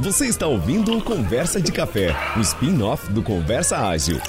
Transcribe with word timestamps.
Você 0.00 0.26
está 0.26 0.46
ouvindo 0.46 0.96
o 0.96 1.02
Conversa 1.02 1.60
de 1.60 1.72
Café, 1.72 2.14
o 2.36 2.40
spin-off 2.40 3.10
do 3.10 3.20
Conversa 3.20 3.78
Ágil. 3.78 4.20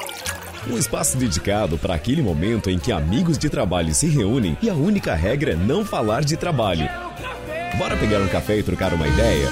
Um 0.67 0.75
espaço 0.79 1.15
dedicado 1.15 1.77
para 1.77 1.93
aquele 1.93 2.23
momento 2.23 2.71
em 2.71 2.79
que 2.79 2.91
amigos 2.91 3.37
de 3.37 3.51
trabalho 3.51 3.93
se 3.93 4.07
reúnem 4.07 4.57
e 4.63 4.69
a 4.69 4.73
única 4.73 5.13
regra 5.13 5.51
é 5.51 5.55
não 5.55 5.85
falar 5.85 6.23
de 6.23 6.35
trabalho. 6.35 6.89
Bora 7.77 7.95
pegar 7.97 8.19
um 8.19 8.27
café 8.27 8.57
e 8.57 8.63
trocar 8.63 8.95
uma 8.95 9.07
ideia? 9.07 9.47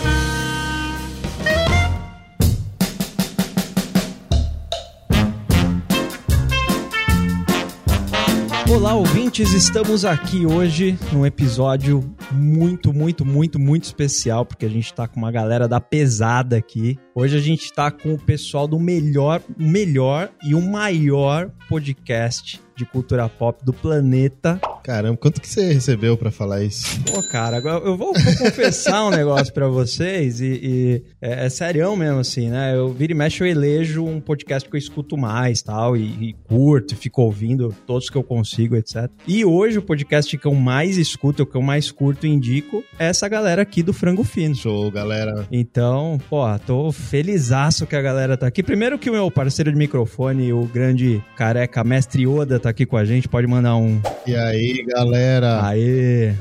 Olá, 8.77 8.93
ouvintes, 8.93 9.53
estamos 9.53 10.05
aqui 10.05 10.45
hoje 10.45 10.99
num 11.11 11.25
episódio 11.25 12.15
muito, 12.31 12.93
muito, 12.93 13.25
muito, 13.25 13.57
muito 13.57 13.85
especial, 13.85 14.45
porque 14.45 14.67
a 14.67 14.69
gente 14.69 14.93
tá 14.93 15.07
com 15.07 15.17
uma 15.17 15.31
galera 15.31 15.67
da 15.67 15.81
pesada 15.81 16.57
aqui. 16.57 16.95
Hoje 17.15 17.35
a 17.35 17.39
gente 17.39 17.73
tá 17.73 17.89
com 17.89 18.13
o 18.13 18.19
pessoal 18.19 18.67
do 18.67 18.79
melhor, 18.79 19.41
melhor 19.57 20.29
e 20.43 20.53
o 20.53 20.61
maior 20.61 21.49
podcast 21.67 22.61
de 22.77 22.85
cultura 22.85 23.27
pop 23.27 23.65
do 23.65 23.73
planeta. 23.73 24.59
Caramba, 24.83 25.17
quanto 25.17 25.41
que 25.41 25.49
você 25.49 25.73
recebeu 25.73 26.15
para 26.15 26.31
falar 26.31 26.63
isso? 26.63 27.01
Pô, 27.03 27.21
cara, 27.21 27.57
agora 27.57 27.83
eu 27.83 27.97
vou, 27.97 28.13
vou 28.13 28.37
confessar 28.37 29.05
um 29.05 29.09
negócio 29.09 29.53
para 29.53 29.67
vocês 29.67 30.39
e, 30.39 30.45
e 30.45 31.03
é, 31.21 31.45
é 31.45 31.49
serião 31.49 31.93
mesmo, 31.97 32.19
assim, 32.19 32.49
né? 32.49 32.73
Eu 32.73 32.93
vira 32.93 33.11
e 33.11 33.15
mexe, 33.15 33.43
eu 33.43 33.47
elejo 33.47 34.05
um 34.05 34.21
podcast 34.21 34.69
que 34.69 34.73
eu 34.73 34.79
escuto 34.79 35.17
mais 35.17 35.61
tal, 35.61 35.97
e, 35.97 36.29
e 36.29 36.33
curto, 36.47 36.93
e 36.93 36.97
fico 36.97 37.21
ouvindo 37.21 37.75
todos 37.85 38.09
que 38.09 38.15
eu 38.15 38.23
consigo, 38.23 38.77
etc. 38.77 39.09
E 39.27 39.43
hoje 39.43 39.77
o 39.79 39.81
podcast 39.81 40.37
que 40.37 40.45
eu 40.45 40.53
mais 40.53 40.97
escuto, 40.97 41.43
o 41.43 41.45
que 41.45 41.57
eu 41.57 41.61
mais 41.61 41.91
curto 41.91 42.25
e 42.25 42.29
indico, 42.29 42.81
é 42.97 43.07
essa 43.07 43.27
galera 43.27 43.63
aqui 43.63 43.83
do 43.83 43.91
Frango 43.91 44.23
Fino. 44.23 44.55
Show, 44.55 44.89
galera. 44.89 45.45
Então, 45.51 46.17
pô, 46.29 46.43
tô 46.59 46.93
felizaço 46.93 47.85
que 47.85 47.95
a 47.95 48.01
galera 48.01 48.37
tá 48.37 48.47
aqui. 48.47 48.63
Primeiro 48.63 48.97
que 48.97 49.09
o 49.09 49.13
meu 49.13 49.29
parceiro 49.29 49.69
de 49.69 49.77
microfone, 49.77 50.53
o 50.53 50.63
grande 50.63 51.21
careca 51.35 51.83
mestre 51.83 52.25
Oda, 52.25 52.57
tá 52.57 52.66
aqui 52.69 52.85
com 52.85 52.97
a 52.97 53.05
gente, 53.05 53.27
pode 53.27 53.47
mandar 53.47 53.75
um. 53.75 54.01
E 54.25 54.35
aí, 54.35 54.83
galera? 54.87 55.65
Aê! 55.65 56.33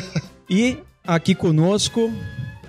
e 0.48 0.78
aqui 1.06 1.34
conosco, 1.34 2.12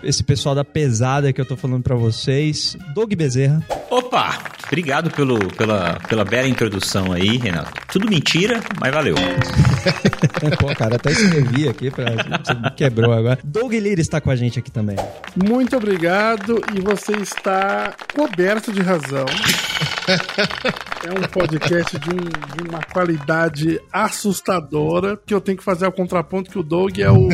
esse 0.03 0.23
pessoal 0.23 0.55
da 0.55 0.63
pesada 0.63 1.31
que 1.31 1.39
eu 1.39 1.45
tô 1.45 1.55
falando 1.55 1.83
para 1.83 1.95
vocês, 1.95 2.77
Doug 2.94 3.13
Bezerra. 3.13 3.63
Opa! 3.89 4.39
Obrigado 4.67 5.11
pelo, 5.11 5.38
pela, 5.53 5.99
pela 6.08 6.23
bela 6.23 6.47
introdução 6.47 7.11
aí, 7.11 7.38
Renato. 7.38 7.73
Tudo 7.91 8.09
mentira, 8.09 8.61
mas 8.80 8.93
valeu. 8.93 9.16
Pô, 10.59 10.73
cara, 10.73 10.95
até 10.95 11.11
escrevi 11.11 11.67
aqui, 11.67 11.91
pra, 11.91 12.05
você 12.11 12.75
quebrou 12.77 13.11
agora. 13.11 13.39
Doug 13.43 13.73
Lira 13.73 13.99
está 13.99 14.21
com 14.21 14.31
a 14.31 14.35
gente 14.35 14.59
aqui 14.59 14.71
também. 14.71 14.95
Muito 15.35 15.75
obrigado 15.75 16.61
e 16.73 16.80
você 16.80 17.11
está 17.17 17.93
coberto 18.15 18.71
de 18.71 18.81
razão. 18.81 19.25
É 21.03 21.11
um 21.11 21.23
podcast 21.23 21.97
de, 21.97 22.09
um, 22.11 22.17
de, 22.17 22.69
uma 22.69 22.83
qualidade 22.83 23.81
assustadora, 23.91 25.19
que 25.25 25.33
eu 25.33 25.41
tenho 25.41 25.58
que 25.58 25.63
fazer 25.63 25.88
o 25.88 25.91
contraponto 25.91 26.52
que 26.52 26.59
o 26.59 26.63
Doug 26.63 26.99
é 26.99 27.09
o, 27.09 27.27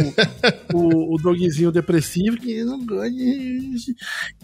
o, 0.74 1.16
o 1.16 1.18
Dogzinho 1.18 1.70
depressivo, 1.70 2.38
que 2.38 2.57
eu 2.60 2.66
não 2.66 2.86
gosto 2.86 3.12
de... 3.12 3.96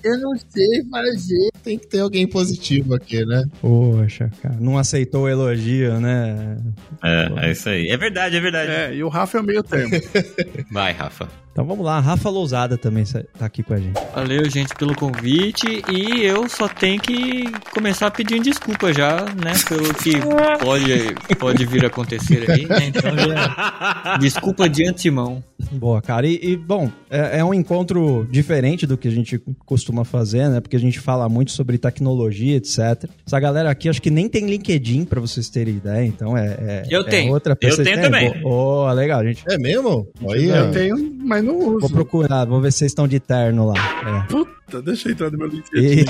Eu 0.03 0.19
não 0.19 0.31
sei 0.49 0.83
fazer. 0.89 1.49
Tem 1.63 1.77
que 1.77 1.87
ter 1.87 1.99
alguém 1.99 2.27
positivo 2.27 2.93
aqui, 2.95 3.25
né? 3.25 3.43
Poxa, 3.61 4.29
cara, 4.41 4.57
não 4.59 4.77
aceitou 4.77 5.23
o 5.23 5.29
elogio, 5.29 5.99
né? 5.99 6.57
É, 7.03 7.47
é 7.47 7.51
isso 7.51 7.69
aí. 7.69 7.89
É 7.89 7.97
verdade, 7.97 8.35
é 8.35 8.39
verdade. 8.39 8.71
É, 8.71 8.95
e 8.95 9.03
o 9.03 9.09
Rafa 9.09 9.37
é 9.37 9.41
o 9.41 9.43
meio 9.43 9.63
termo. 9.63 9.91
Vai, 10.71 10.91
Rafa. 10.91 11.42
Então 11.53 11.63
vamos 11.63 11.85
lá, 11.85 11.99
Rafa 11.99 12.31
Lousada 12.31 12.79
também 12.79 13.03
tá 13.37 13.45
aqui 13.45 13.61
com 13.61 13.75
a 13.75 13.77
gente. 13.77 13.93
Valeu, 14.15 14.49
gente, 14.49 14.73
pelo 14.73 14.95
convite. 14.95 15.83
E 15.87 16.23
eu 16.23 16.49
só 16.49 16.67
tenho 16.67 16.99
que 16.99 17.43
começar 17.71 18.09
pedindo 18.09 18.41
desculpa 18.41 18.91
já, 18.91 19.17
né? 19.17 19.53
Pelo 19.69 19.93
que 19.93 20.13
pode, 20.59 21.35
pode 21.37 21.65
vir 21.67 21.83
a 21.83 21.87
acontecer 21.89 22.49
aí, 22.49 22.65
né? 22.65 22.87
Então 22.87 23.15
já. 23.15 24.17
Desculpa 24.19 24.67
de 24.67 24.89
antemão. 24.89 25.43
Boa, 25.71 26.01
cara. 26.01 26.25
E, 26.25 26.39
e 26.41 26.57
bom, 26.57 26.89
é, 27.07 27.39
é, 27.39 27.45
um 27.45 27.53
encontro 27.53 28.27
diferente 28.31 28.87
do 28.87 28.97
que 28.97 29.07
a 29.07 29.11
gente 29.11 29.39
costuma 29.63 30.03
fazer, 30.03 30.49
né? 30.49 30.59
Porque 30.59 30.75
a 30.75 30.79
gente 30.79 30.99
fala 30.99 31.29
muito 31.29 31.51
sobre 31.51 31.77
tecnologia, 31.77 32.57
etc. 32.57 33.07
Essa 33.25 33.39
galera 33.39 33.69
aqui 33.69 33.87
acho 33.87 34.01
que 34.01 34.09
nem 34.09 34.27
tem 34.27 34.47
LinkedIn 34.47 35.05
pra 35.05 35.21
vocês 35.21 35.49
terem 35.49 35.75
ideia, 35.75 36.05
então 36.05 36.35
é. 36.35 36.57
é 36.59 36.83
eu 36.89 37.01
é 37.01 37.09
tenho. 37.09 37.31
Outra 37.31 37.55
eu 37.61 37.83
tenho 37.83 38.01
também. 38.01 38.41
Oh, 38.43 38.91
legal, 38.91 39.23
gente. 39.23 39.43
É 39.47 39.57
mesmo? 39.57 40.07
Aí, 40.31 40.49
eu 40.49 40.71
tenho, 40.71 40.95
mas 41.23 41.42
não 41.43 41.57
uso. 41.57 41.79
Vou 41.79 41.89
procurar, 41.89 42.45
vou 42.45 42.61
ver 42.61 42.71
se 42.71 42.79
vocês 42.79 42.91
estão 42.91 43.07
de 43.07 43.19
terno 43.19 43.67
lá. 43.67 43.75
É. 43.75 44.27
Puta, 44.27 44.81
deixa 44.81 45.09
eu 45.09 45.13
entrar 45.13 45.31
no 45.31 45.37
meu 45.37 45.47
LinkedIn. 45.47 46.05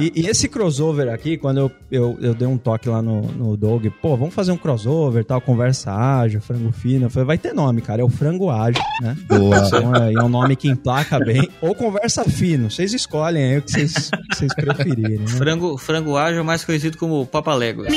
E, 0.00 0.22
e, 0.22 0.26
esse 0.26 0.48
crossover 0.48 1.12
aqui, 1.12 1.36
quando 1.36 1.58
eu, 1.58 1.72
eu, 1.90 2.18
eu 2.20 2.34
dei 2.34 2.48
um 2.48 2.56
toque 2.56 2.88
lá 2.88 3.02
no, 3.02 3.22
no 3.22 3.56
Dog, 3.56 3.90
pô, 4.02 4.16
vamos 4.16 4.34
fazer 4.34 4.52
um 4.52 4.56
crossover, 4.56 5.24
tal, 5.24 5.40
conversa 5.40 5.92
ágil, 5.92 6.40
frango 6.40 6.72
fino. 6.72 7.06
Eu 7.06 7.10
falei, 7.10 7.26
vai 7.26 7.38
ter 7.38 7.52
nome, 7.52 7.82
cara, 7.82 8.00
é 8.00 8.04
o 8.04 8.08
frango 8.08 8.50
ágil, 8.50 8.82
né? 9.00 9.16
Boa. 9.26 9.66
Então, 9.66 9.94
é, 9.96 10.12
é 10.14 10.22
um 10.22 10.28
nome 10.28 10.56
que 10.56 10.68
emplaca 10.68 11.18
bem. 11.18 11.48
Ou 11.60 11.74
conversa 11.74 12.24
fino, 12.24 12.70
vocês 12.70 12.94
escolhem 12.94 13.44
aí 13.44 13.58
o 13.58 13.62
que 13.62 13.72
vocês, 13.72 14.10
que 14.10 14.36
vocês 14.36 14.54
preferirem. 14.54 15.18
Né? 15.18 15.26
Frango, 15.26 15.76
frango 15.76 16.16
ágil, 16.16 16.44
mais 16.44 16.64
conhecido 16.64 16.96
como 16.96 17.26
Papaléguas. 17.26 17.92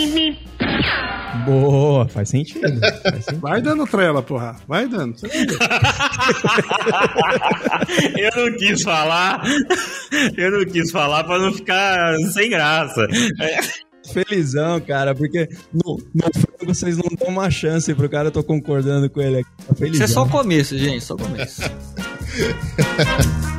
Boa, 1.43 2.07
faz 2.07 2.29
sentido, 2.29 2.79
faz 2.79 3.25
sentido. 3.25 3.41
Vai 3.41 3.61
dando 3.61 3.85
trela, 3.85 4.23
porra. 4.23 4.55
Vai 4.67 4.87
dando. 4.87 5.15
eu 8.17 8.31
não 8.35 8.57
quis 8.57 8.81
falar. 8.81 9.43
Eu 10.37 10.51
não 10.51 10.65
quis 10.65 10.91
falar 10.91 11.23
pra 11.25 11.37
não 11.37 11.53
ficar 11.53 12.17
sem 12.31 12.49
graça. 12.49 13.05
Felizão, 14.13 14.79
cara, 14.79 15.13
porque 15.15 15.49
no, 15.73 16.01
no 16.13 16.31
frango 16.33 16.73
vocês 16.73 16.97
não 16.97 17.09
dão 17.19 17.27
uma 17.29 17.49
chance 17.49 17.93
pro 17.93 18.07
cara, 18.07 18.27
eu 18.27 18.31
tô 18.31 18.43
concordando 18.43 19.09
com 19.09 19.21
ele 19.21 19.39
aqui. 19.39 19.49
Tá 19.79 19.87
Isso 19.87 20.03
é 20.03 20.07
só 20.07 20.23
o 20.23 20.29
começo, 20.29 20.77
gente, 20.77 21.03
só 21.03 21.15
o 21.15 21.17
começo. 21.17 21.61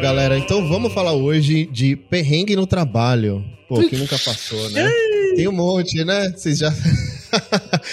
galera. 0.00 0.38
Então 0.38 0.66
vamos 0.66 0.92
falar 0.92 1.12
hoje 1.12 1.66
de 1.66 1.94
perrengue 1.94 2.56
no 2.56 2.66
trabalho. 2.66 3.44
Pô, 3.68 3.86
quem 3.86 3.98
nunca 3.98 4.18
passou, 4.18 4.68
né? 4.70 4.90
Tem 5.36 5.46
um 5.46 5.52
monte, 5.52 6.02
né? 6.04 6.30
Vocês 6.30 6.58
já. 6.58 6.72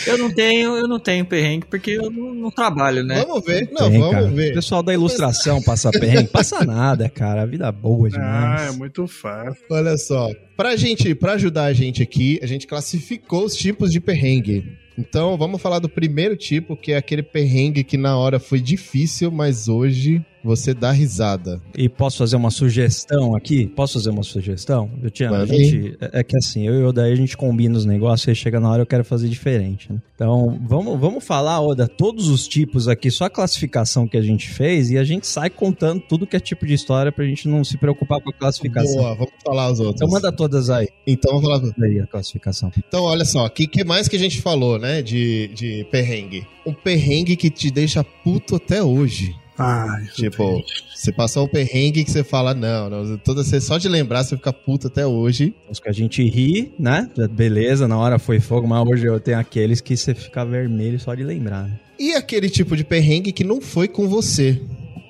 eu 0.08 0.18
não 0.18 0.34
tenho, 0.34 0.76
eu 0.76 0.88
não 0.88 1.00
tenho 1.00 1.26
perrengue 1.26 1.68
porque 1.70 1.92
eu 1.92 2.10
não, 2.10 2.34
não 2.34 2.50
trabalho, 2.50 3.04
né? 3.04 3.24
Vamos 3.26 3.46
ver. 3.46 3.70
Não, 3.72 3.92
Tem, 3.92 4.00
vamos 4.00 4.16
cara. 4.16 4.28
ver. 4.30 4.52
O 4.52 4.56
pessoal 4.56 4.82
da 4.82 4.94
ilustração 4.94 5.62
passa 5.62 5.92
perrengue, 5.92 6.30
passa 6.30 6.66
nada, 6.66 7.08
cara. 7.10 7.44
A 7.44 7.46
vida 7.46 7.72
boa 7.72 8.10
demais. 8.10 8.62
Ah, 8.62 8.74
é 8.74 8.78
muito 8.78 9.06
fácil. 9.06 9.62
Olha 9.70 9.98
só, 9.98 10.30
pra 10.56 10.76
gente, 10.76 11.14
pra 11.14 11.34
ajudar 11.34 11.66
a 11.66 11.74
gente 11.74 12.02
aqui, 12.02 12.40
a 12.42 12.48
gente 12.48 12.66
classificou 12.66 13.46
os 13.46 13.56
tipos 13.56 13.92
de 13.92 14.00
perrengue. 14.00 14.66
Então, 14.98 15.38
vamos 15.38 15.62
falar 15.62 15.78
do 15.78 15.88
primeiro 15.88 16.36
tipo, 16.36 16.76
que 16.76 16.94
é 16.94 16.98
aquele 16.98 17.22
perrengue 17.22 17.84
que 17.84 17.98
na 17.98 18.18
hora 18.18 18.40
foi 18.40 18.60
difícil, 18.60 19.30
mas 19.30 19.68
hoje 19.68 20.26
você 20.48 20.74
dá 20.74 20.92
risada. 20.92 21.62
E 21.78 21.90
posso 21.90 22.18
fazer 22.18 22.38
uma 22.38 22.50
sugestão 22.50 23.36
aqui? 23.36 23.68
Posso 23.68 23.96
fazer 23.96 24.10
uma 24.10 24.24
sugestão? 24.24 24.90
Eu 25.04 25.12
tinha, 25.12 25.30
a 25.30 25.46
gente, 25.46 25.98
é 26.00 26.24
que 26.24 26.38
assim, 26.38 26.66
eu 26.66 26.74
e 26.80 26.84
o 26.84 26.88
Odaí 26.88 27.12
a 27.12 27.16
gente 27.16 27.36
combina 27.36 27.78
os 27.78 27.86
negócios 27.86 28.28
e 28.28 28.34
chega 28.34 28.60
na 28.60 28.70
hora 28.72 28.82
eu 28.82 28.86
quero 28.86 29.04
fazer 29.04 29.28
diferente. 29.28 29.92
Né? 29.92 30.02
Então, 30.16 30.58
vamos, 30.66 30.98
vamos 31.00 31.24
falar, 31.24 31.60
Oda, 31.60 31.88
todos 31.88 32.30
os 32.30 32.48
tipos 32.48 32.88
aqui, 32.88 33.12
só 33.12 33.26
a 33.26 33.30
classificação 33.30 34.08
que 34.08 34.16
a 34.16 34.22
gente 34.22 34.50
fez 34.50 34.90
e 34.90 34.98
a 34.98 35.04
gente 35.04 35.28
sai 35.28 35.50
contando 35.50 36.02
tudo 36.08 36.26
que 36.26 36.38
é 36.38 36.40
tipo 36.40 36.66
de 36.66 36.74
história 36.74 37.12
pra 37.12 37.26
gente 37.26 37.48
não 37.50 37.64
se 37.64 37.78
preocupar 37.78 38.22
com 38.22 38.30
a 38.30 38.34
classificação. 38.34 38.96
Boa, 38.96 39.16
vamos 39.16 39.34
falar 39.46 39.72
os 39.72 39.80
outros. 39.82 40.02
Então 40.02 40.08
manda 40.08 40.32
todas 40.32 40.70
aí. 40.70 40.88
Então 41.06 41.40
vamos 41.40 41.60
falar 41.60 41.74
aí 41.84 42.00
a 42.00 42.08
classificação. 42.08 42.72
Então, 42.78 43.04
olha 43.04 43.26
só, 43.26 43.46
o 43.46 43.50
que, 43.50 43.68
que 43.68 43.84
mais 43.84 44.08
que 44.08 44.16
a 44.16 44.20
gente 44.20 44.42
falou, 44.42 44.80
né, 44.80 45.02
de, 45.02 45.50
de 45.50 45.86
perrengue? 45.92 46.48
Um 46.66 46.74
perrengue 46.74 47.36
que 47.36 47.50
te 47.50 47.70
deixa 47.70 48.04
puto 48.04 48.56
até 48.56 48.82
hoje. 48.82 49.36
Ai, 49.58 50.06
tipo, 50.14 50.64
você 50.94 51.12
passou 51.12 51.46
um 51.46 51.48
perrengue 51.48 52.04
que 52.04 52.12
você 52.12 52.24
fala, 52.24 52.54
não, 52.54 52.90
não 52.90 53.18
toda 53.18 53.44
você 53.44 53.60
só 53.60 53.78
de 53.78 53.90
lembrar 53.90 54.24
você 54.24 54.36
fica 54.38 54.54
puto 54.54 54.88
até 54.88 55.06
hoje. 55.06 55.56
Os 55.70 55.80
que 55.80 55.90
a 55.90 55.94
gente 55.94 56.24
ri, 56.24 56.74
né? 56.78 57.10
Beleza, 57.32 57.88
na 57.88 57.98
hora 57.98 58.20
foi 58.20 58.40
fogo, 58.40 58.68
mas 58.68 58.88
hoje 58.88 59.06
eu 59.06 59.20
tenho 59.20 59.40
aqueles 59.40 59.82
que 59.82 59.98
você 59.98 60.14
fica 60.14 60.46
vermelho 60.46 61.00
só 61.00 61.16
de 61.16 61.24
lembrar. 61.24 61.64
Né? 61.64 61.80
E 62.00 62.14
aquele 62.14 62.50
tipo 62.50 62.76
de 62.76 62.84
perrengue 62.84 63.32
que 63.32 63.44
não 63.44 63.60
foi 63.60 63.88
com 63.88 64.08
você, 64.08 64.62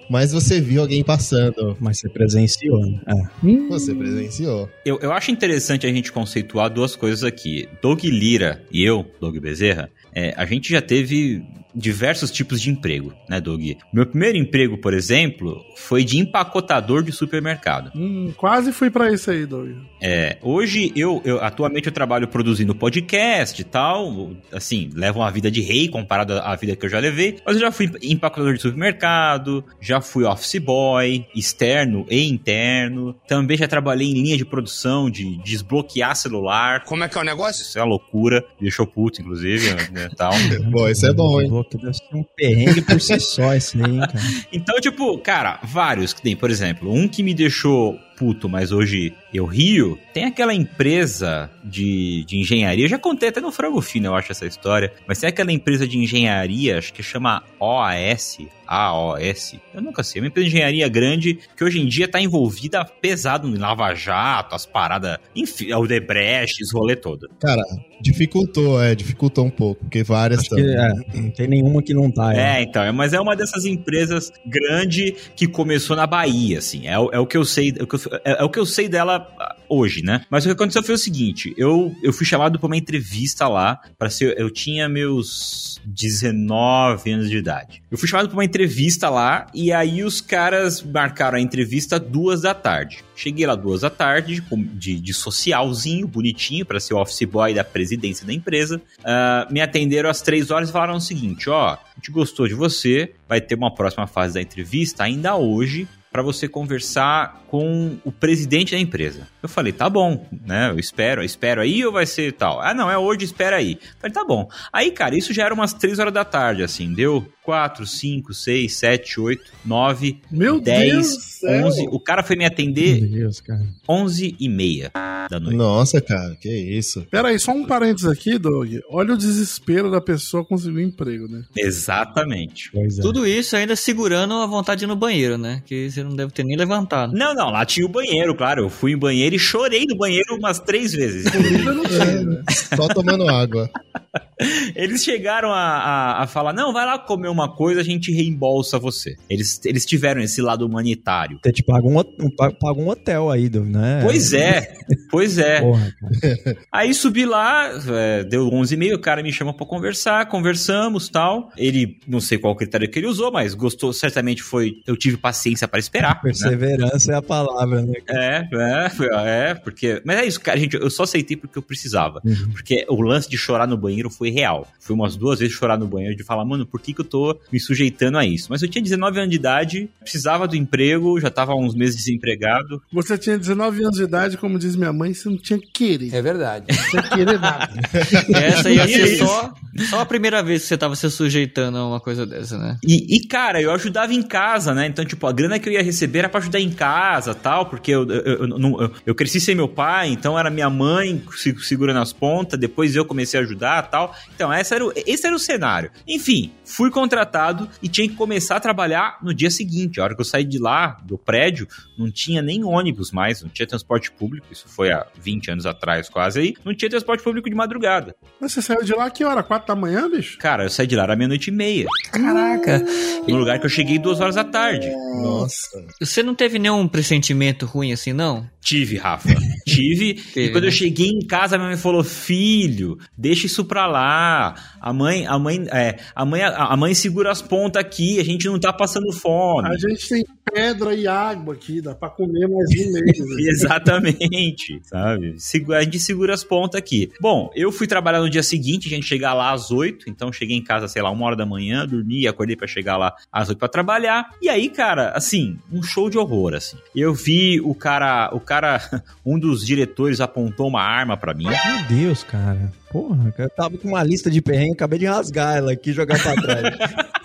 mas 0.09 0.31
você 0.31 0.61
viu 0.61 0.81
alguém 0.81 1.03
passando. 1.03 1.75
Mas 1.79 1.99
você 1.99 2.09
presenciou, 2.09 2.79
né? 2.79 3.01
É. 3.07 3.69
Você 3.69 3.93
presenciou. 3.93 4.69
Eu, 4.85 4.99
eu 5.01 5.11
acho 5.11 5.31
interessante 5.31 5.85
a 5.85 5.91
gente 5.91 6.11
conceituar 6.11 6.69
duas 6.69 6.95
coisas 6.95 7.23
aqui. 7.23 7.67
Doug 7.81 8.03
Lira 8.05 8.63
e 8.71 8.83
eu, 8.83 9.05
Doug 9.19 9.37
Bezerra, 9.37 9.89
é, 10.13 10.33
a 10.37 10.45
gente 10.45 10.71
já 10.71 10.81
teve 10.81 11.43
diversos 11.77 12.31
tipos 12.31 12.59
de 12.59 12.71
emprego, 12.71 13.13
né, 13.29 13.39
Doug? 13.39 13.61
Meu 13.93 14.05
primeiro 14.05 14.37
emprego, 14.37 14.77
por 14.79 14.93
exemplo, 14.93 15.63
foi 15.75 16.03
de 16.03 16.17
empacotador 16.17 17.03
de 17.03 17.11
supermercado. 17.11 17.91
Hum, 17.95 18.33
quase 18.35 18.71
fui 18.71 18.89
pra 18.89 19.11
isso 19.11 19.29
aí, 19.29 19.45
Doug. 19.45 19.69
É, 20.01 20.37
hoje 20.41 20.91
eu, 20.95 21.21
eu 21.23 21.43
atualmente 21.43 21.87
eu 21.87 21.93
trabalho 21.93 22.27
produzindo 22.27 22.73
podcast 22.73 23.61
e 23.61 23.63
tal, 23.63 24.31
assim, 24.51 24.89
levo 24.93 25.19
uma 25.19 25.29
vida 25.31 25.51
de 25.51 25.61
rei 25.61 25.87
comparado 25.87 26.33
à 26.33 26.55
vida 26.55 26.75
que 26.75 26.85
eu 26.85 26.89
já 26.89 26.99
levei, 26.99 27.37
mas 27.45 27.55
eu 27.55 27.61
já 27.61 27.71
fui 27.71 27.89
empacotador 28.01 28.53
de 28.53 28.61
supermercado, 28.61 29.63
já 29.79 30.01
fui 30.01 30.23
office 30.23 30.59
boy, 30.59 31.25
externo 31.35 32.05
e 32.09 32.27
interno, 32.27 33.15
também 33.27 33.57
já 33.57 33.67
trabalhei 33.67 34.07
em 34.07 34.13
linha 34.13 34.37
de 34.37 34.45
produção 34.45 35.09
de 35.09 35.37
desbloquear 35.43 36.15
celular. 36.15 36.83
Como 36.85 37.03
é 37.03 37.09
que 37.09 37.17
é 37.17 37.21
o 37.21 37.23
negócio? 37.23 37.61
Isso 37.61 37.77
é 37.77 37.81
uma 37.81 37.89
loucura, 37.89 38.43
deixou 38.59 38.87
puto, 38.87 39.21
inclusive, 39.21 39.73
né, 39.91 40.09
tal. 40.15 40.31
Bom, 40.71 40.87
isso 40.89 41.05
é 41.05 41.13
bom, 41.13 41.41
hein? 41.41 41.49
Louco, 41.67 41.77
deve 41.77 41.93
ser 41.93 42.15
um 42.15 42.23
perrengue 42.35 42.81
por 42.81 43.01
si 43.01 43.19
só 43.19 43.53
esse 43.53 43.81
aí, 43.81 43.91
hein, 43.91 43.99
cara. 43.99 44.13
Então, 44.51 44.79
tipo, 44.79 45.17
cara, 45.19 45.59
vários 45.63 46.13
que 46.13 46.21
tem, 46.21 46.35
por 46.35 46.49
exemplo, 46.49 46.91
um 46.91 47.07
que 47.07 47.21
me 47.21 47.33
deixou 47.33 47.99
puto, 48.17 48.49
mas 48.49 48.71
hoje 48.71 49.13
eu 49.33 49.45
rio, 49.45 49.97
tem 50.13 50.25
aquela 50.25 50.53
empresa 50.53 51.49
de, 51.63 52.23
de 52.25 52.37
engenharia, 52.37 52.85
eu 52.85 52.89
já 52.89 52.97
contei 52.97 53.29
até 53.29 53.39
no 53.39 53.51
Frango 53.51 53.79
Fino, 53.81 54.07
eu 54.07 54.15
acho, 54.15 54.31
essa 54.31 54.45
história, 54.47 54.91
mas 55.07 55.19
tem 55.19 55.29
aquela 55.29 55.51
empresa 55.51 55.87
de 55.87 55.97
engenharia, 55.99 56.79
acho 56.79 56.91
que 56.93 57.03
chama 57.03 57.43
OAS, 57.59 58.39
AOS, 58.65 59.55
eu 59.73 59.81
nunca 59.81 60.01
sei, 60.03 60.21
uma 60.21 60.27
empresa 60.27 60.49
de 60.49 60.55
engenharia 60.55 60.87
grande 60.89 61.39
que 61.55 61.63
hoje 61.63 61.79
em 61.79 61.85
dia 61.85 62.07
tá 62.07 62.19
envolvida 62.19 62.83
pesado 62.83 63.47
em 63.47 63.55
lava-jato, 63.55 64.55
as 64.55 64.65
paradas, 64.65 65.17
enfim, 65.35 65.71
o 65.73 65.85
Debrecht, 65.87 66.61
esse 66.63 66.73
rolê 66.73 66.95
todo. 66.95 67.29
Cara, 67.39 67.61
dificultou, 68.01 68.81
é, 68.81 68.95
dificultou 68.95 69.45
um 69.45 69.49
pouco, 69.49 69.81
porque 69.83 70.03
várias 70.03 70.47
também. 70.47 70.65
é, 70.75 70.87
não 71.21 71.29
tem 71.31 71.47
nenhuma 71.47 71.81
que 71.81 71.93
não 71.93 72.09
tá. 72.11 72.35
É, 72.35 72.61
então, 72.61 72.81
é- 72.83 72.91
mas 72.91 73.13
é 73.13 73.19
uma 73.19 73.35
dessas 73.35 73.65
empresas 73.65 74.31
grande 74.45 75.15
que 75.35 75.47
começou 75.47 75.95
na 75.95 76.07
Bahia, 76.07 76.59
assim. 76.59 76.87
É, 76.87 76.97
o- 76.97 77.09
é 77.11 77.19
o 77.19 77.25
que 77.27 77.37
eu 77.37 77.45
sei, 77.45 77.73
é 77.77 77.83
o 77.83 77.87
que 77.87 77.95
eu, 77.95 77.99
é, 78.23 78.41
é 78.41 78.43
o 78.43 78.49
que 78.49 78.59
eu 78.59 78.65
sei 78.65 78.87
dela 78.87 79.27
ah, 79.39 79.55
hoje, 79.69 80.01
né? 80.03 80.25
Mas 80.29 80.43
o 80.43 80.47
que 80.47 80.53
aconteceu 80.53 80.83
foi 80.83 80.95
o 80.95 80.97
seguinte: 80.97 81.53
eu, 81.57 81.95
eu 82.01 82.13
fui 82.13 82.25
chamado 82.25 82.59
pra 82.59 82.67
uma 82.67 82.77
entrevista 82.77 83.47
lá 83.47 83.79
para 83.97 84.09
ser. 84.09 84.39
Eu 84.39 84.49
tinha 84.49 84.87
meus 84.89 85.79
19 85.85 87.11
anos 87.11 87.29
de 87.29 87.37
idade. 87.37 87.81
Eu 87.89 87.97
fui 87.97 88.07
chamado 88.07 88.27
pra 88.27 88.37
uma 88.37 88.45
entrevista 88.45 89.09
lá 89.09 89.47
e 89.53 89.71
aí 89.71 90.03
os 90.03 90.21
caras 90.21 90.83
marcaram 90.83 91.37
a 91.37 91.41
entrevista 91.41 91.99
duas 91.99 92.41
da 92.41 92.53
tarde. 92.53 93.03
Cheguei 93.15 93.45
lá 93.45 93.55
duas 93.55 93.81
da 93.81 93.89
tarde, 93.89 94.43
de, 94.73 94.99
de 94.99 95.13
socialzinho, 95.13 96.07
bonitinho, 96.07 96.65
pra 96.65 96.79
ser 96.79 96.93
o 96.93 97.01
office 97.01 97.23
boy 97.23 97.53
da 97.53 97.63
presidência 97.63 98.25
da 98.25 98.33
empresa. 98.33 98.81
Ah, 99.03 99.47
me 99.49 99.61
atenderam 99.61 100.09
às 100.09 100.21
três 100.21 100.51
horas 100.51 100.69
e 100.69 100.71
falaram 100.71 100.95
o 100.95 101.01
seguinte: 101.01 101.49
ó, 101.49 101.73
a 101.73 101.79
gente 101.97 102.11
gostou 102.11 102.47
de 102.47 102.53
você, 102.53 103.13
vai 103.27 103.41
ter 103.41 103.55
uma 103.55 103.73
próxima 103.73 104.07
fase 104.07 104.33
da 104.33 104.41
entrevista 104.41 105.03
ainda 105.03 105.35
hoje 105.35 105.87
para 106.11 106.21
você 106.21 106.47
conversar 106.47 107.45
com 107.47 107.97
o 108.03 108.11
presidente 108.11 108.71
da 108.71 108.79
empresa. 108.79 109.27
Eu 109.41 109.49
falei, 109.49 109.71
tá 109.71 109.89
bom, 109.89 110.25
né? 110.45 110.69
Eu 110.69 110.79
espero, 110.79 111.21
eu 111.21 111.25
espero 111.25 111.61
aí 111.61 111.85
ou 111.85 111.91
vai 111.91 112.05
ser 112.05 112.33
tal? 112.33 112.59
Ah, 112.61 112.73
não, 112.73 112.89
é 112.89 112.97
hoje, 112.97 113.23
espera 113.23 113.55
aí. 113.55 113.73
Eu 113.73 113.99
falei, 113.99 114.13
tá 114.13 114.25
bom. 114.25 114.49
Aí, 114.71 114.91
cara, 114.91 115.17
isso 115.17 115.33
já 115.33 115.45
era 115.45 115.53
umas 115.53 115.73
três 115.73 115.99
horas 115.99 116.13
da 116.13 116.25
tarde, 116.25 116.63
assim, 116.63 116.93
deu 116.93 117.25
4, 117.43 117.85
5, 117.85 118.33
6, 118.33 118.73
7, 118.73 119.21
8, 119.21 119.51
9, 119.63 120.21
Meu 120.29 120.59
10, 120.59 120.91
Deus 120.91 121.07
do 121.07 121.21
céu. 121.21 121.67
11. 121.67 121.87
O 121.91 121.99
cara 121.99 122.21
foi 122.21 122.35
me 122.35 122.43
Meu 122.43 122.47
atender 122.51 123.07
Deus, 123.07 123.39
cara. 123.39 123.65
11 123.87 124.35
e 124.37 124.49
meia 124.49 124.91
da 125.29 125.39
noite. 125.39 125.55
Nossa, 125.55 126.01
cara, 126.01 126.35
que 126.35 126.49
isso. 126.49 127.07
Pera 127.09 127.29
aí, 127.29 127.39
só 127.39 127.53
um 127.53 127.65
parênteses 127.65 128.09
aqui, 128.09 128.37
Doug. 128.37 128.73
Olha 128.89 129.13
o 129.13 129.17
desespero 129.17 129.89
da 129.89 130.01
pessoa 130.01 130.43
conseguir 130.43 130.77
um 130.77 130.81
emprego, 130.81 131.27
né? 131.29 131.43
Exatamente. 131.55 132.69
Pois 132.73 132.99
é. 132.99 133.01
Tudo 133.01 133.25
isso 133.25 133.55
ainda 133.55 133.77
segurando 133.77 134.33
a 134.33 134.45
vontade 134.45 134.79
de 134.79 134.85
ir 134.85 134.87
no 134.89 134.95
banheiro, 134.97 135.37
né? 135.37 135.63
Que 135.65 135.89
você 135.97 136.03
não 136.03 136.15
deve 136.15 136.31
ter 136.31 136.43
nem 136.43 136.55
levantado. 136.55 137.13
Não, 137.13 137.33
não, 137.33 137.49
lá 137.49 137.65
tinha 137.65 137.85
o 137.85 137.89
banheiro, 137.89 138.35
claro. 138.35 138.63
Eu 138.63 138.69
fui 138.69 138.93
em 138.93 138.97
banheiro 138.97 139.35
e 139.35 139.39
chorei 139.39 139.85
no 139.87 139.97
banheiro 139.97 140.35
umas 140.35 140.59
três 140.59 140.91
vezes. 140.93 141.29
Tinha, 141.31 142.23
né? 142.23 142.43
Só 142.75 142.87
tomando 142.87 143.27
água. 143.27 143.69
Eles 144.75 145.03
chegaram 145.03 145.51
a, 145.51 145.59
a, 145.59 146.23
a 146.23 146.27
falar: 146.27 146.53
não, 146.53 146.71
vai 146.71 146.85
lá 146.85 146.99
comer 146.99 147.27
uma 147.29 147.55
coisa, 147.55 147.81
a 147.81 147.83
gente 147.83 148.11
reembolsa 148.11 148.77
você. 148.77 149.15
Eles, 149.29 149.59
eles 149.65 149.85
tiveram 149.85 150.21
esse 150.21 150.41
lado 150.41 150.65
humanitário. 150.65 151.39
Você 151.43 151.51
te 151.51 151.63
paga 151.63 151.87
um, 151.87 151.97
um, 151.99 152.29
pa- 152.35 152.51
paga 152.51 152.79
um 152.79 152.87
hotel 152.87 153.31
aí, 153.31 153.49
né? 153.49 154.01
Pois 154.03 154.33
é, 154.33 154.73
pois 155.09 155.37
é. 155.39 155.61
Porra. 155.67 155.93
Aí 156.71 156.93
subi 156.93 157.25
lá, 157.25 157.71
é, 157.89 158.23
deu 158.23 158.47
11 158.53 158.73
e 158.73 158.77
meio, 158.77 158.95
o 158.95 159.01
cara 159.01 159.23
me 159.23 159.31
chama 159.31 159.53
pra 159.55 159.65
conversar, 159.65 160.27
conversamos 160.27 161.09
tal. 161.09 161.49
Ele, 161.57 161.97
não 162.07 162.19
sei 162.19 162.37
qual 162.37 162.55
critério 162.55 162.89
que 162.89 162.99
ele 162.99 163.07
usou, 163.07 163.31
mas 163.31 163.53
gostou, 163.55 163.91
certamente 163.91 164.43
foi. 164.43 164.73
Eu 164.85 164.95
tive 164.95 165.17
paciência 165.17 165.67
pra 165.67 165.79
esperar. 165.87 166.15
né? 166.15 166.21
Perseverança 166.21 167.11
é 167.11 167.15
a 167.15 167.21
palavra, 167.21 167.81
né? 167.81 167.93
É, 168.07 168.47
é, 168.53 169.49
é, 169.49 169.53
porque. 169.55 170.01
Mas 170.05 170.17
é 170.17 170.25
isso, 170.25 170.39
cara, 170.39 170.59
gente, 170.59 170.75
eu 170.75 170.89
só 170.89 171.03
aceitei 171.03 171.35
porque 171.35 171.57
eu 171.57 171.61
precisava. 171.61 172.21
Uhum. 172.23 172.51
Porque 172.51 172.85
o 172.89 173.01
lance 173.01 173.29
de 173.29 173.37
chorar 173.37 173.67
no 173.67 173.77
banheiro 173.77 174.09
foi 174.09 174.29
real. 174.29 174.67
Fui 174.79 174.95
umas 174.95 175.15
duas 175.15 175.39
vezes 175.39 175.55
chorar 175.55 175.77
no 175.77 175.87
banheiro 175.87 176.15
de 176.15 176.23
falar, 176.23 176.45
mano, 176.45 176.65
por 176.65 176.81
que, 176.81 176.93
que 176.93 177.01
eu 177.01 177.05
tô 177.05 177.37
me 177.51 177.59
sujeitando 177.59 178.17
a 178.17 178.25
isso? 178.25 178.47
Mas 178.49 178.61
eu 178.61 178.69
tinha 178.69 178.81
19 178.81 179.19
anos 179.19 179.29
de 179.29 179.35
idade, 179.35 179.89
precisava 179.99 180.47
do 180.47 180.55
emprego, 180.55 181.19
já 181.19 181.29
tava 181.29 181.53
há 181.53 181.55
uns 181.55 181.75
meses 181.75 181.97
desempregado. 181.97 182.81
Você 182.91 183.17
tinha 183.17 183.37
19 183.37 183.83
anos 183.83 183.97
de 183.97 184.03
idade, 184.03 184.37
como 184.37 184.59
diz 184.59 184.75
minha 184.75 184.93
mãe, 184.93 185.13
você 185.13 185.29
não 185.29 185.37
tinha 185.37 185.59
que 185.59 185.71
querer. 185.71 186.13
É 186.13 186.21
verdade. 186.21 186.65
Não 186.69 186.89
tinha 186.89 187.03
que 187.03 187.09
querer 187.09 187.39
nada. 187.39 187.73
Essa 188.33 188.69
ia 188.69 188.87
ser 188.87 189.13
Isso. 189.13 189.25
só, 189.25 189.53
só 189.89 189.99
a 190.01 190.05
primeira 190.05 190.41
vez 190.43 190.61
que 190.61 190.67
você 190.67 190.77
tava 190.77 190.95
se 190.95 191.09
sujeitando 191.09 191.77
a 191.77 191.87
uma 191.87 191.99
coisa 191.99 192.25
dessa, 192.25 192.57
né? 192.57 192.77
E, 192.83 193.15
e, 193.15 193.27
cara, 193.27 193.61
eu 193.61 193.71
ajudava 193.71 194.13
em 194.13 194.21
casa, 194.21 194.73
né? 194.73 194.87
Então, 194.87 195.05
tipo, 195.05 195.25
a 195.25 195.31
grana 195.31 195.59
que 195.59 195.67
eu 195.69 195.73
ia 195.73 195.76
receber 195.81 196.19
era 196.19 196.29
pra 196.29 196.39
ajudar 196.39 196.59
em 196.59 196.71
casa 196.71 197.33
tal, 197.33 197.65
porque 197.67 197.91
eu, 197.91 198.07
eu, 198.09 198.47
eu, 198.47 198.91
eu- 199.05 199.15
cresci 199.15 199.39
sem 199.39 199.55
meu 199.55 199.67
pai, 199.67 200.09
então 200.09 200.37
era 200.37 200.49
minha 200.49 200.69
mãe 200.69 201.21
se- 201.35 201.55
segurando 201.63 201.99
as 201.99 202.13
pontas, 202.13 202.59
depois 202.59 202.95
eu 202.95 203.03
comecei 203.05 203.39
a 203.39 203.43
ajudar 203.43 203.83
tal. 203.89 204.15
Então, 204.35 204.51
essa 204.51 204.75
era 204.75 204.85
o- 204.85 204.93
esse 205.05 205.25
era 205.25 205.35
o 205.35 205.39
cenário. 205.39 205.89
Enfim, 206.07 206.51
fui 206.65 206.89
contratado 206.91 207.67
e 207.81 207.87
tinha 207.87 208.07
que 208.07 208.15
começar 208.15 208.57
a 208.57 208.59
trabalhar 208.59 209.17
no 209.21 209.33
dia 209.33 209.49
seguinte. 209.49 209.99
A 209.99 210.03
hora 210.03 210.15
que 210.15 210.21
eu 210.21 210.25
saí 210.25 210.43
de 210.43 210.59
lá, 210.59 210.97
do 211.03 211.17
prédio, 211.17 211.67
não 211.97 212.11
tinha 212.11 212.41
nem 212.41 212.63
ônibus 212.63 213.11
mais, 213.11 213.41
não 213.41 213.49
tinha 213.49 213.67
transporte 213.67 214.11
público, 214.11 214.47
isso 214.51 214.65
foi 214.67 214.91
há 214.91 215.05
20 215.21 215.51
anos 215.51 215.65
atrás 215.65 216.09
quase 216.09 216.39
aí, 216.39 216.53
não 216.63 216.73
tinha 216.73 216.89
transporte 216.89 217.23
público 217.23 217.49
de 217.49 217.55
madrugada. 217.55 218.15
Mas 218.39 218.51
você 218.53 218.61
saiu 218.61 218.83
de 218.83 218.93
lá 218.93 219.09
que 219.09 219.23
hora? 219.23 219.41
4 219.43 219.67
da 219.67 219.75
manhã, 219.75 220.09
bicho? 220.09 220.37
Cara, 220.37 220.63
eu 220.63 220.69
saí 220.69 220.85
de 220.87 220.95
lá, 220.95 221.03
era 221.03 221.15
meia-noite 221.15 221.49
e 221.49 221.53
meia. 221.53 221.85
Caraca! 222.11 222.83
No 223.27 223.37
lugar 223.37 223.59
que 223.59 223.65
eu 223.65 223.69
cheguei 223.69 223.97
duas 223.99 224.19
horas 224.19 224.35
da 224.35 224.43
tarde. 224.43 224.87
Nossa. 225.21 225.66
Você 225.99 226.23
não 226.23 226.35
teve 226.35 226.59
nenhum 226.59 226.87
pressentimento 226.87 227.65
ruim 227.65 227.91
assim, 227.91 228.13
não? 228.13 228.49
Tive, 228.67 228.97
Rafa. 228.97 229.29
Tive. 229.65 230.15
Teve, 230.15 230.47
e 230.47 230.51
quando 230.51 230.65
eu 230.65 230.71
né? 230.71 230.75
cheguei 230.75 231.07
em 231.07 231.25
casa, 231.25 231.57
minha 231.57 231.69
mãe 231.69 231.77
falou: 231.77 232.03
Filho, 232.03 232.97
deixa 233.17 233.45
isso 233.45 233.63
pra 233.63 233.87
lá. 233.87 234.55
A 234.81 234.91
mãe, 234.91 235.25
a 235.25 235.39
mãe, 235.39 235.65
é, 235.71 235.97
a 236.13 236.25
mãe, 236.25 236.43
a, 236.43 236.75
mãe 236.75 236.93
segura 236.93 237.31
as 237.31 237.41
pontas 237.41 237.81
aqui, 237.81 238.19
a 238.19 238.25
gente 238.25 238.45
não 238.45 238.59
tá 238.59 238.73
passando 238.73 239.11
fome. 239.13 239.69
A 239.69 239.77
gente 239.77 240.09
tem 240.09 240.25
pedra 240.53 240.93
e 240.95 241.07
água 241.07 241.53
aqui, 241.53 241.81
dá 241.81 241.93
pra 241.93 242.09
comer 242.09 242.47
mais 242.47 242.69
um 242.71 242.91
mês. 242.93 243.19
né? 243.19 243.49
Exatamente, 243.49 244.79
sabe? 244.83 245.35
A 245.75 245.83
gente 245.83 245.99
segura 245.99 246.33
as 246.33 246.43
pontas 246.43 246.79
aqui. 246.79 247.11
Bom, 247.19 247.49
eu 247.55 247.71
fui 247.71 247.87
trabalhar 247.87 248.21
no 248.21 248.29
dia 248.29 248.43
seguinte, 248.43 248.87
a 248.87 248.89
gente 248.89 249.05
chegar 249.05 249.33
lá 249.33 249.51
às 249.51 249.71
8, 249.71 250.09
então 250.09 250.31
cheguei 250.31 250.57
em 250.57 250.63
casa, 250.63 250.87
sei 250.87 251.01
lá, 251.01 251.11
uma 251.11 251.25
hora 251.25 251.35
da 251.35 251.45
manhã, 251.45 251.85
dormi 251.85 252.27
acordei 252.27 252.55
pra 252.55 252.67
chegar 252.67 252.97
lá 252.97 253.13
às 253.31 253.49
8 253.49 253.57
pra 253.57 253.67
trabalhar. 253.67 254.29
E 254.41 254.49
aí, 254.49 254.69
cara, 254.69 255.11
assim, 255.11 255.57
um 255.71 255.83
show 255.83 256.09
de 256.09 256.17
horror, 256.17 256.53
assim. 256.53 256.77
Eu 256.95 257.13
vi 257.13 257.59
o 257.61 257.75
cara, 257.75 258.29
o 258.33 258.39
cara, 258.39 258.56
um 259.25 259.37
dos 259.39 259.65
diretores 259.65 260.19
apontou 260.21 260.67
uma 260.67 260.81
arma 260.81 261.15
pra 261.17 261.33
mim. 261.33 261.45
Meu 261.45 261.83
Deus, 261.89 262.23
cara. 262.23 262.71
Porra, 262.91 263.33
eu 263.37 263.49
tava 263.49 263.77
com 263.77 263.89
uma 263.89 264.01
lista 264.03 264.29
de 264.31 264.41
perrengue, 264.41 264.71
acabei 264.73 264.97
de 264.97 265.05
rasgar 265.05 265.57
ela 265.57 265.73
aqui 265.73 265.89
e 265.89 265.93
jogar 265.93 266.17
pra 266.21 266.35
trás. 266.41 266.77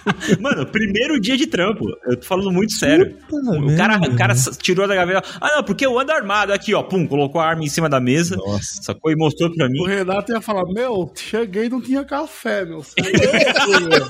Mano, 0.40 0.66
primeiro 0.66 1.20
dia 1.20 1.36
de 1.36 1.46
trampo. 1.46 1.84
Eu 2.04 2.16
tô 2.16 2.26
falando 2.26 2.50
muito 2.50 2.72
sério. 2.72 3.16
Puta 3.28 3.50
O 3.52 3.76
cara, 3.76 3.98
merda. 4.00 4.14
o 4.14 4.18
cara 4.18 4.34
tirou 4.60 4.88
da 4.88 4.96
gaveta. 4.96 5.22
Ah, 5.40 5.56
não, 5.56 5.62
porque 5.64 5.86
eu 5.86 5.96
ando 5.96 6.10
armado. 6.10 6.52
Aqui, 6.52 6.74
ó, 6.74 6.82
pum, 6.82 7.06
colocou 7.06 7.40
a 7.40 7.46
arma 7.46 7.62
em 7.62 7.68
cima 7.68 7.88
da 7.88 8.00
mesa. 8.00 8.34
Nossa. 8.36 8.82
Sacou 8.82 9.12
e 9.12 9.16
mostrou 9.16 9.54
pra 9.54 9.68
mim. 9.68 9.78
O 9.80 9.86
Renato 9.86 10.32
ia 10.32 10.40
falar: 10.40 10.64
Meu, 10.72 11.12
cheguei 11.14 11.66
e 11.66 11.68
não 11.68 11.80
tinha 11.80 12.04
café, 12.04 12.64
meu. 12.64 12.84
É 12.98 13.02
louco, 13.12 13.88
meu. 13.88 14.08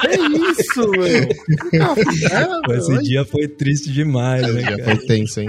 Que 0.00 0.60
isso, 0.62 0.90
meu? 0.90 1.28
Que 1.70 1.78
Café, 1.78 2.76
Esse 2.78 2.92
meu. 2.92 3.02
dia 3.02 3.24
foi 3.26 3.46
triste 3.46 3.92
demais, 3.92 4.42
né, 4.54 4.60
Já 4.62 4.70
cara? 4.70 4.84
foi 4.84 4.96
tenso, 5.06 5.40
hein? 5.40 5.48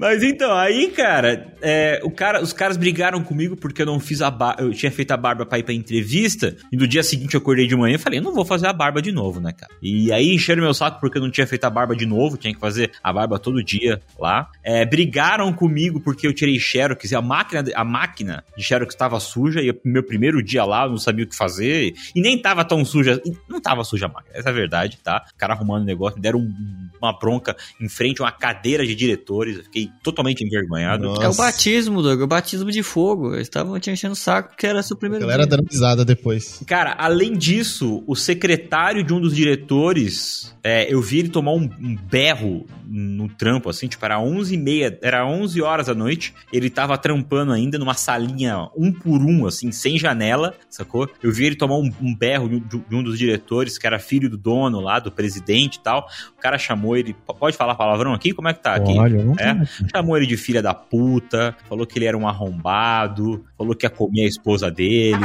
Mas 0.00 0.22
então, 0.22 0.56
aí, 0.56 0.90
cara, 0.92 1.52
é, 1.60 2.00
o 2.02 2.10
cara, 2.10 2.40
os 2.42 2.54
caras 2.54 2.78
brigaram 2.78 3.22
comigo 3.22 3.54
porque 3.54 3.82
eu 3.82 3.86
não 3.86 4.00
fiz 4.00 4.22
a 4.22 4.30
barba. 4.30 4.62
Eu 4.62 4.72
tinha 4.72 4.90
feito 4.90 5.10
a 5.10 5.16
barba 5.16 5.44
pra 5.44 5.58
ir 5.58 5.62
pra 5.62 5.74
entrevista. 5.74 6.56
E 6.72 6.76
no 6.78 6.88
dia 6.88 7.02
seguinte 7.02 7.34
eu 7.34 7.38
acordei 7.38 7.66
de 7.66 7.76
manhã 7.76 7.96
e 7.96 7.98
falei, 7.98 8.18
não 8.18 8.32
vou 8.32 8.46
fazer 8.46 8.66
a 8.66 8.72
barba 8.72 9.02
de 9.02 9.12
novo, 9.12 9.40
né, 9.40 9.52
cara? 9.52 9.70
E 9.82 10.10
aí 10.10 10.34
encheram 10.34 10.62
meu 10.62 10.72
saco 10.72 10.98
porque 11.00 11.18
eu 11.18 11.22
não 11.22 11.30
tinha 11.30 11.46
feito 11.46 11.66
a 11.66 11.70
barba 11.70 11.94
de 11.94 12.06
novo. 12.06 12.38
Tinha 12.38 12.54
que 12.54 12.58
fazer 12.58 12.92
a 13.02 13.12
barba 13.12 13.38
todo 13.38 13.62
dia 13.62 14.00
lá. 14.18 14.50
É, 14.64 14.86
brigaram 14.86 15.52
comigo 15.52 16.00
porque 16.00 16.26
eu 16.26 16.32
tirei 16.32 16.58
Xerox 16.58 17.10
e 17.10 17.14
a 17.14 17.20
máquina, 17.20 17.62
a 17.74 17.84
máquina 17.84 18.42
de 18.56 18.64
Xerox 18.64 18.94
estava 18.94 19.20
suja. 19.20 19.60
E 19.60 19.78
meu 19.84 20.02
primeiro 20.02 20.42
dia 20.42 20.64
lá 20.64 20.84
eu 20.84 20.90
não 20.92 20.96
sabia 20.96 21.26
o 21.26 21.28
que 21.28 21.36
fazer. 21.36 21.92
E 22.16 22.22
nem 22.22 22.40
tava 22.40 22.64
tão 22.64 22.82
suja. 22.86 23.20
Não 23.46 23.60
tava 23.60 23.84
suja 23.84 24.06
a 24.06 24.08
máquina, 24.08 24.34
essa 24.34 24.48
é 24.48 24.50
a 24.50 24.54
verdade, 24.54 24.98
tá? 25.04 25.26
O 25.34 25.36
cara 25.36 25.52
arrumando 25.52 25.82
o 25.82 25.86
negócio, 25.86 26.16
me 26.16 26.22
deram 26.22 26.38
um, 26.38 26.88
uma 27.02 27.12
bronca 27.12 27.54
em 27.78 27.86
frente 27.86 28.22
a 28.22 28.24
uma 28.24 28.32
cadeira 28.32 28.86
de 28.86 28.94
diretores. 28.94 29.58
Eu 29.58 29.64
fiquei 29.64 29.89
totalmente 30.02 30.44
envergonhado. 30.44 31.04
Nossa. 31.04 31.24
É 31.24 31.28
o 31.28 31.34
batismo, 31.34 32.02
Doug, 32.02 32.20
é 32.20 32.24
o 32.24 32.26
batismo 32.26 32.70
de 32.70 32.82
fogo. 32.82 33.34
Eles 33.34 33.42
estavam 33.42 33.78
te 33.78 33.90
enchendo 33.90 34.12
o 34.12 34.16
saco 34.16 34.50
porque 34.50 34.66
era 34.66 34.82
seu 34.82 34.96
primeiro 34.96 35.24
A 35.24 35.28
galera 35.28 35.46
dia. 35.46 35.56
dando 35.56 35.68
risada 35.70 36.04
depois. 36.04 36.62
Cara, 36.66 36.94
além 36.98 37.36
disso, 37.36 38.02
o 38.06 38.14
secretário 38.16 39.04
de 39.04 39.12
um 39.12 39.20
dos 39.20 39.34
diretores, 39.34 40.54
é, 40.62 40.92
eu 40.92 41.00
vi 41.00 41.20
ele 41.20 41.28
tomar 41.28 41.52
um, 41.52 41.68
um 41.80 41.96
berro 41.96 42.66
no 42.86 43.28
trampo, 43.28 43.70
assim, 43.70 43.86
tipo, 43.86 44.04
era 44.04 44.20
11 44.20 44.54
e 44.54 44.58
meia, 44.58 44.98
era 45.00 45.24
11 45.24 45.62
horas 45.62 45.86
da 45.86 45.94
noite, 45.94 46.34
ele 46.52 46.68
tava 46.68 46.98
trampando 46.98 47.52
ainda 47.52 47.78
numa 47.78 47.94
salinha 47.94 48.68
um 48.76 48.92
por 48.92 49.22
um, 49.22 49.46
assim, 49.46 49.70
sem 49.70 49.96
janela, 49.96 50.54
sacou? 50.68 51.08
Eu 51.22 51.30
vi 51.30 51.46
ele 51.46 51.54
tomar 51.54 51.76
um, 51.76 51.90
um 52.02 52.14
berro 52.14 52.48
de, 52.48 52.60
de 52.60 52.94
um 52.94 53.02
dos 53.02 53.16
diretores, 53.16 53.78
que 53.78 53.86
era 53.86 53.98
filho 54.00 54.28
do 54.28 54.36
dono 54.36 54.80
lá, 54.80 54.98
do 54.98 55.12
presidente 55.12 55.76
e 55.76 55.80
tal, 55.80 56.08
o 56.36 56.40
cara 56.40 56.58
chamou 56.58 56.96
ele, 56.96 57.14
pode 57.38 57.56
falar 57.56 57.76
palavrão 57.76 58.12
aqui? 58.12 58.32
Como 58.32 58.48
é 58.48 58.54
que 58.54 58.62
tá 58.62 58.74
aqui? 58.74 58.92
Olha, 58.98 59.22
não 59.22 59.34
É? 59.34 59.54
Chamou 59.88 60.16
ele 60.16 60.26
de 60.26 60.36
filha 60.36 60.62
da 60.62 60.74
puta, 60.74 61.56
falou 61.68 61.86
que 61.86 61.98
ele 61.98 62.06
era 62.06 62.16
um 62.16 62.26
arrombado, 62.26 63.44
falou 63.60 63.74
que 63.76 63.84
ia 63.84 63.90
comer 63.90 64.22
a 64.22 64.26
esposa 64.28 64.70
dele. 64.70 65.16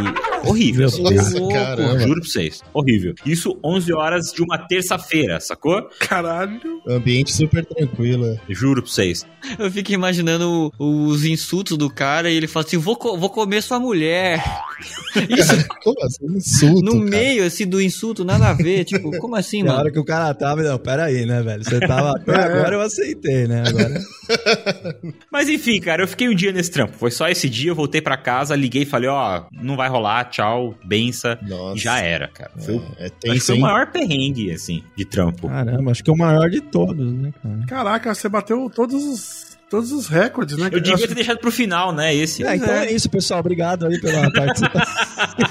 Horrível. 0.43 0.89
Meu 0.99 1.09
Deus. 1.09 1.33
Nossa, 1.33 1.47
caramba. 1.53 1.99
Juro 1.99 2.19
pra 2.21 2.29
vocês. 2.29 2.61
Horrível. 2.73 3.15
Isso 3.25 3.57
11 3.63 3.93
horas 3.93 4.31
de 4.35 4.43
uma 4.43 4.57
terça-feira, 4.57 5.39
sacou? 5.39 5.89
Caralho. 6.01 6.59
Ambiente 6.87 7.31
super 7.31 7.65
tranquilo. 7.65 8.37
Juro 8.49 8.81
pra 8.83 8.91
vocês. 8.91 9.25
Eu 9.57 9.71
fico 9.71 9.91
imaginando 9.93 10.71
os 10.77 11.23
insultos 11.25 11.77
do 11.77 11.89
cara 11.89 12.29
e 12.29 12.35
ele 12.35 12.47
fala 12.47 12.65
assim: 12.65 12.77
vou, 12.77 12.95
co- 12.97 13.17
vou 13.17 13.29
comer 13.29 13.61
sua 13.63 13.79
mulher. 13.79 14.43
Isso 15.29 15.65
Como 15.81 15.95
assim? 16.03 16.25
Insulto, 16.37 16.81
no 16.85 16.91
cara. 16.99 17.09
meio, 17.09 17.45
assim, 17.45 17.65
do 17.65 17.81
insulto, 17.81 18.25
nada 18.25 18.49
a 18.49 18.53
ver. 18.53 18.83
Tipo, 18.83 19.11
como 19.17 19.35
assim, 19.35 19.59
Na 19.63 19.69
mano? 19.69 19.79
hora 19.79 19.91
que 19.91 19.99
o 19.99 20.03
cara 20.05 20.33
tava, 20.33 20.61
não, 20.61 20.77
peraí, 20.77 21.25
né, 21.25 21.41
velho? 21.41 21.63
Você 21.63 21.79
tava 21.79 22.17
até 22.17 22.33
É. 22.33 22.43
agora, 22.43 22.75
eu 22.75 22.81
aceitei, 22.81 23.47
né? 23.47 23.63
Agora. 23.65 24.01
Mas 25.31 25.47
enfim, 25.49 25.79
cara, 25.79 26.03
eu 26.03 26.07
fiquei 26.07 26.27
um 26.27 26.35
dia 26.35 26.51
nesse 26.51 26.69
trampo. 26.71 26.93
Foi 26.97 27.09
só 27.11 27.27
esse 27.29 27.49
dia, 27.49 27.71
eu 27.71 27.75
voltei 27.75 28.01
pra 28.01 28.17
casa, 28.25 28.55
liguei 28.55 28.81
e 28.81 28.85
falei, 28.85 29.07
ó, 29.09 29.43
não 29.51 29.75
vai 29.75 29.87
rolar, 29.87 30.25
tchau, 30.25 30.73
bença. 30.83 31.37
Nossa. 31.43 31.77
E 31.77 31.79
já 31.79 31.99
era, 31.99 32.27
cara. 32.27 32.51
Foi, 32.57 32.75
o- 32.77 32.83
É, 32.97 33.03
é 33.03 33.05
acho 33.05 33.13
que 33.13 33.19
tenso, 33.29 33.45
foi 33.45 33.55
o 33.57 33.61
maior 33.61 33.87
perrengue, 33.91 34.51
assim, 34.51 34.83
de 34.95 35.05
trampo. 35.05 35.47
Caramba, 35.47 35.91
acho 35.91 36.03
que 36.03 36.09
é 36.09 36.13
o 36.13 36.17
maior 36.17 36.49
de 36.49 36.59
todos, 36.61 37.13
né, 37.13 37.31
cara? 37.41 37.65
Caraca, 37.67 38.15
você 38.15 38.27
bateu 38.27 38.69
todos 38.73 39.03
os, 39.03 39.57
todos 39.69 39.91
os 39.91 40.07
recordes, 40.07 40.57
né? 40.57 40.65
Eu 40.71 40.79
devia 40.79 40.95
acho, 40.95 41.07
ter 41.07 41.13
deixado 41.15 41.37
pro 41.39 41.51
final, 41.51 41.91
né, 41.93 42.13
esse. 42.15 42.43
É, 42.43 42.55
então 42.55 42.73
é 42.73 42.91
isso, 42.91 43.07
pessoal. 43.09 43.39
Obrigado 43.41 43.85
aí 43.85 43.99
pela 44.01 44.29
participação. 44.33 45.05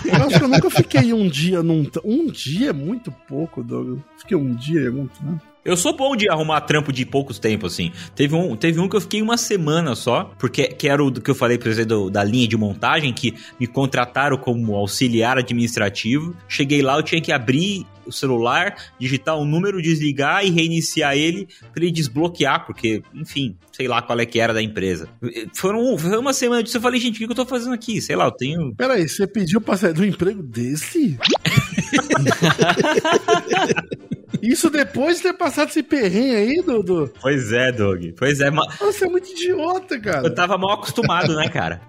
eu 0.04 0.26
acho 0.26 0.38
que 0.38 0.45
eu 0.45 0.49
nunca 0.49 0.71
fiquei 0.71 1.12
um 1.12 1.28
dia 1.28 1.62
num. 1.62 1.87
Um 2.04 2.26
dia 2.26 2.71
é 2.71 2.73
muito 2.73 3.12
pouco, 3.28 3.62
Doug. 3.62 4.00
Fiquei 4.19 4.37
um 4.37 4.52
dia 4.54 4.81
é 4.88 4.90
muito, 4.90 5.23
né? 5.25 5.38
Eu 5.64 5.76
sou 5.78 5.97
bom 5.97 6.14
de 6.14 6.28
arrumar 6.28 6.61
trampo 6.61 6.92
de 6.92 7.06
poucos 7.06 7.38
tempos, 7.38 7.73
assim. 7.73 7.90
Teve 8.14 8.35
um, 8.35 8.54
teve 8.54 8.78
um 8.80 8.88
que 8.88 8.97
eu 8.97 9.00
fiquei 9.00 9.23
uma 9.23 9.38
semana 9.38 9.94
só, 9.94 10.25
porque 10.38 10.66
que 10.68 10.87
era 10.88 11.02
o 11.02 11.11
que 11.11 11.30
eu 11.30 11.35
falei 11.35 11.56
pra 11.56 11.73
você 11.73 11.87
do- 11.87 12.11
da 12.11 12.23
linha 12.23 12.47
de 12.47 12.56
montagem, 12.56 13.14
que 13.14 13.33
me 13.59 13.66
contrataram 13.66 14.37
como 14.37 14.75
auxiliar 14.75 15.38
administrativo. 15.38 16.37
Cheguei 16.47 16.83
lá, 16.83 16.97
eu 16.99 17.02
tinha 17.02 17.21
que 17.21 17.33
abrir 17.33 17.87
o 18.06 18.12
celular, 18.12 18.75
digitar 19.00 19.38
um 19.38 19.47
número, 19.47 19.80
desligar 19.80 20.44
e 20.44 20.50
reiniciar 20.50 21.16
ele 21.16 21.49
pra 21.73 21.83
ele 21.83 21.90
desbloquear, 21.90 22.66
porque, 22.66 23.02
enfim, 23.14 23.56
sei 23.73 23.88
lá 23.88 24.02
qual 24.02 24.21
é 24.21 24.26
que 24.26 24.38
era 24.38 24.52
da 24.52 24.61
empresa. 24.62 25.09
Foram, 25.54 25.97
foi 25.97 26.14
uma 26.18 26.35
semana 26.35 26.62
disso, 26.62 26.76
eu 26.76 26.83
falei, 26.83 27.00
gente, 27.00 27.16
o 27.16 27.18
que 27.21 27.25
que 27.25 27.33
eu 27.33 27.37
tô 27.37 27.47
fazendo 27.47 27.73
aqui? 27.73 28.02
Sei 28.02 28.14
lá, 28.14 28.26
eu 28.26 28.30
tenho 28.33 28.75
Peraí, 28.75 29.09
você 29.09 29.26
pediu 29.26 29.62
pra 29.62 29.78
sair 29.78 29.94
do 29.94 30.04
emprego 30.04 30.42
desse? 30.42 31.18
Isso 34.48 34.68
depois 34.70 35.16
de 35.16 35.22
ter 35.24 35.32
passado 35.34 35.68
esse 35.68 35.82
perrengue 35.82 36.34
aí, 36.36 36.62
Dudu? 36.62 37.10
Pois 37.20 37.52
é, 37.52 37.72
Doug. 37.72 38.04
Pois 38.16 38.40
é, 38.40 38.50
ma- 38.50 38.66
Você 38.80 39.06
é 39.06 39.08
muito 39.08 39.30
idiota, 39.30 39.94
eu 39.94 40.00
cara. 40.02 40.30
tava 40.34 40.58
mal 40.58 40.72
acostumado, 40.72 41.34
né, 41.34 41.48
cara? 41.48 41.80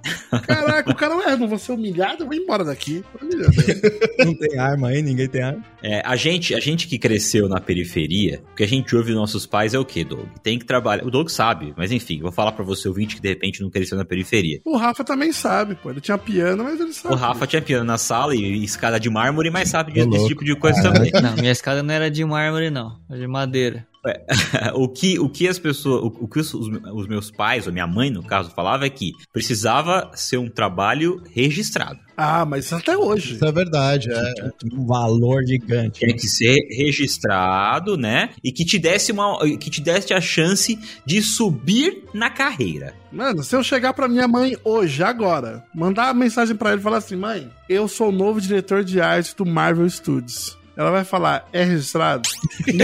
Caraca, 0.48 0.90
o 0.92 0.96
cara, 0.96 1.32
é, 1.32 1.36
não 1.36 1.48
vou 1.48 1.58
ser 1.58 1.74
humilhado, 1.74 2.24
eu 2.24 2.28
vou 2.28 2.36
embora 2.36 2.64
daqui. 2.64 3.04
Não 4.26 4.34
tem 4.36 4.58
arma 4.58 4.90
aí, 4.90 5.02
ninguém 5.02 5.28
tem 5.28 5.42
arma. 5.44 5.64
É, 5.84 6.02
a 6.06 6.16
gente, 6.16 6.56
a 6.56 6.60
gente 6.60 6.88
que 6.88 6.98
cresceu 6.98 7.48
na 7.48 7.60
periferia, 7.60 8.42
o 8.52 8.56
que 8.56 8.64
a 8.64 8.68
gente 8.68 8.96
ouve 8.96 9.10
dos 9.12 9.20
nossos 9.20 9.46
pais 9.46 9.74
é 9.74 9.80
o 9.80 9.86
quê, 9.86 10.04
Doug? 10.04 10.26
Tem 10.42 10.58
que 10.58 10.66
trabalhar. 10.66 11.06
O 11.06 11.12
Doug 11.12 11.30
sabe, 11.30 11.74
mas 11.78 11.92
enfim, 11.92 12.20
vou 12.22 12.32
falar 12.32 12.54
pra 12.54 12.64
você 12.64 12.88
ouvinte 12.88 13.16
que 13.16 13.22
de 13.22 13.30
repente 13.30 13.62
não 13.62 13.70
cresceu 13.70 13.98
na 13.98 14.06
periferia. 14.06 14.60
O 14.66 14.78
Rafa 14.78 15.04
também 15.04 15.32
sabe, 15.32 15.76
pô. 15.76 15.92
Ele 15.92 16.02
tinha 16.02 16.18
piano, 16.18 16.64
mas 16.64 16.80
ele 16.80 16.94
sabe. 16.94 17.14
O 17.14 17.18
Rafa 17.18 17.46
tinha 17.46 17.62
piano 17.62 17.84
na 17.86 17.98
sala 17.98 18.36
e 18.36 18.64
escada 18.64 19.00
de 19.00 19.10
mármore, 19.10 19.50
mas 19.50 19.70
sabe 19.70 19.92
desse 19.94 20.28
tipo 20.28 20.44
de 20.44 20.56
coisa 20.56 20.82
também. 20.82 21.12
Não, 21.22 21.36
minha 21.36 21.52
escada 21.52 21.84
não 21.84 21.94
era 21.94 22.10
de 22.10 22.24
mármore, 22.26 22.45
não. 22.72 23.00
Era 23.10 23.20
de 23.20 23.28
madeira. 23.28 23.88
o, 24.76 24.88
que, 24.88 25.20
o 25.20 25.28
que 25.30 25.48
as 25.48 25.58
pessoas, 25.58 26.04
o, 26.04 26.26
o 26.26 26.28
que 26.28 26.40
os, 26.40 26.54
os 26.54 27.08
meus 27.08 27.32
pais, 27.32 27.66
ou 27.66 27.74
minha 27.74 27.88
mãe, 27.88 28.10
no 28.10 28.24
caso, 28.24 28.52
falava 28.52 28.86
é 28.86 28.90
que 28.90 29.14
precisava 29.34 30.12
ser 30.14 30.38
um 30.38 30.50
trabalho 30.50 31.24
registrado. 31.34 32.00
Ah, 32.18 32.46
mas 32.46 32.66
isso 32.66 32.76
até 32.76 32.98
hoje. 32.98 33.36
Isso 33.36 33.46
é 33.46 33.52
verdade, 33.52 34.10
é. 34.10 34.34
Um 34.74 34.86
valor 34.86 35.44
gigante. 35.46 36.00
Tinha 36.00 36.16
que 36.16 36.28
ser 36.30 36.56
registrado, 36.72 37.98
né? 37.98 38.30
E 38.44 38.54
que 38.54 38.64
te 38.64 38.80
desse 38.80 39.12
uma, 39.12 39.40
que 39.58 39.70
te 39.70 39.82
desse 39.82 40.14
a 40.14 40.22
chance 40.22 40.80
de 41.06 41.22
subir 41.22 42.04
na 42.14 42.30
carreira. 42.30 42.94
Mano, 43.12 43.44
se 43.44 43.54
eu 43.56 43.64
chegar 43.64 43.94
pra 43.94 44.08
minha 44.08 44.28
mãe 44.28 44.56
hoje, 44.64 45.04
agora, 45.04 45.66
mandar 45.74 46.06
uma 46.06 46.24
mensagem 46.24 46.56
pra 46.56 46.72
ele 46.72 46.80
e 46.80 46.84
falar 46.84 46.98
assim: 46.98 47.18
mãe, 47.18 47.50
eu 47.68 47.88
sou 47.88 48.10
o 48.10 48.14
novo 48.14 48.40
diretor 48.40 48.84
de 48.84 49.02
arte 49.02 49.36
do 49.36 49.46
Marvel 49.46 49.90
Studios. 49.90 50.58
Ela 50.78 50.92
vai 50.92 51.04
falar, 51.06 51.48
é 51.54 51.64
registrado? 51.64 52.28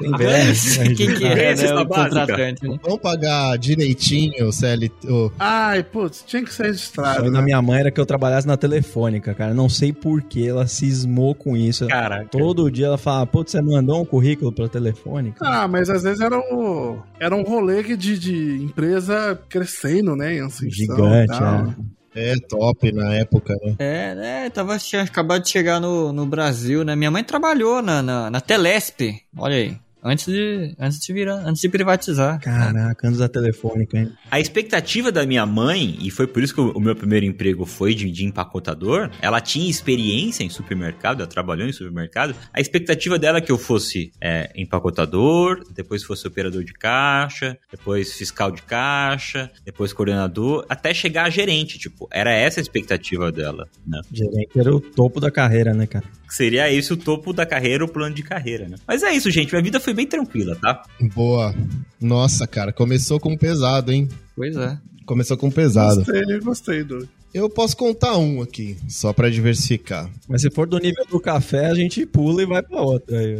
Né, 0.00 0.94
Quem 0.96 1.14
que 1.14 1.24
é, 1.24 1.54
né? 1.54 1.74
O 1.74 1.86
contratante. 1.86 2.66
né? 2.68 2.78
Vamos 2.82 3.00
pagar 3.00 3.56
direitinho 3.58 4.48
o 4.48 4.52
CLT. 4.52 5.08
Ai, 5.38 5.82
putz, 5.82 6.22
tinha 6.26 6.42
que 6.42 6.52
ser 6.52 6.62
O 6.62 6.66
registrado. 6.66 7.24
da 7.24 7.38
Né? 7.38 7.42
minha 7.42 7.60
mãe 7.62 7.80
era 7.80 7.90
que 7.90 8.00
eu 8.00 8.06
trabalhasse 8.06 8.46
na 8.46 8.56
telefônica, 8.56 9.34
cara. 9.34 9.52
Não 9.54 9.68
sei 9.68 9.92
por 9.92 10.22
que 10.22 10.46
ela 10.46 10.66
cismou 10.66 11.34
com 11.34 11.56
isso. 11.56 11.86
Caraca. 11.88 12.26
Todo 12.30 12.70
dia 12.70 12.86
ela 12.86 12.98
fala, 12.98 13.26
putz, 13.26 13.52
você 13.52 13.60
mandou 13.62 14.00
um 14.02 14.04
currículo 14.04 14.52
pra 14.52 14.68
telefônica? 14.68 15.38
Ah, 15.44 15.66
mas 15.68 15.90
às 15.90 16.02
vezes 16.02 16.20
era, 16.20 16.38
o, 16.38 16.98
era 17.20 17.34
um 17.34 17.42
rolê 17.42 17.82
de, 17.96 18.18
de 18.18 18.62
empresa 18.62 19.38
crescendo, 19.48 20.14
né? 20.16 20.36
Gigante, 20.68 21.38
tal. 21.38 21.54
é. 21.68 21.97
É 22.18 22.34
top 22.48 22.90
na 22.90 23.14
época, 23.14 23.54
né? 23.62 23.76
É, 23.78 24.14
né? 24.14 24.50
Tava, 24.50 24.76
tinha 24.78 25.02
acabado 25.02 25.42
de 25.42 25.50
chegar 25.50 25.80
no, 25.80 26.12
no 26.12 26.26
Brasil, 26.26 26.84
né? 26.84 26.96
Minha 26.96 27.12
mãe 27.12 27.22
trabalhou 27.22 27.80
na, 27.80 28.02
na, 28.02 28.28
na 28.28 28.40
Telesp. 28.40 29.22
Olha 29.36 29.54
aí. 29.54 29.76
Antes 30.08 30.26
de, 30.26 30.74
antes 30.78 30.98
de 31.00 31.12
virar, 31.12 31.46
antes 31.46 31.60
de 31.60 31.68
privatizar. 31.68 32.40
Caraca, 32.40 33.06
anos 33.06 33.18
da 33.18 33.28
telefônica, 33.28 33.98
hein? 33.98 34.12
A 34.30 34.40
expectativa 34.40 35.12
da 35.12 35.26
minha 35.26 35.44
mãe, 35.44 35.98
e 36.00 36.10
foi 36.10 36.26
por 36.26 36.42
isso 36.42 36.54
que 36.54 36.60
o 36.60 36.78
o 36.78 36.80
meu 36.80 36.94
primeiro 36.94 37.26
emprego 37.26 37.66
foi 37.66 37.92
de, 37.92 38.10
de 38.10 38.24
empacotador, 38.24 39.10
ela 39.20 39.40
tinha 39.40 39.68
experiência 39.68 40.44
em 40.44 40.48
supermercado, 40.48 41.20
ela 41.20 41.28
trabalhou 41.28 41.68
em 41.68 41.72
supermercado. 41.72 42.36
A 42.52 42.60
expectativa 42.60 43.18
dela 43.18 43.38
é 43.38 43.40
que 43.40 43.50
eu 43.50 43.58
fosse 43.58 44.12
é, 44.20 44.50
empacotador, 44.54 45.64
depois 45.74 46.04
fosse 46.04 46.26
operador 46.26 46.62
de 46.62 46.72
caixa, 46.72 47.58
depois 47.70 48.12
fiscal 48.12 48.52
de 48.52 48.62
caixa, 48.62 49.50
depois 49.64 49.92
coordenador, 49.92 50.64
até 50.68 50.94
chegar 50.94 51.24
a 51.24 51.30
gerente. 51.30 51.78
Tipo, 51.78 52.08
era 52.12 52.32
essa 52.32 52.60
a 52.60 52.62
expectativa 52.62 53.32
dela, 53.32 53.68
né? 53.84 54.00
Gerente 54.12 54.56
era 54.56 54.74
o 54.74 54.80
topo 54.80 55.18
da 55.18 55.32
carreira, 55.32 55.74
né, 55.74 55.86
cara? 55.86 56.04
Seria 56.28 56.72
esse 56.72 56.92
o 56.92 56.96
topo 56.96 57.32
da 57.32 57.46
carreira, 57.46 57.84
o 57.84 57.88
plano 57.88 58.14
de 58.14 58.22
carreira, 58.22 58.68
né? 58.68 58.76
Mas 58.86 59.02
é 59.02 59.12
isso, 59.12 59.30
gente. 59.30 59.50
Minha 59.50 59.62
vida 59.62 59.80
foi 59.80 59.94
bem 59.94 60.06
tranquila, 60.06 60.56
tá? 60.56 60.82
Boa. 61.14 61.54
Nossa, 62.00 62.46
cara, 62.46 62.72
começou 62.72 63.18
com 63.18 63.36
pesado, 63.36 63.90
hein? 63.90 64.08
Pois 64.36 64.56
é. 64.56 64.78
Começou 65.06 65.36
com 65.38 65.50
pesado. 65.50 66.04
Gostei, 66.04 66.40
gostei 66.40 66.84
do. 66.84 67.08
Eu 67.32 67.50
posso 67.50 67.76
contar 67.76 68.16
um 68.16 68.40
aqui, 68.40 68.76
só 68.88 69.12
pra 69.12 69.28
diversificar. 69.28 70.10
Mas 70.26 70.40
se 70.42 70.50
for 70.50 70.66
do 70.66 70.78
nível 70.78 71.04
do 71.10 71.20
café, 71.20 71.66
a 71.66 71.74
gente 71.74 72.06
pula 72.06 72.42
e 72.42 72.46
vai 72.46 72.62
pra 72.62 72.80
outra. 72.80 73.18
Aí. 73.18 73.38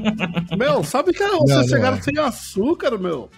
Meu, 0.58 0.84
sabe 0.84 1.12
que 1.12 1.20
Não, 1.20 1.40
vocês 1.40 1.56
não 1.56 1.68
chegaram 1.68 1.96
é. 1.96 2.02
sem 2.02 2.18
açúcar, 2.18 2.98
meu? 2.98 3.30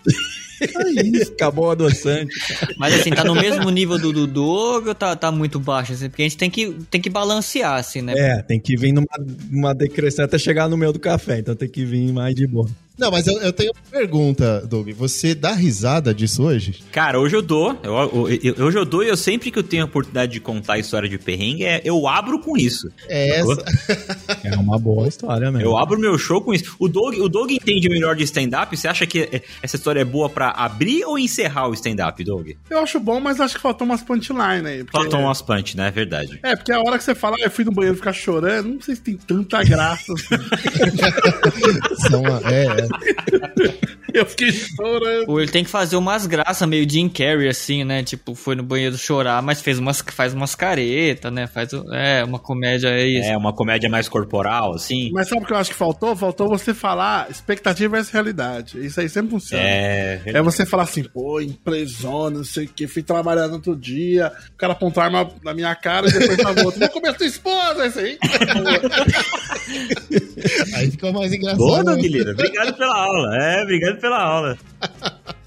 Acabou 1.33 1.67
o 1.67 1.71
adoçante. 1.71 2.35
Mas 2.77 2.95
assim, 2.95 3.11
tá 3.11 3.25
no 3.25 3.35
mesmo 3.35 3.69
nível 3.71 3.99
do, 3.99 4.13
do 4.13 4.27
Doug 4.27 4.87
ou 4.89 4.95
tá, 4.95 5.15
tá 5.17 5.31
muito 5.31 5.59
baixo? 5.59 5.93
Assim, 5.93 6.09
porque 6.09 6.23
a 6.23 6.25
gente 6.25 6.37
tem 6.37 6.51
que, 6.51 6.73
tem 6.91 7.01
que 7.01 7.11
balancear, 7.11 7.75
assim, 7.75 8.03
né? 8.03 8.15
É, 8.17 8.43
tem 8.43 8.61
que 8.61 8.77
vir 8.77 8.93
numa, 8.93 9.07
numa 9.51 9.75
decrescente 9.75 10.23
até 10.23 10.39
chegar 10.39 10.69
no 10.69 10.77
meio 10.77 10.93
do 10.93 11.01
café, 11.01 11.39
então 11.39 11.55
tem 11.55 11.69
que 11.69 11.85
vir 11.85 12.13
mais 12.13 12.35
de 12.35 12.47
boa. 12.47 12.69
Não, 12.99 13.11
mas 13.11 13.27
eu, 13.27 13.41
eu 13.41 13.53
tenho 13.53 13.73
uma 13.73 13.91
pergunta, 13.91 14.61
Doug. 14.67 14.89
Você 14.91 15.35
dá 15.35 15.53
risada 15.53 16.15
disso 16.15 16.43
hoje? 16.45 16.83
Cara, 16.93 17.19
hoje 17.19 17.35
eu 17.35 17.43
dou. 17.43 17.79
Eu, 17.83 17.93
eu- 17.95 18.29
eu- 18.57 18.65
hoje 18.67 18.79
eu 18.79 18.85
dou 18.85 19.03
e 19.03 19.09
eu 19.09 19.17
sempre 19.17 19.51
que 19.51 19.59
eu 19.59 19.63
tenho 19.63 19.83
a 19.83 19.87
oportunidade 19.87 20.33
de 20.33 20.41
contar 20.41 20.75
a 20.75 20.79
história 20.79 21.09
de 21.09 21.19
perrengue, 21.19 21.65
é- 21.65 21.81
eu 21.85 22.07
abro 22.07 22.39
com 22.39 22.57
isso. 22.57 22.89
É 23.09 23.41
essa. 23.41 23.65
É 24.45 24.57
uma 24.57 24.79
boa 24.79 25.07
história 25.09 25.51
mesmo. 25.51 25.67
Eu 25.67 25.77
abro 25.77 25.99
meu 25.99 26.19
show 26.19 26.41
com 26.41 26.53
isso. 26.53 26.75
O 26.79 26.89
Doug, 26.89 27.17
o 27.19 27.29
Doug 27.29 27.51
entende 27.51 27.89
melhor 27.89 28.15
de 28.17 28.25
stand-up? 28.25 28.77
Você 28.77 28.87
acha 28.89 29.07
que 29.07 29.21
é- 29.33 29.43
essa 29.63 29.77
história 29.77 30.01
é 30.01 30.05
boa 30.05 30.29
pra 30.29 30.51
abrir 30.51 31.05
ou 31.05 31.19
encerrar 31.19 31.69
o 31.69 31.75
stand-up, 31.75 32.23
Doug? 32.25 32.51
Eu 32.69 32.79
acho 32.81 32.99
bom, 33.01 33.21
mas 33.21 33.41
acho 33.41 33.55
que 33.57 33.61
faltou 33.61 33.85
umas 33.87 34.03
punchline 34.03 34.67
aí. 34.67 34.85
porque- 34.85 34.99
Faltam 34.99 35.23
umas 35.23 35.41
punch, 35.41 35.77
né? 35.77 35.89
É 35.89 35.91
verdade. 35.91 36.39
É, 36.43 36.55
porque 36.57 36.73
a 36.73 36.81
hora 36.81 36.99
que 36.99 37.05
você 37.05 37.15
fala, 37.15 37.37
ah, 37.41 37.45
eu 37.45 37.51
fui 37.51 37.65
no 37.65 37.73
banheiro 37.73 37.97
ficar 37.97 38.13
chorando, 38.13 38.69
não 38.69 38.81
sei 38.81 38.97
se 38.97 39.01
tem 39.03 39.17
tanta 39.17 39.63
graça. 39.65 40.13
assim. 40.13 40.27
São 42.11 42.23
é, 42.49 42.65
é. 42.67 42.89
eu 44.13 44.27
fiquei 44.27 44.53
chorando. 44.53 45.29
Ou 45.29 45.41
ele 45.41 45.51
tem 45.51 45.65
que 45.65 45.71
fazer 45.71 45.97
umas 45.97 46.27
graças 46.27 46.67
meio 46.69 46.89
Jim 46.89 47.09
Carrey, 47.09 47.49
assim, 47.49 47.85
né? 47.85 48.03
Tipo, 48.03 48.35
foi 48.35 48.55
no 48.55 48.63
banheiro 48.63 48.97
chorar, 48.97 49.43
mas 49.43 49.61
fez 49.61 49.79
umas, 49.79 50.01
faz 50.01 50.35
umas 50.35 50.55
caretas, 50.55 51.33
né? 51.33 51.47
Faz, 51.47 51.71
é, 51.93 52.25
uma 52.25 52.39
comédia 52.39 52.91
aí. 52.91 53.17
É 53.17 53.37
uma 53.37 53.53
comédia 53.53 53.89
mais 53.89 54.09
corporal, 54.09 54.75
assim. 54.75 55.11
Mas 55.13 55.29
sabe 55.29 55.43
o 55.43 55.47
que 55.47 55.53
eu 55.53 55.57
acho 55.57 55.71
que 55.71 55.77
faltou? 55.77 56.15
Faltou 56.15 56.49
você 56.49 56.75
falar 56.75 57.31
expectativa 57.31 57.97
versus 57.97 58.13
realidade. 58.13 58.85
Isso 58.85 59.01
aí 59.01 59.09
sempre 59.09 59.31
funciona. 59.31 59.63
É. 59.63 60.23
É 60.27 60.43
você 60.43 60.67
falar 60.67 60.85
assim, 60.85 61.05
pô, 61.05 61.41
empresona, 61.41 62.39
não 62.39 62.45
sei 62.45 62.67
o 62.67 62.69
que, 62.69 62.87
fui 62.87 63.03
trabalhar 63.03 63.49
no 63.49 63.55
outro 63.55 63.77
dia, 63.77 64.33
o 64.53 64.57
cara 64.57 64.73
apontou 64.73 65.03
a 65.03 65.07
arma 65.07 65.31
na 65.43 65.55
minha 65.55 65.75
cara 65.75 66.09
e 66.09 66.13
depois 66.13 66.65
outro. 66.65 66.81
Vou 66.81 66.89
comer 66.91 67.15
tua 67.15 67.27
esposa, 67.27 67.87
isso 67.87 67.99
aí. 67.99 68.19
Aí 70.75 70.91
ficou 70.91 71.13
mais 71.13 71.33
engraçado. 71.33 71.59
Boa, 71.59 71.83
né? 71.83 71.95
Lira. 72.03 72.33
Obrigado 72.33 72.77
pela 72.77 72.97
aula. 72.97 73.37
É, 73.37 73.63
obrigado 73.63 74.01
pela 74.01 74.23
aula. 74.23 74.59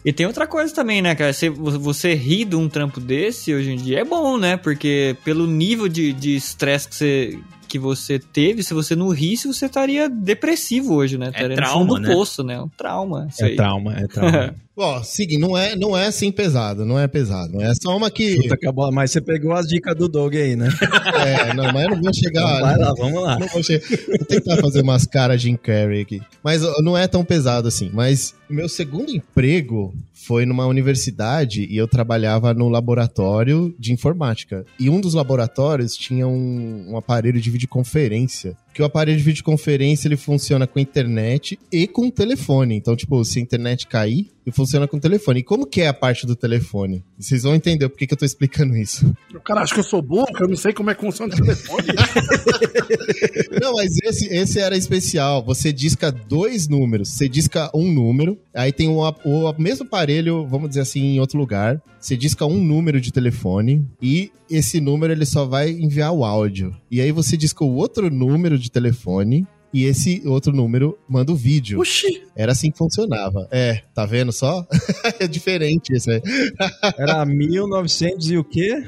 E 0.04 0.14
tem 0.14 0.26
outra 0.26 0.46
coisa 0.46 0.74
também, 0.74 1.02
né, 1.02 1.16
cara? 1.16 1.34
Se 1.34 1.50
você 1.50 2.14
ri 2.14 2.46
de 2.46 2.56
um 2.56 2.70
trampo 2.70 3.00
desse 3.00 3.54
hoje 3.54 3.72
em 3.72 3.78
dia 3.78 4.02
é 4.02 4.06
bom, 4.06 4.38
né? 4.38 4.56
Porque 4.56 5.16
pelo 5.24 5.48
nível 5.48 5.88
de 5.88 6.14
de 6.14 6.36
estresse 6.36 6.88
que 6.88 6.96
você, 6.96 7.40
que 7.76 7.80
você 7.80 8.18
teve, 8.18 8.64
se 8.64 8.74
você 8.74 8.96
não 8.96 9.10
risse, 9.10 9.48
você 9.48 9.66
estaria 9.66 10.10
depressivo 10.10 10.94
hoje, 10.96 11.18
né? 11.18 11.28
Estaria 11.28 11.50
no 11.50 11.56
trauma, 11.56 11.80
fundo 11.80 11.96
do 11.96 12.02
né? 12.08 12.14
poço, 12.14 12.42
né? 12.44 12.62
Um 12.62 12.70
trauma. 12.70 13.28
Isso 13.30 13.44
É 13.44 13.48
aí. 13.48 13.56
trauma, 13.58 13.94
é 13.98 14.08
trauma. 14.08 14.56
Ó, 14.78 15.02
seguinte, 15.04 15.40
não 15.40 15.58
é, 15.58 15.74
não 15.76 15.96
é 15.98 16.08
assim 16.08 16.30
pesado, 16.32 16.84
não 16.86 17.00
é 17.00 17.08
pesado. 17.08 17.62
É 17.62 17.72
só 17.82 17.96
uma 17.96 18.12
que. 18.12 18.36
Puta 18.42 18.58
que 18.58 18.68
a 18.68 18.72
bola, 18.74 18.92
mas 18.92 19.10
você 19.12 19.22
pegou 19.22 19.54
as 19.54 19.68
dicas 19.68 19.96
do 19.96 20.08
Doug 20.10 20.34
aí, 20.36 20.56
né? 20.56 20.68
É, 21.26 21.54
não, 21.54 21.72
mas 21.74 21.84
eu 21.84 21.90
não 21.92 22.02
vou 22.02 22.14
chegar. 22.14 22.42
Então 22.44 22.62
vai 22.62 22.78
lá, 22.78 22.94
vamos 22.98 23.24
lá. 23.24 23.40
Não 23.40 23.48
vou, 23.48 23.64
che- 23.64 23.80
vou 24.08 24.26
tentar 24.28 24.58
fazer 24.58 24.82
umas 24.82 25.06
caras 25.06 25.42
Jim 25.42 25.56
Carrey 25.56 26.02
aqui. 26.02 26.22
Mas 26.44 26.64
ó, 26.64 26.82
não 26.82 26.98
é 26.98 27.08
tão 27.08 27.24
pesado 27.24 27.68
assim. 27.70 27.90
Mas 27.94 28.36
o 28.50 28.54
meu 28.54 28.68
segundo 28.70 29.10
emprego 29.12 29.94
foi 30.26 30.46
numa 30.46 30.66
universidade 30.66 31.68
e 31.70 31.78
eu 31.78 31.88
trabalhava 31.88 32.54
no 32.54 32.68
laboratório 32.68 33.76
de 33.78 33.94
informática. 33.94 34.66
E 34.80 34.90
um 34.90 35.00
dos 35.00 35.14
laboratórios 35.14 35.96
tinha 35.96 36.28
um, 36.28 36.92
um 36.92 36.98
aparelho 36.98 37.40
de 37.40 37.52
videoconferência. 37.52 38.58
Que 38.76 38.82
o 38.82 38.86
aparelho 38.86 39.18
de 39.18 39.24
videoconferência 39.24 40.06
ele 40.10 40.18
funciona 40.18 40.68
com 40.68 40.82
internet 40.82 41.58
e 41.72 41.88
com 41.88 42.12
telefone. 42.12 42.76
Então, 42.76 42.94
tipo, 42.94 43.24
se 43.24 43.40
a 43.40 43.42
internet 43.42 43.88
cair, 43.88 44.30
ele 44.46 44.54
funciona 44.54 44.86
com 44.86 45.00
telefone. 45.00 45.40
E 45.40 45.44
como 45.44 45.66
que 45.66 45.80
é 45.80 45.88
a 45.88 45.94
parte 45.94 46.28
do 46.28 46.36
telefone? 46.36 47.02
Vocês 47.18 47.44
vão 47.44 47.56
entender 47.56 47.88
por 47.88 47.98
que, 47.98 48.06
que 48.06 48.14
eu 48.14 48.18
tô 48.18 48.26
explicando 48.26 48.76
isso. 48.76 49.16
O 49.34 49.40
cara 49.40 49.62
acha 49.62 49.74
que 49.74 49.80
eu 49.80 49.84
sou 49.84 50.02
burro, 50.02 50.28
que 50.28 50.44
eu 50.44 50.48
não 50.50 50.58
sei 50.58 50.74
como 50.74 50.92
é 50.92 50.96
que 50.96 51.00
funciona 51.00 51.34
o 51.34 51.38
telefone. 51.38 51.88
Não, 53.62 53.74
mas 53.74 53.98
esse, 54.04 54.28
esse 54.28 54.60
era 54.60 54.76
especial. 54.76 55.44
Você 55.46 55.72
disca 55.72 56.12
dois 56.12 56.68
números. 56.68 57.10
Você 57.10 57.30
disca 57.30 57.72
um 57.74 57.92
número, 57.92 58.38
aí 58.54 58.72
tem 58.72 58.90
o, 58.90 59.00
o 59.00 59.56
mesmo 59.58 59.86
aparelho, 59.86 60.46
vamos 60.46 60.70
dizer 60.70 60.82
assim, 60.82 61.02
em 61.02 61.20
outro 61.20 61.40
lugar. 61.40 61.82
Você 62.00 62.16
disca 62.16 62.46
um 62.46 62.64
número 62.64 63.02
de 63.02 63.12
telefone 63.12 63.84
e 64.00 64.32
esse 64.48 64.80
número 64.80 65.12
ele 65.12 65.26
só 65.26 65.46
vai 65.46 65.72
enviar 65.72 66.12
o 66.12 66.24
áudio. 66.24 66.76
E 66.92 67.02
aí 67.02 67.12
você 67.12 67.36
disca 67.36 67.64
o 67.64 67.74
outro 67.74 68.12
número 68.12 68.60
de 68.60 68.65
telefone 68.70 69.48
e 69.76 69.84
esse 69.84 70.22
outro 70.26 70.54
número 70.54 70.98
manda 71.06 71.34
o 71.34 71.36
vídeo. 71.36 71.82
Oxi, 71.82 72.24
Era 72.34 72.54
assim 72.54 72.72
que 72.72 72.78
funcionava. 72.78 73.46
É, 73.52 73.82
tá 73.94 74.06
vendo 74.06 74.32
só? 74.32 74.66
é 75.20 75.28
diferente 75.28 75.94
isso 75.94 76.10
aí. 76.10 76.22
Era 76.98 77.26
1900 77.26 78.32
e 78.32 78.38
o 78.38 78.44
quê? 78.46 78.88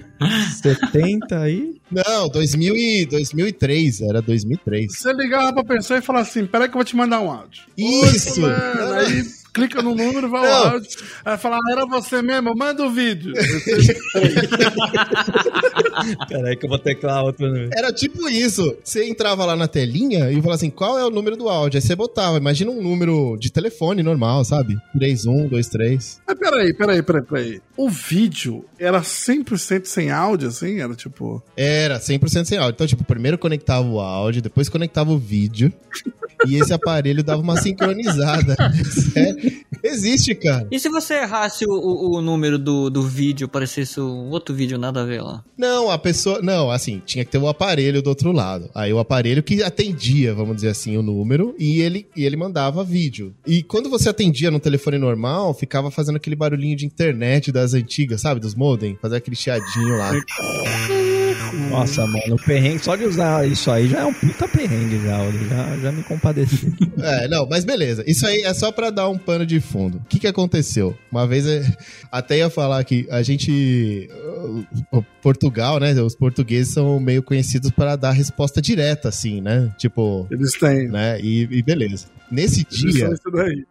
70 0.62 1.40
aí? 1.40 1.76
Não, 1.92 2.30
2000 2.30 2.76
e, 2.78 3.06
2003. 3.06 4.02
Era 4.02 4.22
2003. 4.22 4.98
você 4.98 5.12
ligava 5.12 5.52
pra 5.54 5.76
pessoa 5.76 6.00
e 6.00 6.02
falava 6.02 6.26
assim, 6.26 6.46
peraí 6.46 6.70
que 6.70 6.76
eu 6.76 6.80
vou 6.80 6.86
te 6.86 6.96
mandar 6.96 7.20
um 7.20 7.30
áudio. 7.30 7.64
Isso! 7.78 8.46
Aí 8.46 9.24
clica 9.58 9.82
no 9.82 9.96
número, 9.96 10.30
vai 10.30 10.42
o 10.42 10.44
Não. 10.44 10.68
áudio. 10.72 10.90
Aí 11.26 11.38
fala, 11.38 11.58
ah, 11.58 11.72
era 11.72 11.86
você 11.86 12.22
mesmo, 12.22 12.54
manda 12.56 12.84
o 12.84 12.92
vídeo. 12.92 13.34
Peraí 16.28 16.56
que 16.56 16.66
eu 16.66 16.70
vou 16.70 16.80
teclar 16.80 17.24
outro 17.24 17.48
número. 17.48 17.70
Era 17.74 17.92
tipo 17.92 18.30
isso. 18.30 18.76
Você 18.84 19.06
entrava 19.06 19.46
lá 19.46 19.56
na 19.56 19.68
telinha 19.68 20.30
e 20.32 20.36
falava 20.36 20.56
assim: 20.56 20.70
qual 20.70 20.98
é 20.98 21.06
o 21.06 21.10
número 21.10 21.36
do 21.36 21.50
áudio? 21.50 21.78
Aí 21.78 21.82
você 21.82 21.96
botava. 21.96 22.38
Imagina 22.38 22.72
um 22.72 22.82
número 22.82 23.38
de 23.40 23.52
telefone 23.52 24.04
normal, 24.04 24.44
sabe? 24.46 24.78
3123. 24.98 26.22
Mas 26.28 26.38
peraí, 26.38 26.74
peraí, 26.74 27.02
peraí, 27.02 27.24
peraí. 27.24 27.62
O 27.76 27.90
vídeo 27.90 28.66
era 28.80 29.02
100% 29.02 29.86
sem 29.86 30.10
áudio, 30.12 30.48
assim? 30.48 30.80
Era 30.80 30.96
tipo... 30.96 31.44
Era 31.56 32.00
100% 32.00 32.46
sem 32.46 32.58
áudio. 32.58 32.74
Então, 32.74 32.88
tipo, 32.88 33.04
primeiro 33.04 33.38
conectava 33.38 33.88
o 33.88 34.00
áudio, 34.00 34.42
depois 34.42 34.68
conectava 34.70 35.12
o 35.12 35.18
vídeo. 35.18 35.72
e 36.48 36.56
esse 36.56 36.74
aparelho 36.74 37.24
dava 37.24 37.42
uma 37.42 37.58
sincronizada. 37.58 38.56
Sério? 39.14 39.47
Existe, 39.84 40.36
cara. 40.36 40.68
E 40.72 40.80
se 40.80 40.90
você 40.90 41.16
errasse 41.16 41.66
o, 41.66 41.72
o, 41.72 42.18
o 42.18 42.22
número 42.22 42.58
do, 42.58 42.90
do 42.90 43.02
vídeo, 43.02 43.48
parecesse 43.48 44.00
um 44.00 44.30
outro 44.30 44.54
vídeo 44.54 44.78
nada 44.78 45.02
a 45.02 45.06
ver 45.06 45.22
lá? 45.22 45.44
Não, 45.58 45.90
a 45.90 45.98
pessoa. 45.98 46.42
Não, 46.42 46.72
assim, 46.72 47.02
tinha 47.06 47.24
que 47.26 47.32
ter 47.32 47.38
o 47.38 47.48
aparelho 47.48 48.02
do 48.02 48.08
outro 48.08 48.32
lado. 48.32 48.70
Aí 48.74 48.92
o 48.94 49.00
aparelho 49.00 49.44
que 49.44 49.64
atendia, 49.64 50.34
vamos 50.34 50.56
dizer 50.56 50.70
assim, 50.70 50.98
o 50.98 51.04
número 51.04 51.56
e 51.58 51.82
ele, 51.82 52.08
e 52.16 52.26
ele 52.26 52.36
mandava 52.36 52.84
vídeo. 52.84 53.34
E 53.46 53.64
quando 53.64 53.90
você 53.90 54.10
atendia 54.10 54.52
no 54.52 54.60
telefone 54.60 54.98
normal, 54.98 55.54
ficava 55.54 55.92
fazendo 55.92 56.18
aquele 56.18 56.36
barulhinho 56.36 56.76
de 56.76 56.86
internet 56.86 57.52
das 57.52 57.74
antigas, 57.74 58.22
sabe? 58.22 58.40
Dos 58.40 58.56
modem, 58.56 58.98
fazer 59.02 59.18
aquele 59.18 59.36
chiadinho 59.36 59.98
lá. 59.98 60.12
Nossa, 61.54 62.06
mano, 62.06 62.36
o 62.36 62.44
perrengue, 62.44 62.84
só 62.84 62.96
de 62.96 63.06
usar 63.06 63.48
isso 63.48 63.70
aí 63.72 63.88
já 63.88 64.00
é 64.00 64.06
um 64.06 64.14
puta 64.14 64.48
perrengue 64.48 65.00
já, 65.04 65.32
já, 65.32 65.78
já 65.78 65.92
me 65.92 66.04
compadeci. 66.04 66.74
É, 67.00 67.28
não, 67.28 67.48
mas 67.48 67.64
beleza. 67.64 68.04
Isso 68.08 68.26
aí 68.26 68.42
é 68.42 68.52
só 68.56 68.72
pra 68.72 68.90
dar 68.90 69.08
um 69.08 69.20
pano 69.20 69.46
de 69.46 69.60
fundo. 69.60 70.00
O 70.00 70.04
que 70.10 70.18
que 70.18 70.26
aconteceu? 70.26 70.98
Uma 71.12 71.28
vez, 71.28 71.46
é, 71.46 71.64
até 72.12 72.40
ia 72.40 72.50
falar 72.50 72.84
que 72.84 73.08
a 73.12 73.22
gente... 73.22 74.10
Portugal, 75.22 75.80
né? 75.80 75.94
Os 76.02 76.16
portugueses 76.16 76.74
são 76.74 77.00
meio 77.00 77.22
conhecidos 77.22 77.70
para 77.70 77.96
dar 77.96 78.12
resposta 78.12 78.60
direta, 78.60 79.10
assim, 79.10 79.42
né? 79.42 79.72
Tipo... 79.78 80.28
Eles 80.32 80.54
têm. 80.54 80.88
Né? 80.88 81.20
E, 81.22 81.48
e 81.52 81.62
beleza. 81.62 82.08
Nesse 82.32 82.66
dia. 82.66 83.10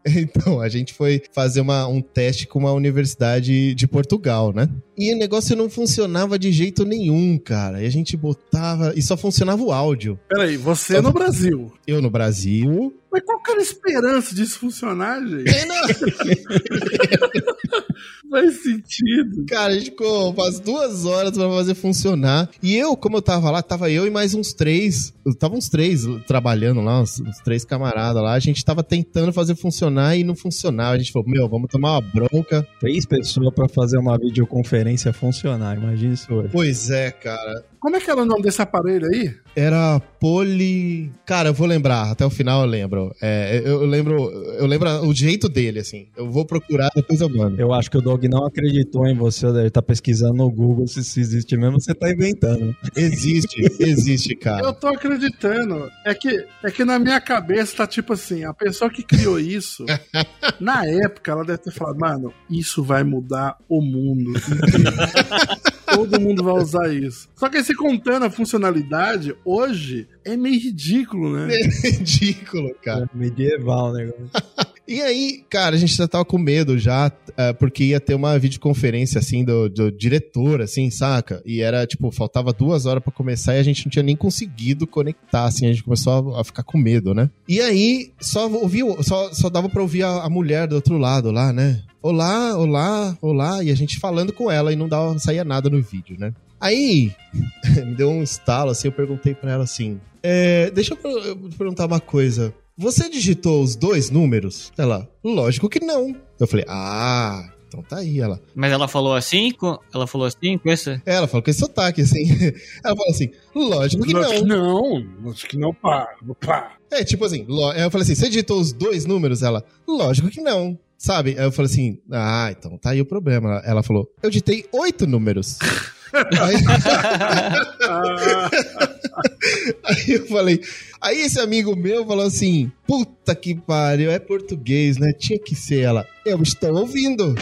Então, 0.07 0.61
a 0.61 0.69
gente 0.69 0.95
foi 0.95 1.23
fazer 1.33 1.61
uma, 1.61 1.87
um 1.87 2.01
teste 2.01 2.47
com 2.47 2.59
uma 2.59 2.73
universidade 2.73 3.75
de 3.75 3.87
Portugal, 3.87 4.53
né? 4.53 4.69
E 4.97 5.12
o 5.12 5.19
negócio 5.19 5.55
não 5.55 5.69
funcionava 5.69 6.38
de 6.38 6.51
jeito 6.53 6.85
nenhum, 6.85 7.38
cara. 7.38 7.83
E 7.83 7.87
a 7.87 7.90
gente 7.90 8.16
botava. 8.16 8.92
E 8.97 9.03
só 9.03 9.16
funcionava 9.16 9.62
o 9.62 9.73
áudio. 9.73 10.19
Peraí, 10.29 10.57
você 10.57 11.01
no 11.01 11.12
Brasil. 11.12 11.73
Eu 11.87 12.01
no 12.01 12.11
Brasil. 12.11 12.95
Mas 13.17 13.25
qual 13.25 13.43
que 13.43 13.51
era 13.51 13.61
a 13.61 13.63
esperança 13.63 14.35
disso 14.35 14.59
funcionar, 14.59 15.27
gente? 15.27 15.51
E 15.51 15.65
não, 15.65 15.77
Faz 18.29 18.63
sentido. 18.63 19.47
cara, 19.49 19.73
a 19.73 19.79
gente 19.79 19.91
ficou 19.91 20.33
umas 20.33 20.61
duas 20.61 21.07
horas 21.07 21.33
pra 21.33 21.49
fazer 21.49 21.75
funcionar. 21.75 22.51
E 22.63 22.77
eu, 22.77 22.95
como 22.95 23.17
eu 23.17 23.23
tava 23.23 23.51
lá, 23.51 23.63
tava 23.63 23.91
eu 23.91 24.07
e 24.07 24.11
mais 24.11 24.35
uns 24.35 24.53
três. 24.53 25.15
Tava 25.39 25.57
uns 25.57 25.71
três 25.71 26.05
trabalhando 26.27 26.83
lá, 26.83 27.01
uns, 27.01 27.19
uns 27.21 27.39
três 27.39 27.65
camaradas 27.65 28.23
lá. 28.23 28.35
A 28.35 28.39
gente 28.39 28.63
tava 28.63 28.83
tentando 28.83 29.33
fazer 29.33 29.55
funcionar 29.55 30.15
e 30.15 30.23
não 30.23 30.35
funcionava. 30.35 30.95
A 30.95 30.99
gente 30.99 31.13
falou, 31.13 31.27
meu, 31.27 31.49
vamos 31.49 31.71
tomar 31.71 31.93
uma 31.93 32.03
bronca. 32.03 32.69
Três 32.79 33.07
pessoas 33.07 33.55
pra 33.55 33.67
fazer 33.67 33.97
uma 33.97 34.19
videoconferência 34.19 35.11
funcionar, 35.13 35.79
imagina 35.79 36.13
isso 36.13 36.35
hoje. 36.35 36.51
Pois 36.53 36.91
é, 36.91 37.11
cara. 37.11 37.65
Como 37.87 37.94
é 37.94 38.01
que 38.01 38.11
era 38.11 38.20
o 38.20 38.25
nome 38.25 38.42
desse 38.42 38.61
aparelho 38.61 39.07
aí? 39.07 39.33
Era 39.55 40.01
poli. 40.18 41.09
Cara, 41.25 41.51
eu 41.51 41.55
vou 41.55 41.68
lembrar, 41.68 42.11
até 42.11 42.27
o 42.27 42.31
final 42.31 42.62
eu 42.62 42.66
lembro. 42.66 43.14
É, 43.22 43.62
eu, 43.64 43.83
eu 43.83 43.87
lembro. 43.87 44.29
Eu 44.59 44.66
lembro 44.66 44.90
o 45.07 45.14
jeito 45.14 45.49
dele, 45.49 45.79
assim. 45.79 46.09
Eu 46.16 46.29
vou 46.29 46.44
procurar, 46.44 46.90
depois 46.96 47.20
eu 47.20 47.29
mando. 47.29 47.61
Eu 47.61 47.72
acho 47.72 47.88
que 47.88 47.96
o 47.96 48.01
Doug 48.01 48.25
não 48.25 48.44
acreditou 48.44 49.07
em 49.07 49.14
você, 49.14 49.46
ele 49.46 49.70
tá 49.70 49.81
pesquisando 49.81 50.35
no 50.35 50.51
Google 50.51 50.88
se 50.88 50.99
isso 50.99 51.20
existe 51.20 51.57
mesmo, 51.57 51.81
você 51.81 51.94
tá 51.94 52.11
inventando. 52.11 52.75
Existe, 52.96 53.62
existe, 53.79 54.33
Eu 54.33 54.40
cara. 54.40 54.72
tô 54.72 54.88
acreditando. 54.88 55.88
É 56.05 56.12
que, 56.12 56.44
é 56.64 56.70
que 56.72 56.85
na 56.85 56.99
minha 56.99 57.20
cabeça 57.20 57.77
tá 57.77 57.87
tipo 57.87 58.14
assim, 58.14 58.42
a 58.42 58.53
pessoa 58.53 58.90
que 58.90 59.05
criou 59.05 59.38
isso, 59.38 59.85
na 60.59 60.85
época 60.85 61.31
ela 61.31 61.44
deve 61.44 61.59
ter 61.59 61.70
falado, 61.70 62.01
mano, 62.01 62.35
isso 62.51 62.83
vai 62.83 63.05
mudar 63.05 63.57
o 63.68 63.81
mundo. 63.81 64.33
Todo 65.94 66.20
mundo 66.20 66.42
vai 66.42 66.55
usar 66.55 66.92
isso. 66.92 67.29
Só 67.35 67.49
que 67.49 67.59
aí, 67.59 67.64
se 67.64 67.75
contando 67.75 68.25
a 68.25 68.31
funcionalidade, 68.31 69.35
hoje 69.44 70.09
é 70.25 70.37
meio 70.37 70.61
ridículo, 70.61 71.33
né? 71.33 71.55
É 71.55 71.88
ridículo, 71.90 72.75
cara. 72.83 73.09
Medieval 73.14 73.90
o 73.90 73.92
negócio. 73.92 74.31
E 74.88 75.03
aí, 75.03 75.44
cara, 75.51 75.75
a 75.75 75.79
gente 75.79 75.96
já 75.96 76.07
tava 76.07 76.25
com 76.25 76.38
medo 76.38 76.79
já, 76.79 77.11
é, 77.37 77.53
porque 77.53 77.83
ia 77.83 77.99
ter 77.99 78.14
uma 78.14 78.38
videoconferência, 78.38 79.18
assim, 79.18 79.44
do, 79.44 79.68
do 79.68 79.90
diretor, 79.90 80.62
assim, 80.62 80.90
saca? 80.90 81.42
E 81.44 81.61
era, 81.61 81.85
tipo, 81.87 82.09
faltava 82.12 82.53
duas 82.53 82.87
horas 82.87 83.03
pra 83.03 83.12
começar 83.12 83.57
e 83.57 83.59
a 83.59 83.62
gente 83.64 83.85
não 83.85 83.90
tinha 83.90 84.05
nem 84.05 84.14
conseguido 84.14 84.87
conectar, 84.87 85.44
assim, 85.44 85.66
a 85.66 85.72
gente 85.72 85.83
começou 85.83 86.37
a, 86.37 86.40
a 86.40 86.44
ficar 86.44 86.62
com 86.62 86.79
medo, 86.79 87.12
né? 87.12 87.29
E 87.49 87.61
aí, 87.61 88.12
só 88.20 88.49
ouviu, 88.49 89.03
só, 89.03 89.33
só 89.33 89.51
dava 89.51 89.68
pra 89.68 89.83
ouvir 89.83 90.05
a, 90.05 90.22
a 90.22 90.31
mulher 90.31 90.68
do 90.68 90.77
outro 90.77 90.99
lado 90.99 91.33
lá, 91.33 91.53
né? 91.53 91.83
Olá, 92.11 92.57
olá, 92.57 93.19
olá, 93.21 93.64
e 93.64 93.71
a 93.73 93.75
gente 93.75 93.99
falando 93.99 94.33
com 94.33 94.49
ela 94.49 94.73
e 94.73 94.77
não 94.77 94.87
dava, 94.88 95.11
não 95.11 95.19
saía 95.19 95.42
nada 95.42 95.69
no 95.69 95.83
vídeo, 95.83 96.16
né? 96.16 96.33
Aí, 96.61 97.11
me 97.85 97.97
deu 97.97 98.09
um 98.11 98.23
estalo, 98.23 98.71
assim, 98.71 98.87
eu 98.87 98.92
perguntei 98.92 99.35
pra 99.35 99.51
ela 99.51 99.64
assim, 99.64 100.01
é, 100.23 100.71
deixa 100.71 100.97
eu 101.03 101.11
eu 101.21 101.37
perguntar 101.59 101.87
uma 101.87 101.99
coisa. 101.99 102.55
Você 102.79 103.11
digitou 103.11 103.61
os 103.61 103.75
dois 103.75 104.09
números? 104.09 104.73
Ela, 104.79 105.09
lógico 105.25 105.69
que 105.69 105.85
não. 105.85 106.14
Eu 106.38 106.47
falei, 106.47 106.64
ah, 106.69 107.51
então 107.66 107.83
tá 107.83 107.97
aí. 107.97 108.21
Ela, 108.21 108.40
Mas 108.55 108.71
ela 108.71 108.87
falou 108.87 109.16
assim, 109.16 109.51
com... 109.51 109.77
ela 109.92 110.07
falou 110.07 110.29
assim 110.29 110.57
com 110.59 110.71
essa. 110.71 111.03
ela 111.05 111.27
falou 111.27 111.42
com 111.42 111.51
esse 111.51 111.59
sotaque, 111.59 112.03
assim. 112.03 112.23
Ela 112.85 112.95
falou 112.95 113.11
assim, 113.11 113.31
lógico 113.53 114.05
que 114.05 114.16
Acho 114.16 114.31
que 114.35 114.42
não. 114.42 115.01
não. 115.23 115.31
Acho 115.33 115.47
que 115.49 115.57
não, 115.59 115.75
pá. 115.75 116.07
Pá. 116.40 116.77
É, 116.88 117.03
tipo 117.03 117.25
assim, 117.25 117.45
lo- 117.49 117.73
eu 117.73 117.90
falei 117.90 118.05
assim, 118.05 118.14
você 118.14 118.29
digitou 118.29 118.61
os 118.61 118.73
dois 118.73 119.05
números? 119.07 119.42
Ela, 119.42 119.64
lógico 119.88 120.29
que 120.29 120.40
não. 120.40 120.79
Sabe? 120.99 121.37
Aí 121.39 121.45
eu 121.45 121.53
falei 121.53 121.71
assim, 121.71 121.99
ah, 122.11 122.49
então 122.51 122.77
tá 122.79 122.91
aí 122.91 123.01
o 123.01 123.07
problema. 123.07 123.61
Ela- 123.65 123.83
falou, 123.83 124.11
eu 124.23 124.31
digitei 124.31 124.67
oito 124.73 125.07
números. 125.07 125.59
aí, 126.41 126.57
aí 129.85 130.13
eu 130.15 130.27
falei, 130.27 130.61
aí 131.01 131.21
esse 131.21 131.39
amigo 131.41 131.77
meu 131.77 132.07
falou 132.07 132.25
assim, 132.25 132.71
puta 132.87 133.35
que 133.35 133.55
pariu, 133.55 134.11
é 134.11 134.19
português, 134.19 134.97
né? 134.97 135.13
Tinha 135.13 135.39
que 135.39 135.55
ser 135.55 135.81
ela. 135.81 136.07
Eu 136.25 136.41
estou 136.43 136.75
ouvindo. 136.75 137.35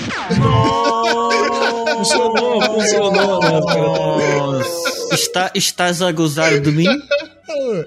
Funcionou, 1.93 2.61
funcionou, 2.63 3.41
né? 3.41 3.61
Nossa. 3.61 5.15
Está, 5.15 5.51
estás 5.55 6.03
a 6.03 6.11
gozar 6.11 6.61
de 6.61 6.71
mim? 6.73 6.89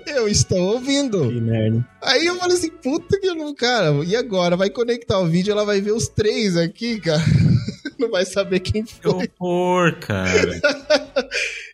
Eu 0.06 0.28
estou 0.28 0.60
ouvindo. 0.60 1.30
Que 1.30 1.42
merda. 1.42 1.88
Aí 2.02 2.26
eu 2.26 2.36
falei 2.38 2.58
assim, 2.58 2.70
puta 2.70 3.20
que 3.20 3.28
eu 3.28 3.36
não, 3.36 3.54
cara, 3.56 3.92
e 4.06 4.16
agora? 4.16 4.56
Vai 4.56 4.70
conectar 4.70 5.20
o 5.20 5.28
vídeo, 5.28 5.52
ela 5.52 5.66
vai 5.66 5.82
ver 5.82 5.92
os 5.92 6.08
três 6.08 6.56
aqui, 6.56 7.00
cara. 7.00 7.22
Não 8.00 8.12
vai 8.12 8.26
saber 8.26 8.60
quem 8.60 8.84
Que 8.84 8.94
foi. 9.02 9.28
horror, 9.40 10.00
cara. 10.00 10.62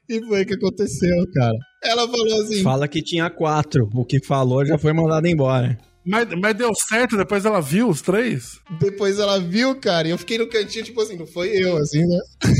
E 0.10 0.22
foi 0.26 0.44
o 0.44 0.46
que 0.46 0.54
aconteceu, 0.54 1.16
cara. 1.34 1.58
Ela 1.82 2.08
falou 2.08 2.42
assim, 2.42 2.62
Fala 2.62 2.88
que 2.90 3.02
tinha 3.02 3.30
quatro. 3.30 3.90
O 3.94 4.04
que 4.06 4.22
falou 4.24 4.66
já 4.66 4.78
foi 4.78 4.92
mandado 4.94 5.26
embora. 5.28 5.78
Mas, 6.06 6.28
mas 6.40 6.56
deu 6.56 6.74
certo, 6.76 7.18
depois 7.18 7.46
ela 7.46 7.62
viu 7.62 7.90
os 7.90 8.02
três? 8.02 8.62
depois 8.80 9.20
ela 9.20 9.40
viu, 9.40 9.76
cara, 9.76 10.08
e 10.08 10.12
eu 10.12 10.18
fiquei 10.18 10.38
no 10.38 10.48
cantinho, 10.48 10.84
tipo 10.84 11.02
assim, 11.02 11.18
não 11.18 11.26
foi 11.26 11.50
eu, 11.50 11.78
assim, 11.78 12.06
né? 12.06 12.20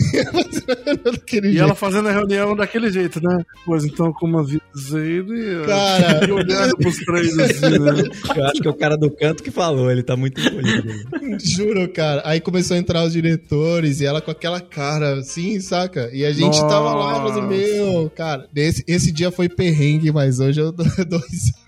E 1.34 1.42
jeito. 1.42 1.62
ela 1.62 1.76
fazendo 1.76 2.08
a 2.08 2.12
reunião 2.12 2.56
daquele 2.56 2.92
jeito, 2.92 3.22
né? 3.22 3.44
Pois 3.66 3.84
então, 3.84 4.14
como 4.14 4.38
avisei 4.38 4.62
ele. 5.18 5.66
Cara. 5.66 6.26
E 6.28 6.32
olhando 6.32 6.78
pros 6.78 6.98
três 6.98 7.38
assim, 7.38 7.80
né? 7.80 8.04
Eu 8.36 8.46
acho 8.46 8.62
que 8.62 8.68
é 8.68 8.72
o 8.72 8.74
cara 8.74 8.96
do 8.96 9.10
canto 9.10 9.44
que 9.44 9.52
falou, 9.52 9.92
ele 9.92 10.04
tá 10.04 10.16
muito 10.16 10.40
encolhido. 10.40 11.40
Juro, 11.44 11.90
cara. 11.90 12.22
Aí 12.26 12.40
começou 12.40 12.76
a 12.76 12.80
entrar 12.80 13.04
os 13.04 13.14
diretores 13.14 14.00
e 14.00 14.06
ela 14.06 14.22
com 14.22 14.32
aquela 14.32 14.62
cara 14.62 15.20
assim, 15.20 15.60
saca? 15.60 16.10
E 16.14 16.26
a 16.26 16.32
gente 16.32 16.60
tava 16.60 16.94
lá, 16.94 17.16
falando, 17.16 17.42
Nossa. 17.42 17.48
meu, 17.48 18.10
cara, 18.16 18.48
esse, 18.56 18.84
esse 18.88 19.12
dia 19.12 19.32
foi 19.32 19.50
perrengue, 19.50 20.12
mas 20.12 20.40
hoje 20.40 20.62
eu 20.62 20.72
dou, 20.72 20.86
dou 21.08 21.20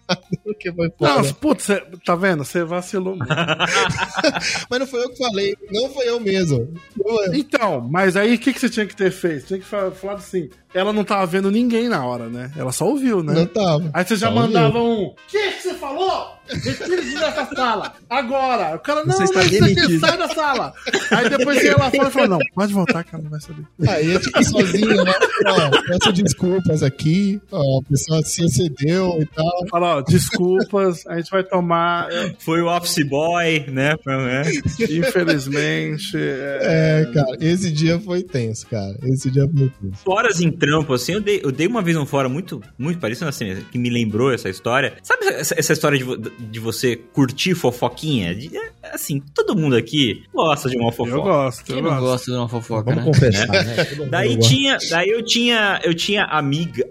risada 0.09 0.21
porque 0.43 0.71
foi 0.71 0.91
Não, 0.99 1.23
foda. 1.23 1.33
putz, 1.35 1.63
cê- 1.63 1.83
tá 2.05 2.15
vendo? 2.15 2.43
Você 2.43 2.63
vacilou 2.63 3.15
muito. 3.15 3.27
Mas 4.69 4.79
não 4.79 4.87
foi 4.87 5.03
eu 5.03 5.09
que 5.09 5.17
falei, 5.17 5.55
não 5.71 5.89
foi 5.89 6.07
eu 6.09 6.19
mesmo. 6.19 6.73
Não 6.97 7.23
é. 7.23 7.37
Então, 7.37 7.81
mas 7.81 8.15
aí 8.15 8.35
o 8.35 8.39
que, 8.39 8.53
que 8.53 8.59
você 8.59 8.69
tinha 8.69 8.85
que 8.85 8.95
ter 8.95 9.11
feito? 9.11 9.47
Tinha 9.47 9.59
que 9.59 9.65
fa- 9.65 9.91
falar 9.91 10.13
assim: 10.15 10.49
ela 10.73 10.91
não 10.93 11.03
tava 11.03 11.25
vendo 11.25 11.51
ninguém 11.51 11.89
na 11.89 12.05
hora, 12.05 12.29
né? 12.29 12.51
Ela 12.57 12.71
só 12.71 12.85
ouviu, 12.87 13.23
né? 13.23 13.33
Não 13.33 13.45
tava. 13.45 13.89
Aí 13.93 14.05
você 14.05 14.15
já 14.15 14.27
Só 14.29 14.35
mandava 14.35 14.79
um. 14.81 15.03
O 15.07 15.15
que 15.27 15.51
que 15.51 15.61
você 15.63 15.73
falou? 15.75 16.34
Retire-se 16.49 17.15
dessa 17.15 17.45
sala. 17.55 17.93
Agora. 18.09 18.75
O 18.75 18.79
cara, 18.79 19.03
não, 19.05 19.13
Você 19.15 19.23
não, 19.33 19.41
está 19.41 19.43
isso 19.45 19.63
aqui, 19.81 19.99
sai 19.99 20.17
da 20.17 20.27
sala. 20.29 20.73
Aí 21.11 21.29
depois 21.29 21.59
você 21.59 21.67
ia 21.67 21.77
lá 21.77 21.89
fora 21.91 22.07
e 22.09 22.11
falou: 22.11 22.27
não, 22.29 22.39
pode 22.53 22.73
voltar, 22.73 23.03
cara, 23.03 23.23
não 23.23 23.29
vai 23.29 23.41
saber. 23.41 23.63
Aí 23.87 24.11
eu 24.13 24.19
fiquei 24.19 24.43
sozinho, 24.43 25.03
né? 25.03 25.13
Ó, 25.47 25.69
peço 25.87 26.13
desculpas 26.13 26.83
aqui. 26.83 27.41
Ó, 27.51 27.79
a 27.79 27.83
pessoa 27.89 28.21
se 28.23 28.43
excedeu 28.45 29.17
e 29.21 29.25
tal. 29.25 29.67
Fala, 29.69 29.97
ó, 29.97 30.01
desculpas, 30.01 31.05
a 31.07 31.17
gente 31.17 31.29
vai 31.31 31.43
tomar. 31.43 32.11
é, 32.11 32.33
Foi 32.39 32.61
o 32.61 32.67
Office 32.67 33.03
Boy, 33.07 33.65
né? 33.69 33.95
É. 34.07 34.85
Infelizmente. 34.93 36.15
é, 36.15 37.05
É, 37.05 37.13
cara, 37.13 37.37
esse 37.39 37.71
dia 37.71 37.99
foi 37.99 38.23
tenso, 38.23 38.67
cara. 38.67 38.95
Esse 39.03 39.29
dia 39.31 39.47
foi 39.49 39.71
tenso. 39.81 40.03
Foras 40.03 40.41
em 40.41 40.51
trampo, 40.51 40.93
assim, 40.93 41.13
eu 41.13 41.21
dei, 41.21 41.41
eu 41.43 41.51
dei 41.51 41.67
uma 41.67 41.81
vez 41.81 41.97
um 41.97 42.05
fora 42.05 42.27
muito, 42.29 42.61
muito 42.77 42.99
parecido, 42.99 43.27
assim, 43.29 43.55
que 43.71 43.77
me 43.77 43.89
lembrou 43.89 44.33
essa 44.33 44.49
história. 44.49 44.93
Sabe 45.03 45.25
essa, 45.27 45.55
essa 45.57 45.73
história 45.73 45.97
de, 45.97 46.05
de 46.39 46.59
você 46.59 46.95
curtir 46.95 47.55
fofoquinha? 47.55 48.33
De- 48.35 48.55
é, 48.57 48.71
assim, 48.93 49.19
todo 49.33 49.55
mundo 49.55 49.75
aqui 49.75 50.23
gosta 50.33 50.69
de 50.69 50.77
uma 50.77 50.89
Eu 50.89 50.93
fofoca. 50.93 51.17
gosto, 51.21 51.63
Quem 51.65 51.77
eu 51.77 51.81
não 51.83 51.89
gosto. 51.91 52.01
gosta 52.03 52.31
de 52.31 52.37
uma 52.37 52.49
fofoca, 52.49 52.83
Vamos 52.95 53.05
né? 53.05 53.11
confessar, 53.11 53.47
né? 53.47 53.83
Todo 53.85 53.97
mundo 53.99 54.09
Daí 54.09 54.35
gosta. 54.35 54.49
tinha, 54.53 54.77
daí 54.89 55.09
eu 55.09 55.23
tinha, 55.23 55.79
eu 55.83 55.93
tinha 55.93 56.23
amiga, 56.25 56.83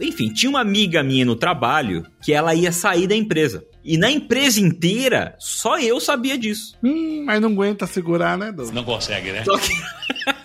enfim, 0.00 0.28
tinha 0.32 0.50
uma 0.50 0.60
amiga 0.60 1.02
minha 1.02 1.24
no 1.24 1.36
trabalho 1.36 2.04
que 2.22 2.32
ela 2.32 2.54
ia 2.54 2.70
sair 2.72 3.06
da 3.06 3.14
empresa. 3.16 3.64
E 3.84 3.96
na 3.96 4.10
empresa 4.10 4.60
inteira, 4.60 5.36
só 5.38 5.78
eu 5.78 6.00
sabia 6.00 6.36
disso. 6.36 6.76
Hum, 6.82 7.22
mas 7.24 7.40
não 7.40 7.50
aguenta 7.50 7.86
segurar, 7.86 8.36
né, 8.36 8.46
Douglas? 8.46 8.72
Só 9.44 9.56
que... 9.56 9.68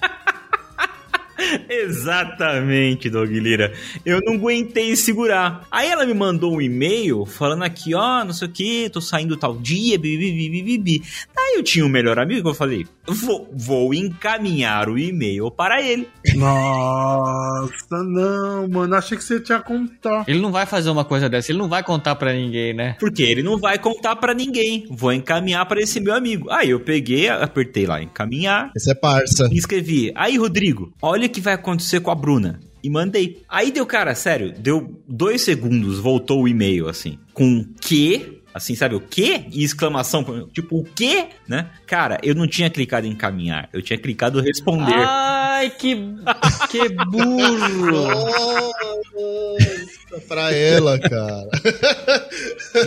Exatamente, 1.69 3.09
Doug 3.09 3.29
Lira. 3.31 3.71
Eu 4.05 4.19
não 4.25 4.33
aguentei 4.35 4.95
segurar. 4.95 5.65
Aí 5.71 5.89
ela 5.89 6.05
me 6.05 6.13
mandou 6.13 6.55
um 6.55 6.61
e-mail 6.61 7.25
falando 7.25 7.63
aqui, 7.63 7.93
ó, 7.95 8.23
não 8.23 8.33
sei 8.33 8.47
o 8.47 8.51
que, 8.51 8.89
tô 8.89 9.01
saindo 9.01 9.37
tal 9.37 9.57
dia, 9.57 9.97
bibi, 9.97 10.31
bibi, 10.31 10.61
bibi. 10.63 11.03
Daí 11.35 11.55
eu 11.57 11.63
tinha 11.63 11.85
um 11.85 11.89
melhor 11.89 12.19
amigo, 12.19 12.49
eu 12.49 12.53
falei, 12.53 12.85
vou, 13.07 13.49
vou 13.53 13.93
encaminhar 13.93 14.89
o 14.89 14.97
e-mail 14.97 15.49
para 15.51 15.81
ele. 15.81 16.07
Nossa, 16.35 18.03
não, 18.03 18.67
mano. 18.67 18.95
Achei 18.95 19.17
que 19.17 19.23
você 19.23 19.39
tinha 19.39 19.59
contar. 19.59 20.23
Ele 20.27 20.39
não 20.39 20.51
vai 20.51 20.65
fazer 20.65 20.89
uma 20.89 21.05
coisa 21.05 21.29
dessa, 21.29 21.51
ele 21.51 21.59
não 21.59 21.69
vai 21.69 21.83
contar 21.83 22.15
pra 22.15 22.33
ninguém, 22.33 22.73
né? 22.73 22.95
Porque 22.99 23.23
ele 23.23 23.43
não 23.43 23.57
vai 23.57 23.77
contar 23.77 24.15
pra 24.15 24.33
ninguém. 24.33 24.85
Vou 24.89 25.11
encaminhar 25.13 25.65
para 25.65 25.81
esse 25.81 25.99
meu 25.99 26.13
amigo. 26.13 26.49
Aí 26.49 26.69
eu 26.69 26.79
peguei, 26.79 27.29
apertei 27.29 27.85
lá, 27.85 28.01
encaminhar, 28.01 28.71
Esse 28.75 28.91
é 28.91 28.95
parça. 28.95 29.47
e 29.51 29.57
escrevi. 29.57 30.11
Aí, 30.15 30.37
Rodrigo, 30.37 30.93
olha 31.01 31.27
o 31.27 31.29
que 31.31 31.41
vai 31.41 31.53
acontecer 31.53 31.99
com 32.01 32.11
a 32.11 32.15
Bruna. 32.15 32.59
E 32.83 32.89
mandei. 32.89 33.43
Aí 33.47 33.71
deu, 33.71 33.85
cara, 33.85 34.13
sério, 34.15 34.51
deu 34.51 35.01
dois 35.07 35.41
segundos, 35.41 35.99
voltou 35.99 36.43
o 36.43 36.47
e-mail, 36.47 36.87
assim, 36.87 37.17
com 37.33 37.65
que. 37.79 38.40
Assim, 38.53 38.75
sabe 38.75 38.95
o 38.95 38.99
quê? 38.99 39.45
E 39.51 39.63
exclamação, 39.63 40.49
tipo, 40.53 40.79
o 40.79 40.83
quê? 40.83 41.27
Né? 41.47 41.69
Cara, 41.87 42.17
eu 42.21 42.35
não 42.35 42.47
tinha 42.47 42.69
clicado 42.69 43.07
em 43.07 43.11
encaminhar, 43.11 43.69
eu 43.71 43.81
tinha 43.81 43.97
clicado 43.97 44.41
responder. 44.41 44.93
Ai, 44.95 45.69
que, 45.69 45.95
que 46.69 46.89
burro! 47.05 47.91
Nossa, 49.13 50.27
pra 50.27 50.53
ela, 50.53 50.99
cara. 50.99 51.49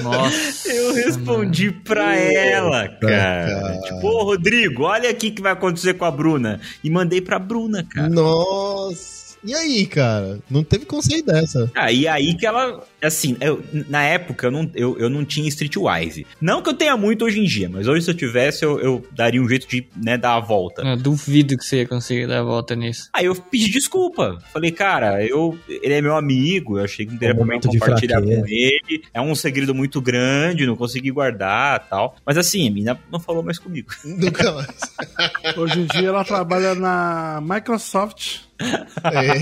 Nossa. 0.03 0.72
Eu 0.72 0.94
respondi 0.94 1.70
pra 1.70 2.14
ela, 2.14 2.88
cara. 2.88 3.46
cara. 3.46 3.81
Tipo, 3.81 4.07
ô 4.07 4.24
Rodrigo, 4.24 4.83
olha 4.85 5.09
aqui 5.09 5.29
o 5.29 5.35
que 5.35 5.42
vai 5.42 5.53
acontecer 5.53 5.94
com 5.94 6.05
a 6.05 6.11
Bruna. 6.11 6.61
E 6.83 6.90
mandei 6.90 7.20
pra 7.20 7.38
Bruna, 7.38 7.85
cara. 7.85 8.09
Nossa. 8.09 9.13
E 9.44 9.54
aí, 9.54 9.87
cara? 9.87 10.38
Não 10.50 10.64
teve 10.64 10.87
conceito 10.87 11.26
dessa. 11.26 11.70
Ah, 11.74 11.92
e 11.92 12.09
aí 12.09 12.35
que 12.37 12.46
ela, 12.46 12.83
assim, 13.02 13.37
eu- 13.40 13.62
na 13.88 14.02
época 14.02 14.46
eu 14.46 14.50
não, 14.50 14.70
eu, 14.74 14.98
eu 14.98 15.11
não 15.11 15.24
tinha 15.24 15.48
Streetwise. 15.48 16.26
Não 16.40 16.62
que 16.62 16.70
eu 16.70 16.74
tenha 16.74 16.96
muito 16.96 17.24
hoje 17.24 17.40
em 17.40 17.44
dia, 17.44 17.68
mas 17.68 17.87
hoje 17.87 18.04
se 18.04 18.11
eu 18.11 18.14
tivesse, 18.14 18.64
eu, 18.64 18.80
eu 18.80 19.07
daria 19.12 19.42
um 19.42 19.48
jeito 19.48 19.68
de, 19.68 19.87
né, 19.96 20.16
dar 20.16 20.37
a 20.37 20.40
volta. 20.40 20.83
Eu 20.83 20.96
duvido 20.96 21.57
que 21.59 21.64
você 21.64 21.78
ia 21.78 21.87
conseguir 21.88 22.26
dar 22.26 22.40
a 22.40 22.42
volta 22.42 22.74
nisso. 22.74 23.09
Aí 23.12 23.26
eu 23.26 23.35
pedi 23.35 23.70
desculpa. 23.70 24.38
Falei, 24.52 24.70
cara, 24.70 25.24
eu, 25.24 25.59
ele 25.68 25.92
é 25.94 26.00
meu 26.00 26.16
amigo, 26.16 26.78
eu 26.78 26.85
achei 26.85 27.04
que 27.04 27.12
não 27.12 27.18
teria 27.18 27.35
Um 27.35 27.59
de 27.59 27.78
compartilhar 27.78 28.18
fraqueza. 28.20 28.40
com 28.40 28.46
ele. 28.48 29.02
É 29.12 29.20
um 29.20 29.35
segredo 29.35 29.74
muito 29.74 30.00
grande, 30.00 30.66
não 30.66 30.76
consegui 30.76 31.11
guardar 31.11 31.87
tal. 31.88 32.16
Mas 32.24 32.38
assim, 32.38 32.66
a 32.66 32.70
menina 32.70 33.00
não 33.12 33.20
falou 33.20 33.42
mais 33.42 33.59
comigo. 33.59 33.92
Nunca 34.04 34.52
mais. 34.52 35.57
Hoje 35.57 35.80
em 35.80 35.87
dia 35.87 36.09
ela 36.09 36.24
trabalha 36.24 36.74
na 36.74 37.40
Microsoft 37.42 38.38
É, 38.61 39.40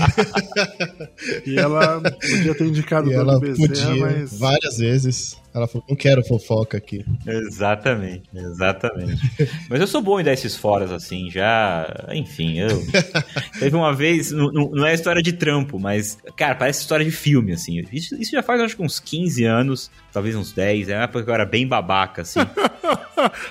e 1.49 1.57
ela 1.57 2.01
podia 2.01 2.55
ter 2.55 2.65
indicado 2.65 3.11
e 3.11 3.15
o 3.15 3.19
ela 3.19 3.39
Bezerra, 3.39 3.67
podia 3.67 4.05
mas. 4.05 4.39
várias 4.39 4.77
vezes. 4.77 5.37
Ela 5.53 5.67
falou, 5.67 5.85
não 5.87 5.95
quero 5.95 6.23
fofoca 6.23 6.77
aqui. 6.77 7.05
Exatamente, 7.27 8.23
exatamente. 8.33 9.21
Mas 9.69 9.79
eu 9.81 9.85
sou 9.87 10.01
bom 10.01 10.19
em 10.19 10.23
dar 10.23 10.33
esses 10.33 10.55
foras 10.57 10.91
assim, 10.91 11.29
já. 11.29 11.87
Enfim, 12.11 12.57
eu. 12.59 12.69
Teve 13.59 13.75
uma 13.75 13.93
vez, 13.93 14.31
não, 14.31 14.83
é 14.85 14.93
história 14.93 15.21
de 15.21 15.33
trampo, 15.33 15.79
mas, 15.79 16.17
cara, 16.35 16.55
parece 16.55 16.81
história 16.81 17.05
de 17.05 17.11
filme, 17.11 17.53
assim. 17.53 17.83
Isso, 17.91 18.15
isso 18.19 18.31
já 18.31 18.41
faz 18.41 18.59
acho 18.61 18.75
que 18.75 18.81
uns 18.83 18.99
15 18.99 19.43
anos, 19.45 19.91
talvez 20.11 20.35
uns 20.35 20.51
10, 20.51 20.89
é 20.89 20.95
uma 20.97 21.03
época 21.03 21.23
que 21.23 21.29
eu 21.29 21.33
era 21.33 21.45
bem 21.45 21.67
babaca, 21.67 22.23
assim. 22.23 22.39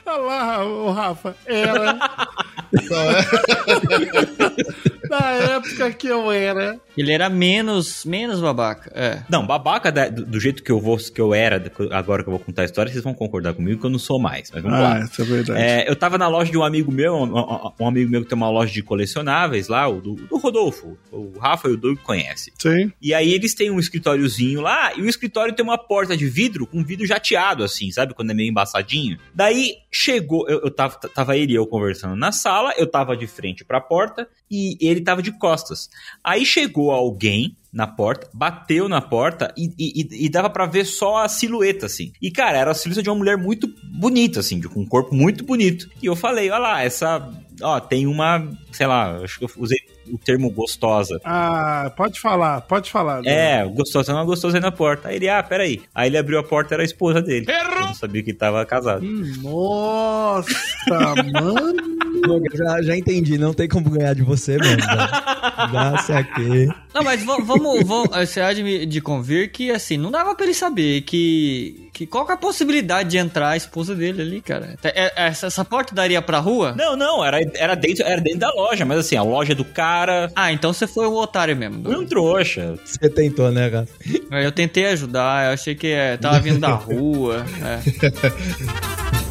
Olha 0.05 0.17
lá, 0.19 0.65
o 0.65 0.91
Rafa. 0.93 1.37
Era. 1.47 1.99
É? 2.73 2.79
Na 5.09 5.31
época 5.57 5.93
que 5.93 6.07
eu 6.07 6.31
era. 6.33 6.79
Ele 6.97 7.13
era 7.13 7.29
menos, 7.29 8.05
menos 8.05 8.41
babaca. 8.41 8.91
É. 8.95 9.23
Não, 9.29 9.47
babaca 9.47 9.93
da- 9.93 10.09
do, 10.09 10.25
do 10.25 10.41
jeito 10.41 10.63
que 10.63 10.73
eu 10.73 10.81
vou, 10.81 10.97
que 10.97 11.21
eu 11.21 11.35
era, 11.35 11.61
agora 11.93 12.23
que 12.23 12.29
eu 12.29 12.33
vou 12.33 12.41
contar 12.41 12.63
a 12.63 12.65
história, 12.65 12.91
vocês 12.91 13.05
vão 13.05 13.15
concordar 13.15 13.55
comigo 13.55 13.81
que 13.81 13.87
eu 13.87 13.91
não 13.91 13.99
sou 13.99 14.19
mais. 14.19 14.51
Mas 14.51 14.63
vamos 14.63 14.79
lá. 14.79 14.97
Ah, 14.97 15.01
isso 15.05 15.23
é 15.23 15.25
verdade. 15.25 15.61
É, 15.61 15.89
eu 15.91 15.95
tava 15.97 16.17
na 16.19 16.29
loja 16.29 16.51
de 16.51 16.59
um 16.59 16.63
amigo 16.65 16.91
meu, 16.91 17.15
um, 17.15 17.39
um- 17.39 17.73
um 17.81 17.87
amigo 17.89 18.11
meu 18.11 18.23
que 18.23 18.29
tem 18.29 18.37
uma 18.37 18.51
loja 18.51 18.73
de 18.73 18.83
colecionáveis 18.83 19.69
lá, 19.69 19.89
o 19.89 20.01
do, 20.01 20.15
do 20.15 20.37
Rodolfo. 20.39 20.97
O 21.11 21.39
Rafa 21.39 21.69
e 21.69 21.73
o 21.73 21.77
Doug 21.77 21.99
conhecem. 21.99 22.53
Sim. 22.59 22.93
E 23.01 23.13
aí 23.15 23.33
eles 23.33 23.55
têm 23.55 23.71
um 23.71 23.79
escritóriozinho 23.79 24.61
lá, 24.61 24.95
e 24.97 25.03
o 25.03 25.09
escritório 25.09 25.55
tem 25.55 25.65
uma 25.65 25.79
porta 25.79 26.17
de 26.17 26.27
vidro 26.29 26.67
com 26.67 26.83
vidro 26.85 27.07
jateado, 27.07 27.63
assim, 27.65 27.91
sabe? 27.91 28.15
Quando 28.15 28.31
é 28.31 28.35
meio 28.35 28.51
embaçadinho. 28.51 29.19
Daí 29.35 29.77
chegou, 29.91 30.49
eu, 30.49 30.61
eu 30.63 30.71
tava, 30.71 30.95
tava 30.97 31.37
ele 31.37 31.53
e 31.53 31.57
eu 31.57 31.67
conversando 31.67 32.17
na 32.17 32.33
sala, 32.33 32.73
eu 32.77 32.87
tava 32.87 33.17
de 33.17 33.27
frente 33.27 33.65
pra 33.65 33.81
porta 33.81 34.27
e 34.51 34.77
ele 34.81 35.01
tava 35.01 35.23
de 35.23 35.33
costas. 35.33 35.89
Aí 36.25 36.45
chegou 36.47 36.91
alguém 36.91 37.57
na 37.73 37.87
porta, 37.87 38.29
bateu 38.35 38.89
na 38.89 39.01
porta 39.01 39.53
e, 39.57 39.73
e- 39.79 40.03
e- 40.03 40.27
e 40.27 40.29
dava 40.29 40.51
pra 40.51 40.67
ver 40.67 40.85
só 40.85 41.19
a 41.25 41.29
silhueta, 41.29 41.87
assim. 41.87 42.13
E, 42.21 42.31
cara, 42.31 42.59
era 42.59 42.71
a 42.71 42.75
silhueta 42.75 43.03
de 43.03 43.09
uma 43.09 43.17
mulher 43.17 43.37
muito 43.39 43.67
bonita, 43.95 44.41
assim, 44.41 44.61
de- 44.61 44.69
com 44.69 44.81
um 44.81 44.87
corpo 44.87 45.15
muito 45.15 45.43
bonito. 45.45 45.89
E 46.03 46.07
eu 46.07 46.15
falei, 46.15 46.51
olha 46.51 46.59
lá, 46.59 46.83
essa. 46.83 47.27
Ó, 47.63 47.79
tem 47.81 48.07
uma. 48.07 48.47
Sei 48.73 48.87
lá, 48.87 49.17
acho 49.17 49.39
que 49.39 49.45
eu 49.45 49.51
usei 49.57 49.79
o 50.11 50.19
termo 50.19 50.51
gostosa. 50.51 51.19
Ah, 51.25 51.93
pode 51.97 52.19
falar, 52.21 52.61
pode 52.63 52.91
falar. 52.91 53.21
Dom. 53.23 53.31
É, 53.31 53.65
gostosa, 53.67 54.13
uma 54.13 54.25
gostosa 54.25 54.57
aí 54.57 54.61
na 54.63 54.73
porta. 54.73 55.09
Aí 55.09 55.17
ele, 55.17 55.29
ah, 55.29 55.43
peraí. 55.43 55.81
Aí 55.95 56.09
ele 56.09 56.19
abriu 56.19 56.39
a 56.39 56.43
porta, 56.43 56.75
era 56.75 56.83
a 56.83 56.85
esposa 56.85 57.23
dele. 57.23 57.47
Eu 57.49 57.81
não 57.87 57.95
sabia 57.95 58.23
que 58.23 58.33
tava 58.35 58.65
casado. 58.67 59.05
Hum, 59.05 59.33
Nossa, 59.43 60.49
mano. 60.89 61.92
Já, 62.55 62.83
já 62.83 62.97
entendi, 62.97 63.37
não 63.39 63.53
tem 63.53 63.69
como 63.69 63.91
ganhar 63.91 64.15
de 64.15 64.23
você 64.23 64.57
mesmo. 64.59 64.79
Já 65.73 65.99
saquei. 65.99 66.69
Não, 66.95 67.03
mas 67.03 67.23
va- 67.25 67.39
vamos, 67.43 67.85
vamos 67.87 68.09
você 68.11 68.41
há 68.41 68.53
de, 68.53 68.63
me- 68.63 68.87
de 68.87 69.01
convir 69.01 69.51
que, 69.51 69.71
assim, 69.71 69.97
não 69.97 70.11
dava 70.11 70.35
pra 70.35 70.45
ele 70.45 70.55
saber 70.55 71.03
que, 71.03 71.89
que 71.93 72.07
qual 72.07 72.25
que 72.27 72.33
é 72.33 72.35
a 72.35 72.39
possibilidade 72.39 73.11
de 73.11 73.19
entrar 73.19 73.51
a 73.51 73.57
esposa 73.57 73.95
dele 73.95 74.23
ali, 74.23 74.41
cara. 74.41 74.77
É- 74.83 75.05
é- 75.07 75.13
essa, 75.27 75.47
essa 75.47 75.65
porta 75.65 75.95
daria 75.95 76.21
pra 76.23 76.39
rua? 76.39 76.75
Não, 76.77 76.97
não, 76.97 77.25
era, 77.25 77.39
era, 77.55 77.75
dentro, 77.75 78.05
era 78.05 78.21
dentro 78.21 78.41
da 78.41 78.51
loja, 78.53 78.85
mas 78.85 78.99
assim, 78.99 79.17
a 79.17 79.23
loja 79.23 79.55
do 79.55 79.65
cara. 79.65 80.31
Ah, 80.37 80.53
então 80.53 80.73
você 80.73 80.87
foi 80.87 81.07
um 81.07 81.15
otário 81.15 81.57
mesmo. 81.57 81.83
Foi 81.83 81.97
um 81.97 82.07
trouxa. 82.07 82.75
Você 82.85 83.09
tentou, 83.09 83.51
né, 83.51 83.71
cara? 83.71 83.89
Eu 84.45 84.53
tentei 84.53 84.87
ajudar, 84.87 85.47
eu 85.47 85.53
achei 85.55 85.75
que 85.75 85.89
é, 85.89 86.17
tava 86.17 86.39
vindo 86.41 86.59
da 86.61 86.71
rua. 86.75 87.45
é. 87.63 89.22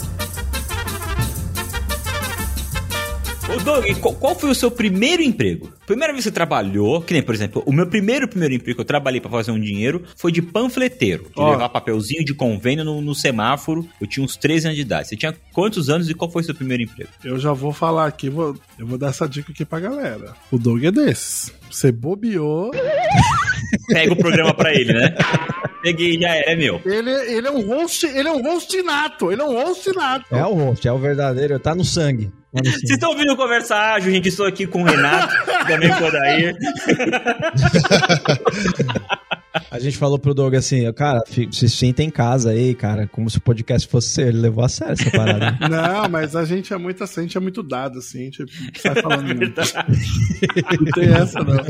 Ô, 3.52 3.58
Doug, 3.64 3.86
qual, 4.00 4.16
qual 4.16 4.36
foi 4.36 4.50
o 4.50 4.56
seu 4.56 4.72
primeiro 4.72 5.22
emprego? 5.22 5.74
Primeira 5.86 6.14
vez 6.14 6.24
que 6.24 6.30
você 6.30 6.34
trabalhou, 6.34 7.02
que 7.02 7.14
nem, 7.14 7.22
por 7.22 7.36
exemplo, 7.36 7.62
o 7.66 7.74
meu 7.74 7.86
primeiro 7.86 8.26
primeiro 8.26 8.54
emprego 8.54 8.76
que 8.76 8.82
eu 8.82 8.86
trabalhei 8.86 9.20
pra 9.20 9.30
fazer 9.30 9.52
um 9.52 9.60
dinheiro 9.60 10.04
foi 10.16 10.32
de 10.32 10.42
panfleteiro. 10.42 11.24
De 11.26 11.42
Ó. 11.42 11.52
levar 11.52 11.68
papelzinho 11.68 12.24
de 12.24 12.34
convênio 12.34 12.86
no, 12.86 13.02
no 13.02 13.14
semáforo. 13.14 13.86
Eu 14.00 14.08
tinha 14.08 14.24
uns 14.24 14.38
13 14.38 14.68
anos 14.68 14.76
de 14.78 14.84
idade. 14.84 15.10
Você 15.10 15.18
tinha 15.18 15.36
quantos 15.52 15.90
anos 15.90 16.10
e 16.10 16.14
qual 16.14 16.32
foi 16.32 16.44
o 16.44 16.46
seu 16.46 16.56
primeiro 16.56 16.84
emprego? 16.84 17.10
Eu 17.26 17.38
já 17.38 17.52
vou 17.52 17.74
falar 17.74 18.08
aqui, 18.08 18.30
vou, 18.30 18.56
eu 18.80 18.88
vou 18.88 18.98
dar 18.98 19.10
essa 19.10 19.28
dica 19.28 19.52
aqui 19.52 19.66
pra 19.66 19.82
galera. 19.82 20.34
O 20.50 20.58
Doug 20.58 20.84
é 20.86 20.92
desses. 20.92 21.54
Você 21.70 21.92
bobeou. 21.92 22.72
Pega 23.90 24.14
o 24.14 24.16
programa 24.16 24.54
pra 24.54 24.74
ele, 24.74 24.94
né? 24.94 25.14
Peguei, 25.82 26.20
já 26.20 26.36
era, 26.36 26.52
é 26.52 26.56
meu. 26.56 26.80
Ele, 26.86 27.10
ele 27.10 27.48
é 27.48 27.52
um 27.52 27.68
host, 27.68 28.06
ele 28.06 28.30
é 28.30 28.32
um 28.32 28.42
host 28.42 28.82
nato. 28.84 29.32
Ele 29.32 29.42
é 29.42 29.46
um 29.46 29.54
host 29.54 29.94
nato. 29.94 30.26
É 30.34 30.46
o 30.46 30.54
host, 30.54 30.88
é 30.88 30.92
o 30.92 30.98
verdadeiro, 30.98 31.60
tá 31.60 31.76
no 31.76 31.84
sangue. 31.84 32.32
Vocês 32.64 32.84
estão 32.92 33.12
ouvindo 33.12 33.36
conversa 33.38 33.76
ágil, 33.76 34.12
gente? 34.12 34.28
Estou 34.28 34.46
aqui 34.46 34.68
com 34.68 34.82
o 34.82 34.86
Renato, 34.86 35.34
também 35.68 35.90
com 35.90 36.04
o 36.04 36.08
Odair. 36.08 36.54
A 39.70 39.80
gente 39.80 39.98
falou 39.98 40.20
pro 40.20 40.34
Doug 40.34 40.54
assim, 40.56 40.92
cara, 40.94 41.22
se 41.52 41.70
sinta 41.70 42.04
em 42.04 42.10
casa 42.10 42.52
aí, 42.52 42.74
cara, 42.76 43.08
como 43.08 43.30
se 43.30 43.38
o 43.38 43.42
podcast 43.42 43.88
fosse 43.88 44.10
seu. 44.10 44.28
Ele 44.28 44.40
levou 44.40 44.64
a 44.64 44.70
sério 44.70 44.94
essa 44.94 45.10
parada. 45.12 45.58
Não, 45.70 46.10
mas 46.10 46.36
a 46.36 46.44
gente 46.46 46.74
é 46.74 46.78
muito 46.78 47.04
assim, 47.04 47.22
a 47.22 47.24
gente 47.24 47.38
é 47.38 47.42
muito 47.42 47.64
dado, 47.64 48.00
assim, 48.00 48.20
a 48.20 48.24
gente 48.26 48.46
sai 48.80 49.02
falando 49.02 49.24
muito. 49.28 49.40
Verdade. 49.40 50.00
Não 50.80 50.92
tem 50.92 51.10
essa, 51.14 51.40
não. 51.44 51.64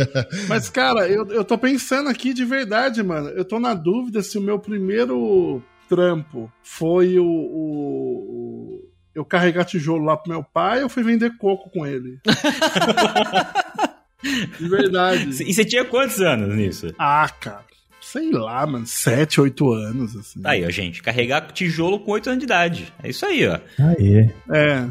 Mas, 0.47 0.69
cara, 0.69 1.07
eu, 1.07 1.27
eu 1.27 1.43
tô 1.43 1.57
pensando 1.57 2.09
aqui 2.09 2.33
de 2.33 2.45
verdade, 2.45 3.03
mano. 3.03 3.29
Eu 3.29 3.45
tô 3.45 3.59
na 3.59 3.73
dúvida 3.73 4.21
se 4.23 4.37
o 4.37 4.41
meu 4.41 4.57
primeiro 4.59 5.61
trampo 5.89 6.51
foi 6.63 7.19
o. 7.19 7.25
o- 7.25 8.77
o- 8.77 8.80
eu 9.13 9.25
carregar 9.25 9.65
tijolo 9.65 10.05
lá 10.05 10.17
pro 10.17 10.31
meu 10.31 10.43
pai 10.43 10.83
ou 10.83 10.89
fui 10.89 11.03
vender 11.03 11.37
coco 11.37 11.69
com 11.69 11.85
ele? 11.85 12.19
de 14.59 14.69
verdade. 14.69 15.43
E 15.43 15.53
você 15.53 15.65
tinha 15.65 15.85
quantos 15.85 16.21
anos 16.21 16.55
nisso? 16.55 16.93
Ah, 16.97 17.27
cara. 17.27 17.70
Sei 18.11 18.29
lá, 18.29 18.67
mano. 18.67 18.85
Sete, 18.85 19.39
oito 19.39 19.71
anos, 19.71 20.17
assim. 20.17 20.41
Aí, 20.43 20.65
ó, 20.65 20.69
gente, 20.69 21.01
carregar 21.01 21.49
tijolo 21.53 21.97
com 21.97 22.11
8 22.11 22.27
anos 22.27 22.39
de 22.39 22.45
idade. 22.45 22.93
É 23.01 23.09
isso 23.09 23.25
aí, 23.25 23.47
ó. 23.47 23.57
Aí. 23.79 24.29
É. 24.49 24.85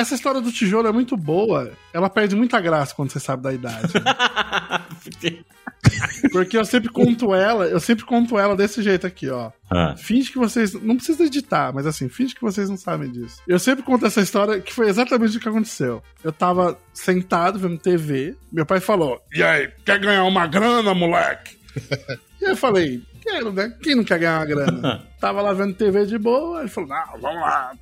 Essa 0.00 0.14
história 0.14 0.40
do 0.40 0.50
tijolo 0.50 0.88
é 0.88 0.92
muito 0.92 1.14
boa. 1.14 1.70
Ela 1.92 2.08
perde 2.08 2.34
muita 2.34 2.58
graça 2.62 2.94
quando 2.94 3.10
você 3.10 3.20
sabe 3.20 3.42
da 3.42 3.52
idade. 3.52 3.92
Porque 6.32 6.56
eu 6.56 6.64
sempre 6.64 6.88
conto 6.88 7.34
ela, 7.34 7.66
eu 7.66 7.80
sempre 7.80 8.06
conto 8.06 8.38
ela 8.38 8.56
desse 8.56 8.82
jeito 8.82 9.06
aqui, 9.06 9.28
ó. 9.28 9.50
Ah, 9.70 9.94
Finge 9.96 10.32
que 10.32 10.38
vocês. 10.38 10.72
Não 10.72 10.96
precisa 10.96 11.24
editar, 11.24 11.74
mas 11.74 11.86
assim, 11.86 12.08
finge 12.08 12.34
que 12.34 12.40
vocês 12.40 12.70
não 12.70 12.78
sabem 12.78 13.10
disso. 13.10 13.42
Eu 13.46 13.58
sempre 13.58 13.84
conto 13.84 14.06
essa 14.06 14.22
história 14.22 14.60
que 14.60 14.72
foi 14.72 14.88
exatamente 14.88 15.36
o 15.36 15.40
que 15.40 15.48
aconteceu. 15.48 16.02
Eu 16.24 16.32
tava 16.32 16.78
sentado 16.94 17.58
vendo 17.58 17.76
TV, 17.76 18.34
meu 18.50 18.64
pai 18.64 18.80
falou: 18.80 19.20
E 19.34 19.42
aí, 19.42 19.70
quer 19.84 19.98
ganhar 19.98 20.24
uma 20.24 20.46
grana, 20.46 20.94
moleque? 20.94 21.58
e 22.42 22.50
eu 22.50 22.56
falei: 22.56 23.02
Quero, 23.20 23.52
né? 23.52 23.72
Quem 23.82 23.94
não 23.94 24.04
quer 24.04 24.18
ganhar 24.18 24.38
uma 24.38 24.46
grana? 24.46 25.06
tava 25.20 25.40
lá 25.40 25.52
vendo 25.52 25.74
TV 25.74 26.04
de 26.06 26.18
boa, 26.18 26.60
ele 26.60 26.68
falou: 26.68 26.90
Não, 26.90 27.20
vamos 27.20 27.40
lá. 27.40 27.72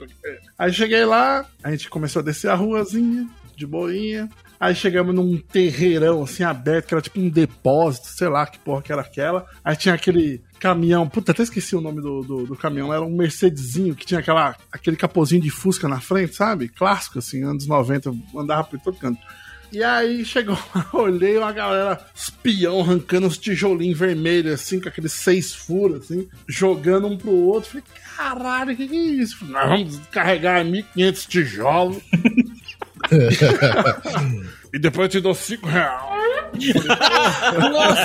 Aí 0.59 0.73
cheguei 0.73 1.05
lá, 1.05 1.47
a 1.63 1.71
gente 1.71 1.89
começou 1.89 2.21
a 2.21 2.25
descer 2.25 2.51
a 2.51 2.55
ruazinha, 2.55 3.27
de 3.57 3.67
boinha. 3.67 4.29
Aí 4.59 4.75
chegamos 4.75 5.15
num 5.15 5.39
terreirão 5.39 6.23
assim 6.23 6.43
aberto, 6.43 6.89
que 6.89 6.95
era 6.95 7.01
tipo 7.01 7.19
um 7.19 7.31
depósito, 7.31 8.09
sei 8.09 8.29
lá 8.29 8.45
que 8.45 8.59
porra 8.59 8.83
que 8.83 8.93
era 8.93 9.01
aquela. 9.01 9.47
Aí 9.65 9.75
tinha 9.75 9.95
aquele 9.95 10.43
caminhão, 10.59 11.09
puta, 11.09 11.33
até 11.33 11.43
esqueci 11.43 11.75
o 11.75 11.81
nome 11.81 12.03
do, 12.03 12.21
do, 12.21 12.47
do 12.47 12.57
caminhão, 12.57 12.93
era 12.93 13.01
um 13.01 13.17
Mercedesinho 13.17 13.97
que 13.97 14.05
tinha 14.05 14.21
aquela, 14.21 14.55
aquele 14.71 14.99
capozinho 14.99 15.41
de 15.41 15.51
Fusca 15.51 15.89
na 15.89 15.99
frente, 15.99 16.37
sabe? 16.37 16.69
Clássico, 16.69 17.19
assim, 17.19 17.43
anos 17.43 17.67
90, 17.67 18.13
andava 18.37 18.65
por 18.65 18.79
todo 18.79 18.99
canto. 18.99 19.19
E 19.73 19.83
aí 19.83 20.25
chegou 20.25 20.59
olhei 20.93 21.37
uma 21.39 21.53
galera, 21.53 22.05
os 22.15 22.29
peão 22.31 22.81
arrancando 22.81 23.27
os 23.27 23.39
tijolinhos 23.39 23.99
vermelhos, 23.99 24.53
assim, 24.53 24.81
com 24.81 24.89
aqueles 24.89 25.13
seis 25.13 25.55
furos, 25.55 26.05
assim, 26.05 26.29
jogando 26.49 27.07
um 27.07 27.17
pro 27.17 27.31
outro. 27.31 27.71
Falei, 27.71 27.85
caralho, 28.17 28.73
o 28.73 28.77
que, 28.77 28.89
que 28.89 28.97
é 28.97 29.23
isso? 29.23 29.39
Falei, 29.39 29.55
Nós 29.55 29.69
vamos 29.69 30.01
carregar 30.11 30.65
1.500 30.65 31.27
tijolos. 31.27 32.03
e 34.73 34.79
depois 34.79 35.07
eu 35.07 35.09
te 35.09 35.21
dou 35.21 35.35
5 35.35 35.67
reais. 35.67 36.21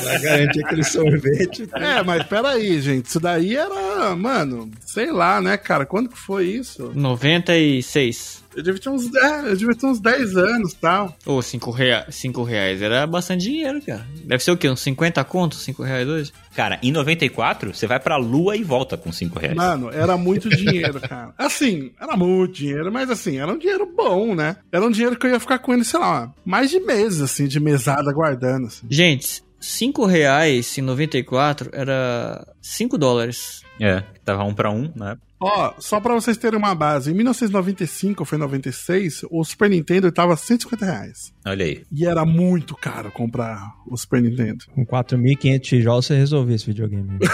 Pra 0.03 0.19
garantir 0.19 0.63
aquele 0.63 0.83
sorvete. 0.83 1.67
É, 1.73 2.03
mas 2.03 2.23
peraí, 2.23 2.79
gente. 2.79 3.07
Isso 3.07 3.19
daí 3.19 3.55
era, 3.55 4.15
mano, 4.15 4.69
sei 4.85 5.11
lá, 5.11 5.41
né, 5.41 5.57
cara? 5.57 5.85
Quando 5.85 6.09
que 6.09 6.17
foi 6.17 6.45
isso? 6.45 6.91
96. 6.93 8.44
Eu 8.55 8.63
devia 8.63 8.79
ter 8.79 8.89
uns, 8.89 9.13
é, 9.13 9.49
eu 9.49 9.55
devia 9.55 9.75
ter 9.75 9.85
uns 9.85 9.99
10 9.99 10.37
anos 10.37 10.71
e 10.71 10.75
tal. 10.77 11.15
Ou 11.25 11.41
5 11.41 11.71
rea 11.71 12.05
cinco 12.09 12.43
reais. 12.43 12.81
Era 12.81 13.05
bastante 13.05 13.43
dinheiro, 13.43 13.81
cara. 13.81 14.05
Deve 14.23 14.43
ser 14.43 14.51
o 14.51 14.57
quê? 14.57 14.69
Uns 14.69 14.79
50 14.79 15.23
contos? 15.25 15.61
5 15.63 15.83
reais 15.83 16.07
hoje? 16.07 16.31
Cara, 16.55 16.79
em 16.81 16.91
94, 16.91 17.73
você 17.73 17.85
vai 17.85 17.99
pra 17.99 18.15
lua 18.15 18.55
e 18.55 18.63
volta 18.63 18.95
com 18.95 19.11
5 19.11 19.37
reais. 19.39 19.55
Mano, 19.55 19.91
era 19.91 20.15
muito 20.15 20.49
dinheiro, 20.49 21.01
cara. 21.01 21.33
Assim, 21.37 21.91
era 21.99 22.15
muito 22.15 22.53
dinheiro, 22.53 22.91
mas 22.91 23.09
assim, 23.09 23.37
era 23.37 23.51
um 23.51 23.57
dinheiro 23.57 23.85
bom, 23.85 24.33
né? 24.33 24.55
Era 24.71 24.85
um 24.85 24.91
dinheiro 24.91 25.17
que 25.17 25.25
eu 25.25 25.31
ia 25.31 25.39
ficar 25.39 25.59
com 25.59 25.73
ele, 25.73 25.83
sei 25.83 25.99
lá, 25.99 26.33
mais 26.45 26.69
de 26.69 26.79
meses, 26.79 27.21
assim, 27.21 27.47
de 27.47 27.59
mesada 27.59 28.11
guardando. 28.13 28.67
Assim. 28.67 28.85
Gente, 28.89 29.43
5 29.59 30.05
reais 30.05 30.77
em 30.77 30.81
94 30.81 31.69
era 31.73 32.47
5 32.61 32.97
dólares. 32.97 33.61
É, 33.79 34.03
tava 34.23 34.43
um 34.43 34.53
pra 34.53 34.71
um, 34.71 34.91
né? 34.95 35.17
Ó, 35.47 35.75
só 35.77 35.99
pra 35.99 36.15
vocês 36.15 36.37
terem 36.37 36.57
uma 36.57 36.73
base, 36.73 37.11
em 37.11 37.13
1995 37.13 38.23
ou 38.23 38.25
foi 38.25 38.39
96, 38.39 39.25
o 39.29 39.43
Super 39.43 39.69
Nintendo 39.69 40.11
tava 40.11 40.35
150 40.35 40.83
reais. 40.83 41.31
Olha 41.45 41.63
aí. 41.63 41.83
E 41.91 42.03
era 42.03 42.25
muito 42.25 42.75
caro 42.75 43.11
comprar 43.11 43.75
o 43.85 43.95
Super 43.95 44.23
Nintendo. 44.23 44.65
Com 44.73 44.83
4.500 44.83 45.59
tijolos 45.59 46.07
você 46.07 46.15
resolvia 46.15 46.55
esse 46.55 46.65
videogame. 46.65 47.19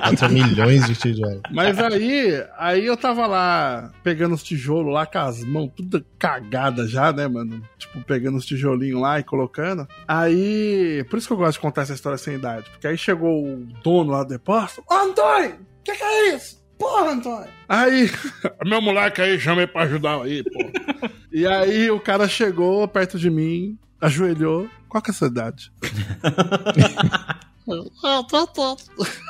4 0.00 0.30
milhões 0.30 0.86
de 0.86 0.94
tijolos. 0.94 1.42
Mas 1.52 1.78
aí, 1.78 2.42
aí 2.56 2.86
eu 2.86 2.96
tava 2.96 3.26
lá 3.26 3.92
pegando 4.02 4.34
os 4.34 4.42
tijolos 4.42 4.94
lá 4.94 5.04
com 5.04 5.18
as 5.18 5.44
mãos 5.44 5.70
tudo 5.76 6.02
cagadas 6.18 6.90
já, 6.90 7.12
né, 7.12 7.28
mano? 7.28 7.62
Tipo, 7.76 8.02
pegando 8.04 8.38
os 8.38 8.46
tijolinhos 8.46 8.98
lá 8.98 9.20
e 9.20 9.24
colocando. 9.24 9.86
Aí, 10.06 11.04
por 11.10 11.18
isso 11.18 11.26
que 11.26 11.34
eu 11.34 11.38
gosto 11.38 11.52
de 11.54 11.60
contar 11.60 11.82
essa 11.82 11.92
história 11.92 12.16
sem 12.16 12.36
idade. 12.36 12.70
Porque 12.70 12.86
aí 12.86 12.96
chegou 12.96 13.44
o 13.44 13.66
dono 13.82 14.12
lá 14.12 14.22
do 14.22 14.30
depósito. 14.30 14.82
Antônio, 14.90 15.56
que, 15.84 15.92
que 15.92 16.02
é 16.02 16.34
isso? 16.34 16.58
porra, 16.78 17.10
Antônio. 17.10 17.48
Aí, 17.68 18.10
meu 18.64 18.80
moleque 18.80 19.20
aí, 19.20 19.38
chamei 19.38 19.66
pra 19.66 19.82
ajudar 19.82 20.22
aí, 20.22 20.42
pô. 20.44 21.10
e 21.32 21.46
aí 21.46 21.90
o 21.90 22.00
cara 22.00 22.28
chegou 22.28 22.86
perto 22.86 23.18
de 23.18 23.28
mim, 23.28 23.76
ajoelhou. 24.00 24.68
Qual 24.88 25.02
que 25.02 25.10
é 25.10 25.12
a 25.12 25.14
sua 25.14 25.28
idade? 25.28 25.70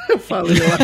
Eu 0.09 0.19
falei 0.21 0.57
lá. 0.61 0.79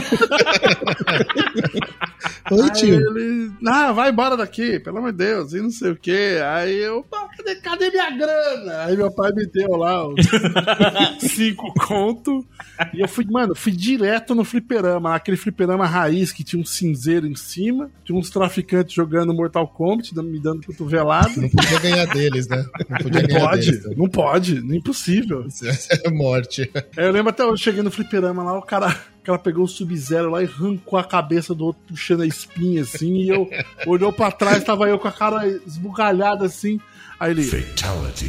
Oi, 2.51 2.61
Aí 2.63 2.71
tio. 2.73 2.95
ele, 2.95 3.51
ah, 3.67 3.91
vai 3.93 4.11
embora 4.11 4.37
daqui, 4.37 4.79
pelo 4.79 4.99
amor 4.99 5.13
de 5.13 5.19
Deus, 5.19 5.55
e 5.55 5.61
não 5.63 5.71
sei 5.71 5.93
o 5.93 5.97
que. 5.97 6.39
Aí 6.45 6.77
eu, 6.77 7.03
"Pá, 7.11 7.27
cadê, 7.37 7.55
cadê 7.57 7.91
minha 7.91 8.11
grana? 8.11 8.85
Aí 8.85 8.97
meu 8.97 9.11
pai 9.11 9.33
me 9.33 9.47
deu 9.47 9.71
lá 9.77 10.07
os 10.07 10.15
cinco 11.21 11.73
conto. 11.75 12.45
E 12.93 13.01
eu 13.01 13.09
fui, 13.09 13.25
mano, 13.25 13.55
fui 13.55 13.73
direto 13.73 14.35
no 14.35 14.45
fliperama, 14.45 15.15
aquele 15.15 15.37
fliperama 15.37 15.87
raiz 15.87 16.33
que 16.33 16.45
tinha 16.45 16.61
um 16.61 16.65
cinzeiro 16.67 17.27
em 17.27 17.35
cima, 17.35 17.91
tinha 18.05 18.19
uns 18.19 18.29
traficantes 18.29 18.93
jogando 18.95 19.33
Mortal 19.33 19.67
Kombat, 19.67 20.15
me 20.15 20.39
dando 20.41 20.67
cotovelado. 20.67 21.41
Não 21.41 21.49
podia 21.49 21.79
ganhar 21.81 22.07
deles, 22.07 22.47
né? 22.49 22.65
Não 22.91 22.99
podia 22.99 23.23
Não 23.23 23.29
ganhar 23.29 23.49
pode, 23.49 23.67
deles. 23.71 23.85
né? 23.87 23.95
não 23.97 24.09
pode, 24.09 24.61
não 24.61 24.75
é 24.75 24.77
impossível. 24.79 25.47
Isso 25.47 25.65
é 26.05 26.11
morte. 26.11 26.71
Aí 26.97 27.05
eu 27.07 27.11
lembro 27.13 27.31
até 27.31 27.43
eu 27.43 27.57
cheguei 27.57 27.83
no 27.83 27.91
fliperama 27.91 28.43
lá, 28.43 28.59
o 28.59 28.63
cara, 28.63 28.95
o 29.25 29.27
cara 29.27 29.39
pegou 29.39 29.65
o 29.65 29.69
Sub-Zero 29.69 30.31
lá 30.31 30.43
e 30.43 30.47
arrancou 30.47 30.99
a 30.99 31.03
cabeça 31.03 31.55
do 31.55 31.65
outro, 31.65 31.81
puxando 31.89 32.21
a 32.21 32.27
espinha 32.27 32.83
assim, 32.83 33.15
e 33.15 33.31
eu 33.31 33.49
olhou 33.87 34.13
pra 34.13 34.31
trás, 34.31 34.63
tava 34.63 34.87
eu 34.87 34.99
com 34.99 35.09
a 35.09 35.13
cara 35.13 35.47
esbugalhada 35.47 36.45
assim. 36.45 36.79
Aí 37.19 37.31
ele. 37.31 37.49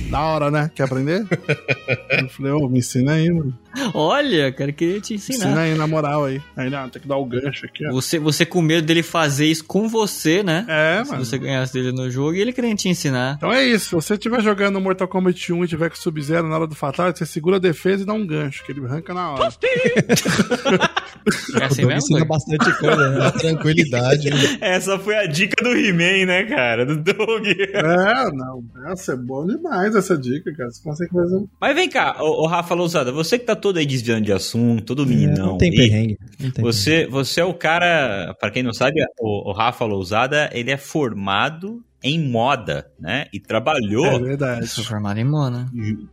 Da 0.09 0.21
hora, 0.21 0.51
né? 0.51 0.71
Quer 0.73 0.83
aprender? 0.83 1.25
eu 2.21 2.29
falei, 2.29 2.51
ô, 2.51 2.67
me 2.69 2.79
ensina 2.79 3.13
aí, 3.13 3.29
mano. 3.31 3.57
Olha, 3.93 4.51
cara, 4.51 4.71
queria 4.71 5.01
te 5.01 5.15
ensinar. 5.15 5.45
Ensina 5.47 5.59
aí, 5.61 5.75
na 5.75 5.87
moral 5.87 6.25
aí. 6.25 6.41
Aí, 6.55 6.69
não, 6.69 6.89
tem 6.89 7.01
que 7.01 7.07
dar 7.07 7.17
o 7.17 7.25
gancho 7.25 7.65
aqui, 7.65 7.85
ó. 7.85 7.91
Você, 7.91 8.19
você 8.19 8.45
com 8.45 8.61
medo 8.61 8.85
dele 8.85 9.03
fazer 9.03 9.47
isso 9.47 9.65
com 9.65 9.89
você, 9.89 10.43
né? 10.43 10.65
É, 10.69 11.03
Se 11.03 11.11
mano. 11.11 11.25
você 11.25 11.37
ganhasse 11.37 11.73
dele 11.73 11.91
no 11.91 12.09
jogo 12.09 12.35
e 12.35 12.41
ele 12.41 12.53
querendo 12.53 12.77
te 12.77 12.87
ensinar. 12.87 13.35
Então 13.37 13.51
é 13.51 13.65
isso, 13.65 13.89
se 13.89 13.95
você 13.95 14.13
estiver 14.13 14.41
jogando 14.41 14.79
Mortal 14.79 15.07
Kombat 15.07 15.51
1 15.51 15.65
e 15.65 15.67
tiver 15.67 15.89
com 15.89 15.95
Sub-Zero 15.95 16.47
na 16.47 16.55
hora 16.55 16.67
do 16.67 16.75
Fatal, 16.75 17.11
você 17.13 17.25
segura 17.25 17.57
a 17.57 17.59
defesa 17.59 18.03
e 18.03 18.05
dá 18.05 18.13
um 18.13 18.25
gancho, 18.25 18.63
que 18.63 18.71
ele 18.71 18.85
arranca 18.85 19.13
na 19.13 19.31
hora. 19.31 19.49
É 21.59 21.65
assim 21.65 21.81
o 21.83 21.87
Doug 21.87 21.93
mesmo? 21.93 21.97
ensina 21.97 22.19
Doug? 22.19 22.29
bastante 22.29 22.79
coisa, 22.79 23.09
né? 23.09 23.25
A 23.25 23.31
tranquilidade. 23.31 24.29
né? 24.29 24.57
Essa 24.61 24.99
foi 24.99 25.15
a 25.15 25.25
dica 25.25 25.63
do 25.63 25.75
He-Man, 25.75 26.25
né, 26.25 26.43
cara? 26.45 26.85
Do 26.85 26.97
Doug. 26.97 27.47
É, 27.47 28.31
não. 28.31 28.63
Essa 28.91 29.13
é 29.13 29.15
bom 29.15 29.45
demais 29.45 29.95
essa 29.95 30.17
dica, 30.17 30.53
cara. 30.55 30.69
Você 30.69 30.83
consegue 30.83 31.11
fazer 31.11 31.35
um. 31.35 31.47
Mas 31.59 31.75
vem 31.75 31.89
cá, 31.89 32.17
ô, 32.19 32.43
ô 32.43 32.47
Rafa 32.47 32.73
Lousada, 32.75 33.11
você 33.11 33.39
que 33.39 33.45
tá 33.45 33.55
todo 33.55 33.77
aí 33.77 33.85
desviando 33.85 34.25
de 34.25 34.33
assunto, 34.33 34.83
todo 34.83 35.05
meninão. 35.05 35.47
não 35.47 35.57
tem 35.57 35.71
perrengue. 35.71 36.17
Não 36.39 36.51
tem 36.51 36.63
Você, 36.63 37.07
você 37.07 37.41
é 37.41 37.45
o 37.45 37.53
cara, 37.53 38.35
pra 38.39 38.51
quem 38.51 38.63
não 38.63 38.73
sabe, 38.73 39.01
o, 39.19 39.49
o 39.49 39.53
Rafa 39.53 39.85
Lousada, 39.85 40.49
ele 40.53 40.71
é 40.71 40.77
formado 40.77 41.83
em 42.05 42.29
moda, 42.29 42.87
né? 42.99 43.25
E 43.33 43.39
trabalhou 43.39 44.05
É 44.05 44.19
verdade. 44.19 44.67
Sou 44.67 44.83
formado 44.83 45.19
em 45.19 45.23
Mona. 45.23 45.67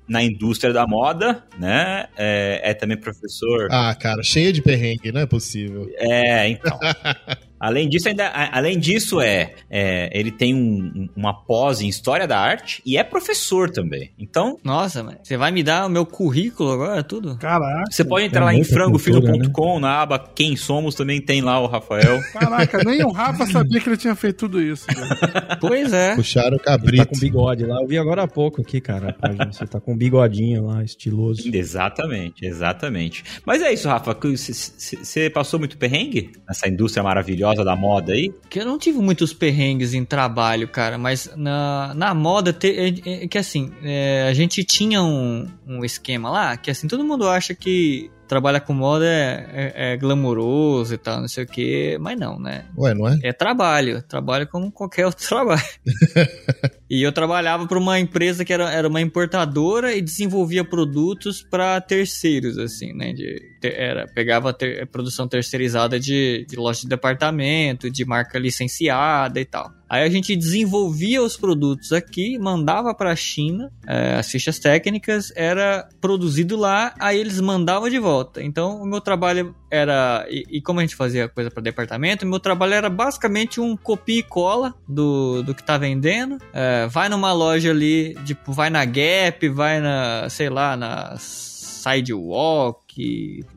na 0.09 0.23
indústria 0.23 0.73
da 0.73 0.87
moda, 0.87 1.45
né? 1.59 2.07
É, 2.17 2.71
é 2.71 2.75
também 2.75 2.97
professor. 2.97 3.69
Ah, 3.71 3.95
cara, 3.95 4.23
cheia 4.23 4.53
de 4.53 4.63
perrengue, 4.63 5.13
não 5.13 5.21
é 5.21 5.27
possível. 5.27 5.87
É, 5.99 6.49
então. 6.49 6.79
Além 7.63 7.89
disso, 7.89 8.09
ainda, 8.09 8.27
a- 8.27 8.59
além 8.59 8.77
disso 8.79 9.21
é, 9.21 9.53
é, 9.71 10.11
ele 10.13 10.33
tem 10.33 10.53
um- 10.53 10.93
um- 10.97 11.09
uma 11.17 11.33
pós 11.33 11.81
em 11.81 11.87
História 11.89 12.27
da 12.27 12.37
Arte 12.39 12.83
e 12.85 12.97
é 12.99 13.05
professor 13.05 13.71
também. 13.71 14.11
Então, 14.19 14.59
Nossa, 14.65 15.03
mas 15.05 15.17
você 15.23 15.37
vai 15.37 15.53
me 15.53 15.63
dar 15.63 15.87
o 15.87 15.89
meu 15.89 16.05
currículo 16.05 16.73
agora, 16.73 17.03
tudo? 17.05 17.37
Caraca. 17.39 17.85
você 17.91 18.05
pode 18.05 18.27
entrar 18.27 18.41
É 18.41 18.45
lá 18.47 18.53
em 18.53 18.57
muita 18.57 18.73
frangofilho.com, 18.75 19.79
na 19.79 20.03
aba 20.03 20.19
Quem 20.19 20.57
Somos, 20.57 20.95
também 20.97 21.21
tem 21.21 21.41
lá 21.41 21.61
o 21.61 21.67
Rafael. 21.67 22.21
Caraca, 22.33 22.83
nem 22.85 23.05
o 23.05 23.11
Rafa 23.13 23.47
sabia 23.47 23.81
que 23.81 23.89
ele 23.89 23.97
tinha 23.97 24.15
feito 24.17 24.39
tudo 24.39 24.61
isso. 24.61 24.87
cara. 24.87 25.57
Pois 25.63 25.93
é. 25.93 26.17
Puxaram 26.17 26.53
o 26.53 26.55
Ele 26.55 26.59
cabrito. 26.65 27.05
tá 27.05 27.11
com 27.11 27.19
bigode 27.21 27.65
lá. 27.65 27.81
Eu 27.81 27.87
vi 27.87 27.97
agora 27.97 28.25
há 28.25 28.27
pouco 28.29 28.61
aqui, 28.61 28.81
cara. 28.81 29.15
Você 29.53 29.65
tá 29.67 29.79
com 29.81 29.93
um 29.93 29.97
bigodinho 29.97 30.67
lá, 30.67 30.83
estiloso. 30.83 31.43
Exatamente, 31.55 32.45
exatamente. 32.45 33.23
Mas 33.47 33.63
é 33.63 33.73
isso, 33.73 33.89
Rafa. 33.89 34.17
Você 34.21 35.31
passou 35.31 35.59
muito 35.61 35.77
perrengue 35.79 36.33
nessa 36.49 36.69
indústria 36.69 37.03
maravilhosa 37.03 37.52
da 37.55 37.77
moda 37.77 38.13
aí? 38.13 38.33
Que 38.49 38.61
eu 38.61 38.65
não 38.65 38.79
tive 38.79 38.99
muitos 38.99 39.33
perrengues 39.33 39.95
em 39.95 40.05
trabalho, 40.05 40.69
cara, 40.69 40.97
mas 40.97 41.31
na, 41.37 41.93
na 41.95 42.15
moda, 42.15 42.53
te, 42.53 42.69
é, 42.69 43.25
é 43.25 43.29
que 43.29 43.39
assim, 43.39 43.73
é, 43.83 44.27
a 44.29 44.35
gente 44.35 44.65
tinha 44.65 45.03
um, 45.03 45.47
um 45.67 45.85
esquema 45.85 46.31
lá, 46.31 46.57
que 46.57 46.71
assim, 46.71 46.89
todo 46.89 47.05
mundo 47.05 47.29
acha 47.29 47.55
que 47.55 48.11
trabalhar 48.33 48.61
com 48.61 48.73
moda 48.73 49.05
é, 49.05 49.47
é, 49.53 49.93
é 49.93 49.97
glamouroso 49.99 50.95
e 50.95 50.97
tal, 50.97 51.21
não 51.21 51.29
sei 51.29 51.45
o 51.45 51.47
que, 51.47 51.99
mas 52.01 52.19
não, 52.19 52.39
né? 52.39 52.65
Ué, 52.79 52.95
não 52.95 53.07
é? 53.07 53.19
É 53.23 53.33
trabalho, 53.33 54.03
trabalho 54.03 54.49
como 54.49 54.73
qualquer 54.73 55.05
outro 55.05 55.23
trabalho. 55.29 55.61
e 56.95 57.03
eu 57.03 57.11
trabalhava 57.11 57.67
para 57.67 57.79
uma 57.79 57.99
empresa 57.99 58.45
que 58.45 58.53
era, 58.53 58.71
era 58.71 58.87
uma 58.87 59.01
importadora 59.01 59.95
e 59.95 60.03
desenvolvia 60.03 60.63
produtos 60.63 61.43
para 61.43 61.81
terceiros, 61.81 62.59
assim, 62.59 62.93
né? 62.93 63.15
De, 63.15 63.41
te- 63.63 63.73
era, 63.75 64.07
pegava 64.07 64.53
ter- 64.53 64.87
produção 64.89 65.27
terceirizada 65.27 65.99
de, 65.99 66.45
de 66.47 66.55
loja 66.55 66.83
de 66.83 66.89
departamento, 66.89 67.91
de 67.91 68.05
marca 68.05 68.39
licenciada 68.39 69.41
e 69.41 69.45
tal. 69.47 69.71
Aí 69.89 70.03
a 70.05 70.11
gente 70.11 70.37
desenvolvia 70.37 71.23
os 71.23 71.35
produtos 71.35 71.93
aqui, 71.93 72.39
mandava 72.39 72.95
para 72.95 73.11
a 73.13 73.17
China, 73.17 73.71
é, 73.87 74.17
as 74.17 74.31
fichas 74.31 74.59
técnicas, 74.59 75.33
era 75.35 75.89
produzido 75.99 76.57
lá, 76.57 76.95
aí 77.01 77.19
eles 77.19 77.41
mandavam 77.41 77.89
de 77.89 77.99
volta. 77.99 78.43
Então 78.43 78.83
o 78.83 78.87
meu 78.87 79.01
trabalho 79.01 79.55
era. 79.73 80.27
E, 80.29 80.45
e 80.51 80.61
como 80.61 80.81
a 80.81 80.83
gente 80.83 80.95
fazia 80.95 81.29
coisa 81.29 81.51
para 81.51 81.63
departamento, 81.63 82.27
meu 82.27 82.39
trabalho 82.39 82.75
era 82.75 82.91
basicamente 82.91 83.59
um 83.59 83.75
copia 83.75 84.19
e 84.19 84.23
cola 84.23 84.75
do, 84.87 85.43
do 85.43 85.55
que 85.55 85.65
tá 85.65 85.79
vendendo. 85.79 86.37
É, 86.53 86.87
vai 86.89 87.09
numa 87.09 87.33
loja 87.33 87.71
ali, 87.71 88.15
tipo, 88.27 88.53
vai 88.53 88.69
na 88.69 88.85
Gap, 88.85 89.49
vai 89.49 89.81
na, 89.81 90.29
sei 90.29 90.51
lá, 90.51 90.77
na 90.77 91.17
Sidewalk. 91.19 92.82